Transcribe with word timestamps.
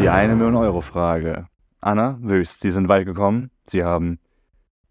Die 0.00 0.08
eine 0.08 0.34
Million 0.34 0.56
Euro 0.56 0.80
Frage. 0.80 1.46
Anna, 1.80 2.18
Wüst, 2.22 2.60
Sie 2.60 2.72
sind 2.72 2.88
weit 2.88 3.06
gekommen. 3.06 3.52
Sie 3.66 3.84
haben 3.84 4.18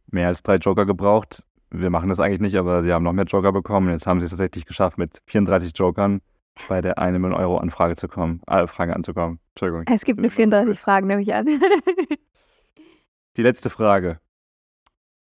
mehr 0.09 0.27
als 0.27 0.41
drei 0.41 0.55
Joker 0.55 0.85
gebraucht. 0.85 1.43
Wir 1.69 1.89
machen 1.89 2.07
das 2.07 2.21
eigentlich 2.21 2.39
nicht, 2.39 2.55
aber 2.55 2.81
Sie 2.81 2.93
haben 2.93 3.03
noch 3.03 3.11
mehr 3.11 3.25
Joker 3.25 3.51
bekommen. 3.51 3.89
Jetzt 3.89 4.07
haben 4.07 4.21
Sie 4.21 4.23
es 4.23 4.29
tatsächlich 4.29 4.65
geschafft, 4.65 4.97
mit 4.97 5.21
34 5.25 5.73
Jokern 5.75 6.21
bei 6.69 6.79
der 6.79 6.97
eine 6.97 7.19
Million 7.19 7.37
Euro 7.37 7.57
Anfrage 7.57 7.97
zu 7.97 8.07
kommen, 8.07 8.41
äh, 8.47 8.67
Frage 8.67 8.95
anzukommen. 8.95 9.41
Entschuldigung. 9.49 9.83
Es 9.93 10.05
gibt 10.05 10.21
nur 10.21 10.31
34 10.31 10.79
Fragen, 10.83 11.07
nehme 11.07 11.21
ich 11.21 11.33
an. 11.33 11.45
Die 13.35 13.43
letzte 13.43 13.69
Frage. 13.69 14.21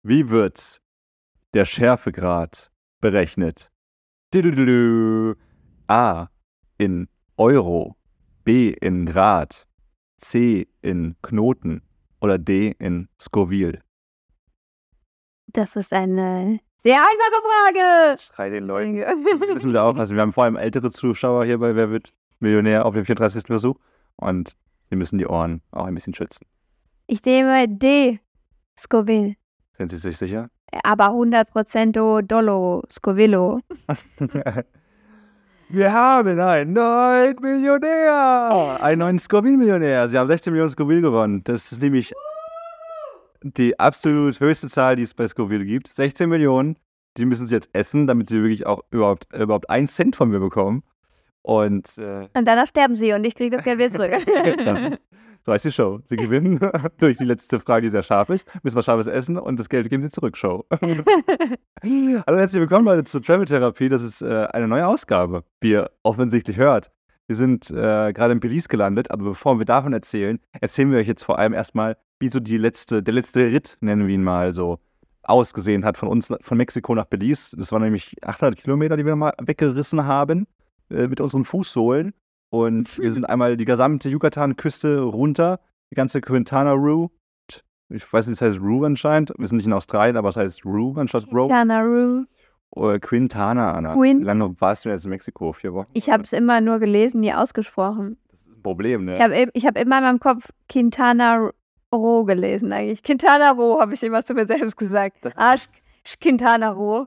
Wie 0.03 0.29
wird 0.29 0.81
der 1.53 1.63
Schärfegrad 1.63 2.71
berechnet? 2.99 3.71
A 5.87 6.27
in 6.77 7.07
Euro, 7.37 7.95
B 8.43 8.69
in 8.69 9.05
Grad, 9.05 9.67
C 10.17 10.67
in 10.81 11.15
Knoten 11.21 11.81
oder 12.21 12.37
D 12.37 12.75
in 12.79 13.09
Scoville? 13.19 13.81
Das 15.47 15.75
ist 15.75 15.93
eine 15.93 16.59
sehr 16.77 16.97
einfache 16.97 17.41
Frage. 17.41 18.21
Schrei 18.21 18.49
den 18.49 18.65
Leuten. 18.65 18.99
Das 19.39 19.49
müssen 19.49 19.73
wir 19.73 19.83
aufpassen. 19.83 20.15
Wir 20.15 20.21
haben 20.21 20.33
vor 20.33 20.43
allem 20.43 20.55
ältere 20.57 20.91
Zuschauer 20.91 21.45
hier 21.45 21.57
bei 21.57 21.75
Wer 21.75 21.89
wird 21.89 22.13
Millionär 22.39 22.85
auf 22.85 22.93
dem 22.93 23.05
34. 23.05 23.43
Versuch 23.47 23.77
und 24.17 24.55
sie 24.89 24.95
müssen 24.95 25.17
die 25.17 25.27
Ohren 25.27 25.61
auch 25.71 25.85
ein 25.85 25.95
bisschen 25.95 26.13
schützen. 26.13 26.45
Ich 27.07 27.23
nehme 27.23 27.67
D. 27.67 28.19
Scoville. 28.77 29.35
Sind 29.77 29.89
Sie 29.89 29.97
sich 29.97 30.17
sicher? 30.17 30.49
Aber 30.83 31.09
100% 31.09 32.21
Dollo 32.23 32.83
Scovillo. 32.91 33.61
Wir 35.67 35.91
haben 35.91 36.39
einen 36.39 36.73
neuen 36.73 37.35
Millionär. 37.41 38.77
Einen 38.81 38.99
neuen 38.99 39.19
Scoville-Millionär. 39.19 40.07
Sie 40.09 40.17
haben 40.17 40.27
16 40.27 40.53
Millionen 40.53 40.69
Scoville 40.69 41.01
gewonnen. 41.01 41.43
Das 41.43 41.71
ist 41.71 41.81
nämlich 41.81 42.13
die 43.41 43.79
absolut 43.79 44.39
höchste 44.39 44.69
Zahl, 44.69 44.95
die 44.95 45.03
es 45.03 45.13
bei 45.13 45.27
Scoville 45.27 45.65
gibt. 45.65 45.87
16 45.87 46.29
Millionen. 46.29 46.77
Die 47.17 47.25
müssen 47.25 47.47
sie 47.47 47.55
jetzt 47.55 47.69
essen, 47.73 48.05
damit 48.07 48.29
sie 48.29 48.41
wirklich 48.41 48.65
auch 48.65 48.81
überhaupt, 48.91 49.33
überhaupt 49.33 49.69
einen 49.69 49.87
Cent 49.87 50.15
von 50.15 50.29
mir 50.29 50.39
bekommen. 50.39 50.83
Und, 51.41 51.97
äh, 51.97 52.27
Und 52.33 52.45
danach 52.47 52.67
sterben 52.67 52.95
sie 52.95 53.13
und 53.13 53.23
ich 53.23 53.35
kriege 53.35 53.55
das 53.55 53.63
Geld 53.63 53.79
wieder 53.79 53.91
zurück. 53.91 54.11
so 55.45 55.51
heißt 55.53 55.65
die 55.65 55.71
Show. 55.71 55.99
Sie 56.05 56.15
gewinnen 56.15 56.59
durch 56.97 57.17
die 57.17 57.23
letzte 57.23 57.59
Frage, 57.59 57.83
die 57.83 57.91
sehr 57.91 58.01
scharf 58.01 58.29
ist, 58.29 58.47
müssen 58.63 58.75
was 58.75 58.85
Scharfes 58.85 59.07
essen 59.07 59.37
und 59.37 59.59
das 59.59 59.69
Geld 59.69 59.89
geben 59.89 60.01
sie 60.01 60.09
zurück, 60.09 60.35
Show. 60.37 60.65
Hallo, 60.71 62.37
herzlich 62.37 62.61
willkommen, 62.61 62.85
Leute, 62.85 63.03
zur 63.03 63.21
Travel 63.21 63.45
Therapie. 63.45 63.87
Das 63.87 64.01
ist 64.01 64.23
äh, 64.23 64.47
eine 64.51 64.67
neue 64.67 64.87
Ausgabe, 64.87 65.43
wie 65.61 65.71
ihr 65.71 65.91
offensichtlich 66.01 66.57
hört. 66.57 66.91
Wir 67.27 67.35
sind 67.35 67.69
äh, 67.69 68.11
gerade 68.13 68.33
in 68.33 68.39
Belize 68.39 68.67
gelandet, 68.67 69.11
aber 69.11 69.23
bevor 69.23 69.59
wir 69.59 69.65
davon 69.65 69.93
erzählen, 69.93 70.39
erzählen 70.59 70.91
wir 70.91 70.99
euch 70.99 71.07
jetzt 71.07 71.23
vor 71.23 71.37
allem 71.37 71.53
erstmal, 71.53 71.97
wie 72.19 72.29
so 72.29 72.39
die 72.39 72.57
letzte, 72.57 73.03
der 73.03 73.13
letzte 73.13 73.45
Ritt, 73.45 73.77
nennen 73.81 74.07
wir 74.07 74.15
ihn 74.15 74.23
mal 74.23 74.53
so, 74.53 74.79
ausgesehen 75.21 75.85
hat 75.85 75.97
von 75.97 76.09
uns, 76.09 76.31
von 76.41 76.57
Mexiko 76.57 76.95
nach 76.95 77.05
Belize. 77.05 77.55
Das 77.55 77.71
waren 77.71 77.83
nämlich 77.83 78.15
800 78.23 78.59
Kilometer, 78.59 78.97
die 78.97 79.05
wir 79.05 79.15
mal 79.15 79.33
weggerissen 79.39 80.05
haben 80.05 80.47
äh, 80.89 81.07
mit 81.07 81.21
unseren 81.21 81.45
Fußsohlen. 81.45 82.13
Und 82.49 82.97
wir 82.99 83.11
sind 83.11 83.25
einmal 83.25 83.57
die 83.57 83.65
gesamte 83.65 84.09
Yucatan-Küste 84.09 85.01
runter, 85.01 85.59
die 85.91 85.95
ganze 85.95 86.21
Quintana 86.21 86.71
Roo. 86.71 87.09
Ich 87.89 88.11
weiß 88.11 88.27
nicht, 88.27 88.41
das 88.41 88.47
heißt 88.53 88.61
Roo 88.61 88.83
anscheinend. 88.85 89.33
Wir 89.37 89.47
sind 89.47 89.57
nicht 89.57 89.67
in 89.67 89.73
Australien, 89.73 90.17
aber 90.17 90.29
es 90.29 90.37
heißt 90.37 90.65
Roo 90.65 90.95
anstatt 90.97 91.29
Bro. 91.29 91.47
Quintana 91.47 91.81
Roo. 91.81 92.23
Oder 92.71 92.99
Quintana, 92.99 93.73
Anna. 93.73 93.93
Quint- 93.93 94.21
Wie 94.21 94.25
lange 94.25 94.53
warst 94.59 94.85
du 94.85 94.89
jetzt 94.89 95.05
in 95.05 95.11
Mexiko? 95.11 95.53
Vier 95.53 95.73
Wochen? 95.73 95.89
Ich 95.93 96.09
habe 96.09 96.23
es 96.23 96.33
immer 96.33 96.61
nur 96.61 96.79
gelesen, 96.79 97.21
nie 97.21 97.33
ausgesprochen. 97.33 98.17
Das 98.31 98.41
ist 98.41 98.47
ein 98.49 98.61
Problem, 98.63 99.05
ne? 99.05 99.15
Ich 99.17 99.21
habe 99.21 99.49
ich 99.53 99.65
hab 99.65 99.77
immer 99.77 99.97
in 99.99 100.03
meinem 100.03 100.19
Kopf 100.19 100.49
Quintana 100.67 101.51
Roo 101.93 102.25
gelesen 102.25 102.73
eigentlich. 102.73 103.03
Quintana 103.03 103.51
Roo 103.51 103.79
habe 103.79 103.93
ich 103.93 104.03
immer 104.03 104.23
zu 104.25 104.33
mir 104.33 104.45
selbst 104.47 104.75
gesagt. 104.77 105.17
Das 105.21 105.33
ist- 105.33 105.39
Ah, 105.39 105.55
Quintana 106.19 106.71
Roo. 106.71 107.05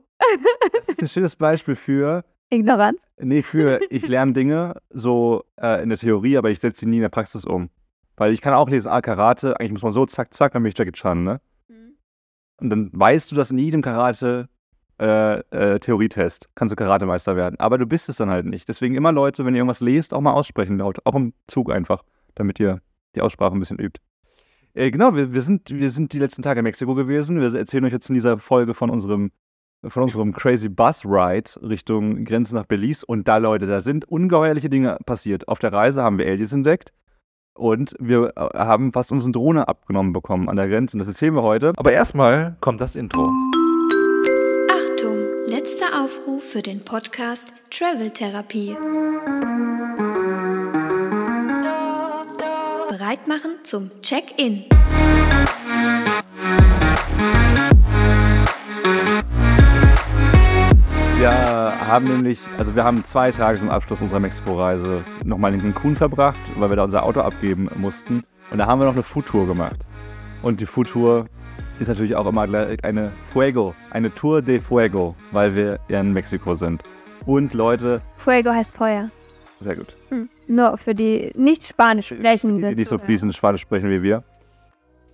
Das 0.73 0.89
ist 0.89 1.01
ein 1.01 1.07
schönes 1.07 1.35
Beispiel 1.35 1.75
für, 1.75 2.23
Ignoranz. 2.49 3.01
nee, 3.19 3.41
für 3.41 3.79
ich 3.89 4.07
lerne 4.07 4.33
Dinge 4.33 4.75
so 4.89 5.43
äh, 5.61 5.83
in 5.83 5.89
der 5.89 5.97
Theorie, 5.97 6.37
aber 6.37 6.49
ich 6.49 6.59
setze 6.59 6.81
sie 6.81 6.85
nie 6.87 6.97
in 6.97 7.03
der 7.03 7.09
Praxis 7.09 7.45
um. 7.45 7.69
Weil 8.17 8.33
ich 8.33 8.41
kann 8.41 8.53
auch 8.53 8.69
lesen, 8.69 8.89
ah, 8.89 9.01
Karate, 9.01 9.59
eigentlich 9.59 9.71
muss 9.71 9.83
man 9.83 9.91
so, 9.91 10.05
zack, 10.05 10.33
zack, 10.33 10.53
dann 10.53 10.63
bin 10.63 10.71
ich 10.71 10.77
Jackie 10.77 10.91
Chan, 10.91 11.23
ne? 11.23 11.39
Und 12.59 12.69
dann 12.69 12.89
weißt 12.91 13.31
du, 13.31 13.35
dass 13.35 13.51
in 13.51 13.57
jedem 13.57 13.81
Karate 13.81 14.49
äh, 14.99 15.39
äh, 15.51 15.79
Theorietest 15.79 16.49
kannst 16.55 16.73
du 16.73 16.75
Karatemeister 16.75 17.35
werden. 17.35 17.57
Aber 17.59 17.77
du 17.77 17.85
bist 17.85 18.09
es 18.09 18.17
dann 18.17 18.29
halt 18.29 18.45
nicht. 18.45 18.67
Deswegen 18.67 18.95
immer 18.95 19.11
Leute, 19.11 19.45
wenn 19.45 19.55
ihr 19.55 19.59
irgendwas 19.59 19.79
lest, 19.79 20.13
auch 20.13 20.21
mal 20.21 20.33
aussprechen 20.33 20.77
laut. 20.77 20.99
Auch 21.05 21.15
im 21.15 21.33
Zug 21.47 21.71
einfach, 21.71 22.03
damit 22.35 22.59
ihr 22.59 22.81
die 23.15 23.21
Aussprache 23.21 23.53
ein 23.53 23.59
bisschen 23.59 23.79
übt. 23.79 24.01
Äh, 24.73 24.91
genau, 24.91 25.15
wir, 25.15 25.33
wir, 25.33 25.41
sind, 25.41 25.69
wir 25.69 25.89
sind 25.89 26.13
die 26.13 26.19
letzten 26.19 26.41
Tage 26.41 26.59
in 26.59 26.63
Mexiko 26.63 26.95
gewesen. 26.95 27.39
Wir 27.39 27.53
erzählen 27.53 27.85
euch 27.85 27.93
jetzt 27.93 28.09
in 28.09 28.13
dieser 28.13 28.37
Folge 28.37 28.73
von 28.73 28.89
unserem, 28.89 29.31
von 29.87 30.03
unserem 30.03 30.33
Crazy 30.33 30.69
Bus 30.69 31.05
Ride 31.05 31.51
Richtung 31.61 32.25
Grenze 32.25 32.55
nach 32.55 32.65
Belize. 32.65 33.05
Und 33.05 33.27
da, 33.27 33.37
Leute, 33.37 33.67
da 33.67 33.81
sind 33.81 34.05
ungeheuerliche 34.05 34.69
Dinge 34.69 34.97
passiert. 35.05 35.47
Auf 35.47 35.59
der 35.59 35.73
Reise 35.73 36.03
haben 36.03 36.17
wir 36.17 36.27
Aliens 36.27 36.53
entdeckt. 36.53 36.91
Und 37.53 37.95
wir 37.99 38.33
äh, 38.35 38.57
haben 38.57 38.93
fast 38.93 39.11
unsere 39.11 39.31
Drohne 39.31 39.67
abgenommen 39.67 40.13
bekommen 40.13 40.49
an 40.49 40.55
der 40.55 40.67
Grenze. 40.67 40.95
Und 40.95 40.99
das 40.99 41.07
erzählen 41.07 41.33
wir 41.35 41.43
heute. 41.43 41.73
Aber 41.75 41.91
erstmal 41.91 42.55
kommt 42.61 42.81
das 42.81 42.95
Intro. 42.95 43.29
Achtung, 44.71 45.17
letzter 45.45 46.03
Aufruf 46.03 46.43
für 46.43 46.61
den 46.61 46.83
Podcast 46.83 47.53
Travel 47.69 48.11
Therapie. 48.11 48.77
Bereit 52.89 53.27
machen 53.27 53.51
zum 53.63 53.91
Check-in. 54.01 54.65
Haben 61.89 62.05
nämlich, 62.05 62.39
also 62.57 62.75
wir 62.75 62.83
haben 62.83 63.03
zwei 63.03 63.31
Tage 63.31 63.57
zum 63.59 63.69
Abschluss 63.69 64.01
unserer 64.01 64.19
Mexiko-Reise 64.19 65.03
nochmal 65.23 65.53
in 65.53 65.61
Cancun 65.61 65.95
verbracht, 65.95 66.39
weil 66.57 66.69
wir 66.69 66.75
da 66.75 66.83
unser 66.83 67.03
Auto 67.03 67.21
abgeben 67.21 67.69
mussten. 67.75 68.23
Und 68.51 68.57
da 68.57 68.67
haben 68.67 68.79
wir 68.79 68.85
noch 68.85 68.93
eine 68.93 69.03
Foodtour 69.03 69.47
gemacht. 69.47 69.79
Und 70.41 70.61
die 70.61 70.65
Foodtour 70.65 71.25
ist 71.79 71.87
natürlich 71.87 72.15
auch 72.15 72.25
immer 72.25 72.47
gleich 72.47 72.83
eine 72.83 73.11
Fuego, 73.31 73.73
eine 73.91 74.13
Tour 74.13 74.41
de 74.41 74.59
Fuego, 74.59 75.15
weil 75.31 75.55
wir 75.55 75.79
ja 75.87 75.99
in 76.01 76.13
Mexiko 76.13 76.55
sind. 76.55 76.83
Und 77.25 77.53
Leute, 77.53 78.01
Fuego 78.17 78.51
heißt 78.51 78.73
Feuer. 78.75 79.09
sehr 79.59 79.75
gut, 79.75 79.95
Hm. 80.09 80.29
Nur 80.47 80.77
für 80.77 80.95
die 80.95 81.31
nicht 81.35 81.63
Spanisch 81.63 82.09
die, 82.09 82.15
sprechenden. 82.15 82.69
die 82.69 82.75
nicht 82.75 82.87
so 82.89 82.97
fließend 82.97 83.35
Spanisch 83.35 83.61
sprechen 83.61 83.89
wie 83.89 84.01
wir, 84.01 84.23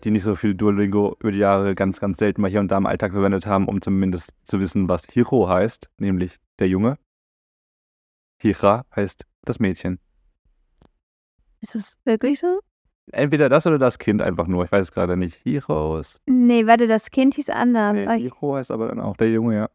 die 0.04 0.12
nicht 0.12 0.24
so 0.24 0.36
viel 0.36 0.56
Duolingo 0.56 1.18
über 1.20 1.32
die 1.32 1.40
Jahre 1.40 1.76
ganz, 1.76 2.00
ganz 2.00 2.20
selten 2.20 2.42
mal 2.42 2.50
hier 2.50 2.60
und 2.62 2.70
da 2.72 2.78
im 2.78 2.86
Alltag 2.86 3.12
verwendet 3.12 3.46
haben, 3.48 3.68
um 3.68 3.82
zumindest 3.82 4.34
zu 4.46 4.60
wissen, 4.60 4.88
was 4.88 5.04
Hiro 5.12 5.50
heißt, 5.50 5.90
nämlich 5.98 6.38
der 6.60 6.68
Junge. 6.68 6.98
Hira 8.38 8.86
heißt 8.96 9.26
das 9.44 9.60
Mädchen. 9.60 10.00
Ist 11.62 11.76
das 11.76 12.00
wirklich 12.06 12.40
so? 12.40 12.60
Entweder 13.12 13.50
das 13.50 13.68
oder 13.68 13.78
das 13.78 14.00
Kind 14.00 14.22
einfach 14.22 14.48
nur. 14.48 14.66
Ich 14.66 14.72
weiß 14.72 14.84
es 14.84 14.92
gerade 14.92 15.16
nicht. 15.16 15.36
Hiros. 15.44 16.22
Nee, 16.26 16.66
warte, 16.66 16.88
das 16.88 17.12
Kind 17.12 17.36
hieß 17.36 17.50
anders. 17.50 17.94
Nee, 17.94 18.20
Hiro 18.20 18.56
heißt 18.56 18.72
aber 18.72 18.88
dann 18.88 19.00
auch 19.00 19.16
der 19.18 19.32
Junge, 19.32 19.56
ja. 19.56 19.70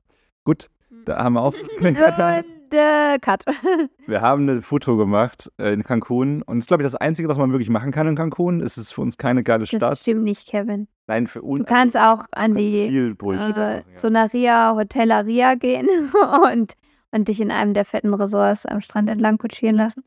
Gut, 0.44 0.68
da 1.04 1.22
haben 1.22 1.34
wir 1.34 1.42
auch. 1.42 1.54
Äh, 2.72 3.18
Cut. 3.20 3.44
wir 4.06 4.20
haben 4.20 4.48
eine 4.48 4.62
Foto 4.62 4.96
gemacht 4.96 5.50
äh, 5.58 5.72
in 5.72 5.82
Cancun. 5.82 6.42
Und 6.42 6.56
das 6.56 6.64
ist, 6.64 6.68
glaube 6.68 6.82
ich, 6.82 6.86
das 6.86 6.94
Einzige, 6.94 7.28
was 7.28 7.38
man 7.38 7.50
wirklich 7.52 7.70
machen 7.70 7.92
kann 7.92 8.06
in 8.06 8.16
Cancun. 8.16 8.60
Es 8.60 8.78
ist 8.78 8.92
für 8.92 9.00
uns 9.00 9.18
keine 9.18 9.42
geile 9.42 9.60
Das 9.60 9.68
Stadt. 9.70 9.98
stimmt 9.98 10.22
nicht, 10.22 10.48
Kevin. 10.48 10.88
Nein, 11.06 11.26
für 11.26 11.42
uns. 11.42 11.64
Du 11.66 11.72
kannst 11.72 11.96
auch 11.96 12.24
an 12.32 12.54
kannst 12.54 12.58
die 12.58 12.88
viel 12.88 13.16
äh. 13.32 13.82
Sonaria 13.94 14.74
Hotelleria 14.76 15.54
gehen 15.54 15.88
und, 16.52 16.74
und 17.10 17.28
dich 17.28 17.40
in 17.40 17.50
einem 17.50 17.74
der 17.74 17.84
fetten 17.84 18.14
Resorts 18.14 18.66
am 18.66 18.80
Strand 18.80 19.10
entlang 19.10 19.38
kutschieren 19.38 19.76
lassen. 19.76 20.04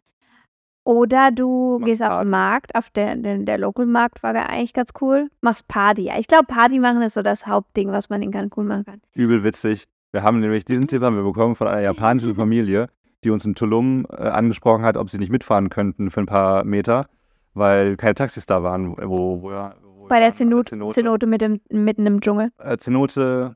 Oder 0.86 1.32
du 1.32 1.80
Machst 1.80 1.86
gehst 1.86 2.02
auf 2.04 2.10
Party. 2.10 2.26
den 2.26 2.32
Markt, 2.32 2.76
auf 2.76 2.90
der, 2.90 3.16
der, 3.16 3.38
der 3.38 3.58
Local 3.58 3.86
Markt 3.86 4.22
war 4.22 4.36
ja 4.36 4.48
eigentlich 4.48 4.74
ganz 4.74 4.90
cool. 5.02 5.30
Machst 5.42 5.68
Party. 5.68 6.12
Ich 6.18 6.28
glaube, 6.28 6.46
Party 6.46 6.80
machen 6.80 7.02
ist 7.02 7.14
so 7.14 7.22
das 7.22 7.48
Hauptding, 7.48 7.92
was 7.92 8.10
man 8.10 8.22
in 8.22 8.32
Cancun 8.32 8.68
machen 8.68 8.86
kann. 8.86 9.02
Übel 9.14 9.44
witzig. 9.44 9.88
Wir 10.14 10.22
haben 10.22 10.40
nämlich 10.40 10.64
diesen 10.64 10.88
Tipp 10.88 11.02
haben 11.02 11.16
wir 11.16 11.24
bekommen 11.24 11.56
von 11.56 11.68
einer 11.68 11.82
japanischen 11.82 12.36
Familie, 12.36 12.88
die 13.24 13.32
uns 13.32 13.46
in 13.46 13.56
Tulum 13.56 14.06
äh, 14.12 14.28
angesprochen 14.28 14.84
hat, 14.84 14.96
ob 14.96 15.10
sie 15.10 15.18
nicht 15.18 15.32
mitfahren 15.32 15.70
könnten 15.70 16.12
für 16.12 16.20
ein 16.20 16.28
paar 16.28 16.64
Meter, 16.64 17.08
weil 17.56 17.98
keine 17.98 18.14
Taxis 18.14 18.46
da 18.46 18.62
waren, 18.62 18.96
wo, 18.96 19.42
wo, 19.42 19.42
wo 19.42 20.08
Bei 20.08 20.20
der 20.20 20.28
waren. 20.28 20.36
Zenut 20.36 20.70
Cenote. 20.70 20.94
Zenote 20.94 21.26
mit 21.26 21.42
dem, 21.42 21.62
mitten 21.72 22.06
im 22.06 22.22
Dschungel. 22.22 22.52
Äh, 22.60 22.78
Cenote, 22.78 23.56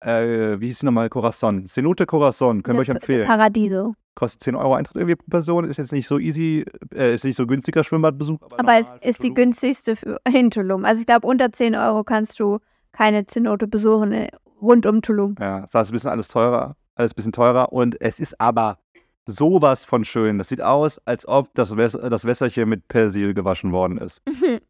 äh, 0.00 0.58
wie 0.58 0.66
hieß 0.66 0.80
sie 0.80 0.86
nochmal? 0.86 1.08
Corazon. 1.08 1.68
Cenote 1.68 2.04
Corazon, 2.04 2.64
können 2.64 2.76
wir 2.76 2.82
euch 2.82 2.88
empfehlen. 2.88 3.28
Paradiso. 3.28 3.94
Kostet 4.16 4.42
10 4.42 4.56
Euro 4.56 4.74
Eintritt 4.74 4.96
irgendwie 4.96 5.14
pro 5.14 5.26
Person, 5.30 5.62
ist 5.62 5.76
jetzt 5.76 5.92
nicht 5.92 6.08
so 6.08 6.18
easy, 6.18 6.64
äh, 6.92 7.14
ist 7.14 7.24
nicht 7.24 7.36
so 7.36 7.46
günstiger 7.46 7.84
Schwimmbadbesuch. 7.84 8.38
Aber 8.58 8.74
es 8.74 8.86
normal 8.88 8.98
für 9.02 9.08
ist 9.08 9.22
die 9.22 9.32
günstigste 9.32 9.94
für, 9.94 10.18
in 10.34 10.50
Tulum. 10.50 10.84
Also 10.84 11.00
ich 11.00 11.06
glaube, 11.06 11.28
unter 11.28 11.52
10 11.52 11.76
Euro 11.76 12.02
kannst 12.02 12.40
du 12.40 12.58
keine 12.90 13.24
Zenote 13.26 13.68
besuchen 13.68 14.10
äh, 14.10 14.30
rund 14.60 14.86
um 14.86 15.02
Tulum. 15.02 15.34
Ja, 15.38 15.64
es 15.64 15.74
war 15.74 15.84
ein 15.84 15.90
bisschen 15.90 16.10
alles 16.10 16.28
teurer, 16.28 16.76
alles 16.94 17.12
ein 17.12 17.16
bisschen 17.16 17.32
teurer 17.32 17.72
und 17.72 18.00
es 18.00 18.20
ist 18.20 18.40
aber 18.40 18.78
sowas 19.26 19.84
von 19.84 20.04
schön. 20.04 20.38
Das 20.38 20.48
sieht 20.48 20.62
aus, 20.62 20.98
als 21.04 21.26
ob 21.26 21.54
das, 21.54 21.76
Wässer, 21.76 22.10
das 22.10 22.24
Wässerchen 22.24 22.68
mit 22.68 22.88
Persil 22.88 23.34
gewaschen 23.34 23.72
worden 23.72 23.98
ist. 23.98 24.22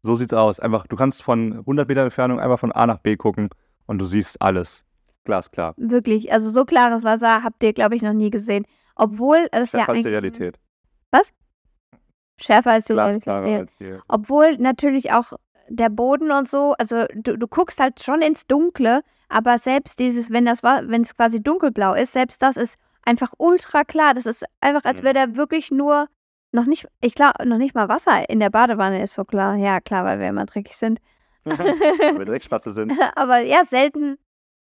So 0.03 0.15
sieht's 0.15 0.33
aus. 0.33 0.59
Einfach, 0.59 0.87
du 0.87 0.95
kannst 0.95 1.23
von 1.23 1.59
100 1.59 1.87
Meter 1.87 2.01
Entfernung 2.01 2.39
einfach 2.39 2.59
von 2.59 2.71
A 2.71 2.87
nach 2.87 2.99
B 2.99 3.15
gucken 3.15 3.49
und 3.85 3.99
du 3.99 4.05
siehst 4.05 4.41
alles. 4.41 4.85
Glasklar. 5.23 5.75
Wirklich, 5.77 6.33
also 6.33 6.49
so 6.49 6.65
klares 6.65 7.03
Wasser 7.03 7.43
habt 7.43 7.61
ihr, 7.63 7.73
glaube 7.73 7.95
ich, 7.95 8.01
noch 8.01 8.13
nie 8.13 8.31
gesehen. 8.31 8.65
Obwohl 8.95 9.47
es 9.51 9.71
ja 9.71 9.79
Schärfer 9.79 9.91
als 9.91 10.01
die 10.03 10.09
Realität. 10.09 10.59
schärfer 12.37 12.71
als 12.71 12.85
die 12.85 12.93
Realität. 12.93 13.23
Glasklarer 13.23 13.47
ja. 13.47 13.59
als. 13.59 13.73
Obwohl 14.07 14.57
natürlich 14.57 15.11
auch 15.13 15.33
der 15.69 15.89
Boden 15.89 16.31
und 16.31 16.47
so, 16.49 16.73
also 16.77 17.05
du, 17.15 17.37
du 17.37 17.47
guckst 17.47 17.79
halt 17.79 18.01
schon 18.03 18.21
ins 18.21 18.47
Dunkle, 18.47 19.01
aber 19.29 19.57
selbst 19.57 19.99
dieses, 19.99 20.29
wenn 20.31 20.45
das 20.45 20.63
war, 20.63 20.87
wenn 20.89 21.01
es 21.01 21.15
quasi 21.15 21.41
dunkelblau 21.41 21.93
ist, 21.93 22.11
selbst 22.13 22.41
das 22.41 22.57
ist 22.57 22.77
einfach 23.05 23.33
ultra 23.37 23.83
klar. 23.83 24.13
Das 24.13 24.25
ist 24.25 24.43
einfach, 24.59 24.83
als 24.85 25.01
Mhm. 25.01 25.05
wäre 25.05 25.13
da 25.13 25.35
wirklich 25.35 25.71
nur 25.71 26.07
noch 26.51 26.65
nicht, 26.65 26.87
ich 27.01 27.15
glaube, 27.15 27.47
noch 27.47 27.57
nicht 27.57 27.73
mal 27.75 27.87
Wasser 27.89 28.29
in 28.29 28.39
der 28.41 28.49
Badewanne 28.49 29.01
ist 29.01 29.13
so 29.13 29.23
klar. 29.23 29.55
Ja, 29.55 29.79
klar, 29.79 30.03
weil 30.03 30.19
wir 30.19 30.27
immer 30.27 30.45
dreckig 30.45 30.75
sind. 30.75 30.99
Weil 31.45 31.57
wir 32.19 32.25
Dreckspatze 32.25 32.71
sind. 32.73 32.93
aber 33.15 33.39
ja, 33.39 33.63
selten 33.65 34.17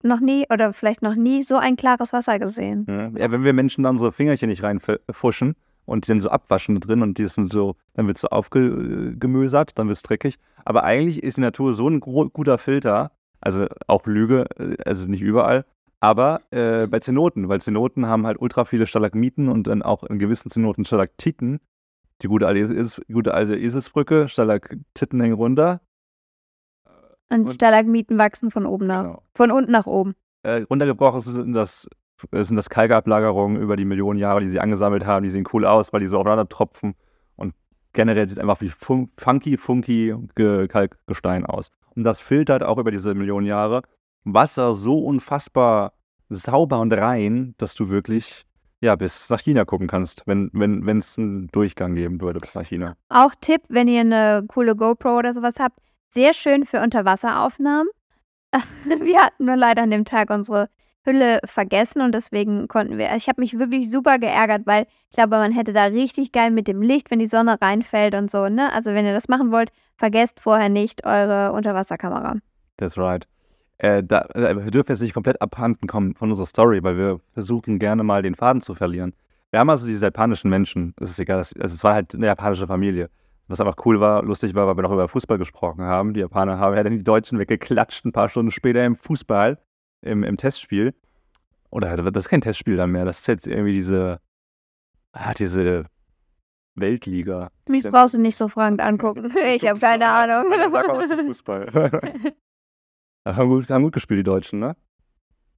noch 0.01 0.19
nie 0.19 0.45
oder 0.51 0.73
vielleicht 0.73 1.01
noch 1.03 1.13
nie 1.15 1.43
so 1.43 1.57
ein 1.57 1.75
klares 1.75 2.11
Wasser 2.13 2.39
gesehen. 2.39 2.85
Ja, 2.89 3.09
ja, 3.15 3.31
wenn 3.31 3.43
wir 3.43 3.53
Menschen 3.53 3.83
da 3.83 3.89
unsere 3.91 4.11
Fingerchen 4.11 4.49
nicht 4.49 4.63
reinfuschen 4.63 5.55
und 5.85 6.05
die 6.05 6.11
dann 6.11 6.21
so 6.21 6.29
abwaschen 6.29 6.79
drin 6.79 7.01
und 7.01 7.17
die 7.17 7.25
sind 7.25 7.51
so, 7.51 7.75
dann 7.93 8.07
wird 8.07 8.17
so 8.17 8.27
aufgemösert, 8.29 9.77
dann 9.77 9.87
wird 9.87 9.97
es 9.97 10.03
dreckig. 10.03 10.37
Aber 10.65 10.83
eigentlich 10.83 11.21
ist 11.23 11.37
die 11.37 11.41
Natur 11.41 11.73
so 11.73 11.89
ein 11.89 11.99
guter 11.99 12.57
Filter, 12.57 13.11
also 13.41 13.67
auch 13.87 14.05
Lüge, 14.05 14.45
äh, 14.57 14.77
also 14.85 15.07
nicht 15.07 15.21
überall, 15.21 15.65
aber 15.99 16.41
äh, 16.51 16.87
bei 16.87 16.99
Zenoten, 16.99 17.49
weil 17.49 17.61
Zenoten 17.61 18.05
haben 18.05 18.25
halt 18.25 18.39
ultra 18.39 18.65
viele 18.65 18.87
Stalagmiten 18.87 19.49
und 19.49 19.67
dann 19.67 19.81
auch 19.81 20.03
in 20.03 20.19
gewissen 20.19 20.49
Zenoten 20.51 20.85
Stalaktiten. 20.85 21.59
Die 22.21 22.27
gute 22.27 22.47
alte, 22.47 22.59
Esels, 22.59 23.01
gute 23.11 23.33
alte 23.33 23.57
Eselsbrücke, 23.57 24.27
Stalaktiten 24.29 25.19
hängen 25.19 25.33
runter. 25.35 25.81
Und, 27.29 27.47
Und- 27.47 27.55
Stalagmiten 27.55 28.17
wachsen 28.17 28.51
von 28.51 28.65
oben 28.65 28.85
nach, 28.87 29.03
Genau. 29.03 29.23
von 29.35 29.51
unten 29.51 29.71
nach 29.71 29.85
oben. 29.87 30.13
äh, 30.45 30.61
runtergebrochen 30.69 31.21
sind 31.21 31.53
das, 31.53 31.85
äh, 31.85 31.89
sind 32.31 32.55
das 32.55 32.69
Kalkablagerungen 32.69 33.61
über 33.61 33.75
die 33.75 33.85
Millionen 33.85 34.19
Jahre, 34.19 34.41
die 34.41 34.47
sie 34.47 34.59
angesammelt 34.59 35.05
haben. 35.05 35.23
Die 35.23 35.29
sehen 35.29 35.47
cool 35.53 35.65
aus, 35.65 35.93
weil 35.93 35.99
die 35.99 36.07
so 36.07 36.19
aufeinander 36.19 36.47
tropfen. 36.47 36.95
Und 37.35 37.53
generell 37.93 38.27
sieht 38.27 38.37
es 38.37 38.41
einfach 38.41 38.61
wie 38.61 38.69
fun 38.69 39.09
funky, 39.17 39.57
funky 39.57 40.15
Ge 40.35 40.67
Kalkgestein 40.67 41.45
aus. 41.45 41.69
Und 41.95 42.03
das 42.03 42.21
filtert 42.21 42.63
auch 42.63 42.77
über 42.77 42.91
diese 42.91 43.13
Millionen 43.13 43.45
Jahre 43.45 43.81
Wasser 44.23 44.73
so 44.73 44.99
unfassbar 44.99 45.93
sauber 46.29 46.79
und 46.79 46.93
rein, 46.93 47.55
dass 47.57 47.75
du 47.75 47.89
wirklich 47.89 48.45
ja, 48.83 48.97
bis 48.97 49.29
nach 49.29 49.39
China 49.39 49.63
gucken 49.63 49.87
kannst, 49.87 50.27
wenn 50.27 50.47
es 50.47 50.53
wenn, 50.53 51.03
einen 51.17 51.47
Durchgang 51.47 51.95
geben 51.95 52.19
würde 52.19 52.39
bis 52.39 52.53
nach 52.53 52.65
China. 52.65 52.97
Auch 53.07 53.33
Tipp, 53.39 53.61
wenn 53.69 53.87
ihr 53.87 54.01
eine 54.01 54.43
coole 54.49 54.75
GoPro 54.75 55.17
oder 55.17 55.33
sowas 55.33 55.55
habt, 55.57 55.79
sehr 56.09 56.33
schön 56.33 56.65
für 56.65 56.81
Unterwasseraufnahmen. 56.81 57.87
Wir 59.01 59.21
hatten 59.21 59.45
nur 59.45 59.55
leider 59.55 59.83
an 59.83 59.89
dem 59.89 60.03
Tag 60.03 60.29
unsere 60.29 60.69
Hülle 61.05 61.39
vergessen 61.45 62.01
und 62.01 62.13
deswegen 62.13 62.67
konnten 62.67 62.97
wir. 62.97 63.15
Ich 63.15 63.27
habe 63.27 63.41
mich 63.41 63.57
wirklich 63.59 63.89
super 63.89 64.19
geärgert, 64.19 64.61
weil 64.65 64.85
ich 65.09 65.15
glaube, 65.15 65.37
man 65.37 65.51
hätte 65.51 65.73
da 65.73 65.85
richtig 65.85 66.31
geil 66.31 66.51
mit 66.51 66.67
dem 66.67 66.81
Licht, 66.81 67.11
wenn 67.11 67.19
die 67.19 67.27
Sonne 67.27 67.61
reinfällt 67.61 68.15
und 68.15 68.31
so, 68.31 68.47
ne? 68.47 68.71
Also 68.73 68.93
wenn 68.93 69.05
ihr 69.05 69.13
das 69.13 69.27
machen 69.27 69.51
wollt, 69.51 69.71
vergesst 69.97 70.39
vorher 70.39 70.69
nicht 70.69 71.05
eure 71.05 71.51
Unterwasserkamera. 71.51 72.35
That's 72.77 72.97
right. 72.97 73.27
Äh, 73.77 74.03
da, 74.03 74.21
äh, 74.33 74.55
wir 74.55 74.71
dürfen 74.71 74.91
jetzt 74.91 75.01
nicht 75.01 75.13
komplett 75.13 75.41
abhanden 75.41 75.87
kommen 75.87 76.15
von 76.15 76.29
unserer 76.29 76.45
Story, 76.45 76.83
weil 76.83 76.97
wir 76.97 77.19
versuchen 77.33 77.79
gerne 77.79 78.03
mal 78.03 78.21
den 78.21 78.35
Faden 78.35 78.61
zu 78.61 78.75
verlieren. 78.75 79.13
Wir 79.51 79.59
haben 79.59 79.69
also 79.69 79.85
diese 79.85 80.05
japanischen 80.05 80.49
Menschen, 80.49 80.95
es 80.99 81.11
ist 81.11 81.19
egal, 81.19 81.37
also 81.37 81.53
es 81.59 81.83
war 81.83 81.93
halt 81.93 82.15
eine 82.15 82.25
japanische 82.25 82.65
Familie. 82.65 83.09
Was 83.47 83.59
einfach 83.59 83.75
cool 83.85 83.99
war, 83.99 84.23
lustig 84.23 84.55
war, 84.55 84.65
weil 84.67 84.77
wir 84.77 84.83
noch 84.83 84.91
über 84.91 85.07
Fußball 85.07 85.37
gesprochen 85.37 85.83
haben. 85.83 86.13
Die 86.13 86.21
Japaner 86.21 86.57
haben 86.57 86.75
ja 86.75 86.83
dann 86.83 86.93
die 86.93 87.03
Deutschen 87.03 87.37
weggeklatscht, 87.39 88.05
ein 88.05 88.13
paar 88.13 88.29
Stunden 88.29 88.51
später 88.51 88.83
im 88.85 88.95
Fußball, 88.95 89.59
im, 90.03 90.23
im 90.23 90.37
Testspiel. 90.37 90.93
Oder 91.69 91.97
das 91.97 92.25
ist 92.25 92.29
kein 92.29 92.41
Testspiel 92.41 92.75
dann 92.75 92.91
mehr, 92.91 93.05
das 93.05 93.21
ist 93.21 93.27
jetzt 93.27 93.47
irgendwie 93.47 93.73
diese, 93.73 94.19
ah, 95.11 95.33
diese 95.33 95.85
Weltliga. 96.75 97.49
Mich 97.67 97.83
brauchst 97.83 98.13
du 98.13 98.19
nicht 98.19 98.37
so 98.37 98.47
fragend 98.47 98.81
angucken. 98.81 99.33
Ich 99.55 99.67
habe 99.67 99.79
keine 99.79 100.07
Ahnung. 100.07 100.51
Sag 100.51 100.71
mal 100.71 100.87
was 100.89 101.07
zum 101.07 101.25
Fußball. 101.25 101.71
haben, 103.25 103.49
gut, 103.49 103.69
haben 103.69 103.83
gut 103.83 103.93
gespielt, 103.93 104.19
die 104.19 104.23
Deutschen, 104.23 104.59
ne? 104.59 104.75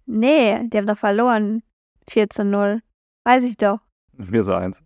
Nee, 0.06 0.68
die 0.70 0.78
haben 0.78 0.88
doch 0.88 0.98
verloren. 0.98 1.64
4 2.10 2.30
zu 2.30 2.46
0. 2.46 2.82
Weiß 3.24 3.44
ich 3.44 3.58
doch. 3.58 3.80
4 4.20 4.44
zu 4.44 4.56
1. 4.56 4.82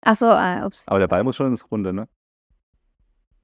Ach 0.00 0.16
so, 0.16 0.26
ah, 0.26 0.66
ups. 0.66 0.84
Aber 0.88 0.98
der 0.98 1.08
Ball 1.08 1.22
muss 1.22 1.36
schon 1.36 1.46
ins 1.46 1.70
Runde, 1.70 1.92
ne? 1.92 2.08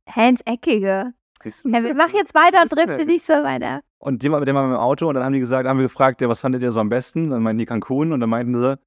Hä, 0.06 0.28
ins 0.30 0.40
Eckige. 0.40 1.12
Siehst 1.42 1.64
du? 1.64 1.68
Ja, 1.70 1.82
wir 1.82 1.94
machen 1.94 2.14
jetzt 2.14 2.34
weiter, 2.34 2.64
drifte 2.66 3.04
nicht 3.06 3.24
so 3.24 3.32
weiter. 3.32 3.80
Und 3.98 4.22
die, 4.22 4.30
waren- 4.30 4.40
mit 4.40 4.48
dem 4.48 4.56
waren 4.56 4.70
wir 4.70 4.76
im 4.76 4.80
Auto 4.80 5.08
und 5.08 5.14
dann 5.14 5.24
haben 5.24 5.32
die 5.32 5.40
gesagt, 5.40 5.68
haben 5.68 5.78
wir 5.78 5.84
gefragt, 5.86 6.20
ja, 6.20 6.28
was 6.28 6.40
fandet 6.40 6.62
ihr 6.62 6.72
so 6.72 6.80
am 6.80 6.88
besten? 6.88 7.30
Dann 7.30 7.42
meinten 7.42 7.58
die 7.58 7.66
Cancun 7.66 8.12
und 8.12 8.20
dann 8.20 8.30
meinten 8.30 8.54
sie, 8.54 8.78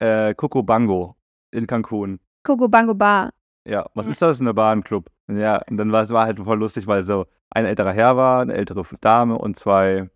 äh, 0.00 0.34
Coco 0.34 0.62
Bango 0.62 1.16
in 1.50 1.66
Cancun. 1.66 2.20
Coco 2.42 2.68
Bango 2.68 2.94
Bar. 2.94 3.30
Ja, 3.66 3.86
was 3.94 4.06
ist 4.06 4.20
das? 4.20 4.40
Eine 4.40 4.52
Bahnclub. 4.54 5.08
Ja, 5.28 5.62
und 5.70 5.76
dann 5.78 5.90
war 5.92 6.02
es 6.02 6.10
war 6.10 6.26
halt 6.26 6.38
voll 6.38 6.58
lustig, 6.58 6.86
weil 6.86 7.02
so 7.02 7.24
ein 7.50 7.64
älterer 7.64 7.92
Herr 7.92 8.16
war, 8.16 8.40
eine 8.42 8.52
ältere 8.54 8.84
Dame 9.00 9.38
und 9.38 9.56
zwei 9.56 10.10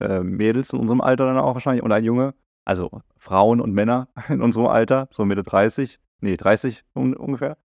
äh, 0.00 0.20
Mädels 0.20 0.72
in 0.72 0.80
unserem 0.80 1.00
Alter 1.00 1.26
dann 1.26 1.38
auch 1.38 1.54
wahrscheinlich 1.54 1.82
und 1.84 1.92
ein 1.92 2.02
Junge. 2.04 2.34
Also 2.64 2.90
Frauen 3.16 3.60
und 3.60 3.72
Männer 3.72 4.08
in 4.28 4.42
unserem 4.42 4.66
Alter, 4.66 5.08
so 5.10 5.24
Mitte 5.24 5.42
30. 5.44 5.98
Nee, 6.20 6.36
30 6.36 6.84
un 6.96 7.14
ungefähr. 7.14 7.56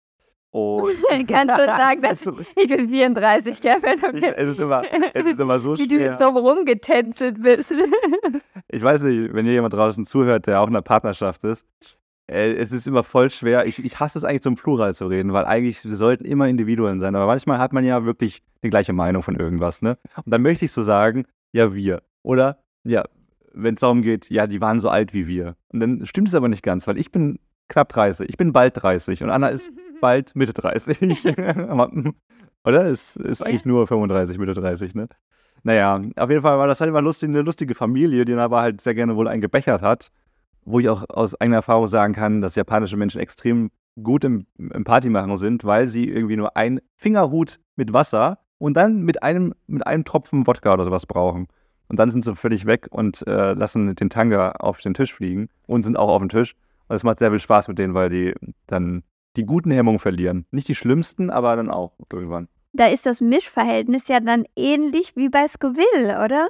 Und 0.52 0.92
Ich 1.18 1.26
kann 1.26 1.48
schon 1.48 1.66
sagen, 1.66 2.02
dass 2.02 2.26
Also, 2.26 2.38
ich 2.56 2.68
bin 2.68 2.88
34, 2.88 3.60
Kevin. 3.60 4.04
Okay. 4.04 4.32
es, 4.36 4.48
ist 4.50 4.60
immer, 4.60 4.82
es 5.14 5.26
ist 5.26 5.40
immer 5.40 5.58
so 5.58 5.76
Wie 5.78 5.88
du 5.88 5.96
schwer. 5.96 6.10
jetzt 6.12 6.20
so 6.20 6.28
rumgetänzelt 6.28 7.42
bist. 7.42 7.74
Ich 8.74 8.82
weiß 8.82 9.02
nicht, 9.02 9.34
wenn 9.34 9.44
hier 9.44 9.52
jemand 9.54 9.74
draußen 9.74 10.06
zuhört, 10.06 10.46
der 10.46 10.60
auch 10.62 10.66
in 10.66 10.74
einer 10.74 10.80
Partnerschaft 10.80 11.44
ist, 11.44 11.66
äh, 12.26 12.52
es 12.54 12.72
ist 12.72 12.86
immer 12.86 13.02
voll 13.02 13.28
schwer. 13.28 13.66
Ich, 13.66 13.84
ich 13.84 14.00
hasse 14.00 14.16
es 14.16 14.24
eigentlich 14.24 14.40
zum 14.40 14.54
Plural 14.54 14.94
zu 14.94 15.08
reden, 15.08 15.34
weil 15.34 15.44
eigentlich 15.44 15.84
wir 15.84 15.96
sollten 15.96 16.24
immer 16.24 16.48
Individuen 16.48 16.98
sein. 16.98 17.14
Aber 17.14 17.26
manchmal 17.26 17.58
hat 17.58 17.74
man 17.74 17.84
ja 17.84 18.06
wirklich 18.06 18.42
die 18.64 18.70
gleiche 18.70 18.94
Meinung 18.94 19.22
von 19.22 19.36
irgendwas, 19.36 19.82
ne? 19.82 19.98
Und 20.16 20.30
dann 20.32 20.40
möchte 20.40 20.64
ich 20.64 20.72
so 20.72 20.80
sagen, 20.80 21.26
ja, 21.52 21.74
wir. 21.74 22.02
Oder, 22.22 22.62
ja, 22.84 23.04
wenn 23.52 23.74
es 23.74 23.80
darum 23.80 24.00
geht, 24.00 24.30
ja, 24.30 24.46
die 24.46 24.62
waren 24.62 24.80
so 24.80 24.88
alt 24.88 25.12
wie 25.12 25.26
wir. 25.26 25.54
Und 25.72 25.80
dann 25.80 26.06
stimmt 26.06 26.28
es 26.28 26.34
aber 26.34 26.48
nicht 26.48 26.62
ganz, 26.62 26.86
weil 26.86 26.96
ich 26.96 27.12
bin 27.12 27.38
knapp 27.68 27.90
30. 27.90 28.26
Ich 28.30 28.38
bin 28.38 28.54
bald 28.54 28.82
30 28.82 29.22
und 29.22 29.28
Anna 29.28 29.48
ist 29.48 29.70
bald 30.02 30.36
Mitte 30.36 30.52
30. 30.52 31.38
Aber, 31.70 31.90
Oder? 32.64 32.84
Es 32.84 33.16
ist 33.16 33.40
Ja. 33.40 33.46
eigentlich 33.46 33.64
nur 33.64 33.86
35, 33.86 34.36
Mitte 34.38 34.52
30, 34.54 34.94
ne? 34.94 35.08
Naja, 35.62 36.00
auf 36.16 36.28
jeden 36.28 36.42
Fall 36.42 36.58
war 36.58 36.66
das 36.66 36.80
halt 36.80 36.88
immer 36.90 37.00
lustig, 37.02 37.28
eine 37.30 37.42
lustige 37.42 37.74
Familie, 37.74 38.24
die 38.24 38.32
dann 38.32 38.40
aber 38.40 38.60
halt 38.60 38.80
sehr 38.80 38.94
gerne 38.94 39.16
wohl 39.16 39.28
einen 39.28 39.40
gebechert 39.40 39.80
hat. 39.80 40.10
Wo 40.64 40.78
ich 40.80 40.88
auch 40.88 41.04
aus 41.08 41.40
eigener 41.40 41.56
Erfahrung 41.58 41.86
sagen 41.86 42.14
kann, 42.14 42.40
dass 42.40 42.54
japanische 42.56 42.96
Menschen 42.96 43.20
extrem 43.20 43.70
gut 44.02 44.24
im, 44.24 44.46
im 44.58 44.84
Partymachen 44.84 45.36
sind, 45.36 45.64
weil 45.64 45.86
sie 45.86 46.08
irgendwie 46.08 46.36
nur 46.36 46.56
einen 46.56 46.80
Fingerhut 46.96 47.58
mit 47.76 47.92
Wasser 47.92 48.38
und 48.58 48.74
dann 48.74 49.02
mit 49.02 49.22
einem, 49.22 49.54
mit 49.66 49.86
einem 49.86 50.04
Tropfen 50.04 50.46
Wodka 50.46 50.72
oder 50.74 50.84
sowas 50.84 51.06
brauchen. 51.06 51.46
Und 51.88 51.98
dann 51.98 52.10
sind 52.10 52.24
sie 52.24 52.34
völlig 52.36 52.64
weg 52.66 52.86
und 52.90 53.26
äh, 53.26 53.52
lassen 53.54 53.94
den 53.96 54.08
Tanga 54.08 54.52
auf 54.52 54.80
den 54.80 54.94
Tisch 54.94 55.12
fliegen 55.12 55.48
und 55.66 55.82
sind 55.84 55.96
auch 55.96 56.08
auf 56.08 56.20
dem 56.22 56.28
Tisch. 56.28 56.54
Und 56.88 56.96
es 56.96 57.04
macht 57.04 57.18
sehr 57.18 57.30
viel 57.30 57.40
Spaß 57.40 57.68
mit 57.68 57.78
denen, 57.78 57.94
weil 57.94 58.08
die 58.08 58.34
dann 58.66 59.02
die 59.36 59.44
guten 59.44 59.70
Hemmungen 59.70 59.98
verlieren. 59.98 60.46
Nicht 60.50 60.68
die 60.68 60.74
schlimmsten, 60.74 61.30
aber 61.30 61.56
dann 61.56 61.70
auch 61.70 61.92
irgendwann. 62.12 62.48
Da 62.72 62.86
ist 62.86 63.06
das 63.06 63.20
Mischverhältnis 63.20 64.08
ja 64.08 64.20
dann 64.20 64.44
ähnlich 64.56 65.14
wie 65.16 65.28
bei 65.28 65.46
Scoville, 65.46 66.22
oder? 66.24 66.48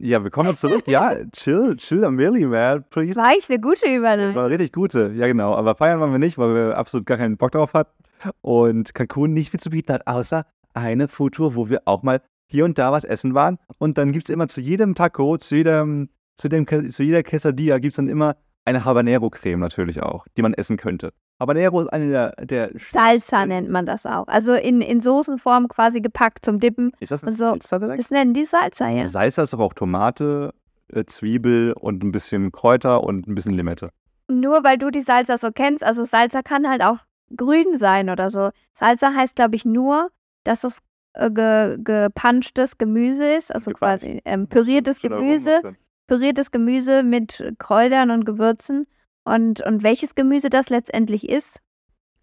Ja, 0.00 0.22
wir 0.22 0.30
kommen 0.30 0.54
zurück. 0.54 0.84
Ja, 0.86 1.14
chill, 1.32 1.76
chill 1.76 2.04
am 2.04 2.18
Willi, 2.18 2.46
man. 2.46 2.84
Please. 2.88 3.14
Das 3.14 3.16
war 3.16 3.30
eigentlich 3.30 3.50
eine 3.50 3.60
gute 3.60 3.80
Das 3.86 3.90
Überleitung. 3.90 4.34
war 4.36 4.44
eine 4.44 4.52
richtig 4.52 4.72
gute, 4.72 5.12
ja 5.16 5.26
genau. 5.26 5.54
Aber 5.54 5.74
feiern 5.74 5.98
waren 5.98 6.12
wir 6.12 6.20
nicht, 6.20 6.38
weil 6.38 6.54
wir 6.54 6.76
absolut 6.78 7.06
gar 7.06 7.18
keinen 7.18 7.36
Bock 7.36 7.50
drauf 7.50 7.74
hatten. 7.74 7.92
Und 8.40 8.94
Cancun 8.94 9.32
nicht 9.32 9.50
viel 9.50 9.58
zu 9.60 9.70
bieten 9.70 9.92
hat, 9.92 10.06
außer 10.06 10.46
eine 10.74 11.08
Foodtour, 11.08 11.56
wo 11.56 11.68
wir 11.68 11.82
auch 11.86 12.04
mal 12.04 12.20
hier 12.46 12.64
und 12.64 12.78
da 12.78 12.92
was 12.92 13.02
essen 13.04 13.34
waren. 13.34 13.58
Und 13.78 13.98
dann 13.98 14.12
gibt 14.12 14.28
es 14.28 14.30
immer 14.32 14.46
zu 14.46 14.60
jedem 14.60 14.94
Taco, 14.94 15.36
zu, 15.36 15.56
jedem, 15.56 16.08
zu, 16.34 16.48
dem, 16.48 16.66
zu 16.66 17.02
jeder 17.02 17.24
Quesadilla 17.24 17.78
gibt 17.78 17.92
es 17.92 17.96
dann 17.96 18.08
immer 18.08 18.36
eine 18.64 18.84
Habanero-Creme 18.84 19.58
natürlich 19.58 20.00
auch, 20.02 20.26
die 20.36 20.42
man 20.42 20.54
essen 20.54 20.76
könnte. 20.76 21.12
Habanero 21.40 21.80
ist 21.82 21.88
eine 21.92 22.10
der... 22.10 22.30
der 22.44 22.70
Salsa 22.78 23.46
nennt 23.46 23.70
man 23.70 23.86
das 23.86 24.06
auch. 24.06 24.26
Also 24.26 24.54
in, 24.54 24.80
in 24.80 25.00
Soßenform 25.00 25.68
quasi 25.68 26.00
gepackt 26.00 26.44
zum 26.44 26.58
Dippen. 26.60 26.92
Ist 27.00 27.12
das 27.12 27.22
eine 27.22 27.30
Also, 27.32 27.44
Salsa 27.50 27.78
direkt? 27.78 28.00
Das 28.00 28.10
nennen 28.10 28.34
die 28.34 28.44
Salsa, 28.44 28.88
ja. 28.88 29.06
Salsa 29.06 29.42
ist 29.42 29.52
doch 29.52 29.60
auch 29.60 29.72
Tomate, 29.74 30.52
äh, 30.92 31.04
Zwiebel 31.04 31.72
und 31.72 32.02
ein 32.02 32.12
bisschen 32.12 32.50
Kräuter 32.52 33.04
und 33.04 33.26
ein 33.28 33.34
bisschen 33.34 33.54
Limette. 33.54 33.90
Nur 34.28 34.64
weil 34.64 34.78
du 34.78 34.90
die 34.90 35.00
Salsa 35.00 35.36
so 35.36 35.50
kennst, 35.52 35.84
also 35.84 36.04
Salsa 36.04 36.42
kann 36.42 36.68
halt 36.68 36.82
auch 36.82 36.98
grün 37.36 37.76
sein 37.78 38.10
oder 38.10 38.28
so. 38.30 38.50
Salsa 38.72 39.12
heißt, 39.14 39.36
glaube 39.36 39.54
ich, 39.56 39.64
nur, 39.64 40.10
dass 40.44 40.64
es 40.64 40.80
äh, 41.14 41.30
ge, 41.30 41.78
gepanschtes 41.82 42.78
Gemüse 42.78 43.24
ist, 43.32 43.54
also 43.54 43.70
Gepanscht. 43.70 44.02
quasi 44.02 44.20
ähm, 44.24 44.48
püriertes 44.48 45.00
Gemüse, 45.00 45.60
püriertes 46.06 46.50
Gemüse 46.50 47.02
mit 47.02 47.54
Kräutern 47.58 48.10
und 48.10 48.24
Gewürzen. 48.24 48.86
Und, 49.28 49.60
und 49.60 49.82
welches 49.82 50.14
Gemüse 50.14 50.50
das 50.50 50.70
letztendlich 50.70 51.28
ist, 51.28 51.60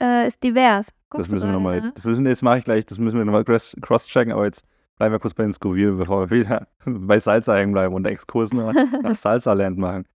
äh, 0.02 0.28
ist 0.28 0.44
divers. 0.44 0.90
Guckst 1.10 1.28
das 1.28 1.32
müssen 1.32 1.50
wir 1.50 1.54
nochmal, 1.54 1.92
das 1.94 2.06
müssen, 2.06 2.26
jetzt 2.26 2.42
mache 2.42 2.60
ich 2.60 2.66
gleich, 2.66 2.86
das 2.86 2.98
müssen 2.98 3.18
wir 3.18 3.26
nochmal 3.26 3.44
cross-checken, 3.44 4.34
aber 4.34 4.46
jetzt 4.46 4.66
bleiben 4.98 5.14
wir 5.14 5.20
kurz 5.20 5.34
bei 5.34 5.44
den 5.44 5.54
Scoville, 5.54 5.94
bevor 5.94 6.30
wir 6.30 6.38
wieder 6.38 6.68
bei 6.86 7.20
Salsa 7.20 7.56
hängen 7.56 7.74
bleiben 7.74 7.94
und 7.94 8.06
Exkursen 8.06 8.58
nach 9.04 9.16
Salsa-Land 9.16 9.78
machen. 9.78 10.06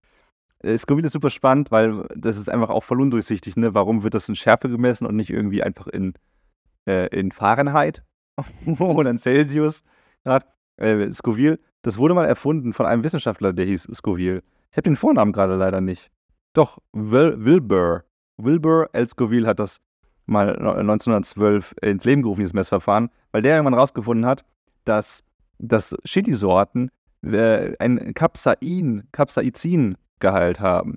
Äh, 0.59 0.77
Scoville 0.77 1.07
ist 1.07 1.13
super 1.13 1.29
spannend, 1.29 1.71
weil 1.71 2.05
das 2.15 2.37
ist 2.37 2.49
einfach 2.49 2.69
auch 2.69 2.83
voll 2.83 3.01
undurchsichtig, 3.01 3.55
ne? 3.55 3.73
Warum 3.73 4.03
wird 4.03 4.13
das 4.13 4.29
in 4.29 4.35
Schärfe 4.35 4.69
gemessen 4.69 5.05
und 5.05 5.15
nicht 5.15 5.29
irgendwie 5.29 5.63
einfach 5.63 5.87
in, 5.87 6.13
äh, 6.87 7.07
in 7.07 7.31
Fahrenheit 7.31 8.03
oder 8.79 9.09
in 9.09 9.17
Celsius? 9.17 9.83
Grad, 10.23 10.45
äh, 10.77 11.11
Scoville, 11.11 11.59
das 11.81 11.97
wurde 11.97 12.13
mal 12.13 12.25
erfunden 12.25 12.73
von 12.73 12.85
einem 12.85 13.03
Wissenschaftler, 13.03 13.53
der 13.53 13.65
hieß 13.65 13.87
Scoville. 13.93 14.43
Ich 14.71 14.77
habe 14.77 14.83
den 14.83 14.95
Vornamen 14.95 15.31
gerade 15.31 15.55
leider 15.55 15.81
nicht. 15.81 16.11
Doch, 16.53 16.79
Wil 16.93 17.43
Wilbur. 17.43 18.03
Wilbur 18.37 18.89
L. 18.93 19.07
Scoville 19.07 19.47
hat 19.47 19.59
das 19.59 19.79
mal 20.25 20.57
1912 20.57 21.75
ins 21.81 22.05
Leben 22.05 22.21
gerufen, 22.23 22.39
dieses 22.39 22.53
Messverfahren, 22.53 23.09
weil 23.31 23.41
der 23.41 23.55
irgendwann 23.55 23.79
rausgefunden 23.79 24.25
hat, 24.25 24.43
dass, 24.85 25.23
dass 25.59 25.95
Chilisorten 26.05 26.89
äh, 27.23 27.75
ein 27.79 28.13
Capsain, 28.13 29.07
Capsaicin-Gehalt 29.11 30.59
haben. 30.59 30.95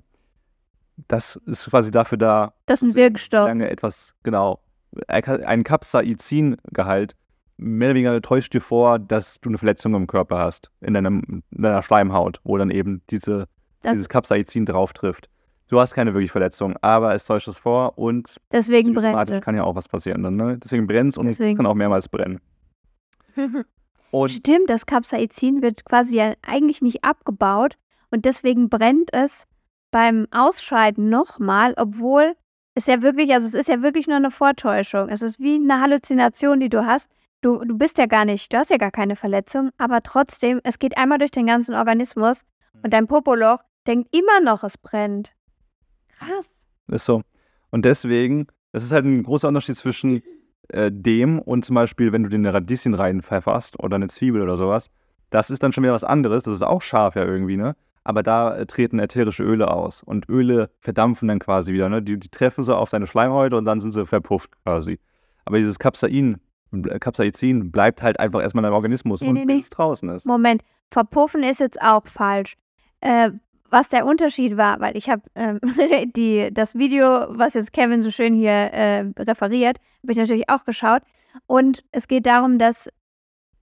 Das 1.07 1.35
ist 1.45 1.69
quasi 1.69 1.91
dafür 1.91 2.17
da. 2.17 2.53
Das 2.65 2.81
ist 2.81 2.89
ein 2.89 2.95
Wirkstoff. 2.95 3.47
Lange 3.47 3.69
etwas, 3.69 4.15
genau. 4.23 4.61
Ein 5.07 5.63
Capsaicin-Gehalt 5.63 7.15
mehr 7.57 7.89
oder 7.89 7.95
weniger 7.95 8.21
täuscht 8.21 8.53
dir 8.53 8.61
vor, 8.61 8.99
dass 8.99 9.39
du 9.41 9.49
eine 9.49 9.57
Verletzung 9.57 9.93
im 9.93 10.07
Körper 10.07 10.37
hast, 10.37 10.71
in, 10.81 10.93
deinem, 10.93 11.43
in 11.51 11.61
deiner 11.63 11.83
Schleimhaut, 11.83 12.39
wo 12.43 12.57
dann 12.57 12.69
eben 12.69 13.01
diese, 13.09 13.47
dieses 13.83 14.09
Capsaicin 14.09 14.65
drauf 14.65 14.93
trifft. 14.93 15.29
Du 15.67 15.79
hast 15.79 15.93
keine 15.93 16.13
wirklich 16.13 16.31
Verletzung, 16.31 16.75
aber 16.81 17.15
es 17.15 17.25
täuscht 17.25 17.47
es 17.47 17.57
vor 17.57 17.97
und 17.97 18.39
deswegen 18.51 18.93
brennt 18.93 19.29
es. 19.29 19.41
kann 19.41 19.55
ja 19.55 19.63
auch 19.63 19.75
was 19.75 19.89
passieren 19.89 20.21
dann, 20.21 20.35
ne? 20.35 20.59
Deswegen 20.63 20.85
brennt 20.85 21.13
es 21.13 21.17
und 21.17 21.27
es 21.27 21.37
kann 21.37 21.65
auch 21.65 21.73
mehrmals 21.73 22.07
brennen. 22.07 22.39
und 24.11 24.31
Stimmt, 24.31 24.69
das 24.69 24.85
Capsaicin 24.85 25.61
wird 25.61 25.83
quasi 25.85 26.17
ja 26.17 26.33
eigentlich 26.43 26.81
nicht 26.81 27.03
abgebaut 27.03 27.77
und 28.11 28.25
deswegen 28.25 28.69
brennt 28.69 29.11
es 29.13 29.47
beim 29.89 30.27
Ausscheiden 30.31 31.09
nochmal, 31.09 31.73
obwohl 31.77 32.35
es 32.75 32.85
ja 32.85 33.01
wirklich, 33.01 33.33
also 33.33 33.47
es 33.47 33.53
ist 33.53 33.69
ja 33.69 33.81
wirklich 33.81 34.07
nur 34.07 34.17
eine 34.17 34.31
Vortäuschung. 34.31 35.09
Es 35.09 35.21
ist 35.21 35.39
wie 35.39 35.55
eine 35.55 35.81
Halluzination, 35.81 36.59
die 36.59 36.69
du 36.69 36.85
hast. 36.85 37.09
Du, 37.41 37.63
du 37.63 37.77
bist 37.77 37.97
ja 37.97 38.05
gar 38.05 38.25
nicht, 38.25 38.51
du 38.51 38.57
hast 38.57 38.69
ja 38.69 38.77
gar 38.77 38.91
keine 38.91 39.15
Verletzung, 39.15 39.69
aber 39.77 40.03
trotzdem, 40.03 40.59
es 40.63 40.79
geht 40.79 40.97
einmal 40.97 41.17
durch 41.17 41.31
den 41.31 41.47
ganzen 41.47 41.75
Organismus 41.75 42.41
und 42.83 42.93
dein 42.93 43.07
Popoloch 43.07 43.63
denkt 43.87 44.15
immer 44.15 44.41
noch, 44.41 44.63
es 44.63 44.77
brennt. 44.77 45.33
Krass. 46.17 46.67
Ist 46.87 47.05
so. 47.05 47.21
Und 47.71 47.85
deswegen, 47.85 48.47
das 48.71 48.83
ist 48.83 48.91
halt 48.91 49.05
ein 49.05 49.23
großer 49.23 49.47
Unterschied 49.47 49.75
zwischen 49.75 50.21
äh, 50.69 50.91
dem 50.91 51.39
und 51.39 51.65
zum 51.65 51.75
Beispiel, 51.75 52.11
wenn 52.11 52.23
du 52.23 52.29
den 52.29 52.45
Radieschen 52.45 52.93
reinpfefferst 52.93 53.79
oder 53.79 53.95
eine 53.95 54.07
Zwiebel 54.07 54.41
oder 54.41 54.57
sowas. 54.57 54.89
Das 55.29 55.49
ist 55.49 55.61
dann 55.63 55.73
schon 55.73 55.83
wieder 55.83 55.93
was 55.93 56.03
anderes. 56.03 56.43
Das 56.43 56.55
ist 56.55 56.61
auch 56.61 56.81
scharf 56.81 57.15
ja 57.15 57.25
irgendwie, 57.25 57.57
ne? 57.57 57.75
Aber 58.03 58.23
da 58.23 58.55
äh, 58.55 58.65
treten 58.65 58.99
ätherische 58.99 59.43
Öle 59.43 59.69
aus. 59.69 60.03
Und 60.03 60.29
Öle 60.29 60.69
verdampfen 60.79 61.27
dann 61.27 61.39
quasi 61.39 61.73
wieder, 61.73 61.89
ne? 61.89 62.01
Die, 62.01 62.19
die 62.19 62.29
treffen 62.29 62.63
so 62.63 62.75
auf 62.75 62.89
deine 62.89 63.07
Schleimhäute 63.07 63.57
und 63.57 63.65
dann 63.65 63.81
sind 63.81 63.91
sie 63.91 64.05
verpufft 64.05 64.51
quasi. 64.63 64.99
Aber 65.45 65.57
dieses 65.57 65.79
Capsain, 65.79 66.39
äh, 66.71 66.99
Capsaicin 66.99 67.71
bleibt 67.71 68.01
halt 68.01 68.19
einfach 68.19 68.41
erstmal 68.41 68.63
in 68.63 68.65
deinem 68.65 68.75
Organismus 68.75 69.21
nee, 69.21 69.27
und 69.27 69.33
nee, 69.33 69.45
bis 69.45 69.55
nee. 69.55 69.61
es 69.61 69.69
draußen 69.69 70.09
ist. 70.09 70.25
Moment, 70.25 70.63
verpuffen 70.91 71.43
ist 71.43 71.59
jetzt 71.59 71.81
auch 71.81 72.07
falsch. 72.07 72.55
Äh, 73.01 73.31
was 73.75 73.89
der 73.89 74.05
Unterschied 74.05 74.55
war, 74.55 74.79
weil 74.79 74.95
ich 74.95 75.09
habe 75.09 75.21
ähm, 75.35 75.59
das 76.53 76.75
Video, 76.75 77.25
was 77.27 77.55
jetzt 77.55 77.73
Kevin 77.73 78.01
so 78.03 78.09
schön 78.09 78.33
hier 78.33 78.51
äh, 78.51 78.99
referiert, 79.19 79.79
habe 80.01 80.13
ich 80.13 80.17
natürlich 80.17 80.49
auch 80.49 80.63
geschaut. 80.63 81.01
Und 81.45 81.83
es 81.91 82.07
geht 82.07 82.25
darum, 82.25 82.57
dass 82.57 82.89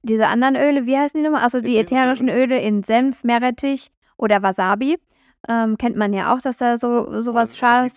diese 0.04 0.28
anderen 0.28 0.56
Öle, 0.56 0.86
wie 0.86 0.96
heißen 0.96 1.20
die 1.20 1.24
nochmal? 1.28 1.42
Also 1.42 1.62
die 1.62 1.78
ätherischen 1.78 2.30
Öle 2.30 2.60
in 2.60 2.84
Senf, 2.84 3.24
Meerrettich 3.24 3.88
oder 4.16 4.44
Wasabi. 4.44 5.00
Ähm, 5.50 5.78
kennt 5.80 5.96
man 5.96 6.14
ja 6.14 6.32
auch, 6.32 6.42
dass 6.42 6.58
da 6.58 6.78
so 6.78 7.20
sowas 7.22 7.58
scharf 7.58 7.92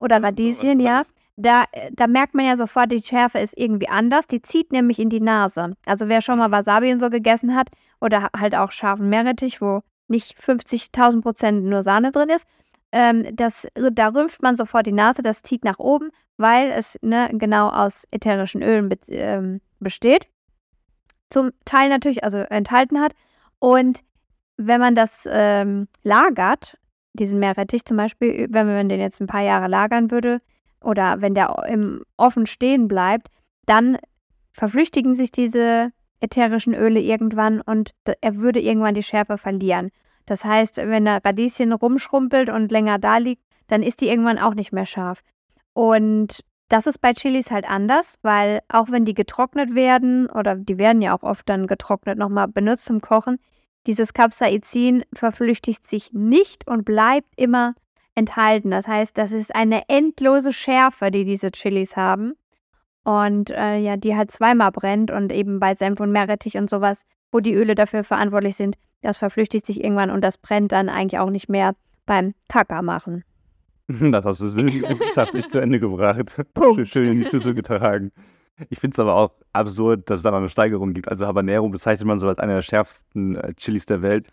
Oder 0.00 0.20
Radieschen, 0.20 0.80
ja. 0.80 1.02
Da, 1.36 1.64
da 1.92 2.08
merkt 2.08 2.34
man 2.34 2.44
ja 2.44 2.56
sofort, 2.56 2.90
die 2.90 3.00
Schärfe 3.00 3.38
ist 3.38 3.56
irgendwie 3.56 3.88
anders. 3.88 4.26
Die 4.26 4.42
zieht 4.42 4.72
nämlich 4.72 4.98
in 4.98 5.10
die 5.10 5.20
Nase. 5.20 5.74
Also 5.86 6.08
wer 6.08 6.22
schon 6.22 6.38
mal 6.38 6.48
mhm. 6.48 6.52
Wasabi 6.52 6.92
und 6.92 6.98
so 6.98 7.08
gegessen 7.08 7.54
hat 7.54 7.68
oder 8.00 8.30
halt 8.36 8.56
auch 8.56 8.72
scharfen 8.72 9.08
Meerrettich, 9.08 9.60
wo 9.60 9.82
nicht 10.12 10.38
50.000 10.38 11.22
Prozent 11.22 11.64
nur 11.64 11.82
Sahne 11.82 12.12
drin 12.12 12.28
ist, 12.28 12.46
ähm, 12.92 13.24
das, 13.34 13.66
da 13.74 14.08
rümpft 14.08 14.42
man 14.42 14.54
sofort 14.54 14.86
die 14.86 14.92
Nase, 14.92 15.22
das 15.22 15.42
zieht 15.42 15.64
nach 15.64 15.78
oben, 15.78 16.10
weil 16.36 16.70
es 16.70 16.98
ne, 17.02 17.30
genau 17.32 17.70
aus 17.70 18.06
ätherischen 18.10 18.62
Ölen 18.62 18.88
be 18.88 18.98
ähm, 19.08 19.60
besteht. 19.80 20.28
Zum 21.30 21.50
Teil 21.64 21.88
natürlich, 21.88 22.22
also 22.22 22.38
enthalten 22.38 23.00
hat. 23.00 23.14
Und 23.58 24.02
wenn 24.58 24.80
man 24.80 24.94
das 24.94 25.26
ähm, 25.30 25.88
lagert, 26.02 26.76
diesen 27.14 27.38
Meerrettich 27.38 27.84
zum 27.84 27.96
Beispiel, 27.96 28.46
wenn 28.50 28.66
man 28.66 28.88
den 28.88 29.00
jetzt 29.00 29.20
ein 29.20 29.26
paar 29.26 29.42
Jahre 29.42 29.68
lagern 29.68 30.10
würde 30.10 30.40
oder 30.82 31.20
wenn 31.20 31.34
der 31.34 31.64
im 31.68 32.04
Offen 32.16 32.46
stehen 32.46 32.88
bleibt, 32.88 33.28
dann 33.66 33.98
verflüchtigen 34.52 35.16
sich 35.16 35.32
diese 35.32 35.92
ätherischen 36.20 36.74
Öle 36.74 37.00
irgendwann 37.00 37.60
und 37.60 37.92
er 38.20 38.36
würde 38.36 38.60
irgendwann 38.60 38.94
die 38.94 39.02
Schärfe 39.02 39.38
verlieren. 39.38 39.90
Das 40.26 40.44
heißt, 40.44 40.76
wenn 40.78 41.04
der 41.04 41.24
Radieschen 41.24 41.72
rumschrumpelt 41.72 42.48
und 42.48 42.70
länger 42.70 42.98
da 42.98 43.18
liegt, 43.18 43.42
dann 43.66 43.82
ist 43.82 44.00
die 44.00 44.08
irgendwann 44.08 44.38
auch 44.38 44.54
nicht 44.54 44.72
mehr 44.72 44.86
scharf. 44.86 45.22
Und 45.72 46.40
das 46.68 46.86
ist 46.86 46.98
bei 46.98 47.12
Chilis 47.12 47.50
halt 47.50 47.68
anders, 47.68 48.18
weil 48.22 48.60
auch 48.68 48.90
wenn 48.90 49.04
die 49.04 49.14
getrocknet 49.14 49.74
werden, 49.74 50.28
oder 50.30 50.56
die 50.56 50.78
werden 50.78 51.02
ja 51.02 51.14
auch 51.14 51.22
oft 51.22 51.48
dann 51.48 51.66
getrocknet 51.66 52.18
nochmal 52.18 52.48
benutzt 52.48 52.86
zum 52.86 53.00
Kochen, 53.00 53.38
dieses 53.86 54.14
Capsaicin 54.14 55.04
verflüchtigt 55.12 55.86
sich 55.86 56.12
nicht 56.12 56.68
und 56.68 56.84
bleibt 56.84 57.28
immer 57.36 57.74
enthalten. 58.14 58.70
Das 58.70 58.86
heißt, 58.86 59.18
das 59.18 59.32
ist 59.32 59.54
eine 59.54 59.82
endlose 59.88 60.52
Schärfe, 60.52 61.10
die 61.10 61.24
diese 61.24 61.50
Chilis 61.50 61.96
haben. 61.96 62.34
Und 63.04 63.50
äh, 63.50 63.78
ja, 63.78 63.96
die 63.96 64.16
halt 64.16 64.30
zweimal 64.30 64.70
brennt 64.70 65.10
und 65.10 65.32
eben 65.32 65.58
bei 65.58 65.74
Senf 65.74 65.98
und 65.98 66.12
Meerrettich 66.12 66.56
und 66.56 66.70
sowas, 66.70 67.02
wo 67.32 67.40
die 67.40 67.54
Öle 67.54 67.74
dafür 67.74 68.04
verantwortlich 68.04 68.56
sind, 68.56 68.76
das 69.02 69.18
verflüchtigt 69.18 69.66
sich 69.66 69.82
irgendwann 69.82 70.10
und 70.10 70.22
das 70.22 70.38
brennt 70.38 70.72
dann 70.72 70.88
eigentlich 70.88 71.18
auch 71.18 71.30
nicht 71.30 71.48
mehr 71.48 71.74
beim 72.06 72.34
Kacker 72.48 72.82
machen. 72.82 73.24
Das 73.88 74.24
hast 74.24 74.40
du 74.40 74.46
wissenschaftlich 74.46 75.48
zu 75.50 75.60
Ende 75.60 75.78
gebracht. 75.78 76.36
Punkt. 76.54 76.88
Schön 76.88 77.10
in 77.10 77.20
die 77.20 77.26
Schüssel 77.26 77.52
getragen. 77.52 78.10
Ich 78.70 78.78
finde 78.78 78.94
es 78.94 78.98
aber 78.98 79.16
auch 79.16 79.32
absurd, 79.52 80.08
dass 80.08 80.20
es 80.20 80.22
da 80.22 80.30
noch 80.30 80.38
eine 80.38 80.48
Steigerung 80.48 80.94
gibt. 80.94 81.08
Also 81.08 81.26
Habanero 81.26 81.68
bezeichnet 81.68 82.06
man 82.06 82.18
so 82.18 82.28
als 82.28 82.38
einer 82.38 82.54
der 82.54 82.62
schärfsten 82.62 83.36
äh, 83.36 83.54
Chilis 83.54 83.86
der 83.86 84.00
Welt. 84.00 84.28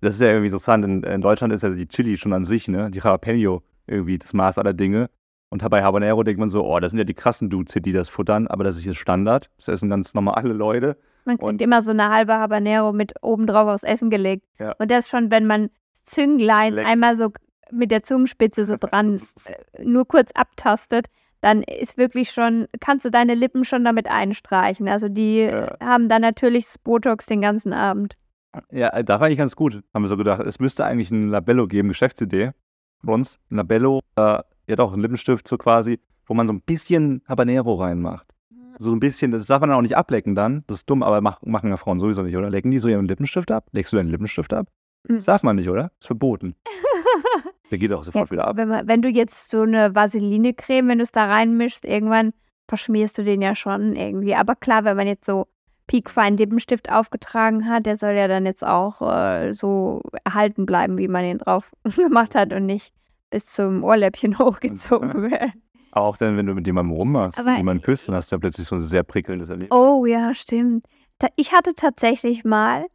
Das 0.00 0.14
ist 0.14 0.20
ja 0.20 0.28
irgendwie 0.28 0.46
interessant. 0.46 0.84
In, 0.84 1.02
in, 1.02 1.20
Deutschland 1.20 1.52
ist 1.52 1.62
ja 1.62 1.70
die 1.70 1.86
Chili 1.86 2.16
schon 2.16 2.32
an 2.32 2.44
sich, 2.44 2.68
ne? 2.68 2.90
Die 2.90 2.98
Jalapeno 2.98 3.62
irgendwie 3.86 4.18
das 4.18 4.32
Maß 4.32 4.58
aller 4.58 4.72
Dinge. 4.72 5.10
Und 5.50 5.68
bei 5.68 5.82
Habanero 5.82 6.22
denkt 6.22 6.40
man 6.40 6.50
so, 6.50 6.64
oh, 6.64 6.78
das 6.78 6.90
sind 6.90 6.98
ja 6.98 7.04
die 7.04 7.14
krassen 7.14 7.50
Dudes 7.50 7.74
die 7.74 7.92
das 7.92 8.08
futtern, 8.08 8.46
aber 8.46 8.64
das 8.64 8.76
ist 8.76 8.82
hier 8.82 8.94
Standard. 8.94 9.50
Das 9.58 9.68
essen 9.68 9.90
ganz 9.90 10.14
normale 10.14 10.52
Leute. 10.52 10.96
Man 11.24 11.38
kriegt 11.38 11.60
immer 11.60 11.82
so 11.82 11.90
eine 11.90 12.10
halbe 12.10 12.34
Habanero 12.34 12.92
mit 12.92 13.12
obendrauf 13.22 13.68
aufs 13.68 13.82
Essen 13.82 14.10
gelegt. 14.10 14.44
Ja. 14.58 14.74
Und 14.78 14.90
das 14.90 15.08
schon, 15.08 15.30
wenn 15.30 15.46
man 15.46 15.70
Zünglein 16.04 16.74
Leck. 16.74 16.86
einmal 16.86 17.16
so 17.16 17.30
mit 17.70 17.90
der 17.90 18.02
Zungenspitze 18.02 18.64
so 18.64 18.76
dran 18.80 19.16
äh, 19.16 19.84
nur 19.84 20.06
kurz 20.06 20.32
abtastet, 20.32 21.06
dann 21.40 21.62
ist 21.62 21.96
wirklich 21.96 22.30
schon, 22.30 22.66
kannst 22.80 23.04
du 23.04 23.10
deine 23.10 23.34
Lippen 23.34 23.64
schon 23.64 23.84
damit 23.84 24.08
einstreichen. 24.08 24.88
Also 24.88 25.08
die 25.08 25.40
ja. 25.40 25.76
haben 25.80 26.08
dann 26.08 26.22
natürlich 26.22 26.64
das 26.64 26.78
Botox 26.78 27.26
den 27.26 27.40
ganzen 27.40 27.72
Abend. 27.72 28.16
Ja, 28.70 29.02
da 29.02 29.20
war 29.20 29.30
ich 29.30 29.38
ganz 29.38 29.54
gut, 29.54 29.80
haben 29.94 30.02
wir 30.02 30.08
so 30.08 30.16
gedacht. 30.16 30.40
Es 30.40 30.58
müsste 30.58 30.84
eigentlich 30.84 31.10
ein 31.10 31.28
Labello 31.28 31.66
geben, 31.66 31.88
Geschäftsidee 31.88 32.50
von 33.00 33.14
uns. 33.14 33.38
Ein 33.50 33.56
Labello, 33.56 34.00
äh, 34.16 34.40
ja 34.66 34.76
doch, 34.76 34.92
ein 34.92 35.00
Lippenstift 35.00 35.46
so 35.46 35.56
quasi, 35.56 36.00
wo 36.26 36.34
man 36.34 36.46
so 36.46 36.52
ein 36.52 36.60
bisschen 36.60 37.22
Habanero 37.28 37.74
reinmacht. 37.74 38.26
So 38.82 38.92
ein 38.92 38.98
bisschen, 38.98 39.30
das 39.30 39.44
darf 39.44 39.60
man 39.60 39.70
auch 39.72 39.82
nicht 39.82 39.94
ablecken 39.94 40.34
dann. 40.34 40.64
Das 40.66 40.78
ist 40.78 40.90
dumm, 40.90 41.02
aber 41.02 41.20
mach, 41.20 41.42
machen 41.42 41.68
ja 41.68 41.76
Frauen 41.76 42.00
sowieso 42.00 42.22
nicht, 42.22 42.34
oder? 42.34 42.48
Lecken 42.48 42.70
die 42.70 42.78
so 42.78 42.88
ihren 42.88 43.04
Lippenstift 43.04 43.50
ab? 43.50 43.66
Legst 43.72 43.92
du 43.92 43.98
deinen 43.98 44.08
Lippenstift 44.08 44.54
ab? 44.54 44.68
Hm. 45.06 45.16
Das 45.16 45.26
darf 45.26 45.42
man 45.42 45.56
nicht, 45.56 45.68
oder? 45.68 45.92
Ist 46.00 46.06
verboten. 46.06 46.54
Der 47.70 47.76
geht 47.76 47.92
auch 47.92 48.02
sofort 48.02 48.28
ja, 48.28 48.32
wieder 48.32 48.48
ab. 48.48 48.56
Wenn, 48.56 48.68
man, 48.68 48.88
wenn, 48.88 49.02
du 49.02 49.10
jetzt 49.10 49.50
so 49.50 49.60
eine 49.60 49.94
Vaseline-Creme, 49.94 50.88
wenn 50.88 50.98
du 50.98 51.04
es 51.04 51.12
da 51.12 51.26
reinmischst, 51.26 51.84
irgendwann 51.84 52.32
verschmierst 52.68 53.18
du 53.18 53.22
den 53.22 53.42
ja 53.42 53.54
schon 53.54 53.94
irgendwie. 53.94 54.34
Aber 54.34 54.56
klar, 54.56 54.84
wenn 54.84 54.96
man 54.96 55.06
jetzt 55.06 55.26
so 55.26 55.46
piekfeinen 55.86 56.38
Lippenstift 56.38 56.90
aufgetragen 56.90 57.68
hat, 57.68 57.84
der 57.84 57.96
soll 57.96 58.12
ja 58.12 58.28
dann 58.28 58.46
jetzt 58.46 58.64
auch 58.64 59.02
äh, 59.02 59.52
so 59.52 60.00
erhalten 60.24 60.64
bleiben, 60.64 60.96
wie 60.96 61.08
man 61.08 61.26
ihn 61.26 61.38
drauf 61.38 61.70
gemacht 61.96 62.34
hat 62.34 62.52
und 62.54 62.64
nicht 62.64 62.94
bis 63.28 63.44
zum 63.44 63.84
Ohrläppchen 63.84 64.38
hochgezogen 64.38 65.30
werden. 65.30 65.62
Auch 65.92 66.16
dann, 66.16 66.36
wenn 66.36 66.46
du 66.46 66.54
mit 66.54 66.66
jemandem 66.66 66.94
rummachst, 66.94 67.38
Aber 67.38 67.56
jemanden 67.56 67.82
küsst, 67.82 68.08
dann 68.08 68.14
hast 68.14 68.30
du 68.30 68.36
ja 68.36 68.40
plötzlich 68.40 68.66
so 68.66 68.76
ein 68.76 68.82
sehr 68.82 69.02
prickelndes 69.02 69.50
Erlebnis. 69.50 69.76
Oh 69.76 70.06
ja, 70.06 70.34
stimmt. 70.34 70.86
Ich 71.36 71.52
hatte 71.52 71.74
tatsächlich 71.74 72.44
mal 72.44 72.86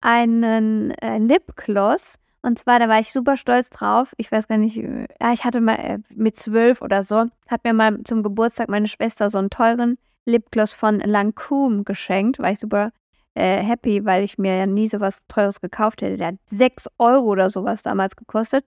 einen 0.00 0.90
äh, 0.92 1.18
Lipgloss 1.18 2.16
Und 2.42 2.58
zwar, 2.58 2.78
da 2.78 2.88
war 2.88 3.00
ich 3.00 3.12
super 3.12 3.36
stolz 3.36 3.70
drauf. 3.70 4.12
Ich 4.18 4.30
weiß 4.30 4.48
gar 4.48 4.58
nicht, 4.58 4.76
äh, 4.76 5.06
ja, 5.20 5.32
ich 5.32 5.44
hatte 5.44 5.60
mal 5.60 5.76
äh, 5.76 5.98
mit 6.14 6.36
zwölf 6.36 6.82
oder 6.82 7.02
so, 7.02 7.26
hat 7.48 7.64
mir 7.64 7.72
mal 7.72 8.02
zum 8.04 8.22
Geburtstag 8.22 8.68
meine 8.68 8.88
Schwester 8.88 9.28
so 9.30 9.38
einen 9.38 9.50
teuren 9.50 9.98
Lipgloss 10.26 10.72
von 10.72 11.00
Lancôme 11.00 11.84
geschenkt. 11.84 12.38
War 12.38 12.52
ich 12.52 12.58
super 12.60 12.90
äh, 13.34 13.62
happy, 13.62 14.04
weil 14.04 14.22
ich 14.22 14.38
mir 14.38 14.56
ja 14.56 14.66
nie 14.66 14.86
so 14.86 15.00
was 15.00 15.26
Teures 15.26 15.60
gekauft 15.60 16.02
hätte. 16.02 16.16
Der 16.16 16.28
hat 16.28 16.36
6 16.46 16.88
Euro 16.98 17.26
oder 17.26 17.50
sowas 17.50 17.82
damals 17.82 18.16
gekostet. 18.16 18.64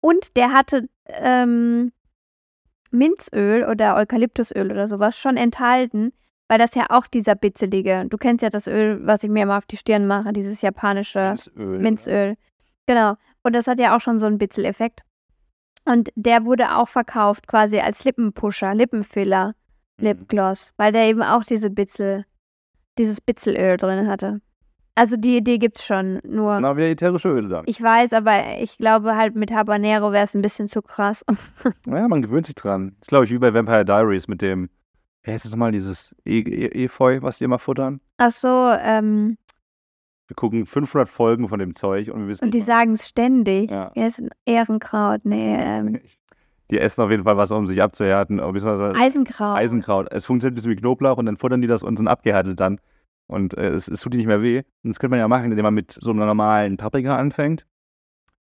Und 0.00 0.36
der 0.36 0.52
hatte 0.52 0.88
ähm, 1.06 1.92
Minzöl 2.90 3.64
oder 3.64 3.96
Eukalyptusöl 3.96 4.70
oder 4.70 4.86
sowas 4.86 5.18
schon 5.18 5.36
enthalten, 5.36 6.12
weil 6.48 6.58
das 6.58 6.74
ja 6.74 6.86
auch 6.90 7.06
dieser 7.06 7.34
bitzelige, 7.34 8.06
du 8.08 8.16
kennst 8.16 8.42
ja 8.42 8.50
das 8.50 8.66
Öl, 8.66 9.04
was 9.06 9.24
ich 9.24 9.30
mir 9.30 9.42
immer 9.42 9.58
auf 9.58 9.66
die 9.66 9.76
Stirn 9.76 10.06
mache, 10.06 10.32
dieses 10.32 10.62
japanische 10.62 11.34
Minzöl. 11.54 11.78
Minzöl. 11.78 12.36
Genau. 12.86 13.14
Und 13.42 13.54
das 13.54 13.66
hat 13.66 13.80
ja 13.80 13.96
auch 13.96 14.00
schon 14.00 14.18
so 14.18 14.26
einen 14.26 14.38
Bitzel-Effekt. 14.38 15.02
Und 15.84 16.10
der 16.16 16.44
wurde 16.44 16.76
auch 16.76 16.88
verkauft 16.88 17.46
quasi 17.46 17.78
als 17.78 18.04
Lippenpusher, 18.04 18.74
Lippenfiller, 18.74 19.54
Mhm. 19.98 20.04
Lipgloss, 20.04 20.74
weil 20.76 20.92
der 20.92 21.04
eben 21.04 21.22
auch 21.22 21.44
diese 21.44 21.70
Bitzel, 21.70 22.24
dieses 22.98 23.20
Bitzelöl 23.20 23.76
drin 23.76 24.08
hatte. 24.08 24.40
Also 24.98 25.16
die 25.18 25.36
Idee 25.36 25.58
gibt's 25.58 25.84
schon, 25.84 26.20
nur 26.26 26.58
Na, 26.58 26.76
wieder 26.76 26.88
ätherische 26.88 27.28
Öle 27.28 27.48
dann. 27.48 27.64
ich 27.66 27.80
weiß, 27.82 28.14
aber 28.14 28.58
ich 28.60 28.78
glaube 28.78 29.14
halt 29.14 29.36
mit 29.36 29.52
Habanero 29.52 30.10
wäre 30.10 30.24
es 30.24 30.34
ein 30.34 30.40
bisschen 30.42 30.68
zu 30.68 30.80
krass. 30.82 31.22
Naja, 31.86 32.08
man 32.08 32.22
gewöhnt 32.22 32.46
sich 32.46 32.54
dran. 32.54 32.96
ist, 33.00 33.08
glaube 33.08 33.26
ich, 33.26 33.30
wie 33.30 33.38
bei 33.38 33.52
Vampire 33.52 33.84
Diaries 33.84 34.26
mit 34.26 34.40
dem, 34.40 34.70
wie 35.22 35.32
heißt 35.32 35.44
das 35.44 35.52
nochmal, 35.52 35.70
dieses 35.72 36.14
e 36.24 36.38
e 36.40 36.84
Efeu, 36.84 37.18
was 37.20 37.38
die 37.38 37.44
immer 37.44 37.58
futtern? 37.58 38.00
Ach 38.16 38.30
so, 38.30 38.72
ähm, 38.80 39.36
Wir 40.28 40.34
gucken 40.34 40.64
500 40.64 41.08
Folgen 41.08 41.48
von 41.48 41.58
dem 41.58 41.74
Zeug 41.74 42.10
und 42.10 42.22
wir 42.22 42.28
wissen 42.28 42.44
und 42.46 42.54
die 42.54 42.60
sagen 42.60 42.92
es 42.92 43.06
ständig. 43.06 43.70
Ja. 43.70 43.92
Heißt 43.94 44.20
denn 44.20 44.30
Ehrenkraut? 44.46 45.20
Nee, 45.24 45.56
ähm, 45.60 46.00
Die 46.70 46.80
essen 46.80 47.00
auf 47.02 47.10
jeden 47.10 47.22
Fall 47.22 47.36
was, 47.36 47.52
um 47.52 47.66
sich 47.68 47.80
abzuhärten. 47.80 48.40
Eisenkraut. 48.40 49.56
Eisenkraut. 49.56 50.08
Es 50.10 50.26
funktioniert 50.26 50.52
ein 50.52 50.56
bisschen 50.56 50.70
wie 50.72 50.76
Knoblauch 50.76 51.16
und 51.16 51.26
dann 51.26 51.36
futtern 51.36 51.60
die 51.62 51.68
das 51.68 51.84
und 51.84 51.96
sind 51.96 52.08
abgehärtet 52.08 52.58
dann. 52.58 52.80
Und 53.28 53.56
äh, 53.58 53.68
es, 53.70 53.88
es 53.88 54.00
tut 54.00 54.12
die 54.12 54.18
nicht 54.18 54.26
mehr 54.26 54.42
weh. 54.42 54.58
Und 54.84 54.90
das 54.90 54.98
könnte 54.98 55.10
man 55.12 55.18
ja 55.18 55.28
machen, 55.28 55.50
indem 55.50 55.62
man 55.64 55.74
mit 55.74 55.92
so 55.92 56.10
einer 56.10 56.26
normalen 56.26 56.76
Paprika 56.76 57.16
anfängt. 57.16 57.66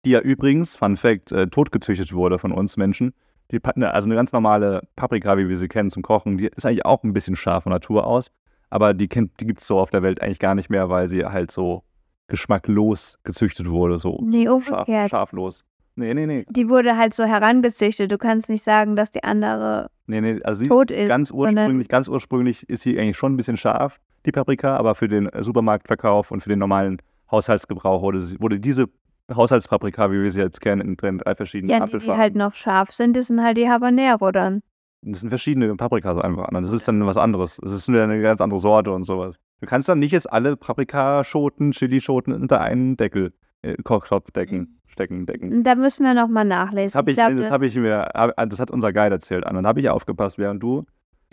Die 0.05 0.11
ja 0.11 0.21
übrigens, 0.21 0.76
Fun 0.76 0.97
Fact, 0.97 1.33
äh, 1.33 1.47
totgezüchtet 1.47 2.12
wurde 2.12 2.38
von 2.38 2.53
uns 2.53 2.76
Menschen. 2.76 3.14
Die, 3.50 3.61
ne, 3.76 3.93
also 3.93 4.07
eine 4.07 4.14
ganz 4.14 4.33
normale 4.33 4.83
Paprika, 4.97 5.38
wie 5.38 5.49
wir 5.49 5.57
sie 5.57 5.69
kennen 5.69 5.91
zum 5.91 6.03
Kochen, 6.03 6.37
die 6.38 6.47
ist 6.49 6.67
eigentlich 6.67 6.85
auch 6.85 7.03
ein 7.05 7.12
bisschen 7.12 7.37
scharf 7.37 7.62
von 7.64 7.73
Natur 7.73 8.07
aus. 8.07 8.31
Aber 8.71 8.93
die, 8.93 9.09
kennt- 9.09 9.38
die 9.41 9.47
gibt 9.47 9.61
es 9.61 9.67
so 9.67 9.79
auf 9.79 9.91
der 9.91 10.03
Welt 10.03 10.21
eigentlich 10.21 10.38
gar 10.38 10.55
nicht 10.55 10.69
mehr, 10.69 10.88
weil 10.91 11.09
sie 11.09 11.25
halt 11.25 11.50
so 11.50 11.83
geschmacklos 12.26 13.19
gezüchtet 13.23 13.69
wurde. 13.71 13.99
So 13.99 14.19
Nee, 14.23 14.47
scharf, 14.61 14.88
scharflos. 15.09 15.64
Nee, 15.97 16.12
nee, 16.12 16.26
nee. 16.26 16.45
Die 16.50 16.69
wurde 16.69 16.97
halt 16.97 17.14
so 17.14 17.25
herangezüchtet. 17.25 18.11
Du 18.11 18.19
kannst 18.19 18.49
nicht 18.49 18.64
sagen, 18.64 18.97
dass 18.97 19.11
die 19.12 19.23
andere. 19.23 19.91
Nee, 20.07 20.21
nee, 20.21 20.41
also 20.43 20.61
sie 20.61 20.69
tot 20.69 20.91
ist 20.91 21.09
ganz 21.09 21.31
ursprünglich, 21.31 21.88
ganz 21.88 22.09
ursprünglich 22.09 22.69
ist 22.69 22.83
sie 22.83 22.99
eigentlich 22.99 23.17
schon 23.17 23.35
ein 23.35 23.37
bisschen 23.37 23.57
scharf, 23.57 24.00
die 24.26 24.33
Paprika, 24.33 24.76
aber 24.76 24.95
für 24.95 25.09
den 25.09 25.26
äh, 25.28 25.43
Supermarktverkauf 25.43 26.31
und 26.31 26.43
für 26.43 26.49
den 26.49 26.59
normalen 26.59 26.99
Haushaltsgebrauch 27.31 28.02
wurde, 28.02 28.21
sie, 28.23 28.40
wurde 28.40 28.61
diese 28.61 28.87
Haushaltspaprika, 29.33 30.11
wie 30.11 30.23
wir 30.23 30.31
sie 30.31 30.40
jetzt 30.40 30.61
kennen, 30.61 30.81
in 30.83 30.97
den 30.97 31.19
drei 31.19 31.35
verschiedenen 31.35 31.71
Ja, 31.71 31.87
die, 31.87 31.97
die 31.99 32.11
halt 32.11 32.35
noch 32.37 32.54
scharf 32.54 32.90
sind, 32.93 33.16
das 33.16 33.28
sind 33.28 33.43
halt 33.43 33.57
die 33.57 33.69
Habanero 33.69 34.31
dann. 34.33 34.61
Das 35.02 35.21
sind 35.21 35.28
verschiedene 35.28 35.75
Paprikas 35.76 36.16
einfach. 36.19 36.49
Das 36.50 36.73
ist 36.73 36.88
dann 36.88 37.04
was 37.07 37.16
anderes. 37.19 37.59
Das 37.62 37.73
ist 37.73 37.88
eine 37.90 38.21
ganz 38.23 38.40
andere 38.40 38.59
Sorte 38.59 38.90
und 38.93 39.04
sowas. 39.04 39.37
Du 39.61 39.66
kannst 39.66 39.88
dann 39.88 39.99
nicht 39.99 40.12
jetzt 40.12 40.31
alle 40.33 40.57
Paprikaschoten, 40.57 41.73
Chilischoten 41.73 42.33
unter 42.33 42.61
einen 42.62 42.97
Deckel, 42.97 43.33
äh, 43.62 43.75
Kochtopf 43.83 44.31
decken, 44.31 44.81
stecken, 44.87 45.26
decken. 45.26 45.62
Da 45.62 45.75
müssen 45.75 46.04
wir 46.04 46.14
nochmal 46.14 46.47
nachlesen. 46.47 46.87
Das 46.88 46.95
habe 46.95 47.11
ich, 47.11 47.16
glaub, 47.19 47.37
das 47.37 47.50
hab 47.50 47.61
ich 47.62 47.76
mir, 47.76 48.09
hab- 48.14 48.49
das 48.49 48.61
hat 48.61 48.71
unser 48.71 48.93
Guide 48.95 49.14
erzählt. 49.16 49.45
Und 49.47 49.54
dann 49.54 49.66
habe 49.66 49.81
ich 49.81 49.88
aufgepasst, 49.90 50.38
während 50.38 50.62
du 50.62 50.85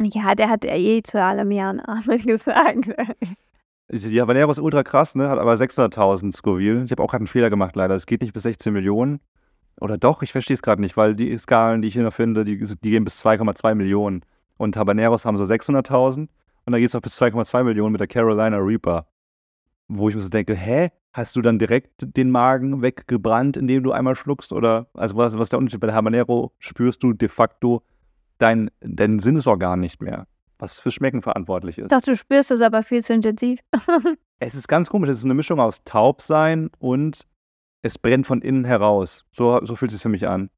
Ja, 0.05 0.36
der 0.36 0.50
hat 0.50 0.63
ja 0.63 0.75
eh 0.75 1.01
zu 1.03 1.24
allem 1.24 1.51
Jahr 1.51 1.70
einen 1.70 1.81
Amen 1.81 2.22
gesagt. 2.25 2.90
Die 3.94 4.22
Habanero 4.22 4.50
ist 4.51 4.59
ultra 4.59 4.83
krass, 4.83 5.16
ne? 5.16 5.27
Hat 5.27 5.37
aber 5.37 5.53
600.000 5.53 6.33
Scoville. 6.33 6.85
Ich 6.85 6.92
habe 6.92 7.03
auch 7.03 7.09
gerade 7.09 7.22
einen 7.22 7.27
Fehler 7.27 7.50
gemacht, 7.50 7.75
leider. 7.75 7.94
Es 7.96 8.05
geht 8.05 8.22
nicht 8.22 8.33
bis 8.33 8.44
16 8.44 8.72
Millionen. 8.72 9.20
Oder 9.81 9.98
doch, 9.98 10.22
ich 10.22 10.31
verstehe 10.31 10.53
es 10.53 10.61
gerade 10.61 10.81
nicht, 10.81 10.96
weil 10.96 11.16
die 11.16 11.37
Skalen, 11.37 11.81
die 11.81 11.90
ich 11.90 11.96
hier 11.96 12.03
noch 12.03 12.14
finde, 12.14 12.46
die, 12.46 12.57
die 12.57 12.90
gehen 12.90 13.03
bis 13.03 13.24
2,2 13.25 13.75
Millionen. 13.75 14.22
Und 14.57 14.77
Habaneros 14.77 15.25
haben 15.25 15.37
so 15.37 15.44
600.000. 15.44 16.20
Und 16.20 16.29
dann 16.66 16.79
geht 16.79 16.90
es 16.90 16.96
auch 16.96 17.01
bis 17.01 17.22
2,2 17.22 17.64
Millionen 17.64 17.92
mit 17.92 18.00
der 18.00 18.07
Carolina 18.07 18.57
Reaper. 18.57 19.07
Wo 19.87 20.07
ich 20.07 20.16
mir 20.16 20.22
so 20.22 20.29
denke, 20.29 20.55
hä? 20.55 20.90
Hast 21.14 21.35
du 21.35 21.42
dann 21.42 21.59
direkt 21.59 22.16
den 22.16 22.31
Magen 22.31 22.81
weggebrannt, 22.81 23.57
indem 23.57 23.83
du 23.83 23.92
einmal 23.92 24.16
schluckst? 24.16 24.53
Oder, 24.53 24.87
also 24.94 25.18
was, 25.18 25.33
was 25.33 25.48
ist 25.48 25.51
der 25.51 25.59
Unterschied? 25.59 25.81
Bei 25.81 25.87
der 25.87 25.96
Habanero 25.96 26.53
spürst 26.59 27.03
du 27.03 27.11
de 27.11 27.27
facto 27.27 27.83
dein, 28.41 28.71
dein 28.81 29.19
Sinnesorgan 29.19 29.79
nicht 29.79 30.01
mehr, 30.01 30.27
was 30.57 30.79
für 30.79 30.91
Schmecken 30.91 31.21
verantwortlich 31.21 31.77
ist. 31.77 31.91
Doch, 31.91 32.01
du 32.01 32.15
spürst 32.15 32.51
es 32.51 32.61
aber 32.61 32.83
viel 32.83 33.03
zu 33.03 33.13
intensiv. 33.13 33.59
Es 34.43 34.55
ist 34.55 34.67
ganz 34.67 34.89
komisch. 34.89 35.11
Es 35.11 35.19
ist 35.19 35.25
eine 35.25 35.35
Mischung 35.35 35.59
aus 35.59 35.83
Taubsein 35.83 36.71
und 36.79 37.27
es 37.83 37.99
brennt 37.99 38.25
von 38.25 38.41
innen 38.41 38.65
heraus. 38.65 39.27
So, 39.31 39.63
so 39.63 39.75
fühlt 39.75 39.91
es 39.91 39.97
sich 39.97 40.01
für 40.01 40.09
mich 40.09 40.27
an. 40.27 40.49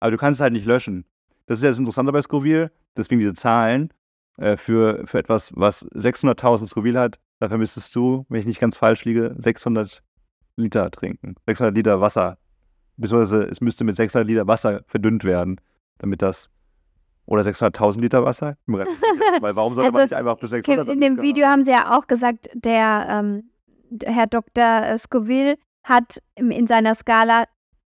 Aber 0.00 0.10
du 0.10 0.18
kannst 0.18 0.38
es 0.38 0.42
halt 0.42 0.52
nicht 0.52 0.66
löschen. 0.66 1.06
Das 1.46 1.58
ist 1.58 1.64
ja 1.64 1.70
das 1.70 1.78
Interessante 1.78 2.12
bei 2.12 2.20
Scoville. 2.20 2.70
Deswegen 2.94 3.20
diese 3.20 3.32
Zahlen 3.32 3.88
äh, 4.36 4.58
für, 4.58 5.06
für 5.06 5.18
etwas, 5.18 5.50
was 5.54 5.86
600.000 5.92 6.66
Scoville 6.66 7.00
hat. 7.00 7.18
Dafür 7.38 7.56
müsstest 7.56 7.96
du, 7.96 8.26
wenn 8.28 8.40
ich 8.40 8.46
nicht 8.46 8.60
ganz 8.60 8.76
falsch 8.76 9.06
liege, 9.06 9.34
600 9.38 10.02
Liter 10.56 10.90
trinken. 10.90 11.36
600 11.46 11.74
Liter 11.74 12.02
Wasser. 12.02 12.36
Beziehungsweise 12.98 13.44
es 13.44 13.62
müsste 13.62 13.84
mit 13.84 13.96
600 13.96 14.28
Liter 14.28 14.46
Wasser 14.46 14.82
verdünnt 14.86 15.24
werden, 15.24 15.58
damit 15.96 16.20
das. 16.20 16.50
Oder 17.32 17.42
600.000 17.44 18.00
Liter 18.02 18.24
Wasser? 18.26 18.56
Weil 18.66 19.56
warum 19.56 19.74
sollte 19.74 19.90
man 19.90 20.02
Also, 20.02 20.14
nicht 20.14 20.18
einfach 20.18 20.36
bis 20.36 20.50
Kim, 20.50 20.76
600 20.76 20.88
in 20.90 21.00
dem 21.00 21.22
Video 21.22 21.46
haben 21.46 21.64
sie 21.64 21.70
ja 21.70 21.96
auch 21.96 22.06
gesagt, 22.06 22.50
der 22.52 23.06
ähm, 23.08 23.50
Herr 24.04 24.26
Dr. 24.26 24.98
Scoville 24.98 25.56
hat 25.82 26.18
in 26.36 26.66
seiner 26.66 26.94
Skala, 26.94 27.44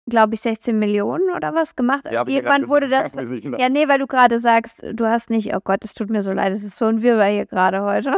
glaube 0.10 0.36
ich, 0.36 0.42
16 0.42 0.78
Millionen 0.78 1.34
oder 1.34 1.54
was 1.56 1.78
gemacht. 1.78 2.04
Ja, 2.12 2.28
Irgendwann 2.28 2.68
wurde 2.68 2.90
das. 2.90 3.14
gesagt. 3.14 3.42
Genau. 3.44 3.58
Ja, 3.58 3.70
nee, 3.70 3.88
weil 3.88 4.00
du 4.00 4.08
gerade 4.08 4.42
sagst, 4.42 4.84
du 4.94 5.06
hast 5.06 5.30
nicht, 5.30 5.56
oh 5.56 5.60
Gott, 5.64 5.86
es 5.86 5.94
tut 5.94 6.10
mir 6.10 6.22
so 6.22 6.34
leid, 6.34 6.52
es 6.52 6.64
ist 6.64 6.78
so 6.78 6.86
ein 6.88 7.02
Wirrwarr 7.02 7.30
hier 7.30 7.46
gerade 7.46 7.82
heute. 7.82 8.14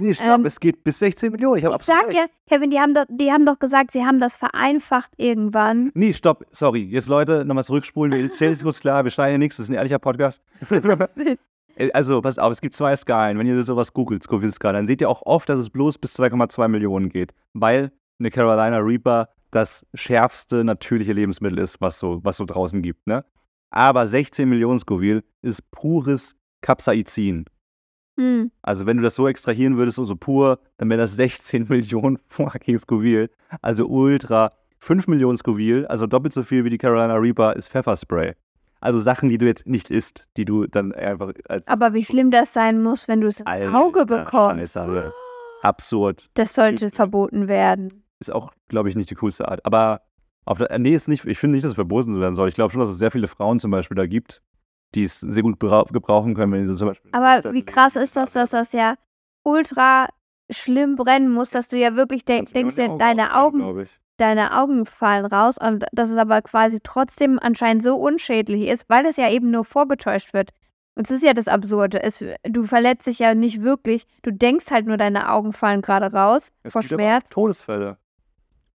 Nee, 0.00 0.14
stopp, 0.14 0.38
Ähm, 0.40 0.46
es 0.46 0.58
geht 0.58 0.82
bis 0.82 0.98
16 0.98 1.32
Millionen. 1.32 1.58
Ich 1.58 1.64
Ich 1.64 1.82
sag 1.82 2.12
ja, 2.12 2.26
Kevin, 2.48 2.70
die 2.70 2.80
haben, 2.80 2.94
doch, 2.94 3.04
die 3.08 3.30
haben 3.30 3.46
doch 3.46 3.58
gesagt, 3.58 3.90
sie 3.90 4.04
haben 4.04 4.18
das 4.18 4.34
vereinfacht 4.34 5.12
irgendwann. 5.16 5.90
Nee, 5.94 6.12
stopp, 6.12 6.44
sorry. 6.50 6.82
Jetzt 6.82 7.08
Leute, 7.08 7.44
nochmal 7.44 7.64
zurückspulen. 7.64 8.30
Es 8.40 8.62
kurz 8.62 8.80
klar, 8.80 9.04
wir 9.04 9.10
schneiden 9.10 9.32
ja 9.32 9.38
nichts, 9.38 9.58
das 9.58 9.64
ist 9.66 9.70
ein 9.70 9.76
ehrlicher 9.76 9.98
Podcast. 9.98 10.42
Äh, 11.76 11.92
also, 11.92 12.20
pass 12.20 12.36
auf, 12.36 12.50
es 12.50 12.60
gibt 12.60 12.74
zwei 12.74 12.96
Skalen. 12.96 13.38
Wenn 13.38 13.46
ihr 13.46 13.62
sowas 13.62 13.92
googelt, 13.92 14.24
Scoville-Skala, 14.24 14.72
dann 14.72 14.88
seht 14.88 15.00
ihr 15.00 15.08
auch 15.08 15.22
oft, 15.22 15.48
dass 15.48 15.60
es 15.60 15.70
bloß 15.70 15.98
bis 15.98 16.18
2,2 16.18 16.66
Millionen 16.66 17.10
geht. 17.10 17.32
Weil 17.54 17.92
eine 18.18 18.30
Carolina 18.30 18.78
Reaper 18.78 19.28
das 19.50 19.86
schärfste 19.94 20.64
natürliche 20.64 21.12
Lebensmittel 21.12 21.58
ist, 21.58 21.80
was 21.80 21.98
so, 21.98 22.20
was 22.22 22.36
so 22.36 22.44
draußen 22.44 22.82
gibt. 22.82 23.06
Ne? 23.06 23.24
Aber 23.70 24.06
16 24.06 24.48
Millionen 24.48 24.78
Scoville 24.78 25.22
ist 25.42 25.70
pures 25.70 26.34
Capsaicin. 26.60 27.46
Hm. 28.20 28.50
Also 28.60 28.84
wenn 28.84 28.98
du 28.98 29.02
das 29.02 29.14
so 29.14 29.26
extrahieren 29.26 29.78
würdest, 29.78 29.96
so, 29.96 30.04
so 30.04 30.14
pur, 30.14 30.58
dann 30.76 30.90
wäre 30.90 31.00
das 31.00 31.12
16 31.16 31.66
Millionen 31.68 32.18
fucking 32.28 32.78
Scoville. 32.78 33.30
Also 33.62 33.86
ultra. 33.86 34.52
5 34.82 35.08
Millionen 35.08 35.36
Scoville, 35.36 35.88
also 35.90 36.06
doppelt 36.06 36.32
so 36.32 36.42
viel 36.42 36.64
wie 36.64 36.70
die 36.70 36.78
Carolina 36.78 37.14
Reaper, 37.14 37.54
ist 37.54 37.68
Pfefferspray. 37.70 38.32
Also 38.80 38.98
Sachen, 38.98 39.28
die 39.28 39.36
du 39.36 39.44
jetzt 39.44 39.66
nicht 39.66 39.90
isst, 39.90 40.26
die 40.38 40.46
du 40.46 40.66
dann 40.66 40.92
einfach 40.92 41.32
als. 41.48 41.68
Aber 41.68 41.92
wie 41.92 42.04
schlimm 42.04 42.30
das 42.30 42.54
sein 42.54 42.82
muss, 42.82 43.06
wenn 43.06 43.20
du 43.20 43.26
es 43.26 43.40
ins 43.40 43.46
Alter, 43.46 43.74
Auge 43.74 44.06
bekommst. 44.06 44.72
Scheiße. 44.72 45.12
Absurd. 45.62 46.30
Das 46.32 46.54
sollte 46.54 46.88
verboten 46.88 47.46
werden. 47.46 48.04
Ist 48.20 48.32
auch, 48.32 48.52
glaube 48.68 48.88
ich, 48.88 48.96
nicht 48.96 49.10
die 49.10 49.16
coolste 49.16 49.48
Art. 49.48 49.64
Aber 49.66 50.00
auf 50.46 50.56
der, 50.56 50.78
nee, 50.78 50.94
ist 50.94 51.08
nicht, 51.08 51.26
ich 51.26 51.38
finde 51.38 51.56
nicht, 51.56 51.64
dass 51.64 51.72
es 51.72 51.74
verboten 51.74 52.18
werden 52.18 52.34
soll. 52.34 52.48
Ich 52.48 52.54
glaube 52.54 52.72
schon, 52.72 52.80
dass 52.80 52.88
es 52.88 52.98
sehr 52.98 53.10
viele 53.10 53.28
Frauen 53.28 53.60
zum 53.60 53.70
Beispiel 53.70 53.96
da 53.96 54.06
gibt, 54.06 54.40
die 54.94 55.04
es 55.04 55.20
sehr 55.20 55.42
gut 55.42 55.58
brau- 55.58 55.84
gebrauchen 55.84 56.34
können, 56.34 56.52
wenn 56.52 56.68
sie 56.68 56.76
zum 56.76 56.88
Beispiel. 56.88 57.10
Aber 57.12 57.52
wie 57.52 57.64
krass 57.64 57.96
ist 57.96 58.16
das, 58.16 58.32
dass 58.32 58.50
das 58.50 58.72
ja 58.72 58.94
ultra 59.42 60.08
schlimm 60.50 60.96
brennen 60.96 61.30
muss, 61.32 61.50
dass 61.50 61.68
du 61.68 61.78
ja 61.78 61.94
wirklich 61.96 62.24
denkst, 62.24 62.52
nur 62.54 62.64
in 62.64 62.68
die 62.92 62.98
deine 62.98 63.36
Augen, 63.36 63.86
deine 64.16 64.58
Augen 64.58 64.84
fallen 64.84 65.24
raus 65.26 65.56
und 65.58 65.84
dass 65.92 66.10
es 66.10 66.16
aber 66.16 66.42
quasi 66.42 66.78
trotzdem 66.82 67.38
anscheinend 67.40 67.82
so 67.82 67.96
unschädlich 67.96 68.66
ist, 68.66 68.88
weil 68.88 69.06
es 69.06 69.16
ja 69.16 69.30
eben 69.30 69.50
nur 69.50 69.64
vorgetäuscht 69.64 70.34
wird. 70.34 70.50
Und 70.96 71.08
das 71.08 71.16
ist 71.16 71.22
ja 71.24 71.34
das 71.34 71.46
Absurde. 71.46 72.02
Es, 72.02 72.22
du 72.42 72.64
verletzt 72.64 73.06
dich 73.06 73.20
ja 73.20 73.34
nicht 73.34 73.62
wirklich. 73.62 74.06
Du 74.22 74.32
denkst 74.32 74.70
halt 74.70 74.86
nur, 74.86 74.96
deine 74.96 75.30
Augen 75.30 75.52
fallen 75.52 75.82
gerade 75.82 76.12
raus 76.12 76.50
Es 76.64 76.72
vor 76.72 76.82
Schmerz. 76.82 77.30
Todesfälle. 77.30 77.96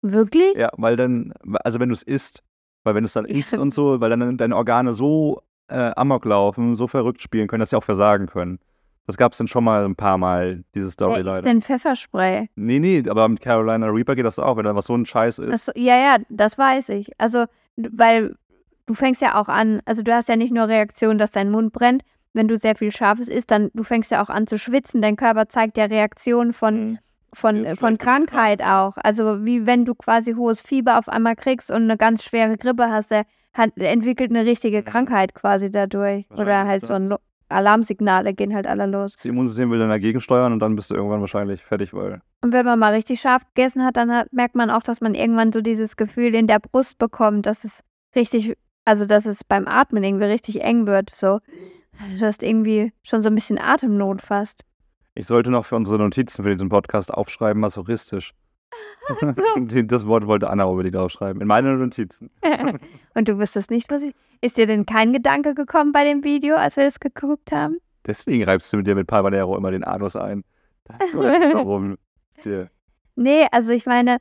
Wirklich? 0.01 0.57
Ja, 0.57 0.71
weil 0.77 0.97
dann, 0.97 1.35
also 1.65 1.81
wenn 1.81 1.89
du 1.89 1.93
es 1.95 2.03
isst, 2.03 2.43
weil 2.85 2.95
wenn 2.95 3.03
du 3.03 3.07
es 3.07 3.15
dann 3.15 3.25
isst 3.25 3.59
und 3.59 3.73
so, 3.75 4.01
weil 4.01 4.11
dann 4.11 4.37
deine 4.37 4.57
Organe 4.57 4.95
so 4.95 5.43
äh, 5.75 5.93
amok 5.97 6.25
laufen, 6.25 6.77
so 6.77 6.87
verrückt 6.87 7.21
spielen 7.21 7.49
können, 7.49 7.61
dass 7.61 7.71
sie 7.71 7.77
auch 7.77 7.85
versagen 7.85 8.27
können. 8.27 8.59
Das 9.07 9.19
gab 9.19 9.33
es 9.33 9.39
dann 9.39 9.49
schon 9.49 9.65
mal 9.65 9.85
ein 9.85 9.97
paar 9.97 10.17
Mal, 10.17 10.65
diese 10.75 10.91
Story 10.91 11.13
Wer 11.15 11.21
ist 11.21 11.27
leider. 11.27 11.43
denn 11.43 11.61
Pfefferspray? 11.61 12.49
Nee, 12.55 12.79
nee, 12.79 13.03
aber 13.09 13.29
mit 13.29 13.41
Carolina 13.41 13.87
Reaper 13.89 14.15
geht 14.15 14.25
das 14.25 14.39
auch, 14.39 14.57
wenn 14.57 14.65
da 14.65 14.75
was 14.75 14.87
so 14.87 14.95
ein 14.95 15.05
Scheiß 15.05 15.41
ist. 15.41 15.53
Das, 15.53 15.71
ja, 15.77 15.99
ja, 15.99 16.17
das 16.31 16.57
weiß 16.57 16.89
ich. 16.91 17.11
Also, 17.19 17.45
weil 17.77 18.35
du 18.87 18.95
fängst 18.95 19.21
ja 19.21 19.39
auch 19.39 19.49
an, 19.49 19.83
also 19.85 20.03
du 20.03 20.15
hast 20.15 20.29
ja 20.31 20.37
nicht 20.37 20.55
nur 20.55 20.69
Reaktion, 20.69 21.19
dass 21.19 21.33
dein 21.33 21.51
Mund 21.51 21.73
brennt. 21.73 22.03
Wenn 22.33 22.49
du 22.49 22.57
sehr 22.57 22.77
viel 22.77 22.91
Scharfes 22.93 23.29
isst, 23.29 23.51
dann 23.51 23.71
du 23.75 23.85
fängst 23.85 24.11
ja 24.11 24.23
auch 24.23 24.31
an 24.31 24.47
zu 24.47 24.59
schwitzen. 24.59 25.03
Dein 25.03 25.17
Körper 25.17 25.49
zeigt 25.49 25.77
ja 25.77 25.85
Reaktionen 25.85 26.53
von, 26.55 26.75
Mhm. 26.93 26.99
von, 27.35 27.65
ist 27.65 27.79
von. 27.81 27.99
Krankheit 27.99 28.63
auch. 28.63 28.97
Also 29.03 29.45
wie 29.45 29.67
wenn 29.67 29.85
du 29.85 29.95
quasi 29.95 30.33
hohes 30.33 30.61
Fieber 30.63 30.99
auf 30.99 31.09
einmal 31.11 31.37
kriegst 31.37 31.71
und 31.71 31.83
eine 31.83 31.97
ganz 31.99 32.25
schwere 32.25 32.57
Grippe 32.57 32.89
hast, 32.91 33.11
der 33.11 33.25
hat, 33.55 33.77
entwickelt 33.79 34.31
eine 34.31 34.45
richtige 34.45 34.81
Mhm. 34.81 34.85
Krankheit 34.85 35.35
quasi 35.35 35.71
dadurch. 35.71 36.27
Oder 36.31 36.67
halt 36.67 36.87
so 36.87 36.95
ein. 36.95 37.09
Lo- 37.09 37.19
Alarmsignale 37.51 38.35
gehen 38.35 38.55
halt 38.55 38.67
alle 38.67 38.87
los. 38.87 39.15
Das 39.15 39.25
Immunsystem 39.27 39.71
will 39.71 39.79
dann 39.79 39.91
dagegen 39.91 40.21
steuern 40.21 40.53
und 40.55 40.61
dann 40.61 40.75
bist 40.75 40.91
du 40.91 40.95
irgendwann 40.95 41.21
wahrscheinlich 41.21 41.63
fertig, 41.63 41.93
weil. 41.95 42.21
Und 42.43 42.53
wenn 42.53 42.65
man 42.65 42.79
mal 42.79 42.95
richtig 42.95 43.21
scharf 43.21 43.43
gegessen 43.55 43.85
hat, 43.85 43.97
dann 43.97 44.11
hat, 44.13 44.33
merkt 44.33 44.55
man 44.57 44.71
auch, 44.71 44.83
dass 44.83 45.01
man 45.01 45.15
irgendwann 45.15 45.53
so 45.53 45.61
dieses 45.61 45.97
Gefühl 45.97 46.35
in 46.35 46.47
der 46.47 46.59
Brust 46.59 46.99
bekommt, 46.99 47.47
dass 47.47 47.65
es 47.65 47.81
richtig, 48.17 48.57
also 48.87 49.05
dass 49.07 49.25
es 49.27 49.45
beim 49.45 49.69
Atmen 49.69 50.03
irgendwie 50.03 50.25
richtig 50.25 50.63
eng 50.63 50.87
wird. 50.87 51.11
So, 51.11 51.39
du 52.19 52.27
hast 52.27 52.43
irgendwie 52.43 52.93
schon 53.03 53.23
so 53.23 53.29
ein 53.29 53.35
bisschen 53.35 53.59
Atemnot 53.61 54.21
fast. 54.23 54.63
Ich 55.15 55.27
sollte 55.27 55.51
noch 55.51 55.65
für 55.67 55.77
unsere 55.77 55.99
Notizen 55.99 56.43
für 56.45 56.53
diesen 56.53 56.71
Podcast 56.71 57.13
aufschreiben, 57.13 57.61
masochistisch. 57.61 58.33
Die- 59.57 59.87
das 59.87 60.07
Wort 60.07 60.27
wollte 60.27 60.49
Anna 60.51 60.65
unbedingt 60.65 60.97
aufschreiben. 60.97 61.41
In 61.43 61.49
meine 61.49 61.77
Notizen. 61.77 62.31
Und 63.15 63.29
du 63.29 63.39
wüsstest 63.39 63.71
nicht, 63.71 63.91
was 63.91 64.03
ich. 64.03 64.15
Ist 64.41 64.57
dir 64.57 64.67
denn 64.67 64.85
kein 64.87 65.13
Gedanke 65.13 65.55
gekommen 65.55 65.93
bei 65.93 66.05
dem 66.05 66.23
Video, 66.25 66.57
als 66.57 66.77
wir 66.77 66.85
das 66.85 67.01
geguckt 67.01 67.51
haben? 67.53 67.79
Deswegen 68.07 68.45
reibst 68.45 68.73
du 68.73 68.77
mit 68.77 68.87
dir 68.87 68.95
mit 68.95 69.07
Palmanero 69.07 69.57
immer 69.57 69.71
den 69.71 69.85
Anus 69.85 70.17
ein. 70.17 70.45
Warum. 71.13 71.97
Nee, 73.17 73.47
also 73.53 73.73
ich 73.73 73.87
meine, 73.87 74.19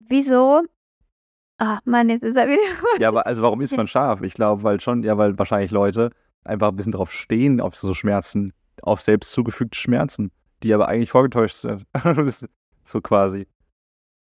wieso? 0.00 0.62
Ach 1.56 1.80
Mann, 1.86 2.08
jetzt 2.10 2.22
ist 2.22 2.36
er 2.36 2.46
wieder. 2.46 2.60
Ja, 3.00 3.08
aber 3.08 3.26
also 3.26 3.42
warum 3.42 3.60
ist 3.62 3.76
man 3.76 3.88
scharf? 3.88 4.20
Ich 4.22 4.34
glaube, 4.34 4.62
weil 4.62 4.80
schon, 4.80 5.02
ja, 5.02 5.16
weil 5.18 5.36
wahrscheinlich 5.38 5.70
Leute 5.70 6.10
einfach 6.44 6.68
ein 6.68 6.76
bisschen 6.76 6.92
drauf 6.92 7.10
stehen, 7.10 7.60
auf 7.60 7.74
so 7.74 7.94
Schmerzen, 7.94 8.52
auf 8.82 9.00
selbst 9.00 9.32
zugefügte 9.32 9.76
Schmerzen, 9.78 10.30
die 10.62 10.72
aber 10.74 10.88
eigentlich 10.88 11.10
vorgetäuscht 11.10 11.56
sind. 11.56 11.84
so 12.84 13.00
quasi. 13.00 13.48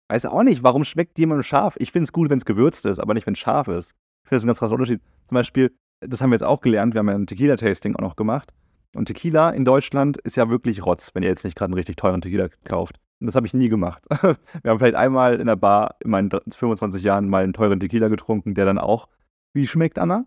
Weiß 0.09 0.25
auch 0.25 0.43
nicht, 0.43 0.63
warum 0.63 0.85
schmeckt 0.85 1.19
jemand 1.19 1.45
scharf? 1.45 1.75
Ich 1.79 1.91
finde 1.91 2.05
es 2.05 2.13
gut, 2.13 2.29
wenn 2.29 2.37
es 2.37 2.45
gewürzt 2.45 2.85
ist, 2.85 2.99
aber 2.99 3.13
nicht, 3.13 3.27
wenn 3.27 3.33
es 3.33 3.39
scharf 3.39 3.67
ist. 3.67 3.91
Ich 4.23 4.29
finde 4.29 4.37
das 4.37 4.43
ein 4.43 4.47
ganz 4.47 4.59
krasser 4.59 4.73
Unterschied. 4.73 5.01
Zum 5.27 5.35
Beispiel, 5.35 5.75
das 5.99 6.21
haben 6.21 6.29
wir 6.29 6.35
jetzt 6.35 6.43
auch 6.43 6.61
gelernt, 6.61 6.93
wir 6.93 6.99
haben 6.99 7.09
ja 7.09 7.15
ein 7.15 7.27
Tequila-Tasting 7.27 7.95
auch 7.95 8.01
noch 8.01 8.15
gemacht. 8.15 8.53
Und 8.95 9.05
Tequila 9.05 9.49
in 9.49 9.65
Deutschland 9.65 10.17
ist 10.17 10.37
ja 10.37 10.49
wirklich 10.49 10.85
Rotz, 10.85 11.13
wenn 11.13 11.23
ihr 11.23 11.29
jetzt 11.29 11.43
nicht 11.43 11.57
gerade 11.57 11.69
einen 11.69 11.75
richtig 11.75 11.97
teuren 11.97 12.21
Tequila 12.21 12.47
kauft. 12.63 12.99
Und 13.19 13.27
das 13.27 13.35
habe 13.35 13.47
ich 13.47 13.53
nie 13.53 13.69
gemacht. 13.69 14.03
Wir 14.21 14.71
haben 14.71 14.79
vielleicht 14.79 14.95
einmal 14.95 15.39
in 15.39 15.47
der 15.47 15.55
Bar 15.55 15.95
in 16.03 16.11
meinen 16.11 16.29
25 16.29 17.03
Jahren 17.03 17.27
mal 17.27 17.43
einen 17.43 17.53
teuren 17.53 17.79
Tequila 17.79 18.07
getrunken, 18.07 18.53
der 18.53 18.65
dann 18.65 18.77
auch. 18.77 19.07
Wie 19.53 19.67
schmeckt 19.67 19.97
Anna? 19.99 20.25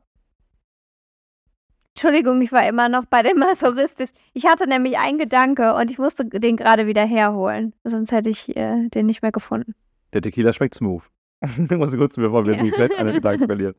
Entschuldigung, 1.95 2.41
ich 2.41 2.53
war 2.53 2.67
immer 2.67 2.89
noch 2.89 3.05
bei 3.07 3.23
dem 3.23 3.39
masochistisch. 3.39 4.11
Ich 4.33 4.47
hatte 4.47 4.67
nämlich 4.69 4.99
einen 4.99 5.19
Gedanke 5.19 5.75
und 5.75 5.91
ich 5.91 5.99
musste 5.99 6.25
den 6.25 6.57
gerade 6.57 6.87
wieder 6.87 7.05
herholen. 7.05 7.75
Sonst 7.85 8.13
hätte 8.13 8.31
ich 8.31 8.57
äh, 8.57 8.89
den 8.89 9.07
nicht 9.07 9.23
mehr 9.23 9.33
gefunden. 9.33 9.75
Der 10.13 10.23
Tequila 10.23 10.53
schmeckt 10.53 10.75
smooth. 10.75 11.03
ich 11.43 11.71
muss 11.71 11.97
kurz, 11.97 12.17
bevor 12.17 12.47
wir 12.47 12.55
Ja. 12.55 12.61
komplett 12.61 12.95
einen 12.99 13.15
Gedanken 13.15 13.47
verlieren. 13.47 13.75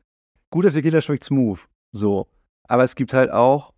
Guter 0.50 0.70
Tequila 0.70 1.00
schmeckt 1.00 1.24
smooth. 1.24 1.60
So. 1.92 2.26
Aber 2.68 2.84
es 2.84 2.94
gibt 2.94 3.12
halt 3.12 3.30
auch. 3.30 3.72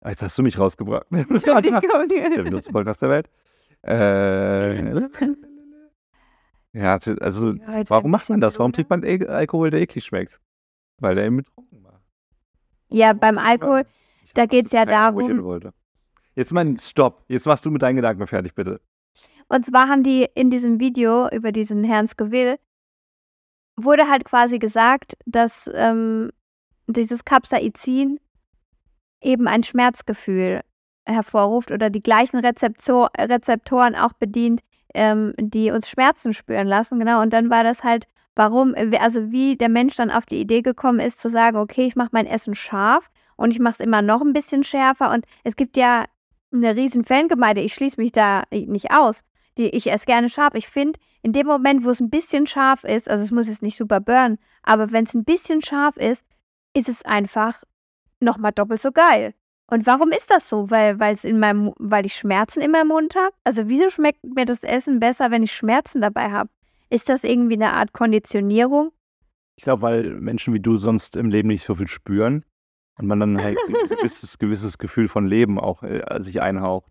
Ah, 0.00 0.10
Jetzt 0.10 0.22
hast 0.22 0.36
du 0.36 0.42
mich 0.42 0.58
rausgebracht. 0.58 1.06
der 1.10 1.26
Entschuldigung. 1.30 2.44
benutzte 2.44 2.72
Podcast 2.72 3.00
der 3.02 3.08
Welt. 3.10 3.30
Äh, 3.86 5.08
ja, 6.72 6.98
also, 7.20 7.50
ein 7.50 7.84
warum 7.88 8.10
macht 8.10 8.28
man 8.28 8.40
das? 8.40 8.58
Warum 8.58 8.72
trinkt 8.72 8.90
man 8.90 9.02
e 9.04 9.26
Alkohol, 9.26 9.70
der 9.70 9.80
eklig 9.80 10.04
schmeckt? 10.04 10.40
Weil 10.98 11.14
der 11.14 11.26
ihn 11.26 11.36
betrunken. 11.36 11.83
Ja, 12.94 13.12
beim 13.12 13.38
Alkohol, 13.38 13.84
Ich 14.24 14.32
da 14.34 14.46
geht's 14.46 14.70
das 14.70 14.78
ja 14.80 14.86
darum-. 14.86 15.72
Jetzt 16.36 16.52
mein 16.52 16.78
Stopp. 16.78 17.24
Jetzt 17.28 17.46
machst 17.46 17.66
du 17.66 17.70
mit 17.70 17.82
deinen 17.82 17.96
Gedanken 17.96 18.26
fertig, 18.26 18.54
bitte. 18.54 18.80
Und 19.48 19.66
zwar 19.66 19.88
haben 19.88 20.04
die 20.04 20.28
in 20.34 20.48
diesem 20.48 20.78
Video 20.78 21.28
über 21.30 21.50
diesen 21.50 21.82
Herrn 21.82 22.06
Scoville, 22.06 22.56
wurde 23.76 24.08
halt 24.08 24.24
quasi 24.24 24.60
gesagt, 24.60 25.14
dass 25.26 25.68
ähm, 25.74 26.30
dieses 26.86 27.24
Capsaicin 27.24 28.20
eben 29.20 29.48
ein 29.48 29.64
Schmerzgefühl 29.64 30.60
hervorruft 31.04 31.72
oder 31.72 31.90
die 31.90 32.02
gleichen 32.02 32.38
Rezeptor 32.38 33.10
Rezeptoren 33.18 33.96
auch 33.96 34.12
bedient, 34.12 34.60
ähm, 34.94 35.34
die 35.36 35.72
uns 35.72 35.88
Schmerzen 35.88 36.32
spüren 36.32 36.68
lassen. 36.68 37.00
Genau, 37.00 37.20
und 37.20 37.32
dann 37.32 37.50
war 37.50 37.64
das 37.64 37.82
halt, 37.82 38.06
warum, 38.36 38.74
also 39.00 39.30
wie 39.30 39.56
der 39.56 39.68
Mensch 39.68 39.96
dann 39.96 40.10
auf 40.10 40.26
die 40.26 40.40
Idee 40.40 40.62
gekommen 40.62 41.00
ist, 41.00 41.20
zu 41.20 41.28
sagen, 41.28 41.56
okay, 41.56 41.86
ich 41.86 41.96
mache 41.96 42.10
mein 42.12 42.26
Essen 42.26 42.54
scharf 42.54 43.10
und 43.36 43.50
ich 43.50 43.60
mache 43.60 43.74
es 43.74 43.80
immer 43.80 44.02
noch 44.02 44.22
ein 44.22 44.32
bisschen 44.32 44.64
schärfer. 44.64 45.12
Und 45.12 45.24
es 45.42 45.56
gibt 45.56 45.76
ja 45.76 46.04
eine 46.52 46.76
riesen 46.76 47.04
Fangemeinde, 47.04 47.62
ich 47.62 47.74
schließe 47.74 48.00
mich 48.00 48.12
da 48.12 48.44
nicht 48.50 48.92
aus 48.92 49.24
die 49.58 49.68
ich 49.70 49.90
esse 49.90 50.06
gerne 50.06 50.28
scharf. 50.28 50.54
Ich 50.54 50.68
finde, 50.68 50.98
in 51.22 51.32
dem 51.32 51.46
Moment, 51.46 51.84
wo 51.84 51.90
es 51.90 52.00
ein 52.00 52.10
bisschen 52.10 52.46
scharf 52.46 52.84
ist, 52.84 53.08
also 53.08 53.24
es 53.24 53.30
muss 53.30 53.48
jetzt 53.48 53.62
nicht 53.62 53.76
super 53.76 54.00
burnen, 54.00 54.38
aber 54.62 54.92
wenn 54.92 55.04
es 55.04 55.14
ein 55.14 55.24
bisschen 55.24 55.62
scharf 55.62 55.96
ist, 55.96 56.26
ist 56.74 56.88
es 56.88 57.04
einfach 57.04 57.62
nochmal 58.20 58.52
doppelt 58.52 58.80
so 58.80 58.90
geil. 58.92 59.34
Und 59.66 59.86
warum 59.86 60.10
ist 60.10 60.30
das 60.30 60.48
so? 60.48 60.70
Weil, 60.70 61.00
weil 61.00 61.14
es 61.14 61.24
in 61.24 61.38
meinem, 61.38 61.72
weil 61.78 62.04
ich 62.04 62.14
Schmerzen 62.14 62.60
in 62.60 62.70
meinem 62.70 62.88
Mund 62.88 63.14
habe? 63.16 63.34
Also 63.44 63.68
wieso 63.68 63.88
schmeckt 63.88 64.22
mir 64.22 64.44
das 64.44 64.62
Essen 64.62 65.00
besser, 65.00 65.30
wenn 65.30 65.42
ich 65.42 65.52
Schmerzen 65.52 66.02
dabei 66.02 66.30
habe? 66.30 66.50
Ist 66.94 67.08
das 67.08 67.24
irgendwie 67.24 67.54
eine 67.54 67.72
Art 67.72 67.92
Konditionierung? 67.92 68.92
Ich 69.56 69.64
glaube, 69.64 69.82
weil 69.82 70.14
Menschen 70.14 70.54
wie 70.54 70.60
du 70.60 70.76
sonst 70.76 71.16
im 71.16 71.28
Leben 71.28 71.48
nicht 71.48 71.64
so 71.64 71.74
viel 71.74 71.88
spüren 71.88 72.44
und 72.98 73.08
man 73.08 73.18
dann 73.18 73.42
halt 73.42 73.58
ein 73.68 73.74
gewisses, 73.88 74.38
gewisses 74.38 74.78
Gefühl 74.78 75.08
von 75.08 75.26
Leben 75.26 75.58
auch 75.58 75.82
äh, 75.82 76.04
sich 76.20 76.40
einhaucht. 76.40 76.88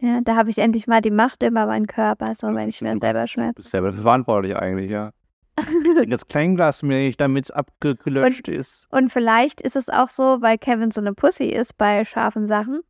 Ja, 0.00 0.20
da 0.20 0.36
habe 0.36 0.50
ich 0.50 0.58
endlich 0.58 0.86
mal 0.86 1.00
die 1.00 1.10
Macht 1.10 1.42
über 1.42 1.64
meinen 1.64 1.86
Körper, 1.86 2.34
so 2.34 2.48
wenn 2.48 2.68
ich 2.68 2.82
mir 2.82 2.98
selber 3.00 3.22
Du 3.22 3.28
schmerze. 3.28 3.54
bist 3.54 3.70
selber 3.70 3.94
verantwortlich 3.94 4.54
eigentlich, 4.54 4.90
ja. 4.90 5.12
Das 6.06 6.28
Kleinglas 6.28 6.82
Milch, 6.82 7.16
damit 7.16 7.46
es 7.46 7.50
abgelöscht 7.50 8.48
ist. 8.48 8.86
Und 8.90 9.10
vielleicht 9.10 9.62
ist 9.62 9.76
es 9.76 9.88
auch 9.88 10.10
so, 10.10 10.42
weil 10.42 10.58
Kevin 10.58 10.90
so 10.90 11.00
eine 11.00 11.14
Pussy 11.14 11.46
ist 11.46 11.78
bei 11.78 12.04
scharfen 12.04 12.46
Sachen 12.46 12.82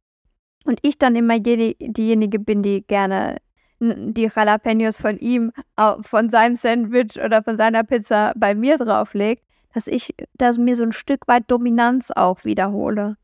und 0.64 0.80
ich 0.82 0.98
dann 0.98 1.14
immer 1.14 1.36
jene, 1.36 1.76
diejenige 1.78 2.40
bin, 2.40 2.64
die 2.64 2.82
gerne 2.84 3.36
die 3.80 4.30
Jalapenos 4.34 4.98
von 4.98 5.18
ihm, 5.18 5.52
von 6.02 6.30
seinem 6.30 6.56
Sandwich 6.56 7.20
oder 7.22 7.42
von 7.42 7.56
seiner 7.56 7.84
Pizza 7.84 8.32
bei 8.36 8.54
mir 8.54 8.76
drauflegt, 8.76 9.44
dass 9.74 9.86
ich 9.86 10.14
dass 10.34 10.58
mir 10.58 10.76
so 10.76 10.84
ein 10.84 10.92
Stück 10.92 11.28
weit 11.28 11.44
Dominanz 11.50 12.10
auch 12.10 12.44
wiederhole. 12.44 13.16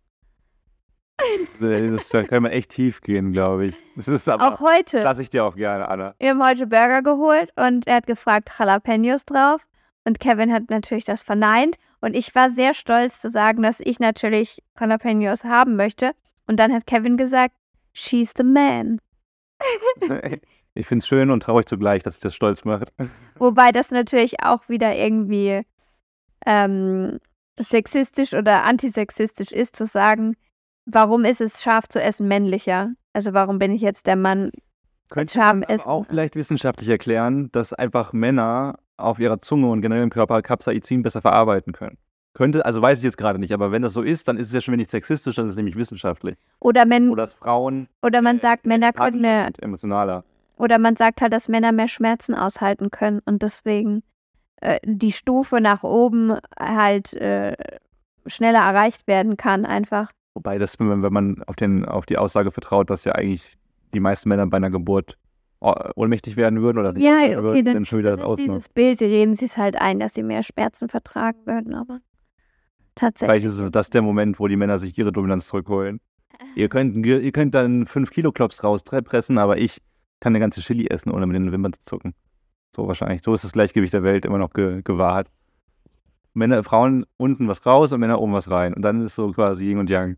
Das, 1.60 2.08
da 2.08 2.22
kann 2.24 2.42
man 2.42 2.52
echt 2.52 2.70
tief 2.70 3.00
gehen, 3.00 3.32
glaube 3.32 3.66
ich. 3.66 3.76
Das 3.96 4.08
ist 4.08 4.28
aber, 4.28 4.52
Auch 4.52 4.60
heute. 4.60 5.02
lasse 5.02 5.22
ich 5.22 5.30
dir 5.30 5.44
auch 5.44 5.54
gerne, 5.54 5.88
Anna. 5.88 6.14
Wir 6.18 6.30
haben 6.30 6.44
heute 6.44 6.66
Burger 6.66 7.02
geholt 7.02 7.50
und 7.56 7.86
er 7.86 7.96
hat 7.96 8.06
gefragt, 8.06 8.50
Jalapenos 8.58 9.24
drauf. 9.24 9.62
Und 10.04 10.20
Kevin 10.20 10.52
hat 10.52 10.70
natürlich 10.70 11.04
das 11.04 11.20
verneint. 11.20 11.76
Und 12.00 12.14
ich 12.14 12.34
war 12.34 12.50
sehr 12.50 12.74
stolz 12.74 13.20
zu 13.20 13.30
sagen, 13.30 13.62
dass 13.62 13.80
ich 13.80 14.00
natürlich 14.00 14.62
Jalapenos 14.78 15.44
haben 15.44 15.76
möchte. 15.76 16.12
Und 16.46 16.58
dann 16.58 16.72
hat 16.72 16.86
Kevin 16.86 17.16
gesagt, 17.16 17.54
she's 17.92 18.34
the 18.36 18.44
man. 18.44 19.00
Ich 20.76 20.88
finde 20.88 21.04
es 21.04 21.06
schön 21.06 21.30
und 21.30 21.40
traurig 21.44 21.66
zugleich, 21.66 22.02
dass 22.02 22.16
ich 22.16 22.20
das 22.20 22.34
stolz 22.34 22.64
mache. 22.64 22.86
Wobei 23.36 23.70
das 23.70 23.92
natürlich 23.92 24.42
auch 24.42 24.68
wieder 24.68 24.92
irgendwie 24.96 25.62
ähm, 26.46 27.20
sexistisch 27.58 28.34
oder 28.34 28.64
antisexistisch 28.64 29.52
ist, 29.52 29.76
zu 29.76 29.86
sagen, 29.86 30.34
warum 30.84 31.24
ist 31.24 31.40
es 31.40 31.62
scharf 31.62 31.88
zu 31.88 32.02
essen 32.02 32.26
männlicher? 32.26 32.90
Also 33.12 33.32
warum 33.32 33.60
bin 33.60 33.70
ich 33.70 33.82
jetzt 33.82 34.08
der 34.08 34.16
Mann? 34.16 34.50
Könnte 35.10 35.38
man 35.38 35.64
auch 35.64 36.06
vielleicht 36.06 36.34
wissenschaftlich 36.34 36.88
erklären, 36.88 37.50
dass 37.52 37.72
einfach 37.72 38.12
Männer 38.12 38.78
auf 38.96 39.20
ihrer 39.20 39.38
Zunge 39.38 39.70
und 39.70 39.80
generell 39.80 40.02
im 40.02 40.10
Körper 40.10 40.42
Capsaicin 40.42 41.02
besser 41.02 41.20
verarbeiten 41.20 41.72
können. 41.72 41.98
Könnte, 42.34 42.66
also 42.66 42.82
weiß 42.82 42.98
ich 42.98 43.04
jetzt 43.04 43.16
gerade 43.16 43.38
nicht, 43.38 43.52
aber 43.52 43.70
wenn 43.70 43.82
das 43.82 43.92
so 43.92 44.02
ist, 44.02 44.26
dann 44.26 44.36
ist 44.36 44.48
es 44.48 44.52
ja 44.52 44.60
schon 44.60 44.72
wenig 44.74 44.90
sexistisch, 44.90 45.36
dann 45.36 45.46
ist 45.46 45.52
es 45.52 45.56
nämlich 45.56 45.76
wissenschaftlich. 45.76 46.36
Oder, 46.58 46.84
men, 46.84 47.10
Oder 47.10 47.28
Frauen 47.28 47.88
oder 48.02 48.22
man 48.22 48.36
äh, 48.36 48.40
sagt, 48.40 48.66
Männer 48.66 48.92
können 48.92 49.20
mehr, 49.20 49.50
emotionaler. 49.60 50.24
oder 50.56 50.78
man 50.78 50.96
sagt 50.96 51.20
halt, 51.22 51.32
dass 51.32 51.48
Männer 51.48 51.70
mehr 51.70 51.86
Schmerzen 51.86 52.34
aushalten 52.34 52.90
können 52.90 53.20
und 53.24 53.42
deswegen 53.42 54.02
äh, 54.56 54.80
die 54.84 55.12
Stufe 55.12 55.60
nach 55.60 55.84
oben 55.84 56.36
halt 56.58 57.14
äh, 57.14 57.56
schneller 58.26 58.60
erreicht 58.60 59.06
werden 59.06 59.36
kann, 59.36 59.64
einfach. 59.64 60.10
Wobei 60.34 60.58
das, 60.58 60.80
wenn 60.80 60.88
man, 60.88 61.02
wenn 61.04 61.12
man 61.12 61.44
auf, 61.44 61.54
den, 61.54 61.84
auf 61.84 62.04
die 62.04 62.18
Aussage 62.18 62.50
vertraut, 62.50 62.90
dass 62.90 63.04
ja 63.04 63.12
eigentlich 63.12 63.56
die 63.92 64.00
meisten 64.00 64.28
Männer 64.28 64.48
bei 64.48 64.56
einer 64.56 64.70
Geburt 64.70 65.16
oh- 65.60 65.72
ohnmächtig 65.94 66.36
werden 66.36 66.60
würden 66.62 66.78
oder 66.78 66.92
nicht 66.92 67.04
Ja, 67.04 67.18
okay, 67.18 67.42
würden, 67.42 67.64
dann, 67.64 67.74
dann 67.74 67.86
schon 67.86 68.00
wieder 68.00 68.16
das 68.16 68.20
das 68.20 68.30
ist 68.30 68.38
dieses 68.40 68.68
Bild, 68.68 68.98
sie 68.98 69.04
reden 69.04 69.34
sich 69.34 69.56
halt 69.56 69.76
ein, 69.76 70.00
dass 70.00 70.14
sie 70.14 70.24
mehr 70.24 70.42
Schmerzen 70.42 70.88
vertragen 70.88 71.38
würden, 71.44 71.76
aber 71.76 72.00
tatsächlich. 72.94 73.42
Vielleicht 73.42 73.60
ist 73.60 73.74
das 73.74 73.90
der 73.90 74.02
Moment, 74.02 74.38
wo 74.38 74.48
die 74.48 74.56
Männer 74.56 74.78
sich 74.78 74.96
ihre 74.96 75.12
Dominanz 75.12 75.48
zurückholen. 75.48 76.00
Ihr 76.56 76.68
könnt, 76.68 77.04
ihr 77.04 77.20
ihr 77.20 77.32
könnt 77.32 77.54
dann 77.54 77.86
5 77.86 78.10
Kilo 78.10 78.32
Klops 78.32 78.64
rauspressen, 78.64 79.38
aber 79.38 79.58
ich 79.58 79.80
kann 80.20 80.32
eine 80.32 80.40
ganze 80.40 80.60
Chili 80.60 80.86
essen, 80.86 81.10
ohne 81.10 81.26
mit 81.26 81.36
den 81.36 81.52
Wimpern 81.52 81.72
zu 81.72 81.82
zucken. 81.82 82.14
So 82.74 82.86
wahrscheinlich. 82.86 83.22
So 83.22 83.34
ist 83.34 83.44
das 83.44 83.52
Gleichgewicht 83.52 83.92
der 83.92 84.02
Welt 84.02 84.24
immer 84.24 84.38
noch 84.38 84.52
ge 84.52 84.82
gewahrt. 84.82 85.28
Männer, 86.32 86.64
Frauen 86.64 87.06
unten 87.16 87.46
was 87.46 87.64
raus 87.64 87.92
und 87.92 88.00
Männer 88.00 88.20
oben 88.20 88.32
was 88.32 88.50
rein. 88.50 88.74
Und 88.74 88.82
dann 88.82 89.02
ist 89.02 89.14
so 89.14 89.30
quasi 89.30 89.66
Yin 89.66 89.78
und 89.78 89.90
Yang 89.90 90.16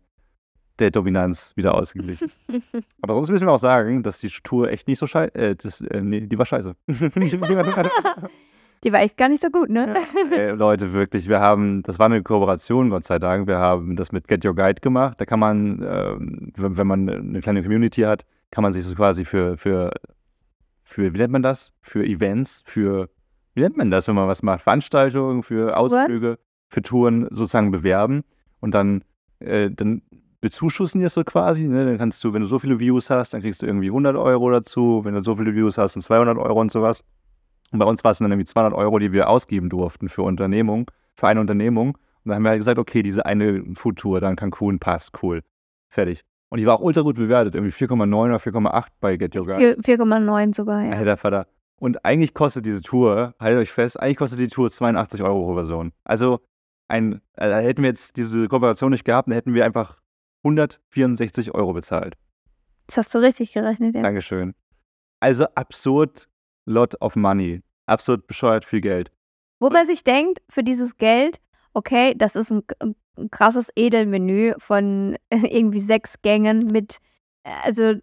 der 0.79 0.91
Dominanz 0.91 1.53
wieder 1.55 1.75
ausgeglichen. 1.75 2.31
Aber 3.01 3.13
sonst 3.13 3.29
müssen 3.29 3.47
wir 3.47 3.51
auch 3.51 3.59
sagen, 3.59 4.03
dass 4.03 4.19
die 4.19 4.29
Tour 4.29 4.69
echt 4.69 4.87
nicht 4.87 4.99
so 4.99 5.07
scheiße, 5.07 5.35
äh, 5.35 5.55
das, 5.55 5.81
äh, 5.81 6.01
nee, 6.01 6.21
die 6.21 6.37
war 6.37 6.45
scheiße. 6.45 6.75
Die 8.83 8.93
war 8.93 9.01
echt 9.01 9.17
gar 9.17 9.29
nicht 9.29 9.41
so 9.41 9.49
gut, 9.49 9.69
ne? 9.69 9.95
Ey, 10.31 10.51
Leute, 10.51 10.93
wirklich, 10.93 11.27
wir 11.27 11.39
haben, 11.39 11.81
das 11.83 11.99
war 11.99 12.05
eine 12.05 12.21
Kooperation, 12.21 12.89
Gott 12.89 13.05
sei 13.05 13.19
Dank. 13.19 13.47
Wir 13.47 13.57
haben 13.57 13.95
das 13.95 14.11
mit 14.11 14.27
Get 14.27 14.45
Your 14.45 14.55
Guide 14.55 14.81
gemacht. 14.81 15.19
Da 15.19 15.25
kann 15.25 15.39
man, 15.39 15.83
ähm, 15.87 16.51
wenn, 16.55 16.87
man 16.87 17.09
eine 17.09 17.41
kleine 17.41 17.63
Community 17.63 18.01
hat, 18.01 18.25
kann 18.51 18.61
man 18.61 18.73
sich 18.73 18.83
so 18.83 18.93
quasi 18.95 19.25
für, 19.25 19.57
für, 19.57 19.91
für, 20.83 21.13
wie 21.13 21.17
nennt 21.17 21.33
man 21.33 21.43
das? 21.43 21.73
Für 21.81 22.05
Events, 22.05 22.61
für, 22.65 23.09
wie 23.55 23.61
nennt 23.61 23.77
man 23.77 23.89
das, 23.89 24.07
wenn 24.07 24.15
man 24.15 24.27
was 24.27 24.43
macht? 24.43 24.61
Veranstaltungen, 24.61 25.43
für 25.43 25.75
Ausflüge, 25.75 26.37
für 26.69 26.81
Touren 26.81 27.27
sozusagen 27.31 27.71
bewerben. 27.71 28.23
Und 28.59 28.73
dann, 28.73 29.03
äh, 29.39 29.71
dann 29.71 30.01
bezuschussen 30.39 30.99
die 30.99 31.05
es 31.05 31.13
so 31.13 31.23
quasi. 31.23 31.67
Ne? 31.67 31.85
Dann 31.85 31.97
kannst 31.97 32.23
du, 32.23 32.33
wenn 32.33 32.41
du 32.41 32.47
so 32.47 32.59
viele 32.59 32.79
Views 32.79 33.09
hast, 33.09 33.33
dann 33.33 33.41
kriegst 33.41 33.61
du 33.61 33.65
irgendwie 33.65 33.87
100 33.87 34.15
Euro 34.15 34.51
dazu. 34.51 35.01
Wenn 35.03 35.15
du 35.15 35.23
so 35.23 35.35
viele 35.35 35.55
Views 35.55 35.77
hast, 35.77 35.95
dann 35.95 36.03
200 36.03 36.37
Euro 36.37 36.61
und 36.61 36.71
sowas. 36.71 37.03
Und 37.71 37.79
bei 37.79 37.85
uns 37.85 38.03
war 38.03 38.11
es 38.11 38.19
dann 38.19 38.31
irgendwie 38.31 38.45
200 38.45 38.73
Euro, 38.73 38.99
die 38.99 39.11
wir 39.11 39.29
ausgeben 39.29 39.69
durften 39.69 40.09
für 40.09 40.21
Unternehmung, 40.23 40.89
für 41.15 41.27
eine 41.27 41.41
Unternehmung. 41.41 41.97
Und 41.97 42.29
dann 42.29 42.35
haben 42.35 42.43
wir 42.43 42.49
halt 42.49 42.59
gesagt, 42.59 42.79
okay, 42.79 43.03
diese 43.03 43.25
eine 43.25 43.63
Foodtour, 43.75 44.21
dann 44.21 44.35
Cancun 44.35 44.79
passt, 44.79 45.21
cool, 45.21 45.41
fertig. 45.89 46.23
Und 46.49 46.59
die 46.59 46.65
war 46.65 46.75
auch 46.75 46.81
ultra 46.81 47.01
gut 47.01 47.17
bewertet, 47.17 47.55
irgendwie 47.55 47.73
4,9 47.73 48.25
oder 48.25 48.37
4,8 48.37 48.85
bei 48.99 49.17
Get 49.17 49.35
Your 49.35 49.45
Guide. 49.45 49.77
4,9 49.81 50.55
sogar, 50.55 50.83
ja. 50.83 50.91
Alter 50.91 51.17
Vater. 51.17 51.47
Und 51.79 52.05
eigentlich 52.05 52.33
kostet 52.33 52.65
diese 52.65 52.81
Tour, 52.81 53.35
haltet 53.39 53.61
euch 53.61 53.71
fest, 53.71 53.99
eigentlich 53.99 54.17
kostet 54.17 54.39
die 54.39 54.47
Tour 54.47 54.71
82 54.71 55.21
Euro 55.21 55.45
pro 55.45 55.55
Person. 55.55 55.91
Also, 56.05 56.39
ein, 56.87 57.21
äh, 57.33 57.49
hätten 57.49 57.83
wir 57.83 57.89
jetzt 57.89 58.15
diese 58.15 58.47
Kooperation 58.47 58.91
nicht 58.91 59.03
gehabt, 59.03 59.27
dann 59.27 59.35
hätten 59.35 59.53
wir 59.53 59.65
einfach 59.65 59.99
164 60.43 61.53
Euro 61.53 61.73
bezahlt. 61.73 62.15
Das 62.87 62.97
hast 62.97 63.13
du 63.13 63.19
richtig 63.19 63.51
gerechnet, 63.53 63.95
ja. 63.95 64.01
Dankeschön. 64.01 64.55
Also 65.19 65.45
absurd 65.55 66.29
lot 66.67 66.99
of 67.01 67.15
money. 67.15 67.61
Absolut 67.87 68.27
bescheuert 68.27 68.65
viel 68.65 68.81
Geld. 68.81 69.11
Wo 69.59 69.69
man 69.69 69.85
sich 69.85 70.03
denkt, 70.03 70.41
für 70.49 70.63
dieses 70.63 70.97
Geld, 70.97 71.39
okay, 71.73 72.13
das 72.15 72.35
ist 72.35 72.51
ein, 72.51 72.63
ein 72.79 73.31
krasses 73.31 73.71
Edelmenü 73.75 74.53
von 74.59 75.17
irgendwie 75.31 75.79
sechs 75.79 76.21
Gängen 76.21 76.67
mit, 76.67 76.97
also 77.43 77.95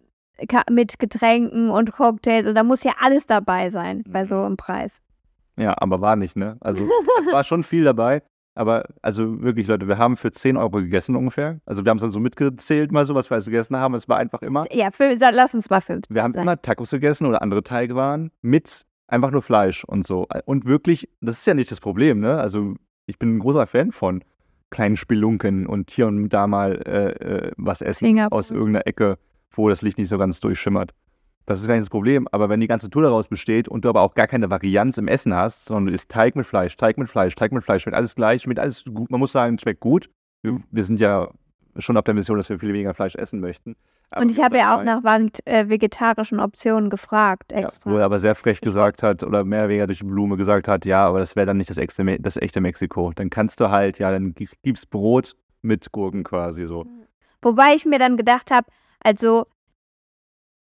mit 0.69 0.99
Getränken 0.99 1.69
und 1.69 1.93
Cocktails 1.93 2.45
und 2.47 2.55
da 2.55 2.63
muss 2.63 2.83
ja 2.83 2.93
alles 2.99 3.25
dabei 3.25 3.69
sein 3.69 4.03
bei 4.07 4.25
so 4.25 4.41
einem 4.41 4.57
Preis. 4.57 5.01
Ja, 5.57 5.75
aber 5.77 6.01
war 6.01 6.17
nicht, 6.17 6.35
ne? 6.35 6.57
Also 6.59 6.85
es 7.21 7.31
war 7.31 7.43
schon 7.45 7.63
viel 7.63 7.85
dabei. 7.85 8.21
Aber 8.55 8.85
also 9.01 9.41
wirklich, 9.41 9.67
Leute, 9.67 9.87
wir 9.87 9.97
haben 9.97 10.15
für 10.17 10.31
10 10.31 10.55
Euro 10.57 10.69
gegessen 10.79 11.15
ungefähr. 11.15 11.59
Also 11.65 11.83
wir 11.85 11.89
haben 11.89 11.97
es 11.97 12.01
dann 12.01 12.11
so 12.11 12.19
mitgezählt 12.21 12.91
mal 12.91 13.05
so, 13.05 13.13
was 13.13 13.29
wir 13.29 13.35
alles 13.35 13.45
gegessen 13.45 13.75
haben. 13.75 13.93
Es 13.95 14.07
war 14.09 14.17
einfach 14.17 14.41
immer. 14.41 14.65
Ja, 14.73 14.89
sa- 15.17 15.29
lass 15.31 15.53
uns 15.53 15.69
mal 15.69 15.81
fünf. 15.81 16.05
Wir 16.09 16.23
haben 16.23 16.31
sein. 16.31 16.43
immer 16.43 16.61
Tacos 16.61 16.89
gegessen 16.91 17.25
oder 17.25 17.41
andere 17.41 17.63
Teigwaren 17.63 18.31
mit 18.41 18.85
einfach 19.07 19.31
nur 19.31 19.41
Fleisch 19.41 19.83
und 19.83 20.07
so. 20.07 20.25
Und 20.45 20.65
wirklich, 20.65 21.09
das 21.21 21.39
ist 21.39 21.47
ja 21.47 21.53
nicht 21.53 21.69
das 21.69 21.79
Problem, 21.81 22.19
ne? 22.21 22.37
Also 22.39 22.75
ich 23.07 23.19
bin 23.19 23.35
ein 23.35 23.39
großer 23.39 23.67
Fan 23.67 23.91
von 23.91 24.23
kleinen 24.71 24.97
Spelunken 24.97 25.67
und 25.67 25.91
hier 25.91 26.07
und 26.07 26.29
da 26.29 26.47
mal 26.47 26.81
äh, 26.87 27.11
äh, 27.47 27.51
was 27.57 27.81
essen 27.81 28.05
Singapur. 28.05 28.37
aus 28.37 28.51
irgendeiner 28.51 28.87
Ecke, 28.87 29.17
wo 29.51 29.69
das 29.69 29.81
Licht 29.81 29.97
nicht 29.97 30.09
so 30.09 30.17
ganz 30.17 30.39
durchschimmert. 30.39 30.91
Das 31.45 31.61
ist 31.61 31.67
gar 31.67 31.75
nicht 31.75 31.83
das 31.83 31.89
Problem. 31.89 32.27
Aber 32.31 32.49
wenn 32.49 32.59
die 32.59 32.67
ganze 32.67 32.89
Tour 32.89 33.03
daraus 33.03 33.27
besteht 33.27 33.67
und 33.67 33.85
du 33.85 33.89
aber 33.89 34.01
auch 34.01 34.15
gar 34.15 34.27
keine 34.27 34.49
Varianz 34.49 34.97
im 34.97 35.07
Essen 35.07 35.33
hast, 35.35 35.65
sondern 35.65 35.87
du 35.87 35.93
isst 35.93 36.09
Teig 36.09 36.35
mit 36.35 36.45
Fleisch, 36.45 36.75
Teig 36.75 36.97
mit 36.97 37.09
Fleisch, 37.09 37.35
Teig 37.35 37.51
mit 37.51 37.63
Fleisch, 37.63 37.83
schmeckt 37.83 37.97
alles 37.97 38.15
gleich, 38.15 38.41
schmeckt 38.41 38.59
alles 38.59 38.83
gut. 38.85 39.11
Man 39.11 39.19
muss 39.19 39.31
sagen, 39.31 39.59
schmeckt 39.59 39.79
gut. 39.79 40.09
Wir, 40.41 40.59
wir 40.71 40.83
sind 40.83 40.99
ja 40.99 41.29
schon 41.77 41.97
auf 41.97 42.03
der 42.03 42.13
Mission, 42.13 42.37
dass 42.37 42.49
wir 42.49 42.57
viel 42.57 42.73
weniger 42.73 42.93
Fleisch 42.93 43.15
essen 43.15 43.39
möchten. 43.41 43.75
Aber 44.11 44.21
Und 44.21 44.29
ich 44.31 44.41
habe 44.41 44.57
ja 44.57 44.75
auch 44.77 44.83
nach 44.83 45.01
äh, 45.45 45.67
vegetarischen 45.67 46.39
Optionen 46.39 46.89
gefragt 46.89 47.51
ja, 47.51 47.59
extra. 47.67 47.91
wo 47.91 47.97
er 47.97 48.05
aber 48.05 48.19
sehr 48.19 48.35
frech 48.35 48.61
gesagt 48.61 49.03
hat 49.03 49.23
oder 49.23 49.43
mehr 49.43 49.61
oder 49.61 49.69
weniger 49.69 49.87
durch 49.87 49.99
die 49.99 50.05
Blume 50.05 50.37
gesagt 50.37 50.67
hat, 50.67 50.85
ja, 50.85 51.05
aber 51.05 51.19
das 51.19 51.35
wäre 51.35 51.47
dann 51.47 51.57
nicht 51.57 51.69
das 51.69 51.77
echte, 51.77 52.03
Me- 52.03 52.19
das 52.19 52.37
echte 52.37 52.61
Mexiko. 52.61 53.11
Dann 53.15 53.29
kannst 53.29 53.59
du 53.59 53.71
halt, 53.71 53.99
ja, 53.99 54.11
dann 54.11 54.33
gi- 54.33 54.47
gibt's 54.63 54.85
Brot 54.85 55.35
mit 55.63 55.91
Gurken 55.91 56.23
quasi 56.23 56.65
so. 56.65 56.85
Wobei 57.41 57.73
ich 57.75 57.85
mir 57.85 57.99
dann 57.99 58.15
gedacht 58.15 58.51
habe, 58.51 58.67
also 59.03 59.47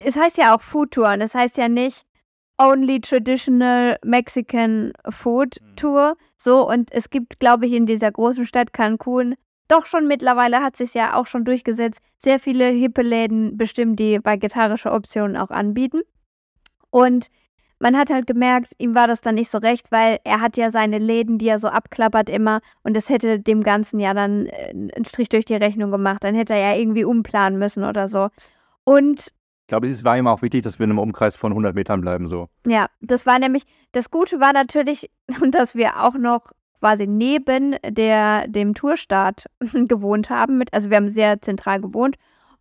es 0.05 0.17
heißt 0.17 0.39
ja 0.39 0.55
auch 0.55 0.61
Food 0.61 0.93
Tour 0.93 1.13
und 1.13 1.21
es 1.21 1.35
heißt 1.35 1.59
ja 1.59 1.69
nicht 1.69 2.05
Only 2.59 3.01
Traditional 3.01 3.99
Mexican 4.05 4.93
Food 5.09 5.59
Mhm. 5.61 5.77
Tour. 5.77 6.17
So, 6.37 6.69
und 6.69 6.93
es 6.93 7.11
gibt, 7.11 7.41
glaube 7.41 7.67
ich, 7.67 7.73
in 7.73 7.87
dieser 7.87 8.13
großen 8.13 8.47
Stadt 8.47 8.73
Cancun 8.73 9.35
doch 9.69 9.87
schon 9.87 10.07
mittlerweile 10.07 10.61
hat 10.61 10.77
sich 10.77 10.93
ja 10.93 11.15
auch 11.15 11.27
schon 11.27 11.45
durchgesetzt, 11.45 12.01
sehr 12.19 12.39
viele 12.39 12.67
hippe 12.69 13.01
Läden 13.03 13.57
bestimmt, 13.57 13.99
die 13.99 14.21
vegetarische 14.23 14.93
Optionen 14.93 15.37
auch 15.37 15.51
anbieten. 15.51 16.03
Und 16.91 17.29
man 17.79 17.97
hat 17.97 18.11
halt 18.11 18.27
gemerkt, 18.27 18.75
ihm 18.79 18.95
war 18.95 19.09
das 19.09 19.23
dann 19.23 19.35
nicht 19.35 19.51
so 19.51 19.59
recht, 19.59 19.91
weil 19.91 20.21
er 20.25 20.41
hat 20.41 20.57
ja 20.57 20.71
seine 20.71 20.99
Läden, 20.99 21.39
die 21.39 21.49
er 21.49 21.59
so 21.59 21.69
abklappert 21.69 22.29
immer 22.29 22.61
und 22.83 22.95
das 22.95 23.09
hätte 23.09 23.41
dem 23.41 23.63
Ganzen 23.63 23.99
ja 23.99 24.15
dann 24.15 24.47
äh, 24.47 24.69
einen 24.71 25.05
Strich 25.05 25.31
durch 25.31 25.47
die 25.47 25.55
Rechnung 25.57 25.91
gemacht. 25.91 26.23
Dann 26.23 26.35
hätte 26.35 26.55
er 26.55 26.75
ja 26.75 26.79
irgendwie 26.79 27.05
umplanen 27.05 27.59
müssen 27.59 27.83
oder 27.83 28.09
so. 28.09 28.29
Und 28.85 29.33
glaube, 29.73 29.89
es 29.89 30.05
war 30.05 30.19
ihm 30.19 30.27
auch 30.27 30.43
wichtig, 30.43 30.63
dass 30.65 30.79
wir 30.79 30.85
in 30.85 30.91
einem 30.91 30.99
Umkreis 30.99 31.35
von 31.37 31.53
100 31.53 31.75
Metern 31.75 32.03
bleiben 32.03 32.29
so. 32.29 32.51
ja, 32.67 32.89
das 33.01 33.25
war 33.25 33.39
nämlich, 33.39 33.63
das 33.93 34.11
Gute 34.11 34.39
war 34.39 34.53
natürlich, 34.53 35.11
dass 35.51 35.75
wir 35.75 36.03
auch 36.03 36.15
noch 36.15 36.53
quasi 36.81 37.07
neben 37.07 37.77
der, 37.83 38.49
dem 38.49 38.75
Tourstart 38.75 39.47
gewohnt 39.73 40.29
haben. 40.29 40.59
Mit, 40.59 40.75
also 40.75 40.91
wir 40.91 40.99
haben 40.99 41.09
sehr 41.09 41.41
zentral 41.41 41.81
gewohnt 41.81 42.17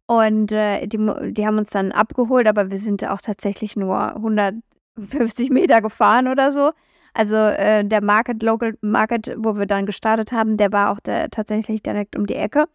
und 0.06 0.54
äh, 0.54 0.88
die, 0.88 0.98
die 1.32 1.46
haben 1.46 1.58
uns 1.58 1.72
dann 1.72 1.92
abgeholt, 1.92 2.48
aber 2.48 2.72
wir 2.72 2.78
sind 2.78 3.06
auch 3.06 3.20
tatsächlich 3.20 3.76
nur 3.76 4.16
150 4.16 5.50
Meter 5.50 5.82
gefahren 5.82 6.30
oder 6.30 6.54
so. 6.54 6.72
Also 7.14 7.36
äh, 7.36 7.84
der 7.84 8.02
Market, 8.02 8.42
Local 8.42 8.78
Market, 8.80 9.36
wo 9.38 9.58
wir 9.58 9.66
dann 9.66 9.86
gestartet 9.86 10.32
haben, 10.32 10.56
der 10.56 10.72
war 10.72 10.92
auch 10.92 11.02
der, 11.02 11.30
tatsächlich 11.30 11.84
direkt 11.84 12.16
um 12.16 12.26
die 12.26 12.36
Ecke. 12.36 12.68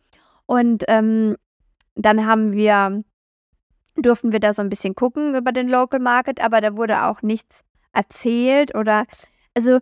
Und 0.45 0.85
ähm, 0.89 1.37
dann 1.95 2.27
haben 2.27 2.53
wir, 2.53 3.03
durften 4.03 4.33
wir 4.33 4.41
da 4.41 4.53
so 4.53 4.63
ein 4.63 4.69
bisschen 4.69 4.95
gucken 4.95 5.35
über 5.35 5.53
den 5.53 5.69
Local 5.69 6.01
Market, 6.01 6.41
aber 6.41 6.61
da 6.61 6.77
wurde 6.77 7.05
auch 7.05 7.23
nichts 7.23 7.65
erzählt 7.93 8.75
oder, 8.75 9.07
also 9.55 9.79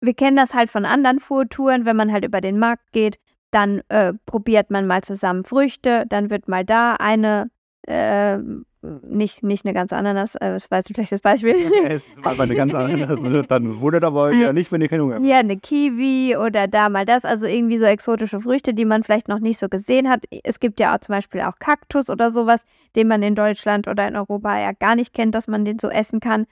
wir 0.00 0.14
kennen 0.14 0.36
das 0.36 0.54
halt 0.54 0.70
von 0.70 0.84
anderen 0.84 1.20
Foodtouren, 1.20 1.84
wenn 1.84 1.96
man 1.96 2.12
halt 2.12 2.24
über 2.24 2.40
den 2.40 2.58
Markt 2.58 2.92
geht, 2.92 3.18
dann 3.50 3.82
äh, 3.88 4.14
probiert 4.26 4.70
man 4.70 4.86
mal 4.86 5.02
zusammen 5.02 5.44
Früchte, 5.44 6.04
dann 6.08 6.30
wird 6.30 6.48
mal 6.48 6.64
da 6.64 6.94
eine, 6.94 7.50
äh, 7.86 8.38
nicht, 8.82 9.44
nicht 9.44 9.64
eine 9.64 9.74
ganze 9.74 9.96
Ananas, 9.96 10.34
äh, 10.34 10.50
das 10.50 10.70
war 10.70 10.78
jetzt 10.78 10.90
ein 10.90 10.94
schlechtes 10.94 11.20
Beispiel. 11.20 11.54
Es 11.84 12.02
ist 12.02 12.06
einfach 12.26 12.42
eine 12.42 12.54
ganz 12.54 12.74
andere. 12.74 13.46
Dann 13.46 13.80
wundert 13.80 14.02
aber 14.02 14.24
euch 14.24 14.40
ja 14.40 14.52
nicht, 14.52 14.72
wenn 14.72 14.80
ihr 14.80 14.88
keine 14.88 15.04
Hunger 15.04 15.14
habt. 15.16 15.24
Hier 15.24 15.36
eine 15.36 15.56
Kiwi 15.56 16.36
oder 16.36 16.66
da 16.66 16.88
mal 16.88 17.04
das, 17.04 17.24
also 17.24 17.46
irgendwie 17.46 17.78
so 17.78 17.84
exotische 17.84 18.40
Früchte, 18.40 18.74
die 18.74 18.84
man 18.84 19.04
vielleicht 19.04 19.28
noch 19.28 19.38
nicht 19.38 19.58
so 19.58 19.68
gesehen 19.68 20.08
hat. 20.08 20.24
Es 20.42 20.58
gibt 20.58 20.80
ja 20.80 20.94
auch 20.94 20.98
zum 20.98 21.14
Beispiel 21.14 21.42
auch 21.42 21.58
Kaktus 21.60 22.10
oder 22.10 22.30
sowas, 22.30 22.66
den 22.96 23.06
man 23.06 23.22
in 23.22 23.36
Deutschland 23.36 23.86
oder 23.86 24.08
in 24.08 24.16
Europa 24.16 24.58
ja 24.58 24.72
gar 24.72 24.96
nicht 24.96 25.14
kennt, 25.14 25.34
dass 25.34 25.46
man 25.46 25.64
den 25.64 25.78
so 25.78 25.88
essen 25.88 26.18
kann. 26.18 26.46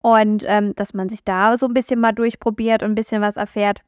Und 0.00 0.44
ähm, 0.48 0.74
dass 0.74 0.94
man 0.94 1.08
sich 1.08 1.24
da 1.24 1.56
so 1.56 1.66
ein 1.66 1.74
bisschen 1.74 2.00
mal 2.00 2.12
durchprobiert 2.12 2.82
und 2.82 2.92
ein 2.92 2.96
bisschen 2.96 3.22
was 3.22 3.36
erfährt, 3.36 3.82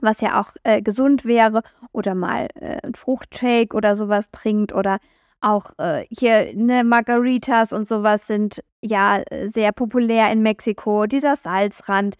was 0.00 0.20
ja 0.20 0.40
auch 0.40 0.50
äh, 0.62 0.82
gesund 0.82 1.24
wäre. 1.24 1.62
Oder 1.92 2.14
mal 2.14 2.48
äh, 2.54 2.78
ein 2.84 2.94
Fruchtshake 2.94 3.74
oder 3.74 3.94
sowas 3.94 4.30
trinkt 4.30 4.72
oder 4.72 4.98
auch 5.40 5.72
äh, 5.78 6.04
hier 6.10 6.52
ne 6.54 6.84
Margaritas 6.84 7.72
und 7.72 7.88
sowas 7.88 8.26
sind 8.26 8.62
ja 8.82 9.22
sehr 9.44 9.72
populär 9.72 10.30
in 10.32 10.42
Mexiko. 10.42 11.06
Dieser 11.06 11.36
Salzrand. 11.36 12.16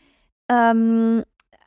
Ähm, 0.49 1.23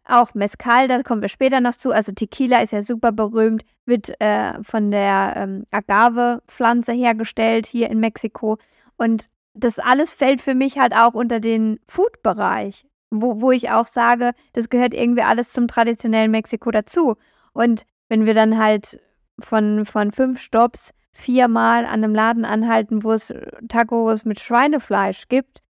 auch 0.05 0.33
Mezcal, 0.33 0.87
da 0.87 1.01
kommen 1.01 1.21
wir 1.21 1.29
später 1.29 1.61
noch 1.61 1.75
zu. 1.75 1.91
Also 1.91 2.11
Tequila 2.11 2.61
ist 2.61 2.73
ja 2.73 2.81
super 2.81 3.11
berühmt, 3.11 3.63
wird 3.85 4.19
äh, 4.19 4.61
von 4.61 4.91
der 4.91 5.33
ähm, 5.37 5.65
Agave-Pflanze 5.71 6.91
hergestellt 6.91 7.65
hier 7.65 7.89
in 7.89 7.99
Mexiko. 7.99 8.57
Und 8.97 9.29
das 9.53 9.79
alles 9.79 10.11
fällt 10.13 10.41
für 10.41 10.55
mich 10.55 10.77
halt 10.77 10.93
auch 10.93 11.13
unter 11.13 11.39
den 11.39 11.79
Food-Bereich, 11.87 12.85
wo, 13.11 13.39
wo 13.39 13.51
ich 13.51 13.69
auch 13.69 13.85
sage, 13.85 14.31
das 14.53 14.69
gehört 14.69 14.93
irgendwie 14.93 15.21
alles 15.23 15.53
zum 15.53 15.67
traditionellen 15.67 16.31
Mexiko 16.31 16.71
dazu. 16.71 17.15
Und 17.53 17.83
wenn 18.09 18.25
wir 18.25 18.33
dann 18.33 18.57
halt 18.57 18.99
von, 19.39 19.85
von 19.85 20.11
fünf 20.11 20.41
Stops 20.41 20.93
viermal 21.13 21.85
an 21.85 22.03
einem 22.03 22.15
Laden 22.15 22.45
anhalten, 22.45 23.03
wo 23.03 23.11
es 23.13 23.33
Tacos 23.67 24.25
mit 24.25 24.39
Schweinefleisch 24.39 25.27
gibt, 25.29 25.63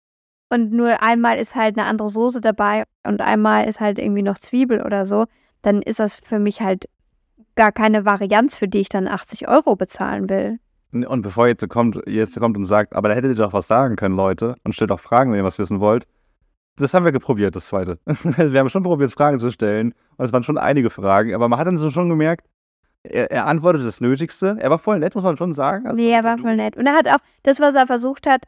und 0.52 0.70
nur 0.70 1.02
einmal 1.02 1.38
ist 1.38 1.54
halt 1.54 1.78
eine 1.78 1.88
andere 1.88 2.10
Soße 2.10 2.42
dabei 2.42 2.84
und 3.04 3.22
einmal 3.22 3.66
ist 3.66 3.80
halt 3.80 3.98
irgendwie 3.98 4.20
noch 4.20 4.36
Zwiebel 4.36 4.82
oder 4.82 5.06
so, 5.06 5.24
dann 5.62 5.80
ist 5.80 5.98
das 5.98 6.16
für 6.16 6.38
mich 6.38 6.60
halt 6.60 6.90
gar 7.54 7.72
keine 7.72 8.04
Varianz, 8.04 8.58
für 8.58 8.68
die 8.68 8.80
ich 8.80 8.90
dann 8.90 9.08
80 9.08 9.48
Euro 9.48 9.76
bezahlen 9.76 10.28
will. 10.28 10.58
Und 10.92 11.22
bevor 11.22 11.46
ihr 11.46 11.52
jetzt 11.52 11.66
kommt, 11.70 11.98
jetzt 12.06 12.38
kommt 12.38 12.58
und 12.58 12.66
sagt, 12.66 12.94
aber 12.94 13.08
da 13.08 13.14
hättet 13.14 13.30
ihr 13.30 13.42
doch 13.42 13.54
was 13.54 13.66
sagen 13.66 13.96
können, 13.96 14.14
Leute, 14.14 14.56
und 14.62 14.74
stellt 14.74 14.92
auch 14.92 15.00
Fragen, 15.00 15.32
wenn 15.32 15.38
ihr 15.38 15.44
was 15.44 15.58
wissen 15.58 15.80
wollt. 15.80 16.04
Das 16.76 16.92
haben 16.92 17.06
wir 17.06 17.12
geprobiert, 17.12 17.56
das 17.56 17.68
zweite. 17.68 17.98
wir 18.04 18.60
haben 18.60 18.68
schon 18.68 18.82
probiert, 18.82 19.10
Fragen 19.10 19.38
zu 19.38 19.50
stellen. 19.52 19.94
Und 20.18 20.26
es 20.26 20.34
waren 20.34 20.44
schon 20.44 20.58
einige 20.58 20.90
Fragen, 20.90 21.34
aber 21.34 21.48
man 21.48 21.58
hat 21.58 21.66
dann 21.66 21.78
so 21.78 21.88
schon 21.88 22.10
gemerkt, 22.10 22.46
er, 23.04 23.30
er 23.30 23.46
antwortet 23.46 23.84
das 23.84 24.00
Nötigste. 24.00 24.56
Er 24.60 24.70
war 24.70 24.78
voll 24.78 24.98
nett, 24.98 25.14
muss 25.14 25.24
man 25.24 25.36
schon 25.36 25.54
sagen. 25.54 25.86
Also, 25.86 26.00
nee, 26.00 26.10
er 26.10 26.24
war 26.24 26.38
voll 26.38 26.56
nett. 26.56 26.76
Und 26.76 26.86
er 26.86 26.94
hat 26.94 27.08
auch 27.08 27.24
das, 27.42 27.60
was 27.60 27.74
er 27.74 27.86
versucht 27.86 28.26
hat, 28.26 28.44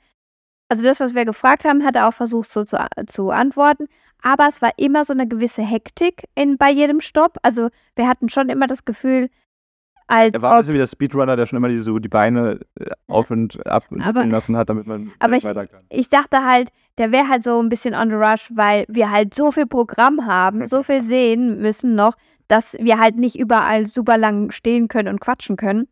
also 0.69 0.83
das, 0.83 1.01
was 1.01 1.15
wir 1.15 1.25
gefragt 1.25 1.65
haben, 1.65 1.85
hat 1.85 1.95
er 1.95 2.09
auch 2.09 2.15
versucht 2.15 2.51
so 2.51 2.65
zu, 2.65 2.79
zu 3.07 3.31
antworten. 3.31 3.87
Aber 4.23 4.49
es 4.49 4.63
war 4.63 4.73
immer 4.79 5.05
so 5.05 5.13
eine 5.13 5.29
gewisse 5.29 5.63
Hektik 5.63 6.25
in, 6.35 6.57
bei 6.57 6.71
jedem 6.71 7.01
Stopp. 7.01 7.37
Also 7.43 7.69
wir 7.97 8.09
hatten 8.09 8.29
schon 8.29 8.49
immer 8.49 8.67
das 8.67 8.85
Gefühl, 8.85 9.29
als 10.07 10.35
er 10.35 10.43
war 10.43 10.53
ein 10.53 10.59
bisschen 10.59 10.75
wie 10.75 10.79
der 10.79 10.87
Speedrunner, 10.87 11.37
der 11.37 11.47
schon 11.47 11.57
immer 11.57 11.69
die, 11.69 11.79
so 11.79 11.99
die 11.99 12.09
Beine 12.09 12.61
äh, 12.79 12.91
auf 13.07 13.31
und 13.31 13.67
ab 13.67 13.85
aber, 14.01 14.25
lassen 14.25 14.57
hat, 14.57 14.69
damit 14.69 14.87
man 14.87 15.13
aber 15.19 15.37
ich, 15.37 15.45
weiter 15.45 15.67
kann. 15.67 15.85
Ich 15.89 16.09
dachte 16.09 16.45
halt, 16.45 16.71
der 16.99 17.11
wäre 17.11 17.29
halt 17.29 17.43
so 17.43 17.61
ein 17.63 17.69
bisschen 17.69 17.95
on 17.95 18.11
the 18.11 18.15
rush, 18.15 18.51
weil 18.55 18.85
wir 18.89 19.11
halt 19.11 19.35
so 19.35 19.51
viel 19.51 19.67
Programm 19.67 20.27
haben, 20.27 20.67
so 20.69 20.83
viel 20.83 21.03
sehen 21.03 21.61
müssen 21.61 21.95
noch, 21.95 22.17
dass 22.49 22.75
wir 22.81 22.99
halt 22.99 23.17
nicht 23.17 23.39
überall 23.39 23.89
super 23.89 24.19
lang 24.19 24.51
stehen 24.51 24.89
können 24.89 25.09
und 25.09 25.21
quatschen 25.21 25.57
können. 25.57 25.89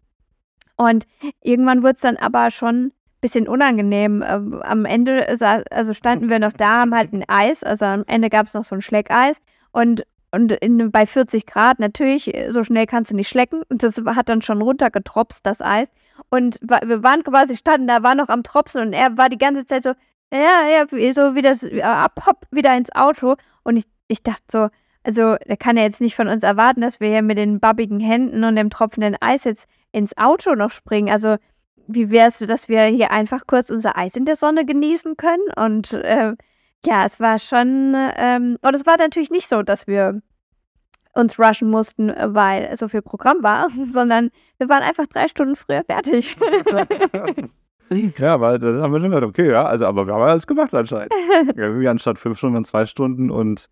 Und 0.77 1.07
irgendwann 1.43 1.83
wurde 1.83 1.95
es 1.95 2.01
dann 2.01 2.17
aber 2.17 2.51
schon 2.51 2.87
ein 2.87 2.93
bisschen 3.21 3.49
unangenehm. 3.49 4.25
Ähm, 4.27 4.61
am 4.63 4.85
Ende 4.85 5.29
also 5.29 5.95
standen 5.95 6.29
wir 6.29 6.39
noch 6.39 6.53
da, 6.53 6.81
haben 6.81 6.95
halt 6.95 7.13
ein 7.13 7.25
Eis, 7.29 7.63
also 7.63 7.85
am 7.85 8.05
Ende 8.07 8.31
gab 8.31 8.47
es 8.47 8.55
noch 8.55 8.65
so 8.65 8.75
ein 8.75 8.83
Schleckeis 8.83 9.39
und 9.71 10.05
und 10.35 10.51
in, 10.51 10.91
bei 10.91 11.05
40 11.05 11.45
Grad, 11.45 11.79
natürlich, 11.79 12.33
so 12.51 12.65
schnell 12.65 12.87
kannst 12.87 13.11
du 13.11 13.17
nicht 13.17 13.29
schlecken. 13.29 13.63
Und 13.69 13.83
das 13.83 14.03
hat 14.17 14.31
dann 14.31 14.41
schon 14.41 14.63
runtergetropst, 14.63 15.45
das 15.45 15.61
Eis. 15.61 15.89
Und 16.31 16.59
wir 16.63 17.03
waren 17.03 17.23
quasi 17.23 17.55
standen 17.55 17.87
da, 17.87 18.03
war 18.03 18.15
noch 18.15 18.31
am 18.31 18.43
Tropfen 18.43 18.81
und 18.81 18.93
er 18.95 19.17
war 19.19 19.29
die 19.29 19.37
ganze 19.37 19.67
Zeit 19.67 19.83
so, 19.83 19.93
ja, 20.33 20.67
ja, 20.67 21.13
so 21.13 21.35
wie 21.35 21.43
das, 21.43 21.65
ab, 21.83 22.23
hopp, 22.27 22.47
wieder 22.51 22.75
ins 22.75 22.91
Auto. 22.95 23.37
Und 23.63 23.77
ich, 23.77 23.85
ich 24.09 24.23
dachte 24.23 24.45
so, 24.51 24.69
also 25.05 25.37
der 25.47 25.57
kann 25.57 25.77
ja 25.77 25.83
jetzt 25.83 26.01
nicht 26.01 26.15
von 26.15 26.29
uns 26.29 26.43
erwarten, 26.43 26.81
dass 26.81 27.01
wir 27.01 27.09
hier 27.09 27.23
mit 27.23 27.39
den 27.39 27.61
babbigen 27.61 28.01
Händen 28.01 28.45
und 28.45 28.57
dem 28.57 28.71
tropfenden 28.71 29.17
Eis 29.21 29.45
jetzt 29.45 29.69
ins 29.91 30.17
Auto 30.17 30.55
noch 30.55 30.71
springen. 30.71 31.11
Also 31.11 31.37
wie 31.87 32.11
wäre 32.11 32.29
es, 32.29 32.39
dass 32.39 32.69
wir 32.69 32.85
hier 32.85 33.11
einfach 33.11 33.43
kurz 33.47 33.71
unser 33.71 33.97
Eis 33.97 34.17
in 34.17 34.25
der 34.25 34.37
Sonne 34.37 34.65
genießen 34.65 35.17
können? 35.17 35.43
Und 35.57 35.93
äh, 35.93 36.35
ja, 36.85 37.05
es 37.05 37.21
war 37.21 37.39
schon, 37.39 37.95
ähm, 38.17 38.59
und 38.63 38.75
es 38.75 38.87
war 38.87 38.97
natürlich 38.97 39.31
nicht 39.31 39.49
so, 39.49 39.63
dass 39.63 39.87
wir 39.87 40.21
uns 41.15 41.39
rushen 41.39 41.69
mussten, 41.69 42.09
weil 42.09 42.75
so 42.77 42.89
viel 42.89 43.03
Programm 43.03 43.43
war, 43.43 43.69
sondern 43.83 44.31
wir 44.59 44.69
waren 44.69 44.83
einfach 44.83 45.07
drei 45.07 45.29
Stunden 45.29 45.57
früher 45.57 45.85
fertig. 45.85 46.37
ja, 48.19 48.41
weil 48.41 48.59
das 48.59 48.81
haben 48.81 48.93
wir 48.93 49.01
schon 49.01 49.11
gedacht, 49.11 49.29
okay, 49.29 49.51
ja, 49.51 49.65
also, 49.65 49.87
aber 49.87 50.07
wir 50.07 50.15
haben 50.15 50.23
alles 50.23 50.47
gemacht 50.47 50.75
anscheinend. 50.75 51.13
Irgendwie 51.57 51.89
anstatt 51.89 52.19
fünf 52.19 52.39
Stunden, 52.39 52.65
zwei 52.65 52.87
Stunden 52.87 53.31
und, 53.31 53.69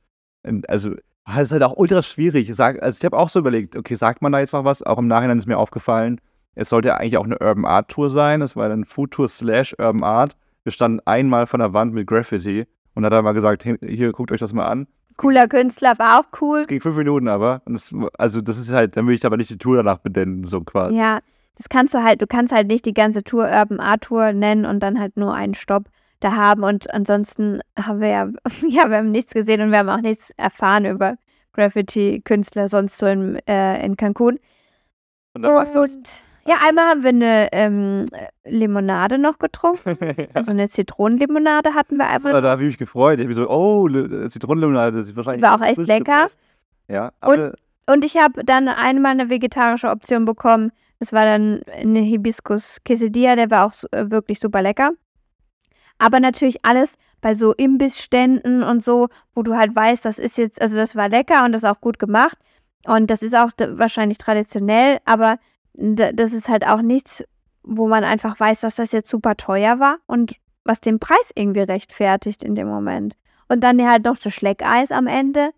also, 0.68 0.94
es 1.36 1.48
ist 1.48 1.52
halt 1.52 1.62
auch 1.62 1.76
ultra 1.76 2.02
schwierig. 2.02 2.54
Sag, 2.54 2.82
also 2.82 2.96
ich 2.98 3.04
habe 3.04 3.16
auch 3.16 3.28
so 3.28 3.38
überlegt, 3.38 3.76
okay, 3.76 3.94
sagt 3.94 4.22
man 4.22 4.32
da 4.32 4.40
jetzt 4.40 4.52
noch 4.52 4.64
was? 4.64 4.82
Auch 4.82 4.98
im 4.98 5.08
Nachhinein 5.08 5.38
ist 5.38 5.46
mir 5.46 5.58
aufgefallen, 5.58 6.20
es 6.54 6.68
sollte 6.68 6.88
ja 6.88 6.96
eigentlich 6.96 7.16
auch 7.16 7.24
eine 7.24 7.38
Urban 7.38 7.64
Art 7.64 7.90
Tour 7.90 8.10
sein. 8.10 8.40
Das 8.40 8.56
war 8.56 8.68
dann 8.68 8.84
Food 8.84 9.12
Tour 9.12 9.28
slash 9.28 9.74
Urban 9.78 10.02
Art. 10.02 10.36
Wir 10.64 10.72
standen 10.72 11.00
einmal 11.06 11.46
von 11.46 11.60
der 11.60 11.72
Wand 11.72 11.94
mit 11.94 12.06
Graffiti 12.06 12.66
und 12.94 13.04
hat 13.04 13.12
er 13.12 13.22
mal 13.22 13.32
gesagt, 13.32 13.62
hier, 13.62 14.12
guckt 14.12 14.32
euch 14.32 14.40
das 14.40 14.52
mal 14.52 14.66
an. 14.66 14.86
Cooler 15.16 15.48
Künstler, 15.48 15.98
war 15.98 16.20
auch 16.20 16.40
cool. 16.40 16.60
Es 16.60 16.66
ging 16.66 16.80
fünf 16.80 16.96
Minuten 16.96 17.28
aber. 17.28 17.62
Das, 17.66 17.94
also 18.18 18.40
das 18.40 18.58
ist 18.58 18.70
halt, 18.70 18.96
dann 18.96 19.06
will 19.06 19.14
ich 19.14 19.24
aber 19.24 19.36
nicht 19.36 19.50
die 19.50 19.58
Tour 19.58 19.76
danach 19.76 19.98
benennen, 19.98 20.44
so 20.44 20.60
quasi. 20.62 20.96
Ja, 20.96 21.20
das 21.56 21.68
kannst 21.68 21.94
du 21.94 22.02
halt, 22.02 22.22
du 22.22 22.26
kannst 22.26 22.54
halt 22.54 22.68
nicht 22.68 22.86
die 22.86 22.94
ganze 22.94 23.22
Tour 23.22 23.44
Urban 23.44 23.80
Art 23.80 24.02
Tour 24.02 24.32
nennen 24.32 24.64
und 24.64 24.80
dann 24.80 24.98
halt 24.98 25.16
nur 25.16 25.34
einen 25.34 25.54
Stopp 25.54 25.90
da 26.20 26.36
haben. 26.36 26.62
Und 26.62 26.92
ansonsten 26.92 27.60
haben 27.78 28.00
wir 28.00 28.08
ja, 28.08 28.28
ja, 28.68 28.88
wir 28.88 28.98
haben 28.98 29.10
nichts 29.10 29.32
gesehen 29.32 29.60
und 29.60 29.70
wir 29.70 29.78
haben 29.78 29.88
auch 29.88 30.00
nichts 30.00 30.30
erfahren 30.36 30.84
über 30.84 31.16
Graffiti-Künstler 31.52 32.68
sonst 32.68 32.98
so 32.98 33.06
in, 33.06 33.36
äh, 33.46 33.84
in 33.84 33.96
Cancun. 33.96 34.38
Und, 35.34 35.44
und 35.44 36.22
ja, 36.46 36.56
einmal 36.66 36.86
haben 36.86 37.02
wir 37.02 37.10
eine 37.10 37.48
ähm, 37.52 38.06
Limonade 38.44 39.18
noch 39.18 39.38
getrunken. 39.38 39.96
Also 40.34 40.52
eine 40.52 40.68
Zitronenlimonade 40.68 41.74
hatten 41.74 41.96
wir 41.96 42.08
einmal. 42.08 42.40
da 42.40 42.50
habe 42.50 42.62
ich 42.62 42.68
mich 42.68 42.78
gefreut. 42.78 43.18
Ich 43.18 43.24
habe 43.24 43.34
so, 43.34 43.48
oh, 43.48 43.88
Zitronenlimonade, 43.88 44.98
das 44.98 45.08
ist 45.08 45.16
wahrscheinlich. 45.16 45.42
Die 45.42 45.46
war 45.46 45.60
auch 45.60 45.64
echt 45.64 45.78
lecker. 45.78 46.28
Ja, 46.88 47.12
und, 47.20 47.52
und 47.86 48.04
ich 48.04 48.16
habe 48.16 48.44
dann 48.44 48.68
einmal 48.68 49.12
eine 49.12 49.30
vegetarische 49.30 49.90
Option 49.90 50.24
bekommen. 50.24 50.72
Das 50.98 51.12
war 51.12 51.24
dann 51.24 51.62
eine 51.72 52.00
Hibiskus 52.00 52.78
Quesadilla, 52.84 53.36
der 53.36 53.50
war 53.50 53.66
auch 53.66 53.72
äh, 53.92 54.10
wirklich 54.10 54.40
super 54.40 54.60
lecker. 54.60 54.92
Aber 56.00 56.18
natürlich 56.18 56.64
alles 56.64 56.96
bei 57.20 57.34
so 57.34 57.52
Imbissständen 57.52 58.62
und 58.62 58.82
so, 58.82 59.08
wo 59.34 59.42
du 59.42 59.54
halt 59.54 59.76
weißt, 59.76 60.04
das 60.04 60.18
ist 60.18 60.38
jetzt, 60.38 60.60
also 60.60 60.76
das 60.76 60.96
war 60.96 61.10
lecker 61.10 61.44
und 61.44 61.52
das 61.52 61.62
ist 61.62 61.68
auch 61.68 61.80
gut 61.82 61.98
gemacht. 61.98 62.38
Und 62.86 63.10
das 63.10 63.22
ist 63.22 63.36
auch 63.36 63.50
wahrscheinlich 63.58 64.16
traditionell, 64.16 64.98
aber 65.04 65.38
das 65.74 66.32
ist 66.32 66.48
halt 66.48 66.66
auch 66.66 66.80
nichts, 66.80 67.22
wo 67.62 67.86
man 67.86 68.04
einfach 68.04 68.40
weiß, 68.40 68.60
dass 68.60 68.76
das 68.76 68.92
jetzt 68.92 69.10
super 69.10 69.36
teuer 69.36 69.78
war 69.78 69.98
und 70.06 70.36
was 70.64 70.80
den 70.80 70.98
Preis 70.98 71.30
irgendwie 71.34 71.60
rechtfertigt 71.60 72.42
in 72.42 72.54
dem 72.54 72.68
Moment. 72.68 73.14
Und 73.48 73.60
dann 73.60 73.86
halt 73.86 74.06
noch 74.06 74.16
das 74.16 74.32
Schleckeis 74.32 74.92
am 74.92 75.06
Ende. 75.06 75.50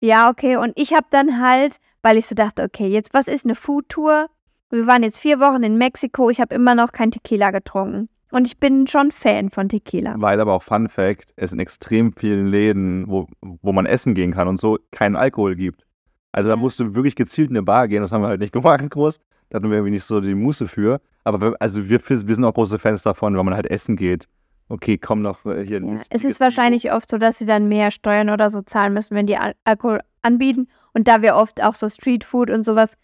Ja, 0.00 0.30
okay. 0.30 0.56
Und 0.56 0.72
ich 0.76 0.94
habe 0.94 1.06
dann 1.10 1.40
halt, 1.40 1.78
weil 2.02 2.16
ich 2.16 2.28
so 2.28 2.36
dachte, 2.36 2.62
okay, 2.62 2.86
jetzt 2.86 3.14
was 3.14 3.26
ist 3.26 3.44
eine 3.44 3.56
Foodtour? 3.56 4.28
Wir 4.70 4.86
waren 4.86 5.02
jetzt 5.02 5.18
vier 5.18 5.40
Wochen 5.40 5.64
in 5.64 5.76
Mexiko. 5.76 6.30
Ich 6.30 6.40
habe 6.40 6.54
immer 6.54 6.76
noch 6.76 6.92
kein 6.92 7.10
Tequila 7.10 7.50
getrunken. 7.50 8.08
Und 8.32 8.46
ich 8.46 8.58
bin 8.58 8.86
schon 8.86 9.10
Fan 9.10 9.50
von 9.50 9.68
Tequila. 9.68 10.14
Weil 10.16 10.40
aber 10.40 10.54
auch 10.54 10.62
Fun 10.62 10.88
Fact, 10.88 11.32
es 11.36 11.52
in 11.52 11.58
extrem 11.58 12.14
vielen 12.14 12.46
Läden, 12.46 13.04
wo, 13.06 13.26
wo 13.40 13.72
man 13.72 13.84
essen 13.84 14.14
gehen 14.14 14.32
kann 14.32 14.48
und 14.48 14.58
so, 14.58 14.78
keinen 14.90 15.16
Alkohol 15.16 15.54
gibt. 15.54 15.84
Also 16.32 16.48
da 16.48 16.56
musst 16.56 16.80
du 16.80 16.94
wirklich 16.94 17.14
gezielt 17.14 17.50
in 17.50 17.56
eine 17.56 17.62
Bar 17.62 17.88
gehen, 17.88 18.00
das 18.00 18.10
haben 18.10 18.22
wir 18.22 18.28
halt 18.28 18.40
nicht 18.40 18.52
gemacht 18.52 18.90
groß. 18.90 19.20
Da 19.50 19.56
hatten 19.56 19.68
wir 19.68 19.76
irgendwie 19.76 19.92
nicht 19.92 20.04
so 20.04 20.20
die 20.20 20.34
Muße 20.34 20.66
für. 20.66 21.00
Aber 21.24 21.40
wir, 21.42 21.56
also 21.60 21.88
wir, 21.90 22.00
wir 22.08 22.34
sind 22.34 22.44
auch 22.44 22.54
große 22.54 22.78
Fans 22.78 23.02
davon, 23.02 23.36
wenn 23.36 23.44
man 23.44 23.54
halt 23.54 23.70
essen 23.70 23.96
geht. 23.96 24.26
Okay, 24.70 24.96
komm 24.96 25.20
noch 25.20 25.44
äh, 25.44 25.66
hier. 25.66 25.82
Ja, 25.84 26.00
es 26.08 26.24
ist 26.24 26.40
wahrscheinlich 26.40 26.90
oft 26.90 27.10
so, 27.10 27.18
dass 27.18 27.38
sie 27.38 27.44
dann 27.44 27.68
mehr 27.68 27.90
Steuern 27.90 28.30
oder 28.30 28.48
so 28.48 28.62
zahlen 28.62 28.94
müssen, 28.94 29.14
wenn 29.14 29.26
die 29.26 29.36
Al 29.36 29.54
Alkohol 29.64 30.00
anbieten. 30.22 30.68
Und 30.94 31.06
da 31.06 31.20
wir 31.20 31.36
oft 31.36 31.62
auch 31.62 31.74
so 31.74 31.86
Streetfood 31.86 32.48
und 32.48 32.64
sowas 32.64 32.96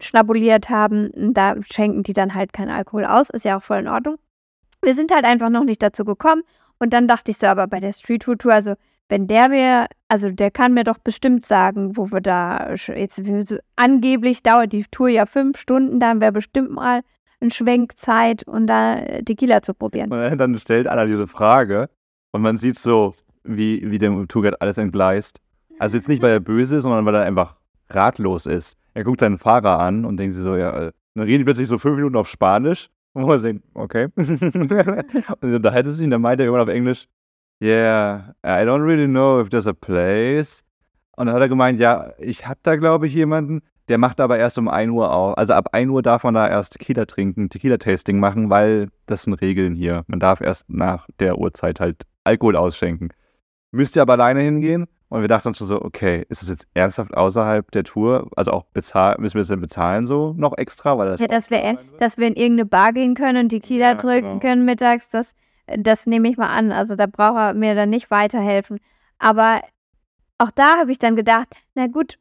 schnabuliert 0.00 0.68
haben, 0.68 1.12
da 1.32 1.54
schenken 1.62 2.02
die 2.02 2.12
dann 2.12 2.34
halt 2.34 2.52
keinen 2.52 2.70
Alkohol 2.70 3.04
aus. 3.04 3.30
Ist 3.30 3.44
ja 3.44 3.58
auch 3.58 3.62
voll 3.62 3.78
in 3.78 3.88
Ordnung. 3.88 4.16
Wir 4.82 4.94
sind 4.94 5.12
halt 5.12 5.24
einfach 5.24 5.50
noch 5.50 5.64
nicht 5.64 5.82
dazu 5.82 6.04
gekommen. 6.04 6.42
Und 6.78 6.92
dann 6.92 7.06
dachte 7.06 7.30
ich 7.30 7.38
so, 7.38 7.46
aber 7.46 7.68
bei 7.68 7.78
der 7.78 7.92
Streetfood-Tour, 7.92 8.52
also 8.52 8.74
wenn 9.08 9.26
der 9.26 9.48
mir, 9.48 9.86
also 10.08 10.30
der 10.30 10.50
kann 10.50 10.74
mir 10.74 10.84
doch 10.84 10.98
bestimmt 10.98 11.46
sagen, 11.46 11.96
wo 11.96 12.10
wir 12.10 12.20
da 12.20 12.74
jetzt 12.74 13.22
angeblich 13.76 14.42
dauert 14.42 14.72
die 14.72 14.84
Tour 14.90 15.08
ja 15.08 15.26
fünf 15.26 15.58
Stunden, 15.58 16.00
dann 16.00 16.20
wäre 16.20 16.32
bestimmt 16.32 16.70
mal 16.70 17.02
ein 17.40 17.50
Schwenk 17.50 17.96
Zeit, 17.96 18.46
um 18.46 18.66
da 18.66 18.96
Tequila 19.24 19.62
zu 19.62 19.74
probieren. 19.74 20.10
Und 20.10 20.38
dann 20.38 20.58
stellt 20.58 20.86
einer 20.86 21.06
diese 21.06 21.26
Frage 21.26 21.88
und 22.32 22.42
man 22.42 22.56
sieht 22.56 22.78
so, 22.78 23.14
wie, 23.44 23.90
wie 23.90 23.98
dem 23.98 24.26
Tourguide 24.28 24.60
alles 24.60 24.78
entgleist. 24.78 25.40
Also 25.78 25.96
jetzt 25.96 26.08
nicht, 26.08 26.22
weil 26.22 26.32
er 26.32 26.40
böse 26.40 26.76
ist, 26.76 26.82
sondern 26.82 27.04
weil 27.04 27.14
er 27.14 27.22
einfach 27.22 27.56
ratlos 27.90 28.46
ist. 28.46 28.78
Er 28.94 29.04
guckt 29.04 29.20
seinen 29.20 29.38
Fahrer 29.38 29.78
an 29.78 30.04
und 30.04 30.16
denkt 30.16 30.34
sich 30.34 30.42
so, 30.42 30.56
ja, 30.56 30.88
äh, 30.88 30.92
dann 31.14 31.24
reden 31.24 31.38
die 31.38 31.44
plötzlich 31.44 31.68
so 31.68 31.78
fünf 31.78 31.96
Minuten 31.96 32.16
auf 32.16 32.28
Spanisch. 32.28 32.88
Und 33.14 33.26
man 33.26 33.38
sehen, 33.40 33.62
okay. 33.74 34.08
und 34.16 35.62
da 35.62 35.72
hätte 35.72 35.92
sie 35.92 36.04
ihn, 36.04 36.10
dann 36.10 36.22
meint 36.22 36.40
er 36.40 36.46
irgendwann 36.46 36.68
auf 36.68 36.74
Englisch, 36.74 37.08
Yeah, 37.62 38.34
I 38.42 38.64
don't 38.64 38.82
really 38.82 39.06
know 39.06 39.40
if 39.40 39.50
there's 39.50 39.68
a 39.68 39.72
place. 39.72 40.64
Und 41.16 41.26
dann 41.26 41.36
hat 41.36 41.42
er 41.42 41.48
gemeint, 41.48 41.78
ja, 41.78 42.12
ich 42.18 42.48
habe 42.48 42.58
da, 42.64 42.74
glaube 42.74 43.06
ich, 43.06 43.14
jemanden, 43.14 43.60
der 43.86 43.98
macht 43.98 44.20
aber 44.20 44.36
erst 44.36 44.58
um 44.58 44.68
1 44.68 44.90
Uhr 44.90 45.12
auf. 45.12 45.38
Also 45.38 45.52
ab 45.52 45.68
1 45.70 45.88
Uhr 45.90 46.02
darf 46.02 46.24
man 46.24 46.34
da 46.34 46.48
erst 46.48 46.72
Tequila 46.72 47.04
trinken, 47.04 47.50
Tequila-Tasting 47.50 48.18
machen, 48.18 48.50
weil 48.50 48.88
das 49.06 49.22
sind 49.24 49.34
Regeln 49.34 49.74
hier. 49.74 50.02
Man 50.08 50.18
darf 50.18 50.40
erst 50.40 50.68
nach 50.70 51.06
der 51.20 51.38
Uhrzeit 51.38 51.78
halt 51.78 52.02
Alkohol 52.24 52.56
ausschenken. 52.56 53.10
Müsst 53.70 53.94
ihr 53.94 54.02
aber 54.02 54.14
alleine 54.14 54.40
hingehen? 54.40 54.86
Und 55.12 55.20
wir 55.20 55.28
dachten 55.28 55.48
uns 55.48 55.58
schon 55.58 55.66
so, 55.66 55.82
okay, 55.82 56.24
ist 56.28 56.40
das 56.40 56.48
jetzt 56.48 56.66
ernsthaft 56.72 57.14
außerhalb 57.14 57.70
der 57.70 57.84
Tour? 57.84 58.30
Also 58.34 58.50
auch 58.52 58.64
bezahlen, 58.72 59.20
müssen 59.20 59.34
wir 59.34 59.42
das 59.42 59.48
denn 59.48 59.60
bezahlen 59.60 60.06
so 60.06 60.34
noch 60.36 60.56
extra? 60.56 60.96
Weil 60.96 61.08
das 61.08 61.20
ja, 61.20 61.28
dass 61.28 61.50
wir, 61.50 61.78
dass 61.98 62.16
wir 62.16 62.28
in 62.28 62.34
irgendeine 62.34 62.66
Bar 62.66 62.92
gehen 62.94 63.14
können 63.14 63.44
und 63.44 63.48
Tequila 63.50 63.90
ja, 63.90 63.94
trinken 63.94 64.26
genau. 64.26 64.40
können 64.40 64.64
mittags, 64.64 65.10
das 65.10 65.34
das 65.66 66.06
nehme 66.06 66.28
ich 66.28 66.36
mal 66.36 66.48
an. 66.48 66.72
Also 66.72 66.96
da 66.96 67.06
braucht 67.06 67.36
er 67.36 67.54
mir 67.54 67.74
dann 67.74 67.90
nicht 67.90 68.10
weiterhelfen. 68.10 68.78
Aber 69.18 69.60
auch 70.38 70.50
da 70.50 70.78
habe 70.78 70.90
ich 70.90 70.98
dann 70.98 71.16
gedacht, 71.16 71.48
na 71.74 71.86
gut, 71.86 72.18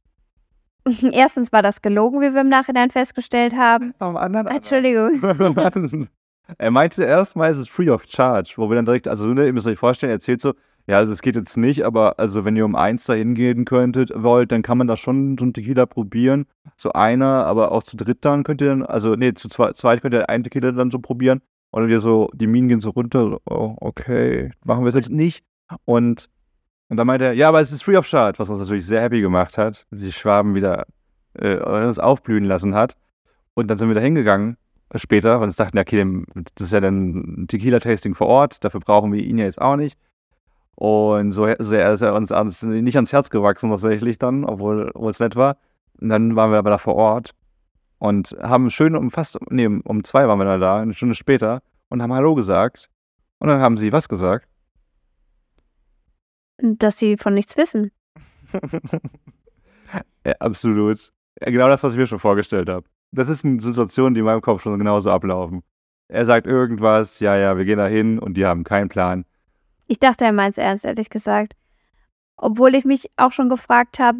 erstens 1.11 1.51
war 1.51 1.61
das 1.61 1.81
gelogen, 1.81 2.21
wie 2.21 2.33
wir 2.33 2.41
im 2.41 2.49
Nachhinein 2.49 2.89
festgestellt 2.89 3.53
haben. 3.55 3.93
Am 3.99 4.17
anderen 4.17 4.47
Entschuldigung. 4.47 5.21
er 6.57 6.71
meinte 6.71 7.03
erstmal, 7.03 7.51
es 7.51 7.57
ist 7.57 7.69
free 7.69 7.89
of 7.89 8.05
charge, 8.07 8.53
wo 8.57 8.69
wir 8.69 8.75
dann 8.75 8.85
direkt, 8.85 9.07
also 9.07 9.27
ne, 9.27 9.45
ihr 9.45 9.53
müsst 9.53 9.67
euch 9.67 9.79
vorstellen, 9.79 10.11
er 10.11 10.15
erzählt 10.15 10.41
so, 10.41 10.53
ja, 10.87 10.97
also 10.97 11.13
es 11.13 11.21
geht 11.21 11.35
jetzt 11.35 11.57
nicht, 11.57 11.83
aber 11.83 12.19
also 12.19 12.43
wenn 12.43 12.55
ihr 12.55 12.65
um 12.65 12.75
eins 12.75 13.05
da 13.05 13.13
hingehen 13.13 13.65
könntet, 13.65 14.11
wollt, 14.15 14.51
dann 14.51 14.61
kann 14.61 14.77
man 14.77 14.87
da 14.87 14.97
schon 14.97 15.37
so 15.37 15.45
ein 15.45 15.53
Tequila 15.53 15.85
probieren. 15.85 16.45
So 16.75 16.91
einer, 16.93 17.45
aber 17.45 17.71
auch 17.71 17.83
zu 17.83 17.97
dritt 17.97 18.25
dann 18.25 18.43
könnt 18.43 18.61
ihr 18.61 18.67
dann, 18.67 18.83
also 18.83 19.15
nee, 19.15 19.33
zu 19.33 19.47
zwei, 19.47 19.71
zweit 19.73 20.01
könnt 20.01 20.13
ihr 20.13 20.29
einen 20.29 20.43
Tequila 20.43 20.71
dann 20.71 20.91
so 20.91 20.99
probieren. 20.99 21.41
Und 21.71 21.87
wir 21.87 21.99
so, 22.01 22.29
die 22.33 22.47
Minen 22.47 22.67
gehen 22.67 22.81
so 22.81 22.89
runter, 22.89 23.29
so, 23.29 23.39
oh, 23.49 23.75
okay, 23.79 24.51
machen 24.65 24.83
wir 24.83 24.89
es 24.89 24.95
jetzt 24.95 25.09
nicht. 25.09 25.45
Und, 25.85 26.27
und 26.89 26.97
dann 26.97 27.07
meinte 27.07 27.27
er, 27.27 27.33
ja, 27.33 27.47
aber 27.47 27.61
es 27.61 27.71
ist 27.71 27.83
free 27.83 27.95
of 27.95 28.05
charge, 28.05 28.39
was 28.39 28.49
uns 28.49 28.59
natürlich 28.59 28.85
sehr 28.85 29.01
happy 29.01 29.21
gemacht 29.21 29.57
hat, 29.57 29.85
die 29.91 30.11
Schwaben 30.11 30.53
wieder 30.53 30.85
äh, 31.33 31.55
uns 31.55 31.99
aufblühen 31.99 32.43
lassen 32.43 32.75
hat. 32.75 32.97
Und 33.53 33.67
dann 33.67 33.77
sind 33.77 33.87
wir 33.87 33.95
da 33.95 34.01
hingegangen 34.01 34.57
äh, 34.89 34.99
später, 34.99 35.39
weil 35.39 35.47
wir 35.47 35.53
dachten, 35.53 35.79
okay, 35.79 36.23
das 36.55 36.67
ist 36.67 36.73
ja 36.73 36.81
dann 36.81 37.43
ein 37.43 37.47
Tequila-Tasting 37.47 38.15
vor 38.15 38.27
Ort, 38.27 38.63
dafür 38.65 38.81
brauchen 38.81 39.13
wir 39.13 39.23
ihn 39.23 39.37
ja 39.37 39.45
jetzt 39.45 39.61
auch 39.61 39.77
nicht. 39.77 39.97
Und 40.75 41.31
so 41.31 41.47
sehr 41.59 41.91
ist 41.91 42.01
er 42.01 42.15
uns, 42.15 42.31
uns 42.31 42.63
nicht 42.63 42.95
ans 42.95 43.13
Herz 43.13 43.29
gewachsen 43.29 43.69
tatsächlich 43.69 44.17
dann, 44.17 44.45
obwohl, 44.45 44.89
obwohl 44.93 45.11
es 45.11 45.19
nett 45.19 45.35
war. 45.35 45.57
Und 45.99 46.09
dann 46.09 46.35
waren 46.35 46.51
wir 46.51 46.57
aber 46.57 46.71
da 46.71 46.77
vor 46.77 46.95
Ort 46.95 47.31
und 47.99 48.35
haben 48.41 48.71
schön 48.71 48.95
um 48.95 49.11
fast, 49.11 49.37
nee, 49.51 49.67
um 49.67 50.03
zwei 50.03 50.27
waren 50.27 50.39
wir 50.39 50.45
dann 50.45 50.61
da, 50.61 50.79
eine 50.79 50.93
Stunde 50.93 51.13
später 51.13 51.61
und 51.89 52.01
haben 52.01 52.13
Hallo 52.13 52.33
gesagt. 52.33 52.89
Und 53.39 53.47
dann 53.49 53.61
haben 53.61 53.77
sie 53.77 53.91
was 53.91 54.09
gesagt? 54.09 54.47
Dass 56.57 56.97
sie 56.97 57.17
von 57.17 57.33
nichts 57.33 57.57
wissen. 57.57 57.91
ja, 60.25 60.33
absolut. 60.39 61.11
Genau 61.39 61.67
das, 61.67 61.83
was 61.83 61.93
ich 61.93 61.99
mir 61.99 62.07
schon 62.07 62.19
vorgestellt 62.19 62.69
habe. 62.69 62.87
Das 63.11 63.29
ist 63.29 63.45
eine 63.45 63.59
Situation, 63.61 64.13
die 64.13 64.19
in 64.19 64.25
meinem 64.25 64.41
Kopf 64.41 64.63
schon 64.63 64.77
genauso 64.77 65.11
ablaufen. 65.11 65.61
Er 66.07 66.25
sagt 66.25 66.47
irgendwas, 66.47 67.19
ja, 67.19 67.35
ja, 67.37 67.57
wir 67.57 67.65
gehen 67.65 67.77
da 67.77 67.87
hin 67.87 68.19
und 68.19 68.35
die 68.35 68.45
haben 68.45 68.63
keinen 68.63 68.89
Plan. 68.89 69.25
Ich 69.91 69.99
dachte, 69.99 70.23
er 70.23 70.31
meint 70.31 70.53
es 70.53 70.57
ernst, 70.57 70.85
ehrlich 70.85 71.09
gesagt. 71.09 71.51
Obwohl 72.37 72.75
ich 72.75 72.85
mich 72.85 73.11
auch 73.17 73.33
schon 73.33 73.49
gefragt 73.49 73.99
habe, 73.99 74.19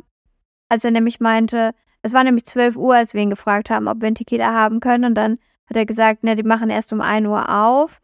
als 0.68 0.84
er 0.84 0.92
nämlich 0.92 1.22
meinte, 1.22 1.72
es 2.02 2.12
war 2.12 2.26
nämlich 2.26 2.46
12 2.46 2.76
Uhr, 2.76 2.94
als 2.94 3.14
wir 3.14 3.22
ihn 3.22 3.30
gefragt 3.30 3.70
haben, 3.70 3.88
ob 3.88 4.02
wir 4.02 4.08
einen 4.08 4.16
Tequila 4.16 4.52
haben 4.52 4.82
können. 4.82 5.06
Und 5.06 5.16
dann 5.16 5.40
hat 5.68 5.78
er 5.78 5.86
gesagt, 5.86 6.26
ne, 6.26 6.36
die 6.36 6.44
machen 6.44 6.70
erst 6.70 6.92
um 6.92 7.00
1 7.00 7.26
Uhr 7.26 7.48
auf. 7.48 8.02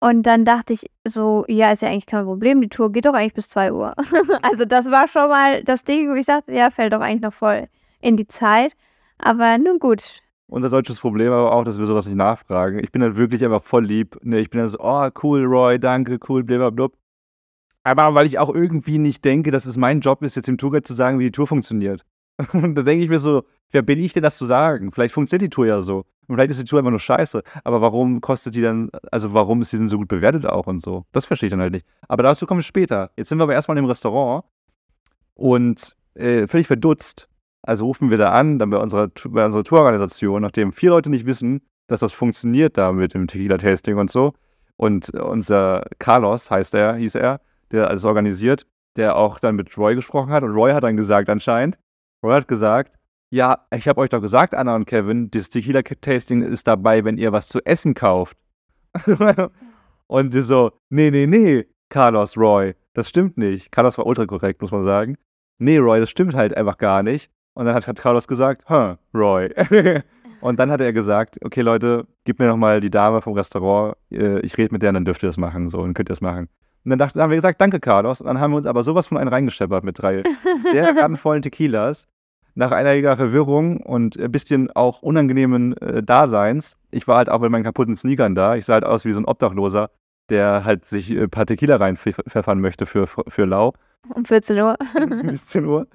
Und 0.00 0.24
dann 0.24 0.44
dachte 0.44 0.72
ich 0.72 0.90
so, 1.04 1.44
ja, 1.46 1.70
ist 1.70 1.82
ja 1.82 1.90
eigentlich 1.90 2.06
kein 2.06 2.24
Problem, 2.24 2.60
die 2.60 2.68
Tour 2.68 2.90
geht 2.90 3.04
doch 3.04 3.14
eigentlich 3.14 3.34
bis 3.34 3.50
2 3.50 3.72
Uhr. 3.72 3.94
also 4.42 4.64
das 4.64 4.90
war 4.90 5.06
schon 5.06 5.28
mal 5.28 5.62
das 5.62 5.84
Ding, 5.84 6.10
wo 6.10 6.14
ich 6.14 6.26
dachte, 6.26 6.52
ja, 6.52 6.70
fällt 6.70 6.92
doch 6.92 7.00
eigentlich 7.00 7.22
noch 7.22 7.32
voll 7.32 7.68
in 8.00 8.16
die 8.16 8.26
Zeit. 8.26 8.72
Aber 9.18 9.58
nun 9.58 9.78
gut, 9.78 10.22
unser 10.48 10.70
deutsches 10.70 11.00
Problem 11.00 11.32
aber 11.32 11.52
auch, 11.52 11.64
dass 11.64 11.78
wir 11.78 11.86
sowas 11.86 12.06
nicht 12.06 12.16
nachfragen. 12.16 12.78
Ich 12.78 12.92
bin 12.92 13.02
dann 13.02 13.16
wirklich 13.16 13.44
einfach 13.44 13.62
voll 13.62 13.84
lieb. 13.84 14.16
Ne, 14.22 14.38
ich 14.38 14.50
bin 14.50 14.60
dann 14.60 14.68
so, 14.68 14.78
oh, 14.80 15.08
cool, 15.22 15.44
Roy, 15.44 15.78
danke, 15.78 16.18
cool, 16.28 16.44
blablabla. 16.44 16.88
Aber 17.84 18.14
weil 18.14 18.26
ich 18.26 18.38
auch 18.38 18.52
irgendwie 18.52 18.98
nicht 18.98 19.24
denke, 19.24 19.50
dass 19.50 19.64
es 19.64 19.76
mein 19.76 20.00
Job 20.00 20.22
ist, 20.22 20.34
jetzt 20.34 20.48
dem 20.48 20.58
Tourguide 20.58 20.82
zu 20.82 20.94
sagen, 20.94 21.18
wie 21.18 21.24
die 21.24 21.32
Tour 21.32 21.46
funktioniert. 21.46 22.04
Und 22.52 22.74
da 22.74 22.82
denke 22.82 23.04
ich 23.04 23.10
mir 23.10 23.18
so, 23.18 23.44
wer 23.70 23.82
bin 23.82 24.00
ich 24.00 24.12
denn, 24.12 24.22
das 24.22 24.36
zu 24.38 24.44
sagen? 24.44 24.92
Vielleicht 24.92 25.14
funktioniert 25.14 25.52
die 25.52 25.54
Tour 25.54 25.66
ja 25.66 25.80
so. 25.82 26.04
Und 26.26 26.34
vielleicht 26.34 26.50
ist 26.50 26.60
die 26.60 26.64
Tour 26.64 26.80
einfach 26.80 26.90
nur 26.90 27.00
scheiße. 27.00 27.42
Aber 27.62 27.80
warum 27.80 28.20
kostet 28.20 28.56
die 28.56 28.60
dann, 28.60 28.90
also 29.12 29.32
warum 29.32 29.62
ist 29.62 29.72
die 29.72 29.78
denn 29.78 29.88
so 29.88 29.98
gut 29.98 30.08
bewertet 30.08 30.46
auch 30.46 30.66
und 30.66 30.82
so? 30.82 31.04
Das 31.12 31.24
verstehe 31.24 31.46
ich 31.46 31.52
dann 31.52 31.60
halt 31.60 31.72
nicht. 31.72 31.86
Aber 32.08 32.24
dazu 32.24 32.46
komme 32.46 32.60
ich 32.60 32.66
später. 32.66 33.10
Jetzt 33.16 33.28
sind 33.28 33.38
wir 33.38 33.44
aber 33.44 33.54
erstmal 33.54 33.78
im 33.78 33.84
Restaurant 33.84 34.44
und 35.34 35.96
äh, 36.14 36.46
völlig 36.48 36.66
verdutzt 36.66 37.28
also 37.66 37.86
rufen 37.86 38.10
wir 38.10 38.18
da 38.18 38.32
an, 38.32 38.58
dann 38.58 38.70
bei 38.70 38.78
unserer, 38.78 39.08
bei 39.28 39.44
unserer 39.44 39.64
Tourorganisation, 39.64 40.40
nachdem 40.40 40.72
vier 40.72 40.90
Leute 40.90 41.10
nicht 41.10 41.26
wissen, 41.26 41.60
dass 41.88 42.00
das 42.00 42.12
funktioniert 42.12 42.78
da 42.78 42.92
mit 42.92 43.14
dem 43.14 43.26
Tequila-Tasting 43.26 43.96
und 43.98 44.10
so. 44.10 44.32
Und 44.76 45.10
unser 45.10 45.84
Carlos 45.98 46.50
heißt 46.50 46.74
er, 46.74 46.94
hieß 46.94 47.16
er, 47.16 47.40
der 47.72 47.88
alles 47.88 48.04
organisiert, 48.04 48.66
der 48.96 49.16
auch 49.16 49.38
dann 49.38 49.56
mit 49.56 49.76
Roy 49.76 49.94
gesprochen 49.94 50.30
hat. 50.30 50.42
Und 50.42 50.50
Roy 50.50 50.72
hat 50.72 50.84
dann 50.84 50.96
gesagt 50.96 51.28
anscheinend, 51.28 51.78
Roy 52.24 52.34
hat 52.34 52.48
gesagt, 52.48 52.92
ja, 53.30 53.66
ich 53.74 53.88
habe 53.88 54.00
euch 54.00 54.10
doch 54.10 54.20
gesagt, 54.20 54.54
Anna 54.54 54.76
und 54.76 54.86
Kevin, 54.86 55.30
das 55.30 55.50
Tequila-Tasting 55.50 56.42
ist 56.42 56.66
dabei, 56.66 57.04
wenn 57.04 57.18
ihr 57.18 57.32
was 57.32 57.48
zu 57.48 57.60
essen 57.64 57.94
kauft. 57.94 58.36
und 60.06 60.32
die 60.32 60.42
so, 60.42 60.72
nee, 60.88 61.10
nee, 61.10 61.26
nee, 61.26 61.66
Carlos, 61.88 62.36
Roy, 62.36 62.74
das 62.92 63.08
stimmt 63.08 63.36
nicht. 63.36 63.72
Carlos 63.72 63.98
war 63.98 64.06
ultra 64.06 64.26
korrekt, 64.26 64.62
muss 64.62 64.70
man 64.70 64.84
sagen. 64.84 65.16
Nee, 65.58 65.78
Roy, 65.78 66.00
das 66.00 66.10
stimmt 66.10 66.34
halt 66.34 66.56
einfach 66.56 66.78
gar 66.78 67.02
nicht. 67.02 67.30
Und 67.56 67.64
dann 67.64 67.74
hat, 67.74 67.86
hat 67.86 67.98
Carlos 67.98 68.28
gesagt, 68.28 68.68
huh, 68.68 68.96
Roy. 69.14 69.48
und 70.42 70.58
dann 70.58 70.70
hat 70.70 70.82
er 70.82 70.92
gesagt, 70.92 71.38
okay 71.42 71.62
Leute, 71.62 72.06
gib 72.24 72.38
mir 72.38 72.48
nochmal 72.48 72.82
die 72.82 72.90
Dame 72.90 73.22
vom 73.22 73.32
Restaurant, 73.32 73.96
äh, 74.12 74.40
ich 74.40 74.58
rede 74.58 74.74
mit 74.74 74.82
der, 74.82 74.92
dann 74.92 75.06
dürft 75.06 75.22
ihr 75.22 75.30
das 75.30 75.38
machen, 75.38 75.70
so, 75.70 75.80
und 75.80 75.94
könnt 75.94 76.10
ihr 76.10 76.12
das 76.12 76.20
machen. 76.20 76.50
Und 76.84 76.90
dann, 76.90 76.98
dachte, 76.98 77.20
haben 77.20 77.30
wir 77.30 77.36
gesagt, 77.36 77.58
danke 77.58 77.80
Carlos. 77.80 78.20
Und 78.20 78.26
dann 78.26 78.40
haben 78.40 78.50
wir 78.50 78.58
uns 78.58 78.66
aber 78.66 78.82
sowas 78.82 79.06
von 79.06 79.16
einen 79.16 79.28
reingescheppert 79.28 79.84
mit 79.84 79.98
drei 79.98 80.22
sehr 80.70 80.94
randvollen 80.96 81.40
Tequilas. 81.40 82.08
Nach 82.54 82.72
einiger 82.72 83.16
Verwirrung 83.16 83.78
und 83.78 84.18
ein 84.18 84.30
bisschen 84.30 84.70
auch 84.72 85.00
unangenehmen 85.00 85.74
äh, 85.78 86.02
Daseins. 86.02 86.76
Ich 86.90 87.08
war 87.08 87.16
halt 87.16 87.30
auch 87.30 87.40
mit 87.40 87.50
meinen 87.50 87.64
kaputten 87.64 87.96
Sneakern 87.96 88.34
da. 88.34 88.54
Ich 88.54 88.66
sah 88.66 88.74
halt 88.74 88.84
aus 88.84 89.06
wie 89.06 89.12
so 89.12 89.20
ein 89.20 89.24
Obdachloser, 89.24 89.90
der 90.28 90.64
halt 90.66 90.84
sich 90.84 91.10
ein 91.10 91.30
paar 91.30 91.46
Tequila 91.46 91.76
reinpfeffern 91.76 92.60
möchte 92.60 92.84
für, 92.84 93.06
für 93.06 93.46
Lau. 93.46 93.72
Um 94.14 94.26
14 94.26 94.58
Uhr. 94.58 94.76
14 94.94 95.64
Uhr. 95.64 95.86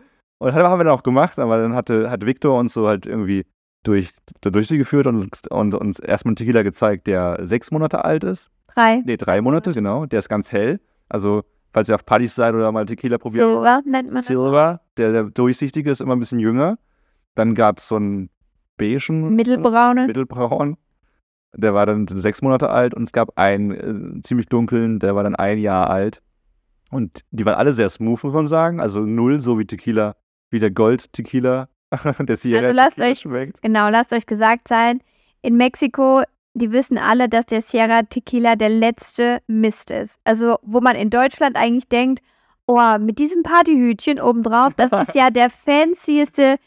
Und 0.41 0.47
das 0.47 0.55
haben 0.55 0.79
wir 0.79 0.85
dann 0.85 0.93
auch 0.93 1.03
gemacht, 1.03 1.37
aber 1.37 1.59
dann 1.59 1.75
hatte, 1.75 2.09
hat 2.09 2.25
Victor 2.25 2.57
uns 2.57 2.73
so 2.73 2.87
halt 2.87 3.05
irgendwie 3.05 3.45
durch, 3.83 4.09
durch 4.41 4.67
sie 4.67 4.79
geführt 4.79 5.05
und, 5.05 5.51
und 5.51 5.75
uns 5.75 5.99
erstmal 5.99 6.31
einen 6.31 6.35
Tequila 6.35 6.63
gezeigt, 6.63 7.05
der 7.05 7.37
sechs 7.43 7.69
Monate 7.69 8.03
alt 8.03 8.23
ist. 8.23 8.49
Drei. 8.73 9.03
Nee, 9.05 9.17
drei 9.17 9.39
Monate, 9.41 9.71
genau. 9.71 10.07
Der 10.07 10.17
ist 10.17 10.29
ganz 10.29 10.51
hell. 10.51 10.79
Also, 11.09 11.43
falls 11.71 11.89
ihr 11.89 11.95
auf 11.95 12.07
Partys 12.07 12.33
seid 12.33 12.55
oder 12.55 12.71
mal 12.71 12.87
Tequila 12.87 13.19
probiert. 13.19 13.47
Silver 13.47 13.81
nennt 13.85 14.11
man 14.11 14.23
Silver, 14.23 14.81
das 14.95 14.95
der, 14.97 15.11
der 15.11 15.23
durchsichtige 15.25 15.91
ist 15.91 16.01
immer 16.01 16.15
ein 16.15 16.19
bisschen 16.19 16.39
jünger. 16.39 16.79
Dann 17.35 17.53
gab 17.53 17.77
es 17.77 17.87
so 17.87 17.97
einen 17.97 18.31
beigen. 18.77 19.35
Mittelbraunen. 19.35 20.07
Mittelbraun. 20.07 20.75
Der 21.55 21.75
war 21.75 21.85
dann 21.85 22.07
sechs 22.07 22.41
Monate 22.41 22.71
alt 22.71 22.95
und 22.95 23.03
es 23.03 23.11
gab 23.11 23.37
einen 23.37 24.17
äh, 24.17 24.21
ziemlich 24.23 24.47
dunklen, 24.47 24.97
der 24.97 25.15
war 25.15 25.21
dann 25.21 25.35
ein 25.35 25.59
Jahr 25.59 25.91
alt. 25.91 26.23
Und 26.89 27.21
die 27.29 27.45
waren 27.45 27.59
alle 27.59 27.73
sehr 27.73 27.89
smooth, 27.89 28.23
muss 28.23 28.33
man 28.33 28.47
sagen. 28.47 28.79
Also 28.79 29.01
null, 29.01 29.39
so 29.39 29.59
wie 29.59 29.65
Tequila 29.65 30.15
wie 30.51 30.59
der 30.59 30.71
Gold-Tequila, 30.71 31.67
der 32.19 32.37
Sierra 32.37 32.67
also 32.67 32.75
lasst 32.75 32.97
Tequila 32.97 33.11
euch, 33.11 33.19
schmeckt. 33.19 33.61
Genau, 33.61 33.89
lasst 33.89 34.13
euch 34.13 34.25
gesagt 34.25 34.67
sein, 34.67 35.01
in 35.41 35.57
Mexiko, 35.57 36.21
die 36.53 36.71
wissen 36.71 36.97
alle, 36.97 37.29
dass 37.29 37.45
der 37.45 37.61
Sierra 37.61 38.03
Tequila 38.03 38.55
der 38.55 38.69
letzte 38.69 39.41
Mist 39.47 39.89
ist. 39.89 40.19
Also, 40.23 40.57
wo 40.61 40.81
man 40.81 40.95
in 40.95 41.09
Deutschland 41.09 41.55
eigentlich 41.55 41.87
denkt, 41.87 42.21
oh, 42.67 42.97
mit 42.99 43.17
diesem 43.17 43.43
Partyhütchen 43.43 44.19
obendrauf, 44.19 44.73
das 44.75 44.91
ist 45.07 45.15
ja 45.15 45.29
der 45.31 45.49
fancieste 45.49 46.57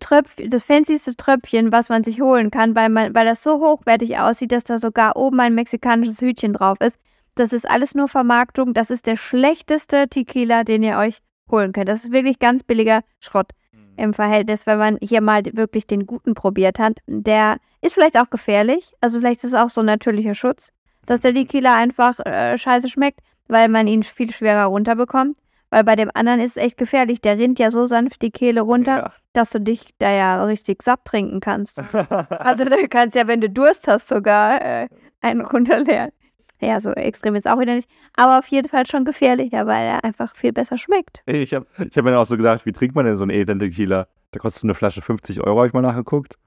Tröpf, 0.00 0.36
das 0.36 0.64
fancyste 0.64 1.16
Tröpfchen, 1.16 1.70
was 1.70 1.88
man 1.88 2.02
sich 2.02 2.20
holen 2.20 2.50
kann, 2.50 2.74
weil, 2.74 2.88
man, 2.88 3.14
weil 3.14 3.26
das 3.26 3.42
so 3.42 3.60
hochwertig 3.60 4.18
aussieht, 4.18 4.50
dass 4.52 4.64
da 4.64 4.78
sogar 4.78 5.16
oben 5.16 5.38
ein 5.40 5.54
mexikanisches 5.54 6.20
Hütchen 6.20 6.52
drauf 6.52 6.78
ist. 6.80 6.98
Das 7.36 7.52
ist 7.52 7.68
alles 7.68 7.94
nur 7.94 8.08
Vermarktung. 8.08 8.74
Das 8.74 8.90
ist 8.90 9.06
der 9.06 9.16
schlechteste 9.16 10.08
Tequila, 10.08 10.64
den 10.64 10.82
ihr 10.82 10.96
euch 10.96 11.18
holen 11.50 11.72
könnt. 11.72 11.88
Das 11.88 12.04
ist 12.04 12.12
wirklich 12.12 12.38
ganz 12.38 12.62
billiger 12.62 13.02
Schrott 13.20 13.50
mhm. 13.72 13.92
im 13.96 14.14
Verhältnis, 14.14 14.66
wenn 14.66 14.78
man 14.78 14.98
hier 15.02 15.20
mal 15.20 15.42
wirklich 15.52 15.86
den 15.86 16.06
guten 16.06 16.34
probiert 16.34 16.78
hat. 16.78 16.98
Der 17.06 17.56
ist 17.80 17.94
vielleicht 17.94 18.18
auch 18.18 18.30
gefährlich, 18.30 18.92
also 19.00 19.20
vielleicht 19.20 19.44
ist 19.44 19.52
es 19.52 19.54
auch 19.54 19.70
so 19.70 19.80
ein 19.80 19.86
natürlicher 19.86 20.34
Schutz, 20.34 20.72
dass 21.06 21.20
der 21.20 21.34
Tequila 21.34 21.76
einfach 21.76 22.18
äh, 22.20 22.58
scheiße 22.58 22.88
schmeckt, 22.88 23.20
weil 23.48 23.68
man 23.68 23.86
ihn 23.86 24.02
viel 24.02 24.32
schwerer 24.32 24.66
runterbekommt. 24.66 25.36
Weil 25.70 25.82
bei 25.82 25.96
dem 25.96 26.10
anderen 26.14 26.40
ist 26.40 26.56
es 26.56 26.62
echt 26.62 26.78
gefährlich. 26.78 27.20
Der 27.20 27.38
rinnt 27.38 27.58
ja 27.58 27.70
so 27.72 27.86
sanft 27.86 28.22
die 28.22 28.30
Kehle 28.30 28.60
runter, 28.60 28.96
ja. 28.98 29.12
dass 29.32 29.50
du 29.50 29.60
dich 29.60 29.90
da 29.98 30.10
ja 30.10 30.44
richtig 30.44 30.82
satt 30.82 31.04
trinken 31.04 31.40
kannst. 31.40 31.78
also 32.30 32.64
du 32.64 32.88
kannst 32.88 33.16
ja, 33.16 33.26
wenn 33.26 33.40
du 33.40 33.50
Durst 33.50 33.88
hast, 33.88 34.06
sogar 34.06 34.62
äh, 34.62 34.88
einen 35.20 35.40
runterleeren. 35.40 36.12
Ja, 36.60 36.80
so 36.80 36.90
extrem 36.90 37.34
jetzt 37.34 37.48
auch 37.48 37.58
wieder 37.58 37.74
nicht. 37.74 37.88
Aber 38.14 38.38
auf 38.38 38.46
jeden 38.48 38.68
Fall 38.68 38.86
schon 38.86 39.04
gefährlicher, 39.04 39.66
weil 39.66 39.86
er 39.86 40.04
einfach 40.04 40.34
viel 40.34 40.52
besser 40.52 40.78
schmeckt. 40.78 41.22
Ich 41.26 41.54
habe 41.54 41.66
ich 41.78 41.96
hab 41.96 42.04
mir 42.04 42.18
auch 42.18 42.26
so 42.26 42.36
gedacht, 42.36 42.64
wie 42.64 42.72
trinkt 42.72 42.94
man 42.94 43.04
denn 43.04 43.16
so 43.16 43.24
einen 43.24 43.30
edlen 43.30 43.58
Tequila? 43.58 44.06
Da 44.30 44.38
kostet 44.38 44.64
eine 44.64 44.74
Flasche 44.74 45.02
50 45.02 45.42
Euro, 45.42 45.58
habe 45.58 45.68
ich 45.68 45.72
mal 45.72 45.82
nachgeguckt. 45.82 46.38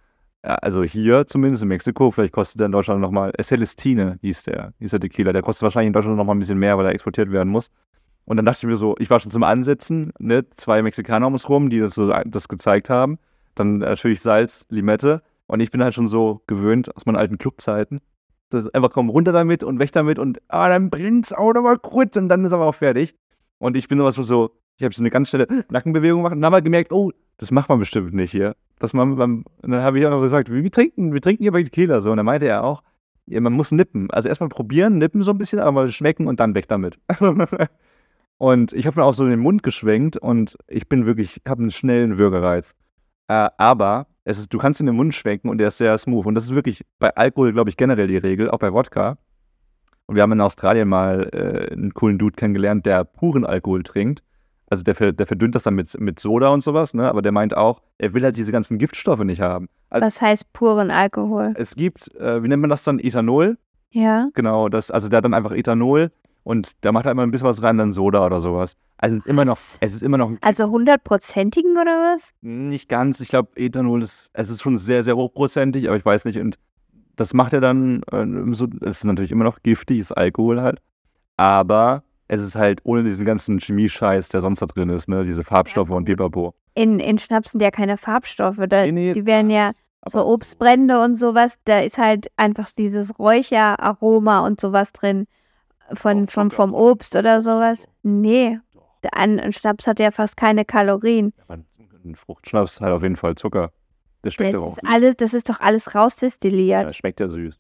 Ja, 0.43 0.55
also 0.55 0.83
hier, 0.83 1.27
zumindest 1.27 1.63
in 1.63 1.69
Mexiko, 1.69 2.11
vielleicht 2.11 2.33
kostet 2.33 2.59
der 2.59 2.67
in 2.67 2.71
Deutschland 2.71 3.01
nochmal, 3.01 3.33
Celestine 3.41 4.19
hieß 4.21 4.43
der, 4.43 4.73
hieß 4.79 4.91
der 4.91 5.01
Tequila. 5.01 5.33
Der 5.33 5.41
kostet 5.41 5.63
wahrscheinlich 5.63 5.87
in 5.87 5.93
Deutschland 5.93 6.17
nochmal 6.17 6.35
ein 6.35 6.39
bisschen 6.39 6.59
mehr, 6.59 6.77
weil 6.77 6.85
er 6.85 6.93
exportiert 6.93 7.31
werden 7.31 7.49
muss. 7.49 7.69
Und 8.25 8.37
dann 8.37 8.45
dachte 8.45 8.59
ich 8.59 8.69
mir 8.69 8.77
so, 8.77 8.95
ich 8.99 9.09
war 9.09 9.19
schon 9.19 9.31
zum 9.31 9.43
Ansetzen, 9.43 10.13
ne, 10.19 10.47
zwei 10.51 10.81
Mexikaner 10.81 11.27
um 11.27 11.33
uns 11.33 11.49
rum, 11.49 11.69
die 11.69 11.79
das 11.79 11.95
so 11.95 12.13
das 12.25 12.47
gezeigt 12.47 12.89
haben. 12.89 13.17
Dann 13.55 13.79
natürlich 13.79 14.21
Salz, 14.21 14.65
Limette. 14.69 15.23
Und 15.47 15.61
ich 15.61 15.71
bin 15.71 15.83
halt 15.83 15.95
schon 15.95 16.07
so 16.07 16.41
gewöhnt 16.45 16.95
aus 16.95 17.05
meinen 17.05 17.15
alten 17.15 17.39
Clubzeiten. 17.39 18.01
Das 18.49 18.67
einfach 18.73 18.91
komm 18.91 19.09
runter 19.09 19.31
damit 19.31 19.63
und 19.63 19.79
weg 19.79 19.91
damit 19.91 20.17
und 20.19 20.41
ah, 20.47 20.69
dann 20.69 20.89
brennt's 20.89 21.33
auch 21.33 21.53
noch 21.53 21.61
mal 21.61 21.77
kurz 21.77 22.17
und 22.17 22.29
dann 22.29 22.45
ist 22.45 22.51
aber 22.51 22.65
auch 22.65 22.75
fertig. 22.75 23.15
Und 23.59 23.77
ich 23.77 23.87
bin 23.87 23.97
sowas 23.97 24.15
so, 24.15 24.51
ich 24.77 24.83
habe 24.83 24.93
so 24.93 25.01
eine 25.01 25.09
ganz 25.09 25.29
schnelle 25.29 25.47
Nackenbewegung 25.69 26.21
gemacht 26.21 26.33
und 26.33 26.41
dann 26.41 26.51
habe 26.51 26.63
gemerkt, 26.63 26.91
oh, 26.91 27.11
das 27.37 27.51
macht 27.51 27.69
man 27.69 27.79
bestimmt 27.79 28.13
nicht 28.13 28.31
hier. 28.31 28.55
Dass 28.79 28.93
man 28.93 29.19
und 29.19 29.45
dann 29.61 29.81
habe 29.81 29.99
ich 29.99 30.05
auch 30.05 30.11
noch 30.11 30.21
gesagt, 30.21 30.49
wir 30.51 30.71
trinken, 30.71 31.13
wir 31.13 31.21
trinken 31.21 31.43
hier 31.43 31.51
bei 31.51 31.63
Tequila 31.63 31.99
so. 31.99 32.11
Und 32.11 32.17
dann 32.17 32.25
meinte 32.25 32.47
er 32.47 32.63
auch, 32.63 32.81
ja, 33.25 33.39
man 33.41 33.53
muss 33.53 33.71
nippen. 33.71 34.09
Also 34.09 34.29
erstmal 34.29 34.49
probieren, 34.49 34.97
nippen 34.97 35.21
so 35.21 35.31
ein 35.31 35.37
bisschen, 35.37 35.59
aber 35.59 35.87
schmecken 35.89 36.27
und 36.27 36.39
dann 36.39 36.55
weg 36.55 36.67
damit. 36.67 36.97
Und 38.39 38.71
ich 38.71 38.87
habe 38.87 39.01
mir 39.01 39.05
auch 39.05 39.13
so 39.13 39.27
den 39.27 39.41
Mund 39.41 39.63
geschwenkt 39.63 40.15
und 40.15 40.57
ich 40.67 40.87
bin 40.87 41.05
wirklich, 41.05 41.41
habe 41.45 41.61
einen 41.61 41.71
schnellen 41.71 42.17
Würgereiz. 42.17 42.73
Äh, 43.27 43.49
aber 43.57 44.07
es 44.29 44.37
ist, 44.37 44.53
du 44.53 44.59
kannst 44.59 44.79
in 44.79 44.85
den 44.85 44.95
Mund 44.95 45.15
schwenken 45.15 45.49
und 45.49 45.57
der 45.57 45.69
ist 45.69 45.79
sehr 45.79 45.97
smooth. 45.97 46.27
Und 46.27 46.35
das 46.35 46.43
ist 46.43 46.53
wirklich 46.53 46.85
bei 46.99 47.09
Alkohol, 47.15 47.51
glaube 47.51 47.71
ich, 47.71 47.77
generell 47.77 48.07
die 48.07 48.17
Regel, 48.17 48.49
auch 48.51 48.59
bei 48.59 48.71
Wodka. 48.71 49.17
Und 50.05 50.15
wir 50.15 50.21
haben 50.21 50.31
in 50.31 50.41
Australien 50.41 50.87
mal 50.87 51.29
äh, 51.33 51.73
einen 51.73 51.95
coolen 51.95 52.19
Dude 52.19 52.35
kennengelernt, 52.35 52.85
der 52.85 53.05
puren 53.05 53.43
Alkohol 53.43 53.81
trinkt. 53.81 54.21
Also 54.69 54.83
der, 54.83 55.13
der 55.13 55.25
verdünnt 55.25 55.55
das 55.55 55.63
dann 55.63 55.73
mit, 55.73 55.99
mit 55.99 56.19
Soda 56.19 56.49
und 56.49 56.63
sowas, 56.63 56.93
ne? 56.93 57.09
Aber 57.09 57.23
der 57.23 57.31
meint 57.31 57.57
auch, 57.57 57.81
er 57.97 58.13
will 58.13 58.23
halt 58.23 58.37
diese 58.37 58.51
ganzen 58.51 58.77
Giftstoffe 58.77 59.23
nicht 59.23 59.41
haben. 59.41 59.67
Also 59.89 60.05
Was 60.05 60.21
heißt 60.21 60.53
puren 60.53 60.91
Alkohol? 60.91 61.53
es 61.55 61.75
gibt, 61.75 62.13
äh, 62.15 62.43
wie 62.43 62.47
nennt 62.49 62.61
man 62.61 62.69
das 62.69 62.83
dann, 62.83 62.99
Ethanol? 62.99 63.57
Ja. 63.89 64.29
Genau, 64.35 64.69
das, 64.69 64.91
also 64.91 65.09
der 65.09 65.17
hat 65.17 65.25
dann 65.25 65.33
einfach 65.33 65.53
Ethanol 65.53 66.11
und 66.43 66.71
da 66.81 66.91
macht 66.91 67.05
er 67.05 67.11
immer 67.11 67.23
ein 67.23 67.31
bisschen 67.31 67.47
was 67.47 67.61
rein, 67.63 67.77
dann 67.77 67.93
Soda 67.93 68.25
oder 68.25 68.41
sowas. 68.41 68.75
Also 68.97 69.15
es 69.15 69.21
ist 69.21 69.27
immer 69.27 69.45
noch, 69.45 69.57
es 69.79 69.93
ist 69.93 70.03
immer 70.03 70.17
noch 70.17 70.31
Also 70.41 70.69
hundertprozentigen 70.69 71.73
oder 71.77 72.13
was? 72.13 72.31
nicht 72.41 72.89
ganz. 72.89 73.19
Ich 73.21 73.29
glaube, 73.29 73.49
Ethanol 73.55 74.01
ist, 74.03 74.29
es 74.33 74.49
ist 74.49 74.61
schon 74.61 74.77
sehr, 74.77 75.03
sehr 75.03 75.15
hochprozentig, 75.15 75.87
aber 75.87 75.97
ich 75.97 76.05
weiß 76.05 76.25
nicht. 76.25 76.39
Und 76.39 76.57
das 77.15 77.33
macht 77.33 77.53
er 77.53 77.61
dann, 77.61 78.01
äh, 78.11 78.53
so, 78.53 78.67
es 78.81 78.97
ist 78.97 79.03
natürlich 79.03 79.31
immer 79.31 79.43
noch 79.43 79.61
giftig, 79.63 79.99
ist 79.99 80.11
Alkohol 80.11 80.61
halt. 80.61 80.79
Aber 81.37 82.03
es 82.27 82.41
ist 82.41 82.55
halt 82.55 82.81
ohne 82.83 83.03
diesen 83.03 83.25
ganzen 83.25 83.59
Chemiescheiß, 83.59 84.29
der 84.29 84.41
sonst 84.41 84.61
da 84.61 84.65
drin 84.65 84.89
ist, 84.89 85.07
ne? 85.07 85.23
Diese 85.23 85.43
Farbstoffe 85.43 85.89
und 85.89 86.05
Pipapo. 86.05 86.53
In, 86.75 86.99
in 86.99 87.17
Schnaps 87.17 87.51
sind 87.51 87.61
ja 87.61 87.71
keine 87.71 87.97
Farbstoffe. 87.97 88.59
Da, 88.67 88.85
Nee, 88.85 88.91
nee, 88.91 89.13
die 89.13 89.25
werden 89.25 89.49
ja 89.49 89.71
so 90.05 90.25
Obstbrände 90.25 91.01
und 91.01 91.15
sowas. 91.15 91.57
Da 91.65 91.79
ist 91.79 91.97
halt 91.97 92.27
einfach 92.37 92.69
dieses 92.71 93.17
Räucheraroma 93.17 94.45
und 94.45 94.61
sowas 94.61 94.93
drin. 94.93 95.25
Von, 95.93 96.27
von, 96.27 96.51
vom. 96.51 96.73
Obst 96.73 97.15
oder 97.15 97.41
sowas. 97.41 97.87
Nee. 98.03 98.59
Der- 99.03 99.15
Ein, 99.15 99.39
ein 99.39 99.53
Schnaps 99.53 99.87
hat 99.87 99.99
ja 99.99 100.11
fast 100.11 100.37
keine 100.37 100.65
Kalorien. 100.65 101.33
Ein 101.47 102.15
Fruchtschnaps 102.15 102.79
hat 102.81 102.91
auf 102.91 103.03
jeden 103.03 103.15
Fall 103.17 103.35
Zucker. 103.35 103.71
Das 104.21 104.33
schmeckt 104.33 104.53
Das 104.53 104.61
ja 104.61 104.67
auch. 104.67 104.77
ist, 104.77 104.83
alles, 104.85 105.15
das 105.17 105.33
ist 105.33 105.49
doch 105.49 105.59
alles 105.59 105.85
Ja, 105.85 106.01
rausdestilliert. 106.01 106.85
das 106.85 106.95
schmeckt 106.97 107.19
ja 107.19 107.29
süß. 107.29 107.55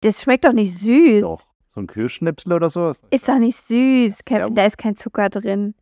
Das 0.00 0.22
schmeckt 0.22 0.44
doch 0.44 0.52
nicht 0.52 0.76
süß. 0.78 1.20
Doch. 1.22 1.42
So 1.74 1.80
ein 1.80 1.86
Kirschschnipsel 1.86 2.52
oder 2.52 2.70
sowas. 2.70 3.02
Ist 3.10 3.28
doch 3.28 3.38
nicht 3.38 3.56
süß. 3.58 4.24
Kein, 4.24 4.38
Ja. 4.38 4.50
da 4.50 4.64
ist 4.64 4.78
kein 4.78 4.96
Zucker 4.96 5.28
drin. 5.28 5.74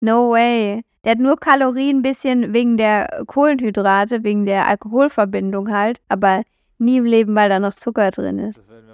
No 0.00 0.30
way. 0.30 0.82
Der 1.04 1.12
hat 1.12 1.18
nur 1.18 1.36
Kalorien 1.36 1.98
ein 1.98 2.02
bisschen 2.02 2.52
wegen 2.52 2.76
der 2.76 3.24
Kohlenhydrate, 3.26 4.22
wegen 4.24 4.46
der 4.46 4.66
Alkoholverbindung 4.68 5.70
halt, 5.72 6.00
aber 6.08 6.42
nie 6.78 6.98
im 6.98 7.04
Leben, 7.04 7.34
weil 7.34 7.48
da 7.48 7.58
noch 7.60 7.74
Zucker 7.74 8.10
drin 8.10 8.38
ist. 8.38 8.58
Das 8.58 8.68
werden 8.68 8.86
wir 8.86 8.91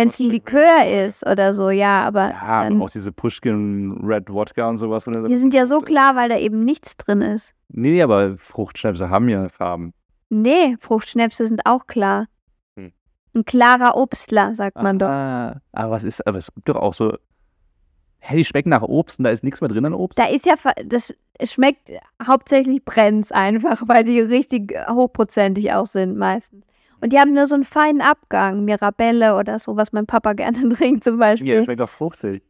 Wenn 0.00 0.08
es 0.08 0.18
ein 0.18 0.30
Likör 0.30 0.86
ist 1.04 1.26
oder 1.26 1.52
so, 1.52 1.68
ja, 1.70 2.02
aber 2.06 2.30
Ja, 2.30 2.64
dann, 2.64 2.76
aber 2.76 2.86
auch 2.86 2.90
diese 2.90 3.12
Pushkin 3.12 4.00
Red 4.02 4.30
Wodka 4.30 4.68
und 4.68 4.78
sowas. 4.78 5.04
Die 5.04 5.36
sind 5.36 5.52
ja 5.52 5.66
so 5.66 5.80
klar, 5.80 6.16
weil 6.16 6.28
da 6.28 6.38
eben 6.38 6.64
nichts 6.64 6.96
drin 6.96 7.20
ist. 7.20 7.54
Nee, 7.68 7.92
nee, 7.92 8.02
aber 8.02 8.36
Fruchtschnäpse 8.38 9.10
haben 9.10 9.28
ja 9.28 9.48
Farben. 9.48 9.92
Nee, 10.30 10.76
Fruchtschnäpse 10.80 11.46
sind 11.46 11.66
auch 11.66 11.86
klar. 11.86 12.26
Hm. 12.76 12.92
Ein 13.34 13.44
klarer 13.44 13.96
Obstler, 13.96 14.54
sagt 14.54 14.76
man 14.76 14.98
doch. 14.98 15.08
Ah, 15.08 15.60
aber 15.72 15.92
was 15.92 16.04
ist, 16.04 16.26
aber 16.26 16.38
es 16.38 16.52
gibt 16.54 16.68
doch 16.68 16.76
auch 16.76 16.94
so. 16.94 17.16
Hä, 18.20 18.36
die 18.36 18.44
schmecken 18.44 18.70
nach 18.70 18.82
Obst 18.82 19.18
und 19.18 19.24
da 19.24 19.30
ist 19.30 19.44
nichts 19.44 19.60
mehr 19.60 19.68
drin 19.68 19.86
an 19.86 19.94
Obst? 19.94 20.18
Da 20.18 20.26
ist 20.26 20.46
ja, 20.46 20.54
das 20.84 21.14
schmeckt 21.44 21.90
hauptsächlich 22.26 22.84
Brenns 22.84 23.32
einfach, 23.32 23.82
weil 23.86 24.04
die 24.04 24.20
richtig 24.20 24.74
hochprozentig 24.88 25.72
auch 25.72 25.86
sind 25.86 26.16
meistens. 26.16 26.64
Und 27.00 27.12
die 27.12 27.18
haben 27.18 27.32
nur 27.32 27.46
so 27.46 27.54
einen 27.54 27.64
feinen 27.64 28.00
Abgang, 28.00 28.64
Mirabelle 28.64 29.36
oder 29.36 29.58
so, 29.58 29.76
was 29.76 29.92
mein 29.92 30.06
Papa 30.06 30.32
gerne 30.34 30.68
trinkt 30.70 31.04
zum 31.04 31.14
Ja, 31.14 31.18
Beispiel. 31.30 31.64
schmeckt 31.64 31.80
doch 31.80 31.88
fruchtig. 31.88 32.42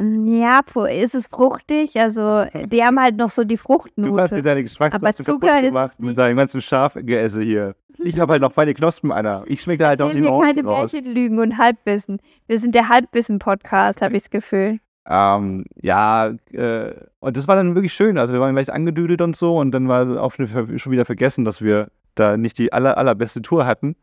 Ja, 0.00 0.62
fu- 0.66 0.84
ist 0.84 1.14
es 1.14 1.26
fruchtig? 1.26 2.00
Also, 2.00 2.44
die 2.66 2.82
haben 2.82 2.98
halt 2.98 3.16
noch 3.18 3.30
so 3.30 3.44
die 3.44 3.54
Du 3.56 3.60
hast 3.60 3.86
dir 3.86 3.98
Fruchtnote. 3.98 4.42
deine 4.42 4.62
Geschmacksknospen 4.62 5.24
kaputt 5.26 5.62
gemacht 5.62 6.00
mit 6.00 6.16
deinem 6.18 6.36
ganzen 6.38 6.62
Schafgeesse 6.62 7.42
hier. 7.42 7.76
Ich 7.98 8.18
habe 8.18 8.32
halt 8.32 8.42
noch 8.42 8.52
feine 8.52 8.72
Knospen, 8.74 9.12
Anna. 9.12 9.44
Ich 9.46 9.60
schmecke 9.60 9.82
da 9.84 9.88
halt 9.88 10.02
auch 10.02 10.10
die 10.10 10.22
mir 10.22 10.40
keine 10.40 10.64
raus. 10.64 10.92
Märchenlügen 10.92 11.38
und 11.38 11.58
Halbwissen. 11.58 12.20
Wir 12.48 12.58
sind 12.58 12.74
der 12.74 12.88
Halbwissen-Podcast, 12.88 14.02
habe 14.02 14.16
ich 14.16 14.22
das 14.22 14.30
Gefühl. 14.30 14.80
Ähm, 15.08 15.66
ja, 15.80 16.28
äh, 16.52 16.94
und 17.20 17.36
das 17.36 17.46
war 17.46 17.56
dann 17.56 17.74
wirklich 17.74 17.92
schön. 17.92 18.18
Also 18.18 18.32
wir 18.32 18.40
waren 18.40 18.54
gleich 18.54 18.72
angedüdelt 18.72 19.20
und 19.20 19.36
so 19.36 19.58
und 19.58 19.72
dann 19.72 19.88
war 19.88 20.20
auch 20.22 20.32
schon 20.32 20.92
wieder 20.92 21.04
vergessen, 21.04 21.44
dass 21.44 21.60
wir 21.60 21.88
da 22.14 22.36
nicht 22.36 22.58
die 22.58 22.72
aller, 22.72 22.96
allerbeste 22.98 23.42
Tour 23.42 23.66
hatten. 23.66 23.96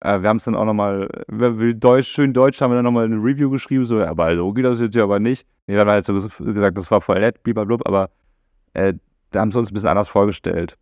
Äh, 0.00 0.22
wir 0.22 0.28
haben 0.28 0.36
es 0.38 0.44
dann 0.44 0.54
auch 0.54 0.64
nochmal, 0.64 1.08
Deutsch, 1.28 2.08
schön 2.08 2.32
Deutsch 2.32 2.60
haben 2.60 2.70
wir 2.70 2.76
dann 2.76 2.84
nochmal 2.84 3.04
eine 3.06 3.16
Review 3.16 3.50
geschrieben, 3.50 3.84
so, 3.86 3.98
ja, 4.00 4.08
aber 4.08 4.34
so 4.36 4.52
geht 4.52 4.64
das 4.64 4.80
jetzt 4.80 4.94
ja 4.94 5.04
aber 5.04 5.18
nicht. 5.18 5.46
Wir 5.66 5.80
haben 5.80 5.90
halt 5.90 6.04
so 6.04 6.12
ges- 6.14 6.52
gesagt, 6.52 6.78
das 6.78 6.90
war 6.90 7.00
voll 7.00 7.20
nett, 7.20 7.42
blablabla, 7.42 7.84
aber 7.84 8.10
äh, 8.74 8.94
da 9.30 9.40
haben 9.40 9.52
sie 9.52 9.58
uns 9.58 9.70
ein 9.70 9.74
bisschen 9.74 9.88
anders 9.88 10.08
vorgestellt. 10.08 10.78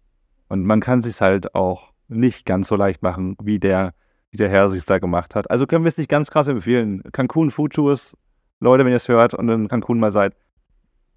Und 0.49 0.65
man 0.65 0.81
kann 0.81 1.03
sich 1.03 1.21
halt 1.21 1.55
auch 1.55 1.93
nicht 2.09 2.47
ganz 2.47 2.69
so 2.69 2.77
leicht 2.77 3.03
machen, 3.03 3.37
wie 3.43 3.59
der, 3.59 3.95
wie 4.31 4.37
der 4.37 4.49
Herr 4.49 4.69
sich 4.69 4.85
da 4.85 4.99
gemacht 4.99 5.35
hat. 5.35 5.51
Also 5.51 5.67
können 5.67 5.85
wir 5.85 5.89
es 5.89 5.99
nicht 5.99 6.11
ganz 6.11 6.31
krass 6.31 6.47
empfehlen. 6.47 7.03
Cancun 7.13 7.51
Food 7.51 7.73
Tours, 7.73 8.17
Leute, 8.61 8.85
wenn 8.85 8.93
ihr 8.93 8.97
es 8.97 9.09
hört 9.09 9.35
und 9.35 9.49
in 9.49 9.67
Cancun 9.67 9.99
mal 9.99 10.13
seid, 10.13 10.35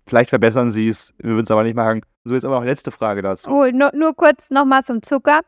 vielleicht 0.10 0.30
verbessern 0.30 0.72
sie 0.72 0.88
es, 0.88 1.14
wir 1.20 1.32
würden 1.32 1.44
es 1.44 1.52
aber 1.52 1.64
nicht 1.64 1.76
machen. 1.76 2.02
So, 2.24 2.34
jetzt 2.34 2.44
aber 2.46 2.60
noch 2.60 2.66
letzte 2.66 2.92
Frage 2.92 3.22
dazu. 3.22 3.50
Oh, 3.50 3.66
nur, 3.72 3.92
nur 3.96 4.16
kurz 4.16 4.50
nochmal 4.50 4.84
zum 4.84 5.02
Zucker. 5.02 5.42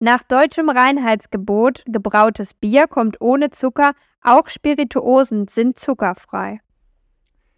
Nach 0.00 0.22
deutschem 0.22 0.70
Reinheitsgebot 0.70 1.84
gebrautes 1.86 2.54
Bier 2.54 2.86
kommt 2.86 3.20
ohne 3.20 3.50
Zucker. 3.50 3.92
Auch 4.22 4.48
Spirituosen 4.48 5.46
sind 5.46 5.78
zuckerfrei. 5.78 6.60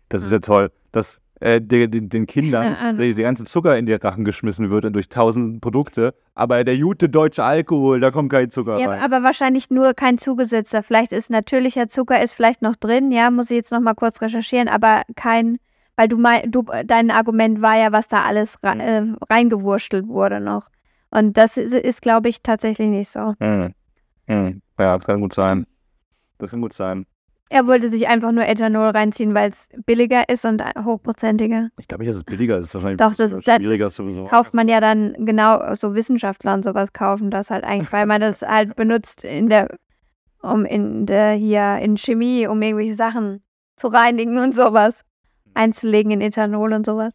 Das 0.09 0.23
ist 0.23 0.33
ja 0.33 0.41
toll, 0.41 0.71
dass 0.91 1.23
äh, 1.43 1.61
den, 1.61 2.09
den 2.09 2.27
Kindern 2.27 2.77
Ja, 2.81 2.93
der, 2.93 3.15
ganze 3.15 3.45
Zucker 3.45 3.77
in 3.77 3.87
die 3.87 3.95
Rachen 3.95 4.25
geschmissen 4.25 4.71
wird 4.71 4.95
durch 4.95 5.09
tausend 5.09 5.61
Produkte, 5.61 6.15
aber 6.35 6.63
der 6.63 6.79
gute 6.79 7.09
deutsche 7.09 7.43
Alkohol, 7.43 7.99
da 7.99 8.11
kommt 8.11 8.31
kein 8.31 8.51
Zucker 8.51 8.79
Ja, 8.79 8.91
rein. 8.91 9.01
aber 9.01 9.23
wahrscheinlich 9.23 9.71
nur 9.71 9.95
kein 9.95 10.19
zugesetzter. 10.19 10.83
Vielleicht 10.83 11.13
ist 11.13 11.31
natürlicher 11.31 11.89
Zucker 11.89 12.23
ist 12.23 12.33
vielleicht 12.33 12.63
noch 12.63 12.77
drin. 12.77 13.11
Ja, 13.11 13.31
muss 13.31 13.51
ich 13.51 13.57
jetzt 13.57 13.73
noch 13.73 13.81
mal 13.81 13.95
kurz 13.95 14.21
recherchieren, 14.21 14.69
aber 14.69 15.03
kein, 15.17 15.59
weil 15.97 16.09
du 16.09 16.19
mein, 16.19 16.51
du 16.51 16.65
dein 16.85 17.11
Argument 17.11 17.61
war 17.63 17.77
ja, 17.79 17.93
was 17.93 18.09
da 18.09 18.23
alles 18.23 18.59
Mhm. 18.63 18.69
re 18.69 18.83
äh, 18.83 19.05
reingewurstelt 19.33 20.07
wurde 20.09 20.41
noch. 20.41 20.69
Und 21.11 21.37
das 21.37 21.57
ist, 21.57 21.75
ist 21.75 22.01
glaube 22.03 22.29
ich, 22.29 22.43
tatsächlich 22.43 22.89
nicht 22.89 23.09
so. 23.11 23.35
Hm. 23.41 23.75
Hm. 24.27 24.63
Ja, 24.79 24.97
das 24.97 25.05
kann 25.05 25.21
gut 25.21 25.35
sein. 25.35 25.67
Das 26.39 26.51
kann 26.51 26.61
gut 26.63 26.73
sein. 26.73 27.07
Er 27.51 27.67
wollte 27.67 27.91
sich 27.91 28.09
einfach 28.09 28.33
nur 28.33 28.47
Ethanol 28.47 28.89
reinziehen, 28.89 29.35
weil 29.35 29.51
es 29.51 29.69
billiger 29.85 30.27
ist 30.31 30.47
und 30.47 30.63
hochprozentiger. 30.87 31.69
Ich 31.79 31.87
glaube 31.87 32.03
nicht, 32.03 32.09
dass 32.09 32.17
es 32.17 32.25
billiger 32.25 32.57
ist. 32.57 32.73
Wahrscheinlich 32.73 32.97
Doch, 32.97 33.15
das 33.15 33.31
ist- 33.33 33.47
das 33.47 33.57
schwieriger 33.57 33.91
sowieso. 33.91 34.25
kauft 34.25 34.55
man 34.55 34.69
ja 34.69 34.81
dann 34.81 35.13
genau 35.27 35.75
so 35.75 35.95
Wissenschaftler 35.95 36.55
und 36.55 36.65
sowas 36.65 36.95
kaufen 36.95 37.31
das 37.31 37.51
halt 37.51 37.65
eigentlich, 37.65 37.93
weil 37.93 38.07
man 38.07 38.23
das 38.23 38.41
halt 38.41 38.75
benutzt 38.77 39.25
in 39.25 39.49
der 39.49 39.69
um 40.41 40.65
in 40.65 41.05
der 41.07 41.33
hier 41.35 41.77
in 41.81 41.97
Chemie, 41.99 42.47
um 42.47 42.61
irgendwelche 42.63 42.95
Sachen 42.95 43.43
zu 43.77 43.89
reinigen 43.89 44.39
und 44.39 44.55
sowas 44.55 45.05
einzulegen 45.55 46.13
in 46.13 46.21
Ethanol 46.21 46.73
und 46.73 46.87
sowas. 46.87 47.13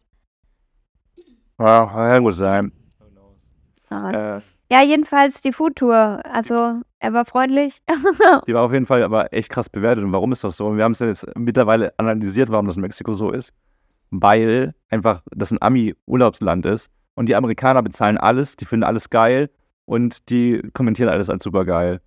Ja, 1.58 1.86
kann 1.86 2.22
gut 2.22 2.34
sein. 2.34 2.72
Ja, 3.90 4.36
Äh, 4.36 4.40
ja 4.70 4.82
jedenfalls 4.82 5.40
die 5.40 5.52
Foodtour. 5.52 6.20
Also 6.30 6.80
er 7.00 7.12
war 7.12 7.24
freundlich. 7.24 7.80
die 8.46 8.54
war 8.54 8.62
auf 8.62 8.72
jeden 8.72 8.86
Fall 8.86 9.02
aber 9.02 9.32
echt 9.32 9.48
krass 9.50 9.68
bewertet. 9.68 10.04
Und 10.04 10.12
warum 10.12 10.32
ist 10.32 10.44
das 10.44 10.56
so? 10.56 10.66
Und 10.66 10.76
wir 10.76 10.84
haben 10.84 10.92
es 10.92 11.00
jetzt 11.00 11.26
mittlerweile 11.36 11.92
analysiert, 11.98 12.50
warum 12.50 12.66
das 12.66 12.76
in 12.76 12.82
Mexiko 12.82 13.14
so 13.14 13.30
ist. 13.30 13.52
Weil 14.10 14.74
einfach 14.88 15.22
das 15.30 15.50
ein 15.50 15.60
Ami-Urlaubsland 15.60 16.64
ist 16.66 16.90
und 17.14 17.26
die 17.26 17.36
Amerikaner 17.36 17.82
bezahlen 17.82 18.16
alles, 18.16 18.56
die 18.56 18.64
finden 18.64 18.84
alles 18.84 19.10
geil 19.10 19.50
und 19.84 20.30
die 20.30 20.62
kommentieren 20.72 21.10
alles 21.10 21.28
als 21.28 21.44
super 21.44 21.64
geil. 21.64 22.00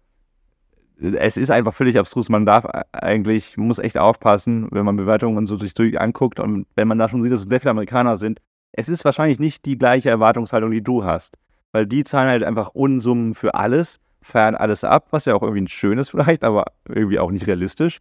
Es 1.01 1.35
ist 1.35 1.49
einfach 1.49 1.73
völlig 1.73 1.97
abstrus. 1.97 2.29
Man 2.29 2.45
darf 2.45 2.65
eigentlich, 2.91 3.57
muss 3.57 3.79
echt 3.79 3.97
aufpassen, 3.97 4.67
wenn 4.71 4.85
man 4.85 4.97
Bewertungen 4.97 5.37
und 5.37 5.47
so 5.47 5.57
sich 5.57 5.73
durch 5.73 5.99
anguckt 5.99 6.39
und 6.39 6.67
wenn 6.75 6.87
man 6.87 6.99
da 6.99 7.09
schon 7.09 7.23
sieht, 7.23 7.31
dass 7.31 7.41
es 7.41 7.49
sehr 7.49 7.59
viele 7.59 7.71
Amerikaner 7.71 8.17
sind. 8.17 8.39
Es 8.71 8.87
ist 8.87 9.03
wahrscheinlich 9.03 9.39
nicht 9.39 9.65
die 9.65 9.77
gleiche 9.77 10.09
Erwartungshaltung, 10.09 10.71
die 10.71 10.83
du 10.83 11.03
hast. 11.03 11.37
Weil 11.71 11.87
die 11.87 12.03
zahlen 12.03 12.29
halt 12.29 12.43
einfach 12.43 12.69
Unsummen 12.69 13.33
für 13.33 13.55
alles, 13.55 13.99
feiern 14.21 14.55
alles 14.55 14.83
ab, 14.83 15.07
was 15.09 15.25
ja 15.25 15.33
auch 15.33 15.41
irgendwie 15.41 15.61
ein 15.61 15.67
schönes 15.67 16.09
vielleicht, 16.09 16.43
aber 16.43 16.65
irgendwie 16.87 17.19
auch 17.19 17.31
nicht 17.31 17.47
realistisch. 17.47 17.99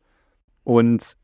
Und 0.65 1.17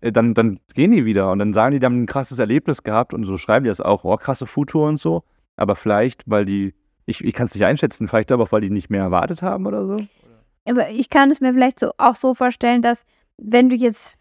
äh, 0.00 0.10
dann, 0.10 0.34
dann 0.34 0.58
gehen 0.74 0.90
die 0.90 1.04
wieder 1.04 1.30
und 1.30 1.38
dann 1.38 1.54
sagen 1.54 1.72
die, 1.72 1.80
die 1.80 1.86
haben 1.86 2.02
ein 2.02 2.06
krasses 2.06 2.38
Erlebnis 2.38 2.82
gehabt 2.82 3.14
und 3.14 3.24
so 3.24 3.38
schreiben 3.38 3.64
die 3.64 3.68
das 3.68 3.80
auch, 3.80 4.04
oh, 4.04 4.16
krasse 4.16 4.46
Foodtour 4.46 4.88
und 4.88 4.98
so. 4.98 5.22
Aber 5.56 5.76
vielleicht, 5.76 6.24
weil 6.26 6.44
die, 6.44 6.74
ich, 7.06 7.24
ich 7.24 7.32
kann 7.32 7.46
es 7.46 7.54
nicht 7.54 7.64
einschätzen, 7.64 8.08
vielleicht 8.08 8.32
aber 8.32 8.42
auch, 8.42 8.52
weil 8.52 8.62
die 8.62 8.70
nicht 8.70 8.90
mehr 8.90 9.02
erwartet 9.02 9.42
haben 9.42 9.66
oder 9.66 9.86
so. 9.86 9.96
Aber 10.66 10.90
ich 10.90 11.10
kann 11.10 11.30
es 11.30 11.40
mir 11.40 11.52
vielleicht 11.52 11.78
so, 11.78 11.92
auch 11.98 12.16
so 12.16 12.34
vorstellen, 12.34 12.82
dass 12.82 13.04
wenn 13.36 13.68
du 13.68 13.76
jetzt 13.76 14.16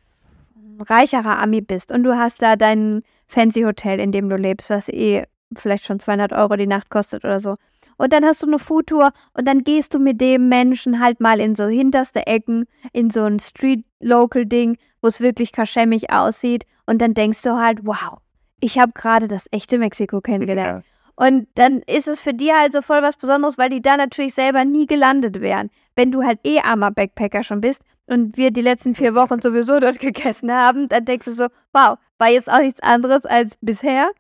ein 0.56 0.82
reicherer 0.82 1.40
Ami 1.40 1.62
bist 1.62 1.92
und 1.92 2.04
du 2.04 2.18
hast 2.18 2.42
da 2.42 2.56
dein 2.56 3.04
fancy 3.28 3.62
Hotel, 3.62 4.00
in 4.00 4.12
dem 4.12 4.30
du 4.30 4.36
lebst, 4.36 4.70
was 4.70 4.90
eh 4.90 5.24
vielleicht 5.56 5.86
schon 5.86 6.00
200 6.00 6.34
Euro 6.34 6.56
die 6.56 6.68
Nacht 6.68 6.90
kostet 6.90 7.24
oder 7.24 7.40
so, 7.40 7.58
Und 7.98 8.12
dann 8.12 8.26
hast 8.26 8.42
du 8.42 8.48
eine 8.48 8.60
Foodtour 8.60 9.12
und 9.34 9.48
dann 9.48 9.64
gehst 9.64 9.94
du 9.94 10.00
mit 10.00 10.20
dem 10.20 10.50
Menschen 10.50 11.00
halt 11.00 11.20
mal 11.20 11.40
in 11.40 11.56
so 11.56 11.68
hinterste 11.68 12.26
Ecken, 12.28 12.66
in 12.92 13.10
so 13.10 13.24
ein 13.24 13.40
Street-Local-Ding, 13.40 14.78
wo 15.02 15.08
es 15.08 15.22
wirklich 15.22 15.52
kaschemmig 15.52 16.12
aussieht. 16.12 16.66
Und 16.86 17.02
dann 17.02 17.14
denkst 17.14 17.42
du 17.44 17.58
halt, 17.58 17.86
wow, 17.86 18.20
ich 18.60 18.80
habe 18.80 18.92
gerade 18.94 19.28
das 19.28 19.48
echte 19.52 19.78
Mexiko 19.78 20.22
kennengelernt. 20.22 20.86
Und 21.16 21.48
dann 21.56 21.82
ist 21.84 22.08
es 22.08 22.22
für 22.22 22.34
die 22.34 22.52
halt 22.52 22.74
so 22.74 22.82
voll 22.82 23.02
was 23.02 23.16
Besonderes, 23.18 23.58
weil 23.58 23.70
die 23.70 23.82
da 23.82 23.98
natürlich 23.98 24.34
selber 24.34 24.66
nie 24.66 24.88
gelandet 24.88 25.42
wären. 25.42 25.70
Wenn 25.96 26.12
du 26.12 26.24
halt 26.24 26.40
eh 26.44 26.60
armer 26.60 26.92
Backpacker 26.92 27.44
schon 27.44 27.62
bist 27.62 27.84
und 28.08 28.36
wir 28.36 28.52
die 28.52 28.62
letzten 28.62 28.96
vier 28.96 29.14
Wochen 29.14 29.42
sowieso 29.42 29.80
dort 29.80 30.00
gegessen 30.00 30.52
haben, 30.52 30.90
dann 30.90 31.06
denkst 31.06 31.26
du 31.26 31.34
so, 31.34 31.48
wow, 31.72 31.98
war 32.18 32.30
jetzt 32.30 32.52
auch 32.52 32.60
nichts 32.60 32.82
anderes 32.82 33.26
als 33.26 33.58
bisher. 33.62 34.12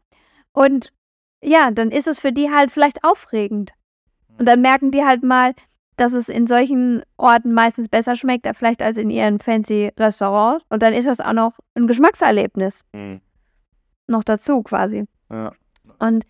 Und 0.52 0.94
ja, 1.44 1.72
dann 1.72 1.90
ist 1.92 2.08
es 2.08 2.20
für 2.20 2.32
die 2.32 2.52
halt 2.52 2.72
vielleicht 2.72 3.04
aufregend. 3.04 3.72
Und 4.38 4.48
dann 4.48 4.62
merken 4.62 4.92
die 4.92 5.04
halt 5.04 5.24
mal, 5.24 5.54
dass 5.96 6.14
es 6.14 6.30
in 6.30 6.48
solchen 6.48 7.04
Orten 7.18 7.54
meistens 7.54 7.88
besser 7.88 8.16
schmeckt, 8.16 8.48
vielleicht 8.56 8.82
als 8.82 8.98
in 8.98 9.10
ihren 9.10 9.40
fancy 9.40 9.92
Restaurants. 9.98 10.66
Und 10.70 10.82
dann 10.82 10.94
ist 10.94 11.08
das 11.08 11.20
auch 11.20 11.34
noch 11.34 11.54
ein 11.76 11.88
Geschmackserlebnis. 11.88 12.86
Mhm. 12.94 13.22
Noch 14.08 14.24
dazu 14.24 14.64
quasi. 14.64 15.06
Ja. 15.32 15.54
Und 16.00 16.26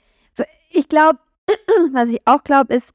ich 0.74 0.90
glaube, 0.90 1.20
was 1.94 2.10
ich 2.10 2.22
auch 2.26 2.44
glaube, 2.44 2.74
ist, 2.74 2.94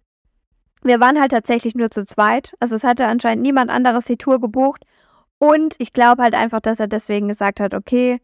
wir 0.83 1.01
waren 1.01 1.21
halt 1.21 1.33
tatsächlich 1.33 1.75
nur 1.75 1.91
zu 1.91 2.05
zweit. 2.05 2.55
Also 2.61 2.77
es 2.77 2.85
hatte 2.85 3.07
anscheinend 3.07 3.43
niemand 3.43 3.71
anderes 3.71 4.05
die 4.05 4.17
Tour 4.17 4.41
gebucht. 4.41 4.85
Und 5.39 5.75
ich 5.79 5.93
glaube 5.93 6.23
halt 6.23 6.35
einfach, 6.35 6.61
dass 6.61 6.81
er 6.81 6.89
deswegen 6.89 7.29
gesagt 7.29 7.61
hat, 7.61 7.75
okay, 7.75 8.21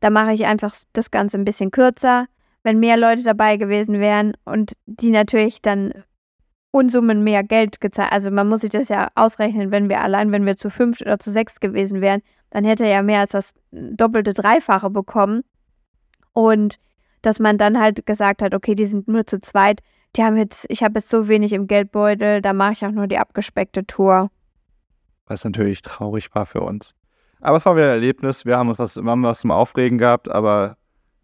da 0.00 0.10
mache 0.10 0.32
ich 0.32 0.46
einfach 0.46 0.74
das 0.92 1.10
Ganze 1.10 1.38
ein 1.38 1.44
bisschen 1.44 1.70
kürzer, 1.70 2.26
wenn 2.62 2.78
mehr 2.78 2.96
Leute 2.96 3.22
dabei 3.22 3.56
gewesen 3.56 4.00
wären 4.00 4.34
und 4.44 4.72
die 4.86 5.10
natürlich 5.10 5.62
dann 5.62 5.92
Unsummen 6.70 7.22
mehr 7.22 7.44
Geld 7.44 7.80
gezahlt. 7.80 8.12
Also 8.12 8.30
man 8.30 8.48
muss 8.48 8.62
sich 8.62 8.70
das 8.70 8.88
ja 8.88 9.08
ausrechnen, 9.14 9.70
wenn 9.70 9.88
wir 9.88 10.00
allein, 10.00 10.32
wenn 10.32 10.44
wir 10.44 10.56
zu 10.56 10.70
fünf 10.70 11.00
oder 11.00 11.18
zu 11.18 11.30
sechs 11.30 11.60
gewesen 11.60 12.00
wären, 12.00 12.20
dann 12.50 12.64
hätte 12.64 12.84
er 12.84 12.90
ja 12.90 13.02
mehr 13.02 13.20
als 13.20 13.30
das 13.32 13.54
doppelte, 13.70 14.32
dreifache 14.32 14.90
bekommen. 14.90 15.42
Und 16.32 16.78
dass 17.24 17.38
man 17.40 17.58
dann 17.58 17.78
halt 17.80 18.06
gesagt 18.06 18.42
hat, 18.42 18.54
okay, 18.54 18.74
die 18.74 18.86
sind 18.86 19.08
nur 19.08 19.26
zu 19.26 19.40
zweit, 19.40 19.80
die 20.16 20.22
haben 20.22 20.36
jetzt, 20.36 20.66
ich 20.68 20.82
habe 20.82 20.98
jetzt 20.98 21.08
so 21.08 21.28
wenig 21.28 21.52
im 21.52 21.66
Geldbeutel, 21.66 22.40
da 22.40 22.52
mache 22.52 22.72
ich 22.72 22.84
auch 22.84 22.90
nur 22.90 23.06
die 23.06 23.18
abgespeckte 23.18 23.86
Tour. 23.86 24.30
Was 25.26 25.44
natürlich 25.44 25.82
traurig 25.82 26.34
war 26.34 26.46
für 26.46 26.60
uns. 26.60 26.94
Aber 27.40 27.56
es 27.56 27.66
war 27.66 27.76
wieder 27.76 27.86
ein 27.86 27.92
Erlebnis. 27.92 28.44
Wir 28.44 28.56
haben 28.56 28.68
uns 28.68 28.78
was, 28.78 28.96
wir 28.96 29.10
haben 29.10 29.22
was 29.22 29.40
zum 29.40 29.50
Aufregen 29.50 29.98
gehabt, 29.98 30.30
aber 30.30 30.76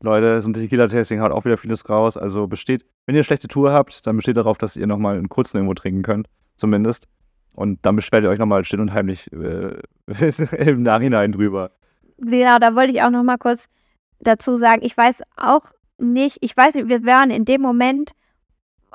Leute, 0.02 0.40
so 0.40 0.48
ein 0.48 0.54
Tequila-Tasting 0.54 1.20
haut 1.20 1.32
auch 1.32 1.44
wieder 1.44 1.58
vieles 1.58 1.88
raus. 1.88 2.16
Also 2.16 2.46
besteht, 2.46 2.84
wenn 3.06 3.14
ihr 3.14 3.20
eine 3.20 3.24
schlechte 3.24 3.48
Tour 3.48 3.72
habt, 3.72 4.06
dann 4.06 4.16
besteht 4.16 4.36
darauf, 4.36 4.56
dass 4.58 4.76
ihr 4.76 4.86
nochmal 4.86 5.18
einen 5.18 5.28
kurzen 5.28 5.58
irgendwo 5.58 5.74
trinken 5.74 6.02
könnt, 6.02 6.28
zumindest. 6.56 7.06
Und 7.52 7.78
dann 7.82 7.96
beschwert 7.96 8.24
ihr 8.24 8.30
euch 8.30 8.38
nochmal 8.38 8.64
still 8.64 8.80
und 8.80 8.92
heimlich 8.92 9.30
äh, 9.32 9.78
im 10.56 10.82
Nachhinein 10.82 11.32
drüber. 11.32 11.72
Genau, 12.18 12.58
da 12.58 12.74
wollte 12.74 12.92
ich 12.92 13.02
auch 13.02 13.10
nochmal 13.10 13.38
kurz 13.38 13.68
dazu 14.20 14.56
sagen, 14.56 14.82
ich 14.84 14.96
weiß 14.96 15.22
auch 15.36 15.62
nicht, 16.00 16.38
ich 16.40 16.56
weiß 16.56 16.74
nicht, 16.74 16.88
wir 16.88 17.04
waren 17.04 17.30
in 17.30 17.44
dem 17.44 17.60
Moment 17.60 18.12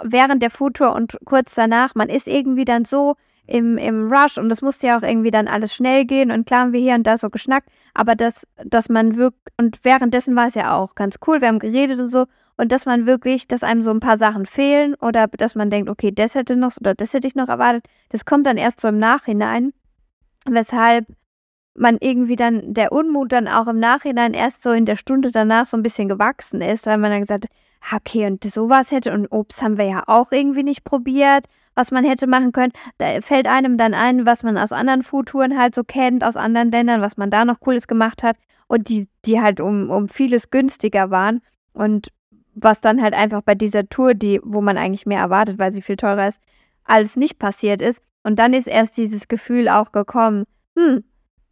während 0.02 0.42
der 0.42 0.50
Foodtour 0.50 0.94
und 0.94 1.18
kurz 1.26 1.56
danach, 1.56 1.96
man 1.96 2.10
ist 2.10 2.28
irgendwie 2.28 2.66
dann 2.66 2.86
so 2.86 3.16
im, 3.48 3.78
im 3.78 4.12
Rush 4.12 4.38
und 4.38 4.50
das 4.50 4.62
musste 4.62 4.88
ja 4.88 4.98
auch 4.98 5.04
irgendwie 5.04 5.32
dann 5.32 5.48
alles 5.48 5.74
schnell 5.74 6.06
gehen 6.06 6.32
und 6.32 6.48
klar 6.48 6.62
haben 6.62 6.74
wir 6.74 6.80
hier 6.80 6.96
und 6.96 7.06
da 7.06 7.18
so 7.18 7.30
geschnackt, 7.30 7.70
aber 7.94 8.16
dass, 8.16 8.48
dass 8.64 8.90
man 8.90 9.16
wirklich, 9.16 9.54
und 9.58 9.80
währenddessen 9.84 10.36
war 10.36 10.48
es 10.48 10.56
ja 10.56 10.76
auch 10.76 10.96
ganz 10.96 11.18
cool, 11.28 11.42
wir 11.42 11.48
haben 11.48 11.60
geredet 11.60 12.00
und 12.00 12.08
so 12.08 12.26
und 12.58 12.72
dass 12.72 12.86
man 12.86 13.06
wirklich, 13.06 13.48
dass 13.48 13.64
einem 13.64 13.84
so 13.84 13.92
ein 13.92 14.00
paar 14.00 14.18
Sachen 14.18 14.46
fehlen 14.46 14.96
oder 14.96 15.28
dass 15.28 15.56
man 15.56 15.70
denkt, 15.70 15.90
okay, 15.90 16.12
das 16.12 16.36
hätte 16.36 16.56
noch 16.56 16.72
oder 16.80 16.96
das 16.96 17.14
hätte 17.14 17.28
ich 17.28 17.36
noch 17.36 17.50
erwartet, 17.50 17.86
das 18.10 18.26
kommt 18.26 18.48
dann 18.48 18.58
erst 18.58 18.82
so 18.82 18.88
im 18.88 18.98
Nachhinein, 18.98 19.74
weshalb 20.48 21.06
man 21.76 21.98
irgendwie 22.00 22.36
dann, 22.36 22.74
der 22.74 22.92
Unmut 22.92 23.32
dann 23.32 23.48
auch 23.48 23.68
im 23.68 23.80
Nachhinein 23.80 24.34
erst 24.34 24.62
so 24.62 24.72
in 24.72 24.86
der 24.86 24.96
Stunde 24.96 25.32
danach 25.32 25.68
so 25.68 25.78
ein 25.78 25.84
bisschen 25.84 26.08
gewachsen 26.08 26.62
ist, 26.62 26.86
weil 26.86 26.98
man 26.98 27.12
dann 27.12 27.22
gesagt 27.22 27.46
hat, 27.46 28.02
okay, 28.02 28.26
und 28.26 28.44
sowas 28.44 28.92
hätte 28.92 29.12
und 29.12 29.28
Obst 29.32 29.62
haben 29.62 29.78
wir 29.78 29.86
ja 29.86 30.04
auch 30.08 30.32
irgendwie 30.32 30.64
nicht 30.64 30.84
probiert, 30.84 31.46
was 31.76 31.92
man 31.92 32.06
hätte 32.06 32.28
machen 32.28 32.52
können. 32.52 32.72
Da 32.98 33.22
fällt 33.22 33.48
einem 33.48 33.78
dann 33.78 33.94
ein, 33.94 34.26
was 34.26 34.44
man 34.44 34.58
aus 34.58 34.72
anderen 34.72 35.04
Foodtouren 35.04 35.58
halt 35.58 35.76
so 35.76 35.84
kennt, 35.84 36.24
aus 36.24 36.38
anderen 36.38 36.72
Ländern, 36.72 37.02
was 37.02 37.18
man 37.18 37.30
da 37.30 37.46
noch 37.46 37.60
Cooles 37.60 37.88
gemacht 37.88 38.24
hat 38.24 38.38
und 38.68 38.90
die, 38.90 39.08
die 39.26 39.42
halt 39.42 39.60
um, 39.60 39.90
um 39.90 40.08
vieles 40.10 40.50
günstiger 40.50 41.12
waren 41.12 41.42
und 41.74 42.10
was 42.56 42.80
dann 42.80 43.02
halt 43.02 43.14
einfach 43.14 43.42
bei 43.42 43.54
dieser 43.54 43.88
Tour, 43.88 44.14
die, 44.14 44.40
wo 44.44 44.62
man 44.62 44.78
eigentlich 44.78 45.06
mehr 45.06 45.20
erwartet, 45.20 45.60
weil 45.60 45.74
sie 45.74 45.82
viel 45.82 45.98
teurer 45.98 46.30
ist, 46.30 46.42
alles 46.86 47.18
nicht 47.18 47.38
passiert 47.38 47.82
ist. 47.82 48.02
Und 48.24 48.40
dann 48.40 48.54
ist 48.54 48.68
erst 48.68 48.98
dieses 48.98 49.28
Gefühl 49.28 49.68
auch 49.68 49.92
gekommen, 49.92 50.46
hm, 50.78 51.04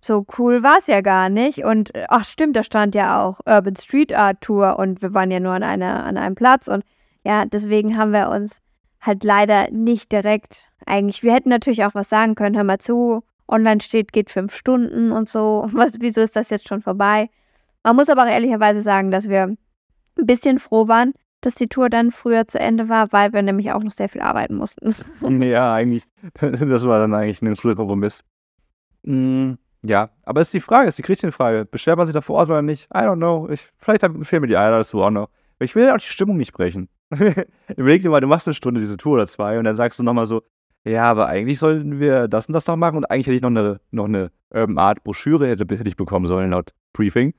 so 0.05 0.25
cool 0.37 0.63
war 0.63 0.77
es 0.79 0.87
ja 0.87 1.01
gar 1.01 1.29
nicht. 1.29 1.63
Und 1.63 1.95
äh, 1.95 2.05
ach 2.09 2.25
stimmt, 2.25 2.55
da 2.55 2.63
stand 2.63 2.95
ja 2.95 3.23
auch 3.23 3.39
Urban 3.45 3.75
Street 3.75 4.13
Art 4.13 4.41
Tour 4.41 4.77
und 4.79 5.01
wir 5.01 5.13
waren 5.13 5.31
ja 5.31 5.39
nur 5.39 5.53
an, 5.53 5.63
einer, 5.63 6.03
an 6.03 6.17
einem 6.17 6.35
Platz. 6.35 6.67
Und 6.67 6.83
ja, 7.23 7.45
deswegen 7.45 7.97
haben 7.97 8.11
wir 8.11 8.29
uns 8.29 8.61
halt 9.01 9.23
leider 9.23 9.69
nicht 9.71 10.11
direkt 10.11 10.65
eigentlich, 10.85 11.23
wir 11.23 11.33
hätten 11.33 11.49
natürlich 11.49 11.83
auch 11.85 11.95
was 11.95 12.09
sagen 12.09 12.35
können, 12.35 12.55
hör 12.55 12.63
mal 12.63 12.79
zu, 12.79 13.23
online 13.47 13.81
steht, 13.81 14.11
geht 14.11 14.29
fünf 14.31 14.55
Stunden 14.55 15.11
und 15.11 15.29
so. 15.29 15.67
Was, 15.73 15.99
wieso 15.99 16.21
ist 16.21 16.35
das 16.35 16.49
jetzt 16.49 16.67
schon 16.67 16.81
vorbei? 16.81 17.29
Man 17.83 17.95
muss 17.95 18.09
aber 18.09 18.23
auch 18.23 18.29
ehrlicherweise 18.29 18.81
sagen, 18.81 19.11
dass 19.11 19.29
wir 19.29 19.43
ein 19.43 19.57
bisschen 20.15 20.59
froh 20.59 20.87
waren, 20.87 21.13
dass 21.41 21.55
die 21.55 21.67
Tour 21.67 21.89
dann 21.89 22.11
früher 22.11 22.47
zu 22.47 22.59
Ende 22.59 22.87
war, 22.87 23.11
weil 23.11 23.33
wir 23.33 23.41
nämlich 23.41 23.71
auch 23.71 23.83
noch 23.83 23.91
sehr 23.91 24.07
viel 24.07 24.21
arbeiten 24.21 24.55
mussten. 24.55 24.93
Ja, 25.43 25.73
eigentlich, 25.73 26.03
das 26.39 26.85
war 26.85 26.99
dann 26.99 27.13
eigentlich 27.13 27.41
ein 27.41 27.53
guter 27.53 27.75
Kompromiss. 27.75 28.23
Mhm. 29.03 29.57
Ja, 29.85 30.09
aber 30.23 30.41
es 30.41 30.47
ist 30.47 30.53
die 30.53 30.61
Frage, 30.61 30.87
es 30.87 30.93
ist 30.93 30.99
die 30.99 31.03
kritische 31.03 31.31
Frage. 31.31 31.65
Beschwert 31.65 31.97
man 31.97 32.07
sich 32.07 32.13
da 32.13 32.21
vor 32.21 32.37
Ort 32.37 32.49
oder 32.49 32.61
nicht? 32.61 32.85
I 32.85 32.99
don't 32.99 33.17
know. 33.17 33.49
Ich, 33.49 33.67
vielleicht 33.77 34.01
fehlen 34.01 34.41
mir 34.41 34.47
die 34.47 34.57
Eier 34.57 34.71
dazu 34.71 35.01
auch 35.01 35.09
noch. 35.09 35.29
Ich 35.59 35.75
will 35.75 35.85
ja 35.85 35.93
auch 35.93 35.99
die 35.99 36.05
Stimmung 36.05 36.37
nicht 36.37 36.53
brechen. 36.53 36.87
Überleg 37.75 38.01
dir 38.01 38.09
mal, 38.09 38.21
du 38.21 38.27
machst 38.27 38.47
eine 38.47 38.53
Stunde 38.53 38.79
diese 38.79 38.97
Tour 38.97 39.15
oder 39.15 39.27
zwei 39.27 39.59
und 39.59 39.65
dann 39.65 39.75
sagst 39.75 39.99
du 39.99 40.03
nochmal 40.03 40.25
so, 40.25 40.41
ja, 40.85 41.03
aber 41.03 41.27
eigentlich 41.27 41.59
sollten 41.59 41.99
wir 41.99 42.27
das 42.27 42.47
und 42.47 42.53
das 42.53 42.67
noch 42.67 42.75
machen 42.75 42.97
und 42.97 43.05
eigentlich 43.05 43.27
hätte 43.27 43.35
ich 43.35 43.41
noch 43.41 43.49
eine, 43.49 43.79
noch 43.91 44.05
eine 44.05 44.31
Urban 44.49 44.77
Art 44.77 45.03
Broschüre 45.03 45.47
hätte, 45.47 45.63
hätte 45.63 45.87
ich 45.87 45.95
bekommen 45.95 46.27
sollen 46.27 46.51
laut 46.51 46.73
Briefing. 46.93 47.33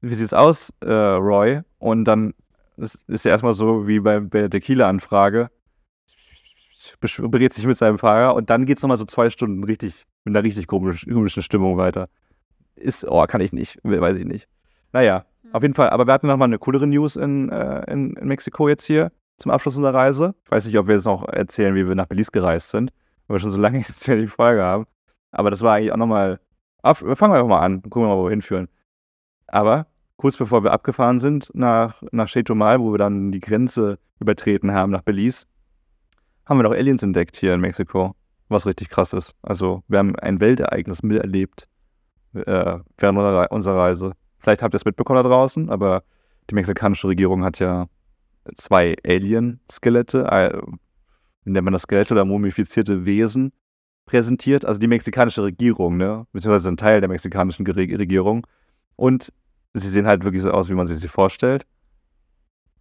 Wie 0.00 0.14
sieht's 0.14 0.32
aus, 0.32 0.72
äh, 0.80 0.92
Roy? 0.92 1.60
Und 1.78 2.04
dann 2.04 2.34
ist, 2.76 3.06
ist 3.08 3.24
ja 3.24 3.32
erstmal 3.32 3.52
so 3.52 3.86
wie 3.86 4.00
bei, 4.00 4.20
bei 4.20 4.40
der 4.40 4.50
Tequila-Anfrage. 4.50 5.50
Berät 7.00 7.52
sich 7.52 7.66
mit 7.66 7.76
seinem 7.76 7.98
Fahrer 7.98 8.34
und 8.34 8.48
dann 8.50 8.64
geht's 8.64 8.82
nochmal 8.82 8.96
so 8.96 9.04
zwei 9.04 9.28
Stunden 9.28 9.64
richtig 9.64 10.06
mit 10.24 10.36
einer 10.36 10.44
richtig 10.44 10.66
komisch, 10.66 11.06
komischen 11.06 11.42
Stimmung 11.42 11.76
weiter. 11.76 12.08
Ist, 12.76 13.04
oh, 13.06 13.24
kann 13.26 13.40
ich 13.40 13.52
nicht, 13.52 13.78
weiß 13.82 14.16
ich 14.16 14.24
nicht. 14.24 14.48
Naja, 14.92 15.24
mhm. 15.42 15.54
auf 15.54 15.62
jeden 15.62 15.74
Fall. 15.74 15.90
Aber 15.90 16.06
wir 16.06 16.12
hatten 16.12 16.26
nochmal 16.26 16.48
eine 16.48 16.58
coolere 16.58 16.86
News 16.86 17.16
in, 17.16 17.48
äh, 17.50 17.90
in, 17.92 18.14
in, 18.14 18.28
Mexiko 18.28 18.68
jetzt 18.68 18.84
hier 18.84 19.12
zum 19.36 19.50
Abschluss 19.50 19.76
unserer 19.76 19.94
Reise. 19.94 20.34
Ich 20.44 20.50
weiß 20.50 20.66
nicht, 20.66 20.78
ob 20.78 20.86
wir 20.86 20.94
jetzt 20.94 21.04
noch 21.04 21.26
erzählen, 21.28 21.74
wie 21.74 21.86
wir 21.86 21.94
nach 21.94 22.06
Belize 22.06 22.30
gereist 22.30 22.70
sind, 22.70 22.92
weil 23.26 23.36
wir 23.36 23.40
schon 23.40 23.50
so 23.50 23.58
lange 23.58 23.78
jetzt 23.86 24.06
die 24.06 24.26
Folge 24.26 24.62
haben. 24.62 24.86
Aber 25.30 25.50
das 25.50 25.62
war 25.62 25.74
eigentlich 25.74 25.92
auch 25.92 25.96
nochmal. 25.96 26.40
Fangen 26.82 27.06
wir 27.06 27.38
einfach 27.38 27.46
mal 27.46 27.60
an, 27.60 27.82
gucken 27.82 28.02
wir 28.02 28.08
mal, 28.08 28.16
wo 28.16 28.24
wir 28.24 28.30
hinführen. 28.30 28.68
Aber 29.46 29.86
kurz 30.16 30.36
bevor 30.36 30.64
wir 30.64 30.72
abgefahren 30.72 31.20
sind 31.20 31.50
nach, 31.54 32.02
nach 32.10 32.28
Chetumal, 32.28 32.80
wo 32.80 32.92
wir 32.92 32.98
dann 32.98 33.32
die 33.32 33.40
Grenze 33.40 33.98
übertreten 34.18 34.72
haben 34.72 34.90
nach 34.90 35.02
Belize, 35.02 35.46
haben 36.46 36.58
wir 36.58 36.62
noch 36.62 36.72
Aliens 36.72 37.02
entdeckt 37.02 37.36
hier 37.36 37.54
in 37.54 37.60
Mexiko 37.60 38.14
was 38.50 38.66
richtig 38.66 38.88
krass 38.88 39.12
ist. 39.12 39.34
Also 39.42 39.82
wir 39.88 39.98
haben 39.98 40.16
ein 40.16 40.40
Weltereignis 40.40 41.02
miterlebt 41.02 41.68
äh, 42.34 42.78
während 42.98 43.50
unserer 43.50 43.78
Reise. 43.78 44.12
Vielleicht 44.38 44.62
habt 44.62 44.74
ihr 44.74 44.76
es 44.76 44.84
mitbekommen 44.84 45.22
da 45.22 45.28
draußen, 45.28 45.70
aber 45.70 46.02
die 46.48 46.54
mexikanische 46.54 47.08
Regierung 47.08 47.44
hat 47.44 47.58
ja 47.58 47.86
zwei 48.54 48.96
Alien-Skelette, 49.06 50.26
äh, 50.26 50.60
nennt 51.44 51.64
man 51.64 51.72
das 51.72 51.82
Skelette 51.82 52.14
oder 52.14 52.24
mumifizierte 52.24 53.04
Wesen, 53.04 53.52
präsentiert. 54.06 54.64
Also 54.64 54.80
die 54.80 54.88
mexikanische 54.88 55.42
Regierung, 55.44 55.96
ne? 55.96 56.26
beziehungsweise 56.32 56.68
ein 56.68 56.76
Teil 56.76 57.00
der 57.00 57.08
mexikanischen 57.08 57.66
Regierung. 57.66 58.46
Und 58.96 59.32
sie 59.74 59.88
sehen 59.88 60.06
halt 60.06 60.24
wirklich 60.24 60.42
so 60.42 60.50
aus, 60.50 60.68
wie 60.68 60.74
man 60.74 60.86
sie 60.86 60.96
sich 60.96 61.10
vorstellt. 61.10 61.64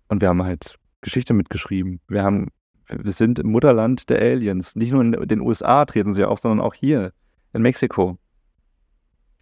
Und 0.08 0.22
wir 0.22 0.30
haben 0.30 0.44
halt 0.44 0.80
Geschichte 1.02 1.34
mitgeschrieben. 1.34 2.02
Wir 2.08 2.24
haben 2.24 2.48
wir 2.90 3.12
sind 3.12 3.40
im 3.40 3.52
Mutterland 3.52 4.10
der 4.10 4.22
Aliens. 4.22 4.76
Nicht 4.76 4.92
nur 4.92 5.02
in 5.02 5.12
den 5.12 5.42
USA 5.42 5.86
treten 5.86 6.14
sie 6.14 6.26
auf, 6.26 6.40
sondern 6.40 6.66
auch 6.66 6.74
hier 6.74 7.14
in 7.54 7.62
Mexiko. 7.62 8.18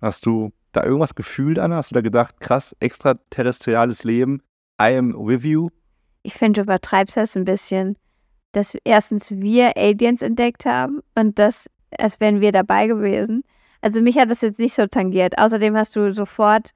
Hast 0.01 0.25
du 0.25 0.51
da 0.71 0.83
irgendwas 0.83 1.15
gefühlt, 1.15 1.57
Anna? 1.57 1.77
Hast 1.77 1.91
du 1.91 1.95
da 1.95 2.01
gedacht, 2.01 2.39
krass, 2.39 2.75
extraterrestriales 2.79 4.03
Leben, 4.03 4.41
I 4.81 4.95
am 4.95 5.13
with 5.13 5.43
you? 5.43 5.69
Ich 6.23 6.33
finde, 6.33 6.61
du 6.61 6.63
übertreibst 6.63 7.17
das 7.17 7.35
ein 7.35 7.45
bisschen, 7.45 7.97
dass 8.51 8.75
erstens 8.83 9.31
wir 9.31 9.77
Aliens 9.77 10.21
entdeckt 10.21 10.65
haben 10.65 10.99
und 11.15 11.39
das, 11.39 11.69
als 11.97 12.19
wären 12.19 12.41
wir 12.41 12.51
dabei 12.51 12.87
gewesen. 12.87 13.43
Also 13.81 14.01
mich 14.01 14.17
hat 14.17 14.29
das 14.29 14.41
jetzt 14.41 14.59
nicht 14.59 14.73
so 14.73 14.87
tangiert. 14.87 15.37
Außerdem 15.37 15.75
hast 15.75 15.95
du 15.95 16.13
sofort 16.13 16.71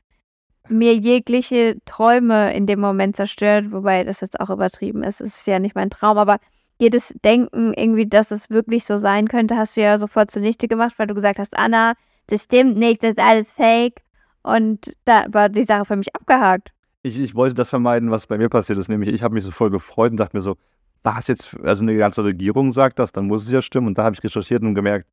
mir 0.69 0.95
jegliche 0.95 1.77
Träume 1.85 2.53
in 2.53 2.65
dem 2.65 2.79
Moment 2.79 3.15
zerstört, 3.15 3.71
wobei 3.71 4.03
das 4.03 4.21
jetzt 4.21 4.39
auch 4.39 4.49
übertrieben 4.49 5.03
ist. 5.03 5.19
Es 5.19 5.37
ist 5.37 5.47
ja 5.47 5.59
nicht 5.59 5.75
mein 5.75 5.89
Traum, 5.89 6.17
aber 6.17 6.37
jedes 6.81 7.13
Denken 7.23 7.73
irgendwie, 7.75 8.07
dass 8.07 8.31
es 8.31 8.49
wirklich 8.49 8.85
so 8.85 8.97
sein 8.97 9.27
könnte, 9.27 9.55
hast 9.55 9.77
du 9.77 9.81
ja 9.81 9.99
sofort 9.99 10.31
zunichte 10.31 10.67
gemacht, 10.67 10.95
weil 10.97 11.05
du 11.05 11.13
gesagt 11.13 11.37
hast, 11.37 11.55
Anna, 11.55 11.93
das 12.25 12.43
stimmt 12.45 12.75
nicht, 12.75 13.03
das 13.03 13.11
ist 13.11 13.19
alles 13.19 13.51
fake. 13.53 14.01
Und 14.41 14.95
da 15.05 15.25
war 15.29 15.49
die 15.49 15.61
Sache 15.61 15.85
für 15.85 15.95
mich 15.95 16.15
abgehakt. 16.15 16.71
Ich, 17.03 17.19
ich 17.19 17.35
wollte 17.35 17.53
das 17.53 17.69
vermeiden, 17.69 18.09
was 18.09 18.25
bei 18.25 18.39
mir 18.39 18.49
passiert 18.49 18.79
ist. 18.79 18.89
Nämlich, 18.89 19.13
ich 19.13 19.21
habe 19.21 19.35
mich 19.35 19.43
so 19.43 19.51
voll 19.51 19.69
gefreut 19.69 20.09
und 20.09 20.17
dachte 20.17 20.35
mir 20.35 20.41
so, 20.41 20.57
was 21.03 21.27
jetzt, 21.27 21.55
also 21.63 21.83
eine 21.83 21.95
ganze 21.95 22.23
Regierung 22.23 22.71
sagt 22.71 22.97
das, 22.97 23.11
dann 23.11 23.27
muss 23.27 23.43
es 23.43 23.51
ja 23.51 23.61
stimmen. 23.61 23.87
Und 23.87 23.99
da 23.99 24.05
habe 24.05 24.15
ich 24.15 24.23
recherchiert 24.23 24.63
und 24.63 24.73
gemerkt, 24.73 25.07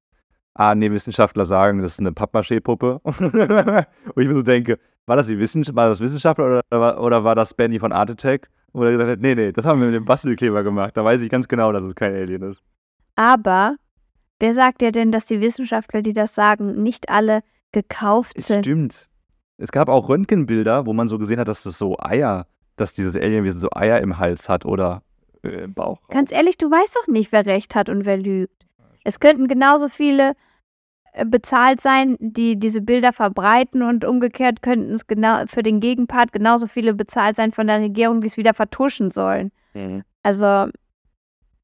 ah, 0.55 0.75
nee, 0.75 0.91
Wissenschaftler 0.91 1.45
sagen, 1.45 1.83
das 1.83 1.93
ist 1.93 2.01
eine 2.01 2.13
Pappmaché-Puppe. 2.13 3.01
und 3.05 4.23
ich 4.23 4.29
mir 4.29 4.35
so 4.35 4.43
denke, 4.43 4.79
war 5.05 5.17
das, 5.17 5.27
die 5.27 5.39
Wissenschaft, 5.39 5.77
war 5.77 5.91
das 5.91 6.01
Wissenschaftler 6.01 6.63
oder, 6.71 7.01
oder 7.01 7.25
war 7.25 7.35
das 7.35 7.53
Benny 7.53 7.79
von 7.79 7.93
Art? 7.93 8.11
Wo 8.79 8.85
er 8.85 8.93
gesagt 8.93 9.11
hat, 9.11 9.21
nee, 9.21 9.35
nee, 9.35 9.51
das 9.51 9.65
haben 9.65 9.81
wir 9.81 9.87
mit 9.87 9.97
dem 9.97 10.05
Bastelkleber 10.05 10.63
gemacht. 10.63 10.97
Da 10.97 11.05
weiß 11.05 11.21
ich 11.21 11.31
ganz 11.31 11.49
genau, 11.49 11.73
dass 11.73 11.83
es 11.83 11.95
kein 11.95 12.15
Alien 12.15 12.43
ist. 12.43 12.63
Aber 13.17 13.77
wer 14.39 14.55
sagt 14.55 14.81
dir 14.81 14.93
denn, 14.93 15.11
dass 15.11 15.27
die 15.27 15.41
Wissenschaftler, 15.41 16.03
die 16.03 16.13
das 16.13 16.35
sagen, 16.35 16.83
nicht 16.83 17.11
alle 17.11 17.43
gekauft 17.73 18.41
sind? 18.41 18.65
stimmt. 18.65 19.09
Es 19.57 19.73
gab 19.73 19.89
auch 19.89 20.09
Röntgenbilder, 20.09 20.87
wo 20.87 20.93
man 20.93 21.09
so 21.09 21.19
gesehen 21.19 21.41
hat, 21.41 21.49
dass 21.49 21.65
das 21.65 21.77
so 21.79 21.99
Eier, 21.99 22.47
dass 22.77 22.95
dieses 22.95 23.17
Alienwesen 23.17 23.61
so 23.61 23.69
Eier 23.75 24.01
im 24.01 24.19
Hals 24.19 24.49
hat 24.49 24.65
oder 24.65 25.03
äh, 25.43 25.65
im 25.65 25.75
Bauch. 25.75 25.99
Ganz 26.09 26.31
ehrlich, 26.31 26.57
du 26.57 26.71
weißt 26.71 26.95
doch 26.95 27.09
nicht, 27.09 27.33
wer 27.33 27.45
recht 27.45 27.75
hat 27.75 27.89
und 27.89 28.07
wer 28.07 28.17
lügt. 28.17 28.65
Es 29.03 29.19
könnten 29.19 29.49
genauso 29.49 29.89
viele 29.89 30.35
bezahlt 31.27 31.81
sein, 31.81 32.17
die 32.21 32.59
diese 32.59 32.81
Bilder 32.81 33.13
verbreiten 33.13 33.83
und 33.83 34.05
umgekehrt 34.05 34.63
könnten 34.63 34.93
es 34.95 35.07
genau 35.07 35.45
für 35.47 35.63
den 35.63 35.81
Gegenpart 35.81 36.33
genauso 36.33 36.67
viele 36.67 36.95
bezahlt 36.95 37.37
sein 37.37 37.53
von 37.53 37.67
der 37.67 37.81
Regierung, 37.81 38.21
die 38.21 38.27
es 38.29 38.37
wieder 38.37 38.55
vertuschen 38.55 39.11
sollen. 39.11 39.51
Mhm. 39.75 40.03
Also, 40.23 40.71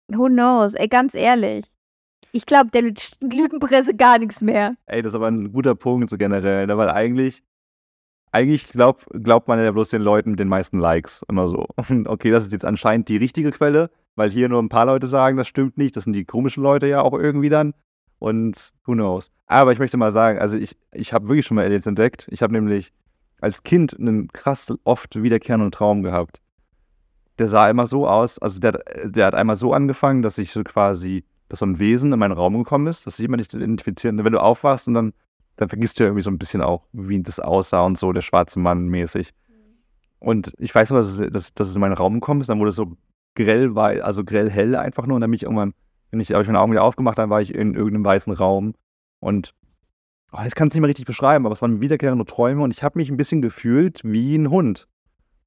who 0.09 0.26
knows? 0.26 0.74
Ey, 0.74 0.88
ganz 0.88 1.14
ehrlich. 1.14 1.66
Ich 2.32 2.47
glaube, 2.47 2.70
der 2.70 2.82
Lü- 2.82 3.14
Lügenpresse 3.20 3.95
gar 3.95 4.18
nichts 4.18 4.40
mehr. 4.40 4.74
Ey, 4.86 5.03
das 5.03 5.11
ist 5.12 5.16
aber 5.16 5.28
ein 5.28 5.53
guter 5.53 5.74
Punkt 5.74 6.11
so 6.11 6.16
generell, 6.18 6.66
ne? 6.66 6.76
weil 6.76 6.90
eigentlich, 6.90 7.42
eigentlich 8.32 8.66
glaub, 8.66 9.07
glaubt 9.12 9.47
man 9.47 9.62
ja 9.62 9.70
bloß 9.70 9.90
den 9.90 10.03
Leuten 10.03 10.30
mit 10.30 10.40
den 10.40 10.49
meisten 10.49 10.78
Likes 10.78 11.24
immer 11.28 11.47
so. 11.49 11.66
Okay, 12.07 12.30
das 12.30 12.45
ist 12.45 12.53
jetzt 12.53 12.64
anscheinend 12.64 13.09
die 13.09 13.18
richtige 13.18 13.51
Quelle, 13.53 13.90
weil 14.16 14.30
hier 14.30 14.49
nur 14.49 14.61
ein 14.61 14.68
paar 14.68 14.86
Leute 14.86 15.07
sagen, 15.07 15.36
das 15.36 15.47
stimmt 15.47 15.78
nicht. 15.78 15.95
Das 15.97 16.05
sind 16.05 16.14
die 16.14 16.24
komischen 16.24 16.62
Leute 16.62 16.86
ja 16.88 17.03
auch 17.03 17.12
irgendwie 17.12 17.51
dann. 17.51 17.74
Und 18.24 18.72
who 18.86 18.94
knows. 18.94 19.30
Aber 19.46 19.72
ich 19.72 19.78
möchte 19.78 19.98
mal 19.98 20.10
sagen, 20.10 20.38
also 20.38 20.56
ich, 20.56 20.78
ich 20.92 21.12
habe 21.12 21.28
wirklich 21.28 21.44
schon 21.44 21.56
mal 21.56 21.64
Aliens 21.66 21.86
entdeckt. 21.86 22.26
Ich 22.30 22.42
habe 22.42 22.54
nämlich 22.54 22.90
als 23.38 23.64
Kind 23.64 24.00
einen 24.00 24.28
krass 24.28 24.72
oft 24.84 25.22
wiederkehrenden 25.22 25.70
Traum 25.70 26.02
gehabt. 26.02 26.40
Der 27.38 27.48
sah 27.48 27.68
immer 27.68 27.86
so 27.86 28.08
aus, 28.08 28.38
also 28.38 28.60
der, 28.60 28.82
der 29.04 29.26
hat 29.26 29.34
einmal 29.34 29.56
so 29.56 29.74
angefangen, 29.74 30.22
dass 30.22 30.38
ich 30.38 30.52
so 30.52 30.64
quasi, 30.64 31.26
dass 31.50 31.58
so 31.58 31.66
ein 31.66 31.78
Wesen 31.78 32.14
in 32.14 32.18
meinen 32.18 32.32
Raum 32.32 32.56
gekommen 32.56 32.86
ist, 32.86 33.06
dass 33.06 33.18
ich 33.18 33.26
immer 33.26 33.36
nicht 33.36 33.52
identifizieren. 33.52 34.24
Wenn 34.24 34.32
du 34.32 34.40
aufwachst 34.40 34.88
und 34.88 34.94
dann, 34.94 35.12
dann 35.56 35.68
vergisst 35.68 35.98
du 35.98 36.04
ja 36.04 36.08
irgendwie 36.08 36.22
so 36.22 36.30
ein 36.30 36.38
bisschen 36.38 36.62
auch, 36.62 36.86
wie 36.94 37.22
das 37.22 37.40
aussah 37.40 37.82
und 37.82 37.98
so, 37.98 38.10
der 38.10 38.22
schwarze 38.22 38.58
Mann 38.58 38.86
mäßig. 38.86 39.34
Und 40.18 40.54
ich 40.56 40.74
weiß 40.74 40.88
nur, 40.88 41.00
dass 41.00 41.18
es, 41.18 41.30
dass, 41.30 41.52
dass 41.52 41.68
es 41.68 41.74
in 41.74 41.80
meinen 41.82 41.92
Raum 41.92 42.14
gekommen 42.14 42.40
ist, 42.40 42.46
dann 42.46 42.58
wurde 42.58 42.70
es 42.70 42.76
so 42.76 42.96
grell, 43.34 43.76
also 43.76 44.24
grell 44.24 44.48
hell 44.48 44.76
einfach 44.76 45.06
nur 45.06 45.16
und 45.16 45.20
dann 45.20 45.30
bin 45.30 45.36
ich 45.36 45.42
irgendwann, 45.42 45.74
wenn 46.14 46.20
ich, 46.20 46.30
habe 46.32 46.42
ich 46.42 46.48
meine 46.48 46.60
Augen 46.60 46.70
wieder 46.70 46.84
aufgemacht, 46.84 47.18
dann 47.18 47.28
war 47.28 47.42
ich 47.42 47.52
in 47.54 47.74
irgendeinem 47.74 48.04
weißen 48.04 48.32
Raum 48.32 48.74
und 49.20 49.52
oh, 50.32 50.38
ich 50.46 50.54
kann 50.54 50.68
es 50.68 50.74
nicht 50.74 50.80
mehr 50.80 50.88
richtig 50.88 51.06
beschreiben, 51.06 51.44
aber 51.44 51.52
es 51.52 51.60
waren 51.60 51.80
wiederkehrende 51.80 52.24
Träume 52.24 52.62
und 52.62 52.70
ich 52.72 52.84
habe 52.84 52.98
mich 52.98 53.10
ein 53.10 53.16
bisschen 53.16 53.42
gefühlt 53.42 54.00
wie 54.04 54.36
ein 54.36 54.48
Hund 54.48 54.86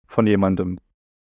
von 0.08 0.28
jemandem. 0.28 0.78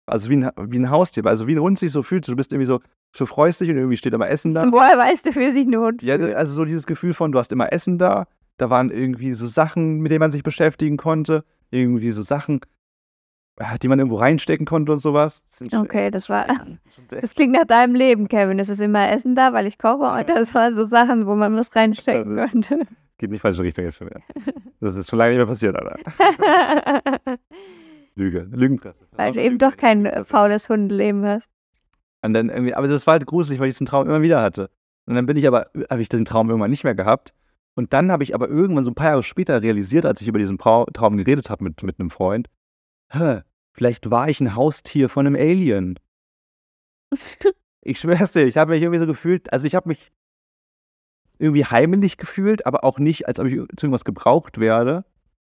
Also 0.06 0.30
wie 0.30 0.36
ein, 0.36 0.50
wie 0.58 0.78
ein 0.78 0.90
Haustier, 0.90 1.26
also 1.26 1.46
wie 1.46 1.54
ein 1.54 1.60
Hund 1.60 1.78
sich 1.78 1.92
so 1.92 2.02
fühlt. 2.02 2.26
Du 2.26 2.34
bist 2.34 2.52
irgendwie 2.52 2.64
so, 2.66 2.80
du 3.16 3.26
freust 3.26 3.60
dich 3.60 3.68
und 3.68 3.76
irgendwie 3.76 3.98
steht 3.98 4.14
immer 4.14 4.28
Essen 4.30 4.54
da. 4.54 4.64
Woher 4.72 4.96
weißt 4.96 5.26
du, 5.26 5.32
für 5.32 5.50
sich 5.52 5.66
ein 5.66 5.76
Hund 5.76 6.02
Ja, 6.02 6.16
fühlt? 6.16 6.34
also 6.34 6.54
so 6.54 6.64
dieses 6.64 6.86
Gefühl 6.86 7.12
von, 7.12 7.30
du 7.30 7.38
hast 7.38 7.52
immer 7.52 7.70
Essen 7.70 7.98
da, 7.98 8.26
da 8.56 8.70
waren 8.70 8.90
irgendwie 8.90 9.32
so 9.34 9.44
Sachen, 9.44 10.00
mit 10.00 10.10
denen 10.10 10.20
man 10.20 10.32
sich 10.32 10.42
beschäftigen 10.42 10.96
konnte, 10.96 11.44
irgendwie 11.70 12.10
so 12.10 12.22
Sachen, 12.22 12.60
die 13.82 13.88
man 13.88 13.98
irgendwo 13.98 14.16
reinstecken 14.16 14.66
konnte 14.66 14.92
und 14.92 14.98
sowas. 15.00 15.42
Okay, 15.72 16.10
das 16.10 16.28
war. 16.28 16.46
Das 17.08 17.34
klingt 17.34 17.52
nach 17.52 17.64
deinem 17.64 17.94
Leben, 17.94 18.28
Kevin. 18.28 18.58
Es 18.58 18.68
ist 18.68 18.80
immer 18.80 19.10
Essen 19.10 19.34
da, 19.34 19.52
weil 19.52 19.66
ich 19.66 19.78
koche 19.78 20.10
und 20.20 20.28
das 20.28 20.54
waren 20.54 20.74
so 20.74 20.84
Sachen, 20.84 21.26
wo 21.26 21.34
man 21.34 21.54
was 21.56 21.74
reinstecken 21.74 22.36
Das 22.36 22.50
konnte. 22.52 22.80
Geht 23.18 23.32
die 23.32 23.38
falsche 23.38 23.62
Richtung 23.62 23.84
jetzt 23.84 23.96
schon 23.96 24.08
wieder. 24.10 24.20
Das 24.80 24.94
ist 24.94 25.10
schon 25.10 25.18
lange 25.18 25.30
nicht 25.32 25.38
mehr 25.38 25.46
passiert, 25.46 25.74
Alter. 25.76 25.96
Lüge, 28.14 28.48
Lügenpresse. 28.50 29.06
weil 29.12 29.32
du 29.32 29.42
eben 29.42 29.58
doch 29.58 29.76
kein 29.76 30.06
äh, 30.06 30.24
faules 30.24 30.68
Hundeleben 30.68 31.24
hast. 31.24 31.48
Und 32.22 32.34
dann 32.34 32.48
irgendwie, 32.48 32.74
aber 32.74 32.88
das 32.88 33.06
war 33.06 33.12
halt 33.12 33.26
gruselig, 33.26 33.60
weil 33.60 33.68
ich 33.68 33.74
diesen 33.74 33.86
Traum 33.86 34.06
immer 34.08 34.22
wieder 34.22 34.42
hatte. 34.42 34.70
Und 35.06 35.14
dann 35.14 35.26
bin 35.26 35.36
ich 35.36 35.46
aber, 35.46 35.66
habe 35.88 36.02
ich 36.02 36.08
den 36.08 36.24
Traum 36.24 36.48
irgendwann 36.50 36.70
nicht 36.70 36.84
mehr 36.84 36.94
gehabt. 36.96 37.32
Und 37.76 37.92
dann 37.92 38.10
habe 38.10 38.24
ich 38.24 38.34
aber 38.34 38.48
irgendwann 38.48 38.84
so 38.84 38.90
ein 38.90 38.94
paar 38.96 39.10
Jahre 39.10 39.22
später 39.22 39.62
realisiert, 39.62 40.04
als 40.04 40.20
ich 40.20 40.26
über 40.28 40.40
diesen 40.40 40.58
Trau- 40.58 40.86
Traum 40.92 41.16
geredet 41.16 41.48
habe 41.48 41.62
mit, 41.62 41.80
mit 41.84 42.00
einem 42.00 42.10
Freund, 42.10 42.48
hä, 43.10 43.42
vielleicht 43.72 44.10
war 44.10 44.28
ich 44.28 44.40
ein 44.40 44.54
Haustier 44.54 45.08
von 45.08 45.26
einem 45.26 45.36
Alien. 45.36 45.98
Ich 47.80 48.00
schwör's 48.00 48.32
dir, 48.32 48.44
ich 48.44 48.58
habe 48.58 48.72
mich 48.72 48.82
irgendwie 48.82 48.98
so 48.98 49.06
gefühlt, 49.06 49.50
also 49.52 49.66
ich 49.66 49.74
habe 49.74 49.88
mich 49.88 50.12
irgendwie 51.38 51.64
heimlich 51.64 52.16
gefühlt, 52.16 52.66
aber 52.66 52.84
auch 52.84 52.98
nicht, 52.98 53.28
als 53.28 53.40
ob 53.40 53.46
ich 53.46 53.54
zu 53.54 53.86
irgendwas 53.86 54.04
gebraucht 54.04 54.58
werde. 54.58 55.04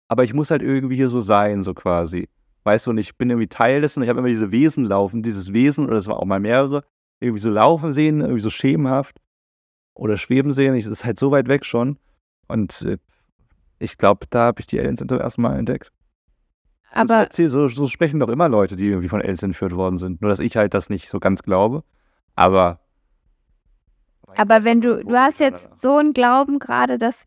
Aber 0.09 0.23
ich 0.23 0.33
muss 0.33 0.51
halt 0.51 0.61
irgendwie 0.61 0.95
hier 0.95 1.09
so 1.09 1.21
sein, 1.21 1.63
so 1.63 1.73
quasi. 1.73 2.29
Weißt 2.63 2.85
du, 2.85 2.91
und 2.91 2.97
ich 2.97 3.17
bin 3.17 3.29
irgendwie 3.29 3.47
Teil 3.47 3.81
dessen. 3.81 4.03
Ich 4.03 4.09
habe 4.09 4.19
immer 4.19 4.27
diese 4.27 4.51
Wesen 4.51 4.85
laufen, 4.85 5.23
dieses 5.23 5.53
Wesen, 5.53 5.87
oder 5.87 5.97
es 5.97 6.07
war 6.07 6.19
auch 6.19 6.25
mal 6.25 6.39
mehrere, 6.39 6.83
irgendwie 7.19 7.39
so 7.39 7.49
laufen 7.49 7.93
sehen, 7.93 8.21
irgendwie 8.21 8.41
so 8.41 8.49
schemenhaft. 8.49 9.19
Oder 9.95 10.17
schweben 10.17 10.53
sehen. 10.53 10.75
Ich, 10.75 10.83
das 10.83 10.93
ist 10.93 11.05
halt 11.05 11.17
so 11.17 11.31
weit 11.31 11.47
weg 11.47 11.65
schon. 11.65 11.97
Und 12.47 12.81
äh, 12.83 12.97
ich 13.79 13.97
glaube, 13.97 14.27
da 14.29 14.47
habe 14.47 14.59
ich 14.59 14.67
die 14.67 14.79
Aliens 14.79 14.99
zum 15.05 15.19
ersten 15.19 15.41
Mal 15.41 15.57
entdeckt. 15.57 15.91
Aber 16.91 17.15
Erzähl, 17.15 17.49
so, 17.49 17.67
so 17.67 17.87
sprechen 17.87 18.19
doch 18.19 18.29
immer 18.29 18.49
Leute, 18.49 18.75
die 18.75 18.87
irgendwie 18.87 19.09
von 19.09 19.21
Aliens 19.21 19.43
entführt 19.43 19.75
worden 19.75 19.97
sind. 19.97 20.21
Nur, 20.21 20.29
dass 20.29 20.39
ich 20.39 20.55
halt 20.55 20.73
das 20.73 20.89
nicht 20.89 21.09
so 21.09 21.19
ganz 21.19 21.43
glaube. 21.43 21.83
Aber. 22.35 22.79
Aber 24.35 24.63
wenn 24.63 24.81
du, 24.81 25.03
du 25.03 25.15
hast 25.15 25.39
jetzt 25.39 25.79
so 25.79 25.97
einen 25.97 26.13
Glauben 26.13 26.59
gerade, 26.59 26.97
dass, 26.97 27.25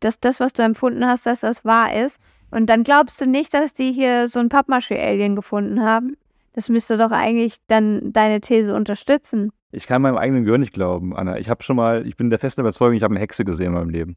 dass 0.00 0.20
das, 0.20 0.40
was 0.40 0.52
du 0.52 0.62
empfunden 0.62 1.04
hast, 1.04 1.26
dass 1.26 1.40
das 1.40 1.64
wahr 1.64 1.94
ist. 1.94 2.18
Und 2.50 2.66
dann 2.66 2.84
glaubst 2.84 3.20
du 3.20 3.26
nicht, 3.26 3.52
dass 3.52 3.74
die 3.74 3.92
hier 3.92 4.28
so 4.28 4.38
ein 4.40 4.48
Pappmaché-Alien 4.48 5.34
gefunden 5.34 5.82
haben. 5.82 6.16
Das 6.52 6.68
müsste 6.68 6.96
doch 6.96 7.10
eigentlich 7.10 7.56
dann 7.66 8.12
deine 8.12 8.40
These 8.40 8.74
unterstützen. 8.74 9.50
Ich 9.72 9.88
kann 9.88 10.02
meinem 10.02 10.16
eigenen 10.16 10.44
Gehirn 10.44 10.60
nicht 10.60 10.72
glauben, 10.72 11.16
Anna. 11.16 11.36
Ich 11.38 11.48
habe 11.48 11.64
schon 11.64 11.74
mal, 11.74 12.06
ich 12.06 12.16
bin 12.16 12.30
der 12.30 12.38
festen 12.38 12.60
Überzeugung, 12.60 12.94
ich 12.94 13.02
habe 13.02 13.12
eine 13.12 13.20
Hexe 13.20 13.44
gesehen 13.44 13.66
in 13.66 13.72
meinem 13.72 13.90
Leben. 13.90 14.16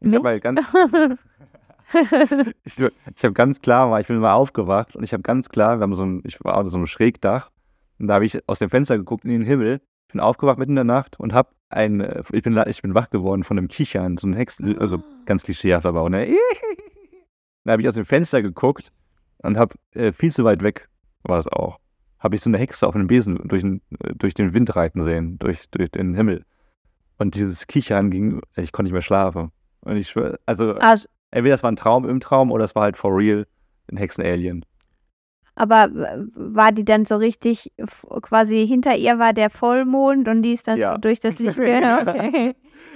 Ich 0.00 0.14
habe 0.14 0.28
halt 0.28 0.42
ganz, 0.42 0.60
ich, 2.64 2.78
ich 2.78 3.24
habe 3.24 3.32
ganz 3.32 3.60
klar, 3.60 3.98
ich 4.00 4.06
bin 4.06 4.18
mal 4.18 4.32
aufgewacht 4.34 4.94
und 4.96 5.02
ich 5.02 5.12
habe 5.12 5.22
ganz 5.22 5.48
klar, 5.48 5.78
wir 5.78 5.82
haben 5.82 5.94
so 5.94 6.04
ein, 6.04 6.22
ich 6.24 6.42
war 6.44 6.56
unter 6.58 6.70
so 6.70 6.76
einem 6.76 6.86
Schrägdach 6.86 7.50
und 7.98 8.06
da 8.08 8.14
habe 8.14 8.26
ich 8.26 8.38
aus 8.48 8.58
dem 8.58 8.70
Fenster 8.70 8.96
geguckt 8.98 9.24
in 9.24 9.30
den 9.30 9.42
Himmel. 9.42 9.80
Ich 10.08 10.12
bin 10.12 10.20
aufgewacht 10.20 10.58
mitten 10.58 10.72
in 10.72 10.76
der 10.76 10.84
Nacht 10.84 11.18
und 11.20 11.32
habe 11.32 11.50
ein, 11.68 12.00
äh, 12.00 12.22
ich 12.32 12.42
bin, 12.42 12.60
ich 12.66 12.82
bin 12.82 12.94
wach 12.94 13.10
geworden 13.10 13.44
von 13.44 13.58
einem 13.58 13.68
Kichern, 13.68 14.16
so 14.16 14.26
ein 14.26 14.34
Hexen, 14.34 14.78
also 14.78 15.02
ganz 15.26 15.42
klischeehaft 15.42 15.86
aber 15.86 16.02
auch, 16.02 16.08
ne? 16.08 16.34
Da 17.64 17.72
habe 17.72 17.82
ich 17.82 17.88
aus 17.88 17.94
dem 17.94 18.06
Fenster 18.06 18.42
geguckt 18.42 18.90
und 19.38 19.58
habe 19.58 19.74
äh, 19.92 20.12
viel 20.12 20.32
zu 20.32 20.44
weit 20.44 20.62
weg, 20.62 20.88
war 21.22 21.38
es 21.38 21.46
auch, 21.46 21.78
habe 22.18 22.34
ich 22.34 22.40
so 22.40 22.48
eine 22.50 22.56
Hexe 22.58 22.86
auf 22.86 22.94
einem 22.94 23.06
Besen 23.06 23.36
durch, 23.46 23.62
den- 23.62 23.82
äh, 24.02 24.14
durch 24.14 24.34
den 24.34 24.54
Wind 24.54 24.74
reiten 24.76 25.04
sehen, 25.04 25.38
durch, 25.38 25.68
durch 25.70 25.90
den 25.90 26.14
Himmel. 26.14 26.44
Und 27.18 27.34
dieses 27.34 27.66
Kichern 27.66 28.10
ging, 28.10 28.40
ich 28.56 28.72
konnte 28.72 28.86
nicht 28.88 28.94
mehr 28.94 29.02
schlafen. 29.02 29.52
Und 29.82 29.96
ich 29.96 30.08
schwör, 30.08 30.38
also 30.46 30.72
Also, 30.76 31.06
entweder 31.30 31.54
das 31.54 31.62
war 31.62 31.70
ein 31.72 31.76
Traum 31.76 32.08
im 32.08 32.20
Traum 32.20 32.50
oder 32.52 32.64
es 32.64 32.74
war 32.74 32.82
halt 32.84 32.96
for 32.96 33.16
real 33.16 33.46
ein 33.90 33.96
Hexen-Alien. 33.96 34.64
aber 35.56 35.88
war 36.34 36.72
die 36.72 36.84
dann 36.84 37.04
so 37.04 37.16
richtig, 37.16 37.72
quasi 38.22 38.66
hinter 38.66 38.96
ihr 38.96 39.18
war 39.18 39.32
der 39.32 39.50
Vollmond 39.50 40.28
und 40.28 40.42
die 40.42 40.52
ist 40.52 40.68
dann 40.68 40.78
Ja. 40.78 40.92
so 40.94 40.98
durch 40.98 41.20
das 41.20 41.38
Licht. 41.38 41.58
Okay. 41.58 42.54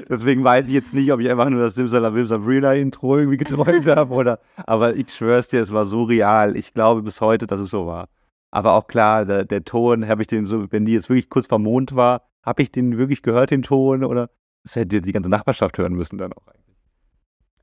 Deswegen 0.09 0.43
weiß 0.43 0.67
ich 0.67 0.73
jetzt 0.73 0.95
nicht, 0.95 1.13
ob 1.13 1.21
ich 1.21 1.31
einfach 1.31 1.51
nur 1.51 1.61
das 1.61 1.75
Simsalabim 1.75 2.27
Sabrina 2.27 2.73
Intro 2.73 3.19
irgendwie 3.19 3.37
geträumt 3.37 3.87
habe 3.87 4.13
oder, 4.15 4.39
aber 4.67 4.97
ich 4.97 5.13
schwör's 5.13 5.49
dir, 5.49 5.61
es 5.61 5.73
war 5.73 5.85
so 5.85 6.05
real. 6.05 6.57
Ich 6.57 6.73
glaube 6.75 7.03
bis 7.03 7.21
heute, 7.21 7.47
dass 7.47 7.61
es 7.61 7.71
so 7.71 7.87
war. 7.87 8.09
Aber 8.51 8.73
auch 8.73 8.87
klar, 8.87 9.25
der, 9.25 9.45
der 9.45 9.65
Ton, 9.65 10.09
habe 10.09 10.23
ich 10.23 10.29
den 10.29 10.47
so, 10.47 10.71
wenn 10.73 10.87
die 10.87 10.95
jetzt 10.95 11.09
wirklich 11.11 11.29
kurz 11.29 11.47
vom 11.47 11.63
Mond 11.65 11.95
war, 11.95 12.23
habe 12.45 12.63
ich 12.63 12.73
den 12.73 12.97
wirklich 12.97 13.23
gehört, 13.23 13.51
den 13.51 13.63
Ton 13.63 14.05
oder 14.05 14.31
das 14.63 14.77
hätte 14.77 15.03
die 15.03 15.13
ganze 15.13 15.29
Nachbarschaft 15.29 15.77
hören 15.77 15.93
müssen 15.95 16.17
dann 16.19 16.33
auch 16.33 16.47
eigentlich. 16.47 16.64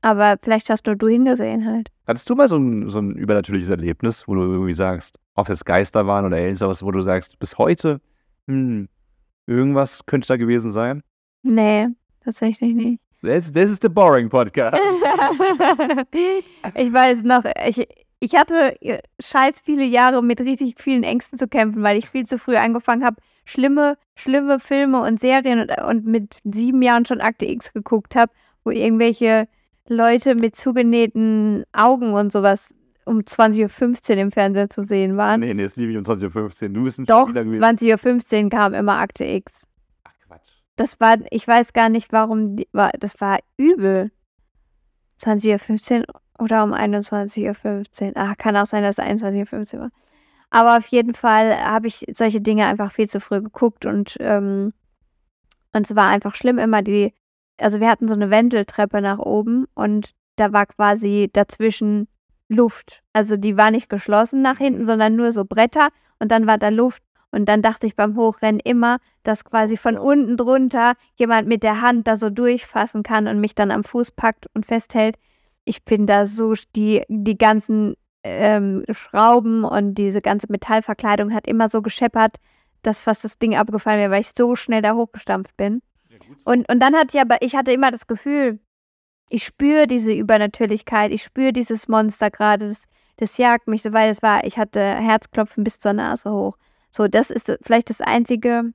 Aber 0.02 0.36
vielleicht 0.42 0.68
hast 0.68 0.86
nur 0.86 0.96
du 0.96 1.08
hingesehen 1.08 1.64
halt. 1.64 1.88
Hattest 2.06 2.28
du 2.28 2.34
mal 2.34 2.48
so 2.48 2.56
ein, 2.56 2.90
so 2.90 2.98
ein 2.98 3.12
übernatürliches 3.12 3.70
Erlebnis, 3.70 4.26
wo 4.26 4.34
du 4.34 4.42
irgendwie 4.42 4.74
sagst, 4.74 5.18
ob 5.34 5.46
das 5.46 5.64
Geister 5.64 6.06
waren 6.06 6.26
oder 6.26 6.36
Aliens, 6.36 6.60
aber 6.60 6.70
was, 6.70 6.82
wo 6.82 6.90
du 6.90 7.00
sagst, 7.00 7.38
bis 7.38 7.56
heute, 7.56 8.00
hm, 8.48 8.88
irgendwas 9.46 10.04
könnte 10.04 10.28
da 10.28 10.36
gewesen 10.36 10.72
sein? 10.72 11.02
Nee, 11.42 11.88
tatsächlich 12.22 12.74
nicht. 12.74 13.00
Das, 13.22 13.52
das 13.52 13.70
ist 13.70 13.84
der 13.84 13.88
Boring 13.88 14.28
Podcast. 14.28 14.76
ich 16.74 16.92
weiß 16.92 17.22
noch, 17.22 17.44
ich, 17.68 17.86
ich 18.18 18.34
hatte 18.34 18.76
scheiß 19.20 19.60
viele 19.60 19.84
Jahre 19.84 20.22
mit 20.24 20.40
richtig 20.40 20.74
vielen 20.78 21.04
Ängsten 21.04 21.38
zu 21.38 21.46
kämpfen, 21.46 21.84
weil 21.84 21.96
ich 21.96 22.10
viel 22.10 22.26
zu 22.26 22.38
früh 22.38 22.56
angefangen 22.56 23.04
habe, 23.04 23.16
schlimme, 23.44 23.96
schlimme 24.16 24.58
Filme 24.58 25.02
und 25.02 25.20
Serien 25.20 25.60
und, 25.60 25.80
und 25.82 26.06
mit 26.06 26.34
sieben 26.42 26.82
Jahren 26.82 27.06
schon 27.06 27.20
Akte 27.20 27.46
X 27.46 27.72
geguckt 27.72 28.16
habe, 28.16 28.32
wo 28.64 28.70
irgendwelche 28.70 29.46
Leute 29.88 30.34
mit 30.34 30.56
zugenähten 30.56 31.64
Augen 31.72 32.14
und 32.14 32.32
sowas 32.32 32.74
um 33.04 33.18
20.15 33.20 34.12
Uhr 34.12 34.16
im 34.18 34.30
Fernsehen 34.30 34.70
zu 34.70 34.84
sehen 34.84 35.16
waren. 35.16 35.40
Nee, 35.40 35.54
nee, 35.54 35.64
das 35.64 35.76
liebe 35.76 35.92
ich 35.92 35.98
um 35.98 36.04
20.15 36.04 36.62
Uhr. 36.62 36.68
Du 36.70 36.84
bist 36.84 36.98
ein 36.98 37.06
Doch, 37.06 37.28
Spieler 37.28 37.44
gewesen. 37.44 37.62
20.15 37.62 38.44
Uhr 38.44 38.50
kam 38.50 38.74
immer 38.74 38.98
Akte 38.98 39.24
X. 39.24 39.66
Ach, 40.04 40.12
Quatsch. 40.26 40.48
Das 40.76 41.00
war, 41.00 41.16
ich 41.30 41.46
weiß 41.46 41.72
gar 41.72 41.88
nicht, 41.88 42.12
warum, 42.12 42.56
die, 42.56 42.68
war, 42.72 42.90
das 42.98 43.20
war 43.20 43.38
übel. 43.56 44.12
20.15 45.20 46.00
Uhr 46.00 46.04
oder 46.38 46.64
um 46.64 46.72
21.15 46.72 48.06
Uhr. 48.06 48.12
Ach, 48.14 48.36
kann 48.36 48.56
auch 48.56 48.66
sein, 48.66 48.82
dass 48.82 48.98
es 48.98 49.04
21.15 49.04 49.74
Uhr 49.74 49.80
war. 49.80 49.90
Aber 50.50 50.76
auf 50.76 50.86
jeden 50.88 51.14
Fall 51.14 51.56
habe 51.64 51.86
ich 51.86 52.04
solche 52.12 52.40
Dinge 52.40 52.66
einfach 52.66 52.92
viel 52.92 53.08
zu 53.08 53.20
früh 53.20 53.40
geguckt 53.40 53.86
und, 53.86 54.16
ähm, 54.20 54.74
und 55.72 55.86
es 55.90 55.96
war 55.96 56.08
einfach 56.08 56.34
schlimm 56.34 56.58
immer 56.58 56.82
die, 56.82 57.14
also 57.62 57.80
wir 57.80 57.88
hatten 57.88 58.08
so 58.08 58.14
eine 58.14 58.30
Wendeltreppe 58.30 59.00
nach 59.00 59.18
oben 59.18 59.66
und 59.74 60.10
da 60.36 60.52
war 60.52 60.66
quasi 60.66 61.30
dazwischen 61.32 62.08
Luft. 62.48 63.02
Also 63.12 63.36
die 63.36 63.56
war 63.56 63.70
nicht 63.70 63.88
geschlossen 63.88 64.42
nach 64.42 64.58
hinten, 64.58 64.84
sondern 64.84 65.16
nur 65.16 65.32
so 65.32 65.44
Bretter 65.44 65.88
und 66.18 66.30
dann 66.30 66.46
war 66.46 66.58
da 66.58 66.68
Luft. 66.68 67.02
Und 67.34 67.46
dann 67.46 67.62
dachte 67.62 67.86
ich 67.86 67.96
beim 67.96 68.16
Hochrennen 68.16 68.60
immer, 68.60 68.98
dass 69.22 69.44
quasi 69.44 69.78
von 69.78 69.96
unten 69.96 70.36
drunter 70.36 70.92
jemand 71.14 71.48
mit 71.48 71.62
der 71.62 71.80
Hand 71.80 72.06
da 72.06 72.14
so 72.14 72.28
durchfassen 72.28 73.02
kann 73.02 73.26
und 73.26 73.40
mich 73.40 73.54
dann 73.54 73.70
am 73.70 73.84
Fuß 73.84 74.10
packt 74.10 74.48
und 74.54 74.66
festhält. 74.66 75.16
Ich 75.64 75.82
bin 75.84 76.06
da 76.06 76.26
so, 76.26 76.54
die, 76.76 77.02
die 77.08 77.38
ganzen 77.38 77.94
ähm, 78.22 78.84
Schrauben 78.90 79.64
und 79.64 79.94
diese 79.94 80.20
ganze 80.20 80.48
Metallverkleidung 80.50 81.32
hat 81.32 81.46
immer 81.46 81.70
so 81.70 81.80
gescheppert, 81.80 82.36
dass 82.82 83.00
fast 83.00 83.24
das 83.24 83.38
Ding 83.38 83.56
abgefallen 83.56 83.98
wäre, 83.98 84.10
weil 84.10 84.20
ich 84.20 84.32
so 84.36 84.54
schnell 84.54 84.82
da 84.82 84.94
hochgestampft 84.94 85.56
bin. 85.56 85.80
Und, 86.44 86.68
und 86.70 86.80
dann 86.80 86.94
hatte 86.94 87.16
ich 87.16 87.20
aber, 87.20 87.42
ich 87.42 87.54
hatte 87.54 87.72
immer 87.72 87.90
das 87.90 88.06
Gefühl, 88.06 88.58
ich 89.28 89.44
spüre 89.44 89.86
diese 89.86 90.12
Übernatürlichkeit, 90.12 91.10
ich 91.10 91.22
spüre 91.22 91.52
dieses 91.52 91.88
Monster 91.88 92.30
gerade, 92.30 92.68
das, 92.68 92.86
das 93.16 93.38
jagt 93.38 93.66
mich, 93.68 93.82
soweit 93.82 94.10
es 94.10 94.22
war. 94.22 94.44
Ich 94.44 94.58
hatte 94.58 94.80
Herzklopfen 94.80 95.64
bis 95.64 95.78
zur 95.78 95.94
Nase 95.94 96.30
hoch. 96.30 96.56
So, 96.90 97.08
das 97.08 97.30
ist 97.30 97.56
vielleicht 97.62 97.88
das 97.88 98.00
einzige, 98.00 98.72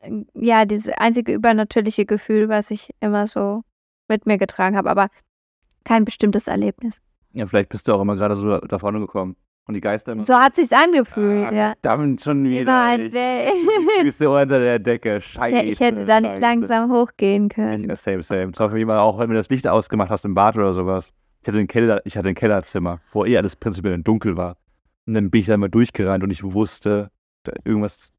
äh, 0.00 0.24
ja, 0.34 0.64
dieses 0.64 0.88
einzige 0.94 1.32
übernatürliche 1.32 2.06
Gefühl, 2.06 2.48
was 2.48 2.70
ich 2.70 2.90
immer 3.00 3.26
so 3.26 3.62
mit 4.08 4.24
mir 4.24 4.38
getragen 4.38 4.76
habe, 4.76 4.90
aber 4.90 5.08
kein 5.84 6.04
bestimmtes 6.04 6.46
Erlebnis. 6.46 7.00
Ja, 7.32 7.46
vielleicht 7.46 7.68
bist 7.68 7.86
du 7.86 7.92
auch 7.92 8.00
immer 8.00 8.16
gerade 8.16 8.34
so 8.34 8.58
da 8.58 8.78
vorne 8.78 9.00
gekommen. 9.00 9.36
Und 9.68 9.74
die 9.74 9.80
Geister 9.80 10.12
immer. 10.12 10.24
So 10.24 10.34
hat 10.34 10.54
sich's 10.54 10.72
angefühlt, 10.72 11.48
Ah, 11.48 11.52
ja. 11.52 11.72
Verdammt, 11.82 12.22
schon 12.22 12.44
wieder. 12.44 12.60
Immer 12.62 12.72
als 12.84 13.00
Ich- 13.02 13.12
wäre 13.12 13.50
Füße 14.02 14.30
unter 14.30 14.60
der 14.60 14.78
Decke. 14.78 15.20
Scheiße. 15.20 15.62
ich 15.64 15.80
hätte 15.80 16.04
da 16.04 16.20
nicht 16.20 16.38
langsam 16.40 16.90
hochgehen 16.92 17.46
Ich, 17.50 17.54
können. 17.56 17.88
ja, 17.88 17.96
same, 17.96 18.22
same. 18.22 18.52
Das 18.52 18.60
war 18.60 18.68
für 18.68 18.74
mich 18.74 18.82
immer 18.82 19.00
auch, 19.00 19.18
wenn 19.18 19.28
du 19.30 19.34
das 19.34 19.48
Licht 19.48 19.66
ausgemacht 19.66 20.10
hast 20.10 20.24
im 20.24 20.34
Bad 20.34 20.56
oder 20.56 20.72
sowas. 20.72 21.12
Ich 21.42 21.48
hatte 21.48 21.58
ein, 21.58 21.66
Keller, 21.66 22.00
ich 22.04 22.16
hatte 22.16 22.28
ein 22.28 22.34
Kellerzimmer, 22.36 23.00
wo 23.12 23.24
eh 23.24 23.36
alles 23.36 23.56
prinzipiell 23.56 23.98
dunkel 24.02 24.36
war. 24.36 24.56
Und 25.06 25.14
dann 25.14 25.30
bin 25.30 25.40
ich 25.40 25.46
da 25.46 25.56
mal 25.56 25.68
durchgerannt 25.68 26.22
und 26.24 26.30
ich 26.30 26.42
wusste, 26.44 27.10
irgendwas, 27.64 28.12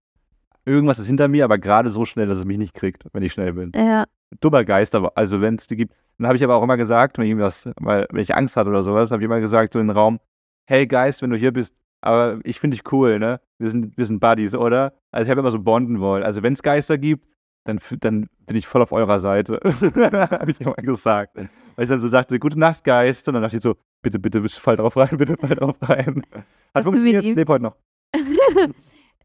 irgendwas 0.65 0.99
ist 0.99 1.07
hinter 1.07 1.27
mir, 1.27 1.43
aber 1.45 1.57
gerade 1.57 1.89
so 1.89 2.05
schnell, 2.05 2.27
dass 2.27 2.37
es 2.37 2.45
mich 2.45 2.57
nicht 2.57 2.73
kriegt, 2.73 3.03
wenn 3.13 3.23
ich 3.23 3.31
schnell 3.33 3.53
bin. 3.53 3.71
Ja, 3.75 4.05
Dummer 4.41 4.65
Geist, 4.65 4.95
aber 4.95 5.13
also 5.15 5.39
wenn 5.41 5.55
es 5.55 5.67
die 5.67 5.77
gibt. 5.77 5.93
Dann 6.17 6.27
habe 6.27 6.35
ich 6.37 6.43
aber 6.43 6.55
auch 6.55 6.63
immer 6.63 6.77
gesagt, 6.77 7.17
wenn 7.17 7.25
ich 7.25 7.29
irgendwas, 7.31 7.69
weil 7.79 8.05
wenn 8.11 8.21
ich 8.21 8.35
Angst 8.35 8.57
hatte 8.57 8.69
oder 8.69 8.83
sowas, 8.83 9.11
habe 9.11 9.21
ich 9.21 9.25
immer 9.25 9.39
gesagt 9.39 9.73
so 9.73 9.79
in 9.79 9.87
den 9.87 9.95
Raum, 9.95 10.19
hey 10.67 10.85
Geist, 10.85 11.21
wenn 11.21 11.31
du 11.31 11.37
hier 11.37 11.51
bist, 11.51 11.73
aber 12.01 12.39
ich 12.43 12.59
finde 12.59 12.75
dich 12.75 12.91
cool, 12.91 13.19
ne? 13.19 13.39
Wir 13.57 13.71
sind, 13.71 13.97
wir 13.97 14.05
sind 14.05 14.19
Buddies, 14.19 14.53
oder? 14.53 14.93
Also 15.11 15.25
ich 15.25 15.31
habe 15.31 15.39
immer 15.39 15.51
so 15.51 15.59
bonden 15.59 15.99
wollen. 15.99 16.23
Also 16.23 16.43
wenn 16.43 16.53
es 16.53 16.61
Geister 16.61 16.97
gibt, 16.97 17.25
dann, 17.63 17.79
dann 17.99 18.27
bin 18.45 18.55
ich 18.55 18.67
voll 18.67 18.81
auf 18.81 18.91
eurer 18.91 19.19
Seite. 19.19 19.59
habe 19.63 20.51
ich 20.51 20.61
immer 20.61 20.75
gesagt. 20.75 21.35
Weil 21.35 21.83
ich 21.83 21.89
dann 21.89 21.99
so 21.99 22.09
dachte, 22.09 22.39
gute 22.39 22.59
Nacht, 22.59 22.83
Geist. 22.83 23.27
Und 23.27 23.33
dann 23.33 23.43
dachte 23.43 23.57
ich 23.57 23.63
so, 23.63 23.75
bitte, 24.01 24.19
bitte, 24.19 24.41
bitte 24.41 24.59
fall 24.59 24.75
drauf 24.75 24.95
rein, 24.95 25.09
bitte 25.17 25.35
fall 25.37 25.55
drauf 25.55 25.75
rein. 25.81 26.23
Hat 26.31 26.45
Hast 26.75 26.83
funktioniert, 26.83 27.23
lebe 27.23 27.51
heute 27.51 27.63
noch. 27.63 27.75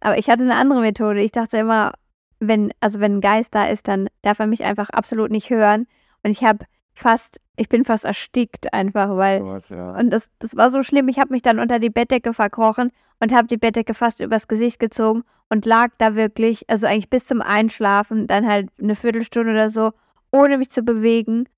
aber 0.01 0.19
ich 0.19 0.29
hatte 0.29 0.43
eine 0.43 0.57
andere 0.57 0.81
Methode. 0.81 1.21
Ich 1.21 1.33
dachte 1.33 1.59
immer, 1.59 1.93
wenn, 2.41 2.73
also 2.81 2.99
wenn 2.99 3.17
ein 3.17 3.21
Geist 3.21 3.55
da 3.55 3.67
ist, 3.67 3.87
dann 3.87 4.09
darf 4.23 4.39
er 4.39 4.47
mich 4.47 4.65
einfach 4.65 4.91
absolut 4.91 5.31
nicht 5.31 5.51
hören. 5.51 5.87
Und 6.25 6.31
ich 6.31 6.43
habe 6.43 6.65
fast, 7.03 7.41
ich 7.57 7.69
bin 7.69 7.85
fast 7.85 8.05
erstickt 8.05 8.73
einfach, 8.73 9.17
weil 9.17 9.41
Gott, 9.41 9.69
ja. 9.69 9.97
Und 9.97 10.11
das, 10.11 10.31
das 10.39 10.57
war 10.57 10.71
so 10.71 10.83
schlimm. 10.83 11.09
Ich 11.09 11.19
habe 11.19 11.33
mich 11.33 11.43
dann 11.43 11.59
unter 11.59 11.79
die 11.79 11.91
Bettdecke 11.91 12.33
verkrochen 12.33 12.91
und 13.21 13.33
habe 13.33 13.47
die 13.47 13.59
Bettdecke 13.59 13.95
fast 13.95 14.21
übers 14.21 14.49
Gesicht 14.49 14.79
gezogen 14.79 15.25
und 15.51 15.67
lag 15.67 15.91
da 15.99 16.15
wirklich, 16.15 16.69
also 16.71 16.87
eigentlich 16.87 17.11
bis 17.11 17.27
zum 17.27 17.43
Einschlafen, 17.43 18.27
dann 18.27 18.47
halt 18.47 18.71
eine 18.81 18.95
Viertelstunde 18.95 19.53
oder 19.53 19.69
so, 19.69 19.93
ohne 20.31 20.57
mich 20.57 20.71
zu 20.71 20.83
bewegen. 20.83 21.49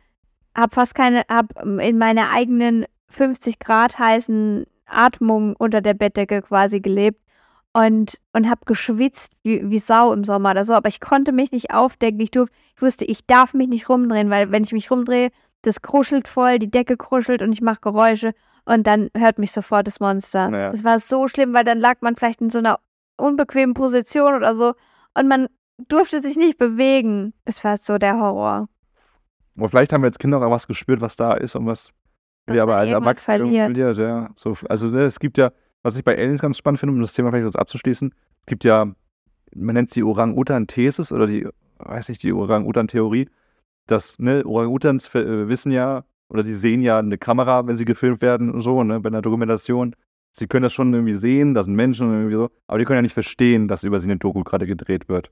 Hab 0.56 0.74
fast 0.74 0.94
keine, 0.94 1.22
hab 1.28 1.62
in 1.62 1.98
meiner 1.98 2.30
eigenen 2.30 2.86
50 3.08 3.58
Grad 3.60 3.98
heißen 3.98 4.64
Atmung 4.86 5.54
unter 5.56 5.80
der 5.80 5.94
Bettdecke 5.94 6.42
quasi 6.42 6.80
gelebt 6.80 7.23
und, 7.74 8.20
und 8.32 8.48
habe 8.48 8.62
geschwitzt 8.64 9.32
wie, 9.42 9.68
wie 9.68 9.78
Sau 9.78 10.12
im 10.12 10.24
Sommer 10.24 10.52
oder 10.52 10.64
so. 10.64 10.72
Aber 10.74 10.88
ich 10.88 11.00
konnte 11.00 11.32
mich 11.32 11.52
nicht 11.52 11.72
aufdecken. 11.72 12.20
Ich, 12.20 12.30
durfte, 12.30 12.54
ich 12.76 12.82
wusste, 12.82 13.04
ich 13.04 13.26
darf 13.26 13.52
mich 13.52 13.68
nicht 13.68 13.88
rumdrehen, 13.88 14.30
weil 14.30 14.50
wenn 14.52 14.62
ich 14.62 14.72
mich 14.72 14.90
rumdrehe, 14.90 15.30
das 15.62 15.82
kruschelt 15.82 16.28
voll, 16.28 16.58
die 16.58 16.70
Decke 16.70 16.96
kruschelt 16.96 17.42
und 17.42 17.52
ich 17.52 17.60
mache 17.60 17.80
Geräusche 17.80 18.32
und 18.64 18.86
dann 18.86 19.10
hört 19.16 19.38
mich 19.38 19.50
sofort 19.50 19.86
das 19.86 19.98
Monster. 19.98 20.50
Ja. 20.50 20.70
Das 20.70 20.84
war 20.84 20.98
so 20.98 21.26
schlimm, 21.26 21.52
weil 21.52 21.64
dann 21.64 21.78
lag 21.78 21.96
man 22.00 22.16
vielleicht 22.16 22.40
in 22.40 22.50
so 22.50 22.58
einer 22.58 22.78
unbequemen 23.16 23.74
Position 23.74 24.34
oder 24.34 24.54
so 24.54 24.74
und 25.14 25.28
man 25.28 25.48
durfte 25.88 26.20
sich 26.20 26.36
nicht 26.36 26.58
bewegen. 26.58 27.32
Es 27.44 27.64
war 27.64 27.76
so 27.76 27.98
der 27.98 28.18
Horror. 28.18 28.68
Und 29.56 29.68
vielleicht 29.68 29.92
haben 29.92 30.02
wir 30.02 30.08
als 30.08 30.18
Kinder 30.18 30.40
auch 30.40 30.50
was 30.50 30.66
gespürt, 30.66 31.00
was 31.00 31.16
da 31.16 31.34
ist 31.34 31.56
und 31.56 31.66
was 31.66 31.92
wir 32.46 32.62
aber 32.62 32.76
als 32.76 32.90
Erwachsene 32.90 33.38
verliert. 33.38 33.64
verliert. 33.64 33.98
Ja. 33.98 34.30
So, 34.36 34.56
also 34.68 34.88
ne, 34.88 35.02
es 35.02 35.18
gibt 35.18 35.38
ja, 35.38 35.50
was 35.84 35.96
ich 35.96 36.02
bei 36.02 36.16
Aliens 36.18 36.40
ganz 36.40 36.56
spannend 36.58 36.80
finde, 36.80 36.94
um 36.94 37.00
das 37.00 37.12
Thema 37.12 37.30
vielleicht 37.30 37.44
kurz 37.44 37.56
abzuschließen, 37.56 38.12
es 38.40 38.46
gibt 38.46 38.64
ja, 38.64 38.86
man 39.54 39.74
nennt 39.74 39.90
es 39.90 39.94
die 39.94 40.02
Orang-Utan-Thesis 40.02 41.12
oder 41.12 41.26
die, 41.26 41.46
weiß 41.78 42.08
nicht, 42.08 42.22
die 42.22 42.32
Orang-Utan-Theorie, 42.32 43.28
dass 43.86 44.18
ne, 44.18 44.42
Orang-Utans 44.44 45.14
äh, 45.14 45.46
wissen 45.46 45.70
ja 45.70 46.04
oder 46.28 46.42
die 46.42 46.54
sehen 46.54 46.80
ja 46.80 46.98
eine 46.98 47.18
Kamera, 47.18 47.66
wenn 47.66 47.76
sie 47.76 47.84
gefilmt 47.84 48.22
werden 48.22 48.50
und 48.50 48.62
so, 48.62 48.82
ne, 48.82 48.98
bei 48.98 49.08
einer 49.08 49.20
Dokumentation. 49.20 49.94
Sie 50.32 50.46
können 50.46 50.64
das 50.64 50.72
schon 50.72 50.92
irgendwie 50.92 51.12
sehen, 51.12 51.54
das 51.54 51.66
sind 51.66 51.76
Menschen 51.76 52.08
und 52.08 52.14
irgendwie 52.14 52.34
so, 52.34 52.50
aber 52.66 52.78
die 52.78 52.86
können 52.86 52.96
ja 52.96 53.02
nicht 53.02 53.14
verstehen, 53.14 53.68
dass 53.68 53.84
über 53.84 54.00
sie 54.00 54.08
eine 54.08 54.16
Doku 54.16 54.42
gerade 54.42 54.66
gedreht 54.66 55.08
wird. 55.08 55.30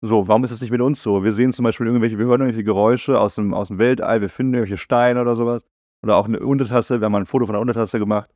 So, 0.00 0.26
warum 0.28 0.42
ist 0.44 0.50
das 0.50 0.62
nicht 0.62 0.70
mit 0.70 0.80
uns 0.80 1.02
so? 1.02 1.22
Wir 1.22 1.34
sehen 1.34 1.52
zum 1.52 1.64
Beispiel 1.64 1.86
irgendwelche, 1.86 2.18
wir 2.18 2.24
hören 2.24 2.40
irgendwelche 2.40 2.64
Geräusche 2.64 3.20
aus 3.20 3.34
dem, 3.34 3.52
aus 3.52 3.68
dem 3.68 3.78
Weltall, 3.78 4.22
wir 4.22 4.30
finden 4.30 4.54
irgendwelche 4.54 4.78
Steine 4.78 5.20
oder 5.20 5.34
sowas. 5.34 5.62
Oder 6.02 6.16
auch 6.16 6.24
eine 6.24 6.40
Untertasse, 6.40 7.00
wir 7.00 7.04
haben 7.04 7.12
mal 7.12 7.20
ein 7.20 7.26
Foto 7.26 7.44
von 7.44 7.54
einer 7.54 7.60
Untertasse 7.60 7.98
gemacht. 7.98 8.30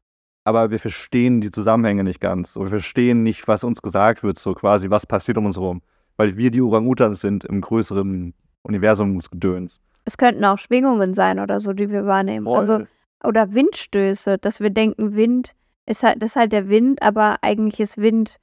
Aber 0.45 0.71
wir 0.71 0.79
verstehen 0.79 1.41
die 1.41 1.51
Zusammenhänge 1.51 2.05
nicht 2.05 2.21
ganz. 2.21 2.53
So, 2.53 2.61
wir 2.61 2.69
verstehen 2.69 3.23
nicht, 3.23 3.49
was 3.49 3.65
uns 3.65 3.81
gesagt 3.81 4.23
wird, 4.23 4.39
so 4.39 4.53
quasi, 4.53 4.91
was 4.91 5.07
passiert 5.07 5.39
um 5.39 5.47
uns 5.47 5.57
herum. 5.57 5.81
Weil 6.17 6.37
wir 6.37 6.51
die 6.51 6.61
Orang-Utans 6.61 7.21
sind 7.21 7.45
im 7.45 7.63
größeren 7.63 8.35
Universumsgedöns. 8.63 9.81
Es 10.05 10.19
könnten 10.19 10.45
auch 10.45 10.59
Schwingungen 10.59 11.15
sein 11.15 11.41
oder 11.41 11.61
so, 11.61 11.73
die 11.73 11.91
wir 11.91 12.05
wahrnehmen. 12.05 12.47
Also, 12.47 12.75
Voll. 12.75 12.89
oder 13.25 13.55
Windstöße, 13.55 14.37
dass 14.39 14.61
wir 14.61 14.71
denken, 14.71 15.15
Wind 15.15 15.53
ist 15.87 16.03
halt, 16.03 16.23
das 16.23 16.31
ist 16.31 16.37
halt 16.37 16.53
der 16.53 16.69
Wind, 16.69 17.03
aber 17.03 17.37
eigentlich 17.41 17.81
ist 17.81 17.99
Wind 17.99 18.37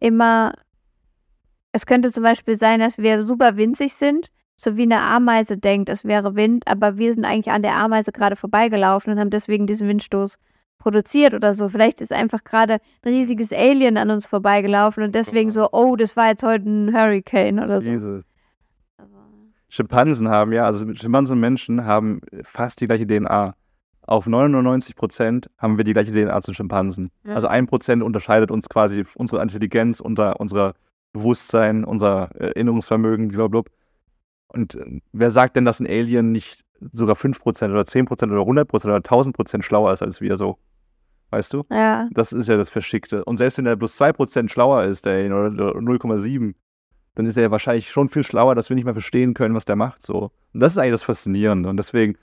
immer. 0.00 0.52
Es 1.72 1.86
könnte 1.86 2.12
zum 2.12 2.22
Beispiel 2.22 2.56
sein, 2.56 2.80
dass 2.80 2.98
wir 2.98 3.24
super 3.24 3.56
winzig 3.56 3.94
sind, 3.94 4.28
so 4.56 4.76
wie 4.76 4.82
eine 4.82 5.02
Ameise 5.02 5.56
denkt, 5.56 5.88
es 5.88 6.04
wäre 6.04 6.34
Wind, 6.34 6.66
aber 6.66 6.98
wir 6.98 7.12
sind 7.12 7.24
eigentlich 7.24 7.52
an 7.52 7.62
der 7.62 7.76
Ameise 7.76 8.10
gerade 8.10 8.36
vorbeigelaufen 8.36 9.12
und 9.12 9.20
haben 9.20 9.30
deswegen 9.30 9.66
diesen 9.66 9.86
Windstoß 9.86 10.38
produziert 10.78 11.34
oder 11.34 11.54
so. 11.54 11.68
Vielleicht 11.68 12.00
ist 12.00 12.12
einfach 12.12 12.44
gerade 12.44 12.78
ein 13.02 13.12
riesiges 13.12 13.52
Alien 13.52 13.96
an 13.96 14.10
uns 14.10 14.26
vorbeigelaufen 14.26 15.02
und 15.02 15.14
deswegen 15.14 15.50
so, 15.50 15.68
oh, 15.72 15.96
das 15.96 16.16
war 16.16 16.28
jetzt 16.28 16.42
heute 16.42 16.68
ein 16.68 16.94
Hurricane 16.94 17.58
oder 17.58 17.82
so. 17.82 17.90
Jesus. 17.90 18.24
Schimpansen 19.68 20.28
haben 20.28 20.52
ja, 20.52 20.64
also 20.64 20.86
Schimpansen 20.94 21.34
und 21.34 21.40
Menschen 21.40 21.84
haben 21.84 22.20
fast 22.42 22.80
die 22.80 22.86
gleiche 22.86 23.06
DNA. 23.06 23.54
Auf 24.02 24.26
99 24.26 24.96
Prozent 24.96 25.50
haben 25.58 25.76
wir 25.76 25.84
die 25.84 25.92
gleiche 25.92 26.12
DNA 26.12 26.40
zu 26.40 26.54
Schimpansen. 26.54 27.10
Mhm. 27.24 27.32
Also 27.32 27.48
ein 27.48 27.66
Prozent 27.66 28.02
unterscheidet 28.02 28.50
uns 28.50 28.70
quasi 28.70 29.04
unsere 29.14 29.42
Intelligenz, 29.42 30.00
unser, 30.00 30.40
unser 30.40 30.72
Bewusstsein, 31.12 31.84
unser 31.84 32.30
äh, 32.34 32.46
Erinnerungsvermögen, 32.48 33.28
blablabla. 33.28 33.70
Und 34.48 34.76
äh, 34.76 35.00
wer 35.12 35.30
sagt 35.30 35.56
denn, 35.56 35.66
dass 35.66 35.80
ein 35.80 35.86
Alien 35.86 36.32
nicht 36.32 36.64
sogar 36.92 37.16
5 37.16 37.38
Prozent 37.40 37.72
oder 37.72 37.84
10 37.84 38.06
Prozent 38.06 38.32
oder 38.32 38.40
100 38.40 38.66
Prozent 38.66 38.90
oder 38.90 38.96
1000 38.96 39.36
Prozent 39.36 39.64
schlauer 39.64 39.92
ist 39.92 40.02
als 40.02 40.22
wir 40.22 40.38
so? 40.38 40.56
Weißt 41.30 41.52
du? 41.52 41.64
Ja, 41.70 42.08
Das 42.12 42.32
ist 42.32 42.48
ja 42.48 42.56
das 42.56 42.68
Verschickte. 42.68 43.24
Und 43.24 43.36
selbst 43.36 43.58
wenn 43.58 43.66
er 43.66 43.76
bloß 43.76 44.00
2% 44.00 44.48
schlauer 44.48 44.84
ist, 44.84 45.04
der 45.04 45.14
Alien, 45.14 45.32
oder 45.32 45.76
oder 45.76 45.80
0,7, 45.80 46.54
dann 47.14 47.26
ist 47.26 47.36
er 47.36 47.44
ja 47.44 47.50
wahrscheinlich 47.50 47.90
schon 47.90 48.08
viel 48.08 48.24
schlauer, 48.24 48.54
dass 48.54 48.68
wir 48.70 48.76
nicht 48.76 48.84
mehr 48.84 48.94
verstehen 48.94 49.34
können, 49.34 49.54
was 49.54 49.64
der 49.64 49.76
macht. 49.76 50.02
So. 50.02 50.30
Und 50.54 50.60
das 50.60 50.72
ist 50.72 50.78
eigentlich 50.78 50.92
das 50.92 51.02
Faszinierende. 51.02 51.68
Und 51.68 51.76
deswegen 51.76 52.16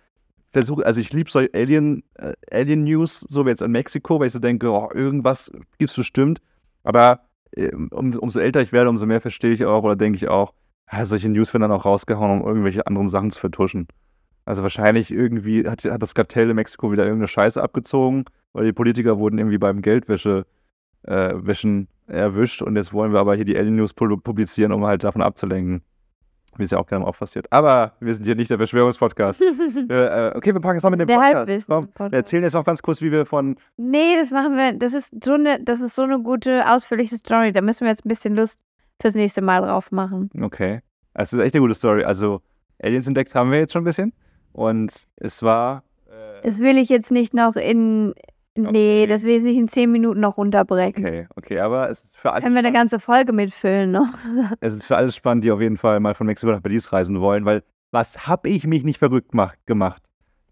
versuche, 0.53 0.85
also 0.85 1.01
ich 1.01 1.11
liebe 1.11 1.29
solche 1.29 1.53
Alien, 1.53 2.03
äh, 2.15 2.33
Alien 2.49 2.85
News, 2.85 3.19
so 3.19 3.45
wie 3.45 3.49
jetzt 3.49 3.61
in 3.61 3.71
Mexiko, 3.71 4.19
weil 4.19 4.27
ich 4.27 4.33
so 4.33 4.39
denke, 4.39 4.69
oh, 4.71 4.89
irgendwas 4.93 5.51
gibt's 5.77 5.95
bestimmt. 5.95 6.41
Aber 6.83 7.19
äh, 7.51 7.75
um, 7.75 8.13
umso 8.15 8.39
älter 8.39 8.61
ich 8.61 8.71
werde, 8.71 8.89
umso 8.89 9.05
mehr 9.05 9.21
verstehe 9.21 9.53
ich 9.53 9.65
auch 9.65 9.83
oder 9.83 9.95
denke 9.95 10.15
ich 10.15 10.29
auch, 10.29 10.53
ja, 10.91 11.03
solche 11.05 11.29
News 11.29 11.53
werden 11.53 11.63
dann 11.63 11.71
auch 11.71 11.85
rausgehauen, 11.85 12.41
um 12.41 12.47
irgendwelche 12.47 12.87
anderen 12.87 13.09
Sachen 13.09 13.31
zu 13.31 13.39
vertuschen. 13.39 13.87
Also 14.45 14.61
wahrscheinlich 14.61 15.11
irgendwie 15.11 15.67
hat, 15.67 15.83
hat 15.83 16.01
das 16.01 16.13
Kartell 16.13 16.51
in 16.51 16.55
Mexiko 16.55 16.91
wieder 16.91 17.03
irgendeine 17.03 17.27
Scheiße 17.27 17.61
abgezogen, 17.61 18.25
weil 18.53 18.65
die 18.65 18.73
Politiker 18.73 19.17
wurden 19.17 19.39
irgendwie 19.39 19.57
beim 19.57 19.81
Geldwäsche 19.81 20.45
äh, 21.03 21.33
Wäschen 21.35 21.87
erwischt 22.07 22.61
und 22.61 22.75
jetzt 22.75 22.93
wollen 22.93 23.11
wir 23.11 23.19
aber 23.19 23.35
hier 23.35 23.45
die 23.45 23.57
Alien 23.57 23.75
News 23.75 23.93
publizieren, 23.93 24.71
um 24.71 24.85
halt 24.85 25.03
davon 25.03 25.21
abzulenken. 25.21 25.81
Wie 26.57 26.63
es 26.63 26.71
ja 26.71 26.77
auch 26.77 26.87
gerne 26.87 27.05
auch 27.05 27.17
passiert. 27.17 27.51
Aber 27.51 27.95
wir 27.99 28.15
sind 28.15 28.23
hier 28.23 28.35
nicht 28.35 28.49
der 28.49 28.57
Verschwörungspodcast. 28.57 29.41
äh, 29.89 30.31
okay, 30.35 30.53
wir 30.53 30.61
packen 30.61 30.77
es 30.77 30.83
noch 30.83 30.89
mit 30.89 31.01
dem 31.01 31.07
Der 31.07 31.15
Podcast. 31.17 31.67
Komm, 31.67 31.87
Podcast. 31.87 32.11
wir 32.13 32.17
erzählen 32.17 32.43
jetzt 32.43 32.53
noch 32.53 32.63
ganz 32.63 32.81
kurz, 32.81 33.01
wie 33.01 33.11
wir 33.11 33.25
von. 33.25 33.57
Nee, 33.75 34.15
das 34.15 34.31
machen 34.31 34.55
wir. 34.55 34.71
Das 34.71 34.93
ist 34.93 35.13
so 35.21 35.33
eine, 35.33 35.61
das 35.61 35.81
ist 35.81 35.95
so 35.95 36.03
eine 36.03 36.21
gute, 36.21 36.63
ausführliche 36.71 37.17
Story. 37.17 37.51
Da 37.51 37.59
müssen 37.59 37.81
wir 37.81 37.89
jetzt 37.89 38.05
ein 38.05 38.09
bisschen 38.09 38.37
Lust 38.37 38.61
fürs 39.01 39.15
nächste 39.15 39.41
Mal 39.41 39.63
drauf 39.63 39.91
machen. 39.91 40.29
Okay. 40.41 40.79
Es 41.13 41.33
ist 41.33 41.41
echt 41.41 41.55
eine 41.55 41.61
gute 41.61 41.75
Story. 41.75 42.05
Also, 42.05 42.41
Aliens 42.81 43.07
entdeckt 43.07 43.35
haben 43.35 43.51
wir 43.51 43.59
jetzt 43.59 43.73
schon 43.73 43.81
ein 43.81 43.85
bisschen. 43.85 44.13
Und 44.55 45.05
es 45.17 45.43
war. 45.43 45.83
Äh, 46.07 46.41
Das 46.43 46.59
will 46.59 46.77
ich 46.77 46.89
jetzt 46.89 47.11
nicht 47.11 47.33
noch 47.33 47.55
in. 47.55 48.13
Nee, 48.57 48.67
Okay. 49.03 49.07
das 49.07 49.25
will 49.25 49.35
ich 49.35 49.43
nicht 49.43 49.57
in 49.57 49.67
zehn 49.67 49.91
Minuten 49.91 50.21
noch 50.21 50.37
runterbrechen. 50.37 51.05
okay, 51.05 51.27
okay, 51.35 51.59
aber 51.59 51.89
es 51.89 52.05
ist 52.05 52.17
für 52.17 52.31
alle. 52.31 52.41
Können 52.41 52.55
wir 52.55 52.59
eine 52.59 52.71
ganze 52.71 53.01
Folge 53.01 53.33
mitfüllen 53.33 53.91
noch? 53.91 54.07
Es 54.61 54.73
ist 54.73 54.85
für 54.85 54.95
alle 54.95 55.11
spannend, 55.11 55.43
die 55.43 55.51
auf 55.51 55.59
jeden 55.59 55.75
Fall 55.75 55.99
mal 55.99 56.13
von 56.13 56.25
Mexiko 56.25 56.53
nach 56.53 56.61
Belize 56.61 56.89
reisen 56.93 57.19
wollen, 57.19 57.43
weil 57.43 57.63
was 57.91 58.27
hab 58.29 58.47
ich 58.47 58.65
mich 58.65 58.85
nicht 58.85 58.99
verrückt 58.99 59.33
mach, 59.33 59.55
gemacht? 59.65 60.01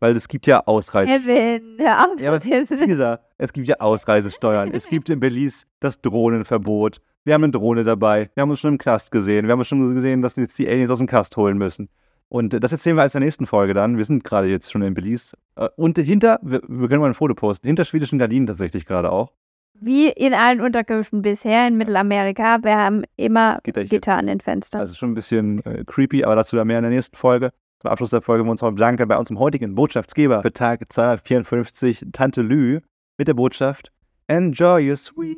Weil 0.01 0.17
es 0.17 0.27
gibt 0.27 0.47
ja 0.47 0.59
Ausreise. 0.65 1.13
Kevin, 1.17 1.77
hör 1.79 2.05
auf. 2.11 2.19
Ja, 2.21 2.37
Dieser, 2.85 3.21
es 3.37 3.53
gibt 3.53 3.69
ja 3.69 3.79
Ausreisesteuern. 3.79 4.71
Es 4.73 4.89
gibt 4.89 5.09
in 5.09 5.21
Belize 5.21 5.63
das 5.79 6.01
Drohnenverbot. 6.01 6.99
Wir 7.23 7.35
haben 7.35 7.43
eine 7.45 7.53
Drohne 7.53 7.85
dabei. 7.85 8.29
Wir 8.33 8.41
haben 8.41 8.49
uns 8.49 8.59
schon 8.59 8.73
im 8.73 8.77
Knast 8.77 9.11
gesehen. 9.11 9.45
Wir 9.45 9.53
haben 9.53 9.59
uns 9.59 9.69
schon 9.69 9.95
gesehen, 9.95 10.21
dass 10.21 10.35
wir 10.35 10.43
jetzt 10.43 10.59
die 10.59 10.67
Aliens 10.67 10.91
aus 10.91 10.97
dem 10.97 11.07
Knast 11.07 11.37
holen 11.37 11.57
müssen. 11.57 11.87
Und 12.29 12.53
äh, 12.53 12.59
das 12.59 12.71
erzählen 12.71 12.95
wir 12.95 13.01
als 13.03 13.11
der 13.13 13.21
nächsten 13.21 13.45
Folge 13.45 13.73
dann. 13.73 13.97
Wir 13.97 14.05
sind 14.05 14.23
gerade 14.23 14.47
jetzt 14.47 14.71
schon 14.71 14.81
in 14.81 14.93
Belize. 14.93 15.35
Äh, 15.55 15.69
Und 15.75 15.97
hinter, 15.97 16.39
wir, 16.41 16.61
wir 16.67 16.87
können 16.87 17.01
mal 17.01 17.07
ein 17.07 17.13
Foto 17.13 17.33
posten, 17.35 17.67
hinter 17.67 17.85
schwedischen 17.85 18.19
Gardinen 18.19 18.47
tatsächlich 18.47 18.85
gerade 18.85 19.11
auch. 19.11 19.31
Wie 19.79 20.09
in 20.09 20.33
allen 20.33 20.61
Unterkünften 20.61 21.21
bisher 21.21 21.67
in 21.67 21.77
Mittelamerika. 21.77 22.59
Wir 22.63 22.77
haben 22.77 23.03
immer. 23.17 23.59
Gitter 23.63 24.15
an 24.15 24.27
den 24.27 24.39
Fenstern. 24.39 24.81
Also 24.81 24.95
schon 24.95 25.11
ein 25.11 25.15
bisschen 25.15 25.63
äh, 25.65 25.83
creepy, 25.85 26.23
aber 26.23 26.35
dazu 26.35 26.55
dann 26.55 26.67
mehr 26.67 26.77
in 26.77 26.83
der 26.83 26.91
nächsten 26.91 27.17
Folge. 27.17 27.51
Zum 27.81 27.91
Abschluss 27.91 28.11
der 28.11 28.21
Folge 28.21 28.39
wollen 28.41 28.47
wir 28.47 28.51
uns 28.51 28.61
mal 28.61 28.71
bedanken 28.71 29.07
bei 29.09 29.17
unserem 29.17 29.39
heutigen 29.39 29.75
Botschaftsgeber 29.75 30.41
für 30.41 30.53
Tag 30.53 30.85
254, 30.91 32.05
Tante 32.13 32.41
Lü, 32.41 32.79
mit 33.17 33.27
der 33.27 33.33
Botschaft 33.33 33.91
Enjoy 34.27 34.89
your 34.89 34.95
sweet 34.95 35.37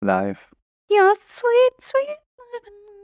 life. 0.00 0.48
You're 0.90 1.14
sweet, 1.14 1.80
sweet. 1.80 2.18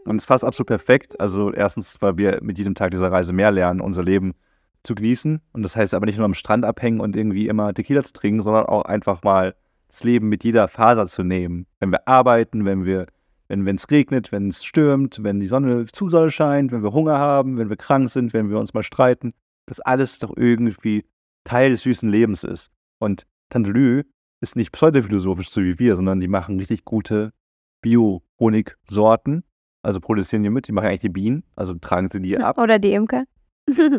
Und 0.04 0.16
es 0.16 0.22
ist 0.22 0.28
fast 0.28 0.44
absolut 0.44 0.68
perfekt. 0.68 1.20
Also 1.20 1.52
erstens, 1.52 2.00
weil 2.00 2.16
wir 2.16 2.38
mit 2.42 2.58
jedem 2.58 2.74
Tag 2.74 2.90
dieser 2.92 3.12
Reise 3.12 3.32
mehr 3.32 3.50
lernen, 3.50 3.80
unser 3.80 4.02
Leben 4.02 4.34
zu 4.82 4.94
genießen. 4.94 5.40
Und 5.52 5.62
das 5.62 5.76
heißt 5.76 5.94
aber 5.94 6.06
nicht 6.06 6.16
nur 6.16 6.24
am 6.24 6.34
Strand 6.34 6.64
abhängen 6.64 7.00
und 7.00 7.16
irgendwie 7.16 7.48
immer 7.48 7.74
Tequila 7.74 8.02
zu 8.02 8.12
trinken, 8.12 8.42
sondern 8.42 8.66
auch 8.66 8.82
einfach 8.82 9.22
mal 9.22 9.54
das 9.88 10.04
Leben 10.04 10.28
mit 10.28 10.44
jeder 10.44 10.68
Faser 10.68 11.06
zu 11.06 11.22
nehmen. 11.22 11.66
Wenn 11.80 11.90
wir 11.90 12.06
arbeiten, 12.06 12.64
wenn 12.64 12.84
wir, 12.84 13.06
wenn 13.48 13.66
es 13.66 13.90
regnet, 13.90 14.32
wenn 14.32 14.48
es 14.48 14.64
stürmt, 14.64 15.22
wenn 15.22 15.40
die 15.40 15.46
Sonne 15.46 15.86
zu 15.86 16.08
doll 16.08 16.30
scheint, 16.30 16.72
wenn 16.72 16.82
wir 16.82 16.92
Hunger 16.92 17.18
haben, 17.18 17.58
wenn 17.58 17.70
wir 17.70 17.76
krank 17.76 18.10
sind, 18.10 18.32
wenn 18.32 18.50
wir 18.50 18.58
uns 18.58 18.74
mal 18.74 18.82
streiten, 18.82 19.32
das 19.66 19.80
alles 19.80 20.18
doch 20.18 20.36
irgendwie 20.36 21.04
Teil 21.44 21.70
des 21.70 21.82
süßen 21.82 22.08
Lebens 22.08 22.44
ist. 22.44 22.70
Und 22.98 23.26
Tante 23.48 23.70
Lü 23.70 24.02
ist 24.40 24.56
nicht 24.56 24.72
pseudophilosophisch 24.72 25.50
so 25.50 25.62
wie 25.62 25.78
wir, 25.78 25.96
sondern 25.96 26.20
die 26.20 26.28
machen 26.28 26.58
richtig 26.58 26.84
gute 26.84 27.32
Bio-Honigsorten. 27.80 29.44
Also 29.82 30.00
produzieren 30.00 30.42
die 30.42 30.50
mit, 30.50 30.68
die 30.68 30.72
machen 30.72 30.86
eigentlich 30.86 31.00
die 31.00 31.08
Bienen, 31.08 31.44
also 31.56 31.74
tragen 31.74 32.08
sie 32.08 32.20
die 32.20 32.38
ab. 32.38 32.58
Oder 32.58 32.78
die 32.78 32.92
Imker. 32.92 33.24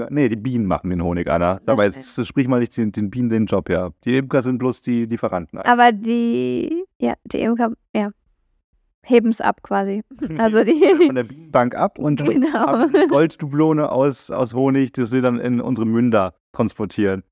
nee, 0.09 0.29
die 0.29 0.35
Bienen 0.35 0.65
machen 0.65 0.89
den 0.89 1.03
Honig, 1.03 1.29
Anna. 1.29 1.61
Aber 1.65 1.85
jetzt 1.85 2.25
sprich 2.25 2.47
mal 2.47 2.59
nicht 2.59 2.75
den, 2.75 2.91
den 2.91 3.09
Bienen 3.09 3.29
den 3.29 3.45
Job, 3.45 3.69
ja. 3.69 3.91
Die 4.03 4.17
Imker 4.17 4.41
sind 4.41 4.57
bloß 4.57 4.81
die 4.81 5.05
Lieferanten. 5.05 5.59
Aber 5.59 5.91
die, 5.91 6.83
ja, 6.99 7.13
die 7.23 7.41
Imker, 7.41 7.73
ja, 7.95 8.09
heben 9.03 9.29
es 9.29 9.41
ab 9.41 9.61
quasi. 9.63 10.03
Also 10.37 10.63
die, 10.63 10.83
Von 11.05 11.15
der 11.15 11.23
Bienenbank 11.23 11.75
ab 11.75 11.99
und 11.99 12.17
Genau. 12.25 12.87
Golddublone 13.07 13.91
aus, 13.91 14.31
aus 14.31 14.53
Honig, 14.53 14.93
die 14.93 15.05
sie 15.05 15.21
dann 15.21 15.39
in 15.39 15.61
unsere 15.61 15.87
Münder 15.87 16.33
transportieren. 16.51 17.23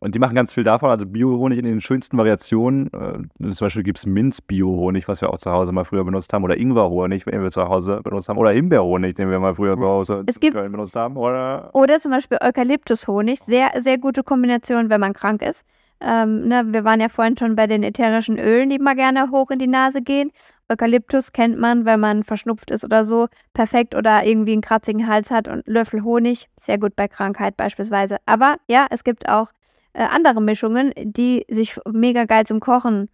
Und 0.00 0.14
die 0.14 0.18
machen 0.18 0.34
ganz 0.34 0.52
viel 0.52 0.64
davon, 0.64 0.90
also 0.90 1.06
Bio-Honig 1.06 1.58
in 1.58 1.64
den 1.64 1.80
schönsten 1.80 2.18
Variationen. 2.18 2.88
Äh, 2.92 3.50
zum 3.52 3.66
Beispiel 3.66 3.82
gibt 3.82 3.98
es 3.98 4.06
Minz-Bio-Honig, 4.06 5.08
was 5.08 5.22
wir 5.22 5.30
auch 5.30 5.38
zu 5.38 5.50
Hause 5.50 5.72
mal 5.72 5.84
früher 5.84 6.04
benutzt 6.04 6.32
haben, 6.32 6.44
oder 6.44 6.58
Ingwer-Honig, 6.58 7.24
den 7.24 7.42
wir 7.42 7.50
zu 7.50 7.66
Hause 7.68 8.00
benutzt 8.04 8.28
haben, 8.28 8.36
oder 8.38 8.50
Himbeerhonig, 8.50 9.14
den 9.14 9.30
wir 9.30 9.38
mal 9.40 9.54
früher 9.54 9.76
zu 9.76 9.82
Hause 9.82 10.22
Es 10.26 10.38
gibt- 10.40 10.54
Köln 10.56 10.72
benutzt 10.72 10.94
haben, 10.94 11.16
oder 11.16 11.70
oder 11.72 11.98
zum 12.00 12.10
Beispiel 12.12 12.38
Eukalyptushonig, 12.42 13.40
sehr, 13.40 13.70
sehr 13.78 13.96
gute 13.98 14.22
Kombination, 14.22 14.90
wenn 14.90 15.00
man 15.00 15.14
krank 15.14 15.40
ist. 15.42 15.64
Ähm, 16.00 16.48
ne, 16.48 16.64
wir 16.66 16.84
waren 16.84 17.00
ja 17.00 17.08
vorhin 17.08 17.36
schon 17.38 17.56
bei 17.56 17.66
den 17.66 17.82
ätherischen 17.82 18.38
Ölen, 18.38 18.68
die 18.68 18.78
mal 18.78 18.94
gerne 18.96 19.30
hoch 19.30 19.50
in 19.50 19.58
die 19.58 19.68
Nase 19.68 20.02
gehen. 20.02 20.32
Eukalyptus 20.68 21.32
kennt 21.32 21.58
man, 21.58 21.86
wenn 21.86 22.00
man 22.00 22.24
verschnupft 22.24 22.70
ist 22.70 22.84
oder 22.84 23.04
so, 23.04 23.28
perfekt 23.54 23.94
oder 23.94 24.26
irgendwie 24.26 24.52
einen 24.52 24.60
kratzigen 24.60 25.06
Hals 25.08 25.30
hat 25.30 25.48
und 25.48 25.62
Löffel 25.66 26.02
Honig, 26.02 26.48
sehr 26.60 26.78
gut 26.78 26.94
bei 26.94 27.08
Krankheit 27.08 27.56
beispielsweise. 27.56 28.18
Aber 28.26 28.56
ja, 28.68 28.86
es 28.90 29.02
gibt 29.04 29.28
auch 29.30 29.50
äh, 29.94 30.02
andere 30.04 30.40
Mischungen, 30.42 30.92
die 30.96 31.44
sich 31.48 31.78
mega 31.90 32.24
geil 32.26 32.44
zum 32.46 32.60
Kochen 32.60 33.08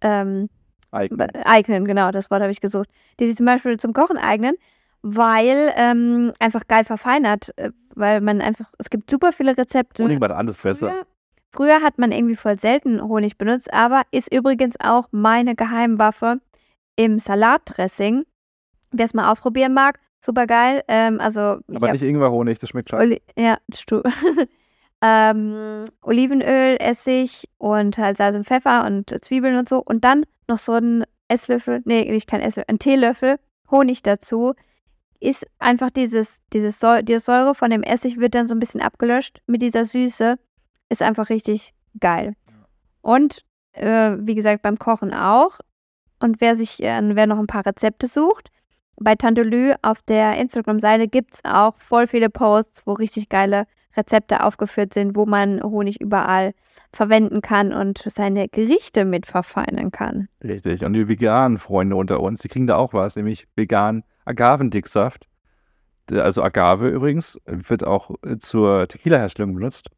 ähm, 0.00 0.48
Eigen. 0.90 1.16
be- 1.16 1.28
eignen, 1.46 1.84
genau, 1.84 2.10
das 2.10 2.30
Wort 2.30 2.40
habe 2.42 2.50
ich 2.50 2.60
gesucht, 2.60 2.88
die 3.20 3.26
sich 3.26 3.36
zum 3.36 3.46
Beispiel 3.46 3.76
zum 3.78 3.92
Kochen 3.92 4.16
eignen, 4.18 4.56
weil 5.02 5.72
ähm, 5.76 6.32
einfach 6.40 6.66
geil 6.68 6.84
verfeinert, 6.84 7.52
äh, 7.56 7.70
weil 7.94 8.20
man 8.20 8.40
einfach, 8.40 8.66
es 8.78 8.90
gibt 8.90 9.10
super 9.10 9.32
viele 9.32 9.56
Rezepte. 9.56 10.02
Honig 10.04 10.20
war 10.20 10.30
anders 10.36 10.56
besser. 10.56 10.90
Früher, 10.90 11.06
früher 11.50 11.82
hat 11.82 11.98
man 11.98 12.12
irgendwie 12.12 12.36
voll 12.36 12.58
selten 12.58 13.00
Honig 13.02 13.36
benutzt, 13.38 13.72
aber 13.72 14.02
ist 14.10 14.32
übrigens 14.34 14.76
auch 14.80 15.08
meine 15.12 15.54
Geheimwaffe 15.54 16.40
im 16.96 17.18
Salatdressing. 17.18 18.24
Wer 18.92 19.04
es 19.04 19.14
mal 19.14 19.30
ausprobieren 19.30 19.74
mag, 19.74 19.98
super 20.24 20.46
geil. 20.46 20.82
Ähm, 20.88 21.20
also 21.20 21.58
Aber 21.74 21.86
ja, 21.88 21.92
nicht 21.92 22.02
Ingwer-Honig, 22.02 22.58
das 22.58 22.70
schmeckt 22.70 22.88
scheiße. 22.90 23.18
Ja, 23.38 23.58
Stu 23.74 24.02
ähm, 25.02 25.84
Olivenöl, 26.02 26.76
Essig 26.80 27.48
und 27.58 27.98
halt 27.98 28.16
Salz 28.16 28.36
und 28.36 28.46
Pfeffer 28.46 28.84
und 28.86 29.14
Zwiebeln 29.24 29.56
und 29.56 29.68
so. 29.68 29.82
Und 29.82 30.04
dann 30.04 30.24
noch 30.48 30.58
so 30.58 30.72
ein 30.72 31.04
Esslöffel, 31.28 31.82
nee, 31.84 32.10
nicht 32.10 32.28
kein 32.28 32.40
Esslöffel, 32.40 32.72
ein 32.72 32.78
Teelöffel 32.78 33.38
Honig 33.70 34.02
dazu. 34.02 34.54
Ist 35.18 35.46
einfach 35.58 35.90
dieses, 35.90 36.40
dieses 36.52 36.78
Säu 36.78 37.02
die 37.02 37.18
Säure 37.18 37.54
von 37.54 37.70
dem 37.70 37.82
Essig 37.82 38.18
wird 38.18 38.34
dann 38.34 38.46
so 38.46 38.54
ein 38.54 38.60
bisschen 38.60 38.82
abgelöscht 38.82 39.42
mit 39.46 39.62
dieser 39.62 39.84
Süße. 39.84 40.38
Ist 40.88 41.02
einfach 41.02 41.30
richtig 41.30 41.74
geil. 41.98 42.34
Und 43.00 43.44
äh, 43.72 44.16
wie 44.18 44.34
gesagt, 44.34 44.62
beim 44.62 44.78
Kochen 44.78 45.14
auch. 45.14 45.60
Und 46.20 46.40
wer 46.40 46.54
sich, 46.54 46.82
äh, 46.82 47.00
wer 47.14 47.26
noch 47.26 47.38
ein 47.38 47.46
paar 47.46 47.66
Rezepte 47.66 48.06
sucht, 48.06 48.50
bei 48.98 49.14
Tante 49.14 49.42
Lü 49.42 49.74
auf 49.82 50.02
der 50.02 50.36
Instagram-Seite 50.38 51.08
gibt 51.08 51.34
es 51.34 51.44
auch 51.44 51.76
voll 51.76 52.06
viele 52.06 52.30
Posts, 52.30 52.86
wo 52.86 52.94
richtig 52.94 53.28
geile 53.28 53.66
Rezepte 53.96 54.44
aufgeführt 54.44 54.92
sind, 54.94 55.16
wo 55.16 55.26
man 55.26 55.62
Honig 55.62 56.00
überall 56.00 56.52
verwenden 56.92 57.40
kann 57.40 57.72
und 57.72 57.98
seine 57.98 58.48
Gerichte 58.48 59.04
mit 59.04 59.26
verfeinern 59.26 59.90
kann. 59.90 60.28
Richtig. 60.44 60.84
Und 60.84 60.92
die 60.92 61.08
veganen 61.08 61.58
Freunde 61.58 61.96
unter 61.96 62.20
uns, 62.20 62.40
die 62.40 62.48
kriegen 62.48 62.66
da 62.66 62.76
auch 62.76 62.92
was, 62.92 63.16
nämlich 63.16 63.46
vegan 63.56 64.02
Agavendicksaft. 64.24 65.26
Also 66.12 66.42
Agave 66.42 66.88
übrigens 66.88 67.40
wird 67.46 67.84
auch 67.84 68.10
äh, 68.24 68.38
zur 68.38 68.86
Tequila-Herstellung 68.86 69.54
benutzt. 69.54 69.88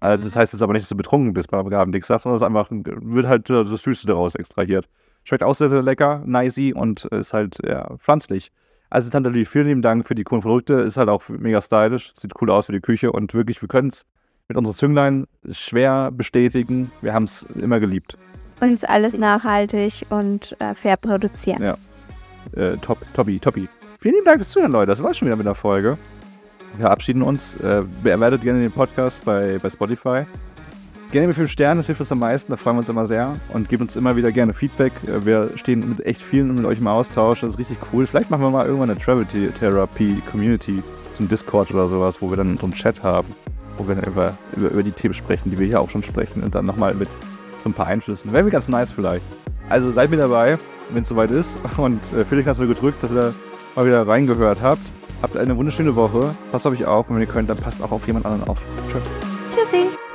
Also 0.00 0.24
das 0.24 0.34
Mhm. 0.34 0.40
heißt 0.40 0.52
jetzt 0.54 0.62
aber 0.62 0.72
nicht, 0.72 0.82
dass 0.82 0.88
du 0.90 0.96
betrunken 0.96 1.32
bist 1.34 1.50
beim 1.50 1.64
Agavendicksaft, 1.66 2.24
sondern 2.24 2.36
es 2.36 2.42
einfach, 2.42 2.70
ein- 2.70 2.84
wird 2.86 3.26
halt 3.28 3.48
äh, 3.50 3.64
das 3.64 3.82
Süße 3.82 4.06
daraus 4.06 4.34
extrahiert. 4.34 4.88
Schmeckt 5.24 5.42
auch 5.44 5.54
sehr, 5.54 5.68
sehr 5.68 5.82
lecker, 5.82 6.22
nicey 6.26 6.72
und 6.72 7.04
ist 7.06 7.32
halt 7.32 7.58
ja, 7.64 7.96
pflanzlich. 7.98 8.50
Also 8.90 9.10
Tante 9.10 9.30
Lee, 9.30 9.44
vielen 9.44 9.66
lieben 9.66 9.82
Dank 9.82 10.06
für 10.06 10.14
die 10.14 10.24
coolen 10.24 10.42
Produkte. 10.42 10.74
Ist 10.74 10.96
halt 10.96 11.08
auch 11.08 11.28
mega 11.28 11.60
stylisch, 11.60 12.12
sieht 12.14 12.32
cool 12.40 12.50
aus 12.50 12.66
für 12.66 12.72
die 12.72 12.80
Küche 12.80 13.12
und 13.12 13.34
wirklich, 13.34 13.60
wir 13.60 13.68
können 13.68 13.88
es 13.88 14.04
mit 14.48 14.56
unseren 14.56 14.74
Zünglein 14.74 15.26
schwer 15.50 16.10
bestätigen. 16.12 16.92
Wir 17.02 17.12
haben 17.12 17.24
es 17.24 17.42
immer 17.54 17.80
geliebt. 17.80 18.16
Und 18.60 18.72
ist 18.72 18.88
alles 18.88 19.16
nachhaltig 19.16 20.06
und 20.08 20.56
äh, 20.60 20.74
fair 20.74 20.96
produziert. 20.96 21.60
Ja. 21.60 21.76
Äh, 22.52 22.76
top, 22.78 22.98
Toppi, 23.12 23.38
Toppi. 23.38 23.68
Vielen 23.98 24.14
lieben 24.14 24.26
Dank 24.26 24.38
fürs 24.38 24.50
Zuhören, 24.50 24.72
Leute. 24.72 24.90
Das 24.90 25.02
war's 25.02 25.18
schon 25.18 25.26
wieder 25.26 25.36
mit 25.36 25.46
der 25.46 25.54
Folge. 25.54 25.98
Wir 26.76 26.82
verabschieden 26.82 27.22
uns. 27.22 27.56
Äh, 27.56 27.82
bewertet 28.02 28.42
gerne 28.42 28.60
den 28.60 28.72
Podcast 28.72 29.24
bei, 29.24 29.58
bei 29.60 29.68
Spotify. 29.68 30.24
Gerne 31.12 31.28
mit 31.28 31.36
5 31.36 31.50
Sternen, 31.50 31.78
das 31.78 31.86
hilft 31.86 32.00
uns 32.00 32.10
am 32.10 32.18
meisten, 32.18 32.50
da 32.50 32.56
freuen 32.56 32.76
wir 32.76 32.80
uns 32.80 32.88
immer 32.88 33.06
sehr. 33.06 33.36
Und 33.52 33.68
gebt 33.68 33.80
uns 33.80 33.96
immer 33.96 34.16
wieder 34.16 34.32
gerne 34.32 34.52
Feedback. 34.52 34.92
Wir 35.04 35.50
stehen 35.54 35.88
mit 35.88 36.04
echt 36.04 36.20
vielen 36.20 36.54
mit 36.54 36.64
euch 36.64 36.78
im 36.78 36.88
Austausch. 36.88 37.40
Das 37.40 37.50
ist 37.50 37.58
richtig 37.58 37.78
cool. 37.92 38.06
Vielleicht 38.06 38.30
machen 38.30 38.42
wir 38.42 38.50
mal 38.50 38.66
irgendwann 38.66 38.90
eine 38.90 38.98
Travel 38.98 39.24
Therapy 39.24 40.20
Community, 40.30 40.82
so 41.16 41.24
ein 41.24 41.28
Discord 41.28 41.70
oder 41.70 41.86
sowas, 41.86 42.20
wo 42.20 42.30
wir 42.30 42.36
dann 42.36 42.58
so 42.58 42.64
einen 42.64 42.74
Chat 42.74 43.02
haben, 43.04 43.28
wo 43.78 43.86
wir 43.86 43.94
dann 43.94 44.04
über, 44.04 44.36
über, 44.56 44.70
über 44.70 44.82
die 44.82 44.90
Themen 44.90 45.14
sprechen, 45.14 45.50
die 45.50 45.58
wir 45.58 45.66
hier 45.66 45.80
auch 45.80 45.90
schon 45.90 46.02
sprechen 46.02 46.42
und 46.42 46.54
dann 46.54 46.66
nochmal 46.66 46.94
mit 46.94 47.08
so 47.62 47.70
ein 47.70 47.72
paar 47.72 47.86
Einflüssen. 47.86 48.32
Wäre 48.32 48.42
mir 48.42 48.50
ganz 48.50 48.68
nice 48.68 48.90
vielleicht. 48.90 49.24
Also 49.68 49.92
seid 49.92 50.10
mir 50.10 50.16
dabei, 50.16 50.58
wenn 50.90 51.02
es 51.02 51.08
soweit 51.08 51.30
ist. 51.30 51.56
Und 51.76 52.00
äh, 52.12 52.24
Felix 52.24 52.48
hast 52.48 52.60
du 52.60 52.66
gedrückt, 52.66 53.02
dass 53.02 53.12
ihr 53.12 53.32
mal 53.76 53.86
wieder 53.86 54.06
reingehört 54.06 54.60
habt. 54.60 54.82
Habt 55.22 55.36
eine 55.36 55.56
wunderschöne 55.56 55.94
Woche. 55.94 56.34
Passt 56.50 56.66
auf 56.66 56.72
euch 56.72 56.84
auf 56.84 57.08
und 57.08 57.16
wenn 57.16 57.22
ihr 57.22 57.28
könnt, 57.28 57.48
dann 57.48 57.56
passt 57.56 57.80
auch 57.82 57.92
auf 57.92 58.06
jemand 58.06 58.26
anderen 58.26 58.48
auf. 58.48 58.58
Tschüss. 58.90 59.02
Tschüssi. 59.54 60.05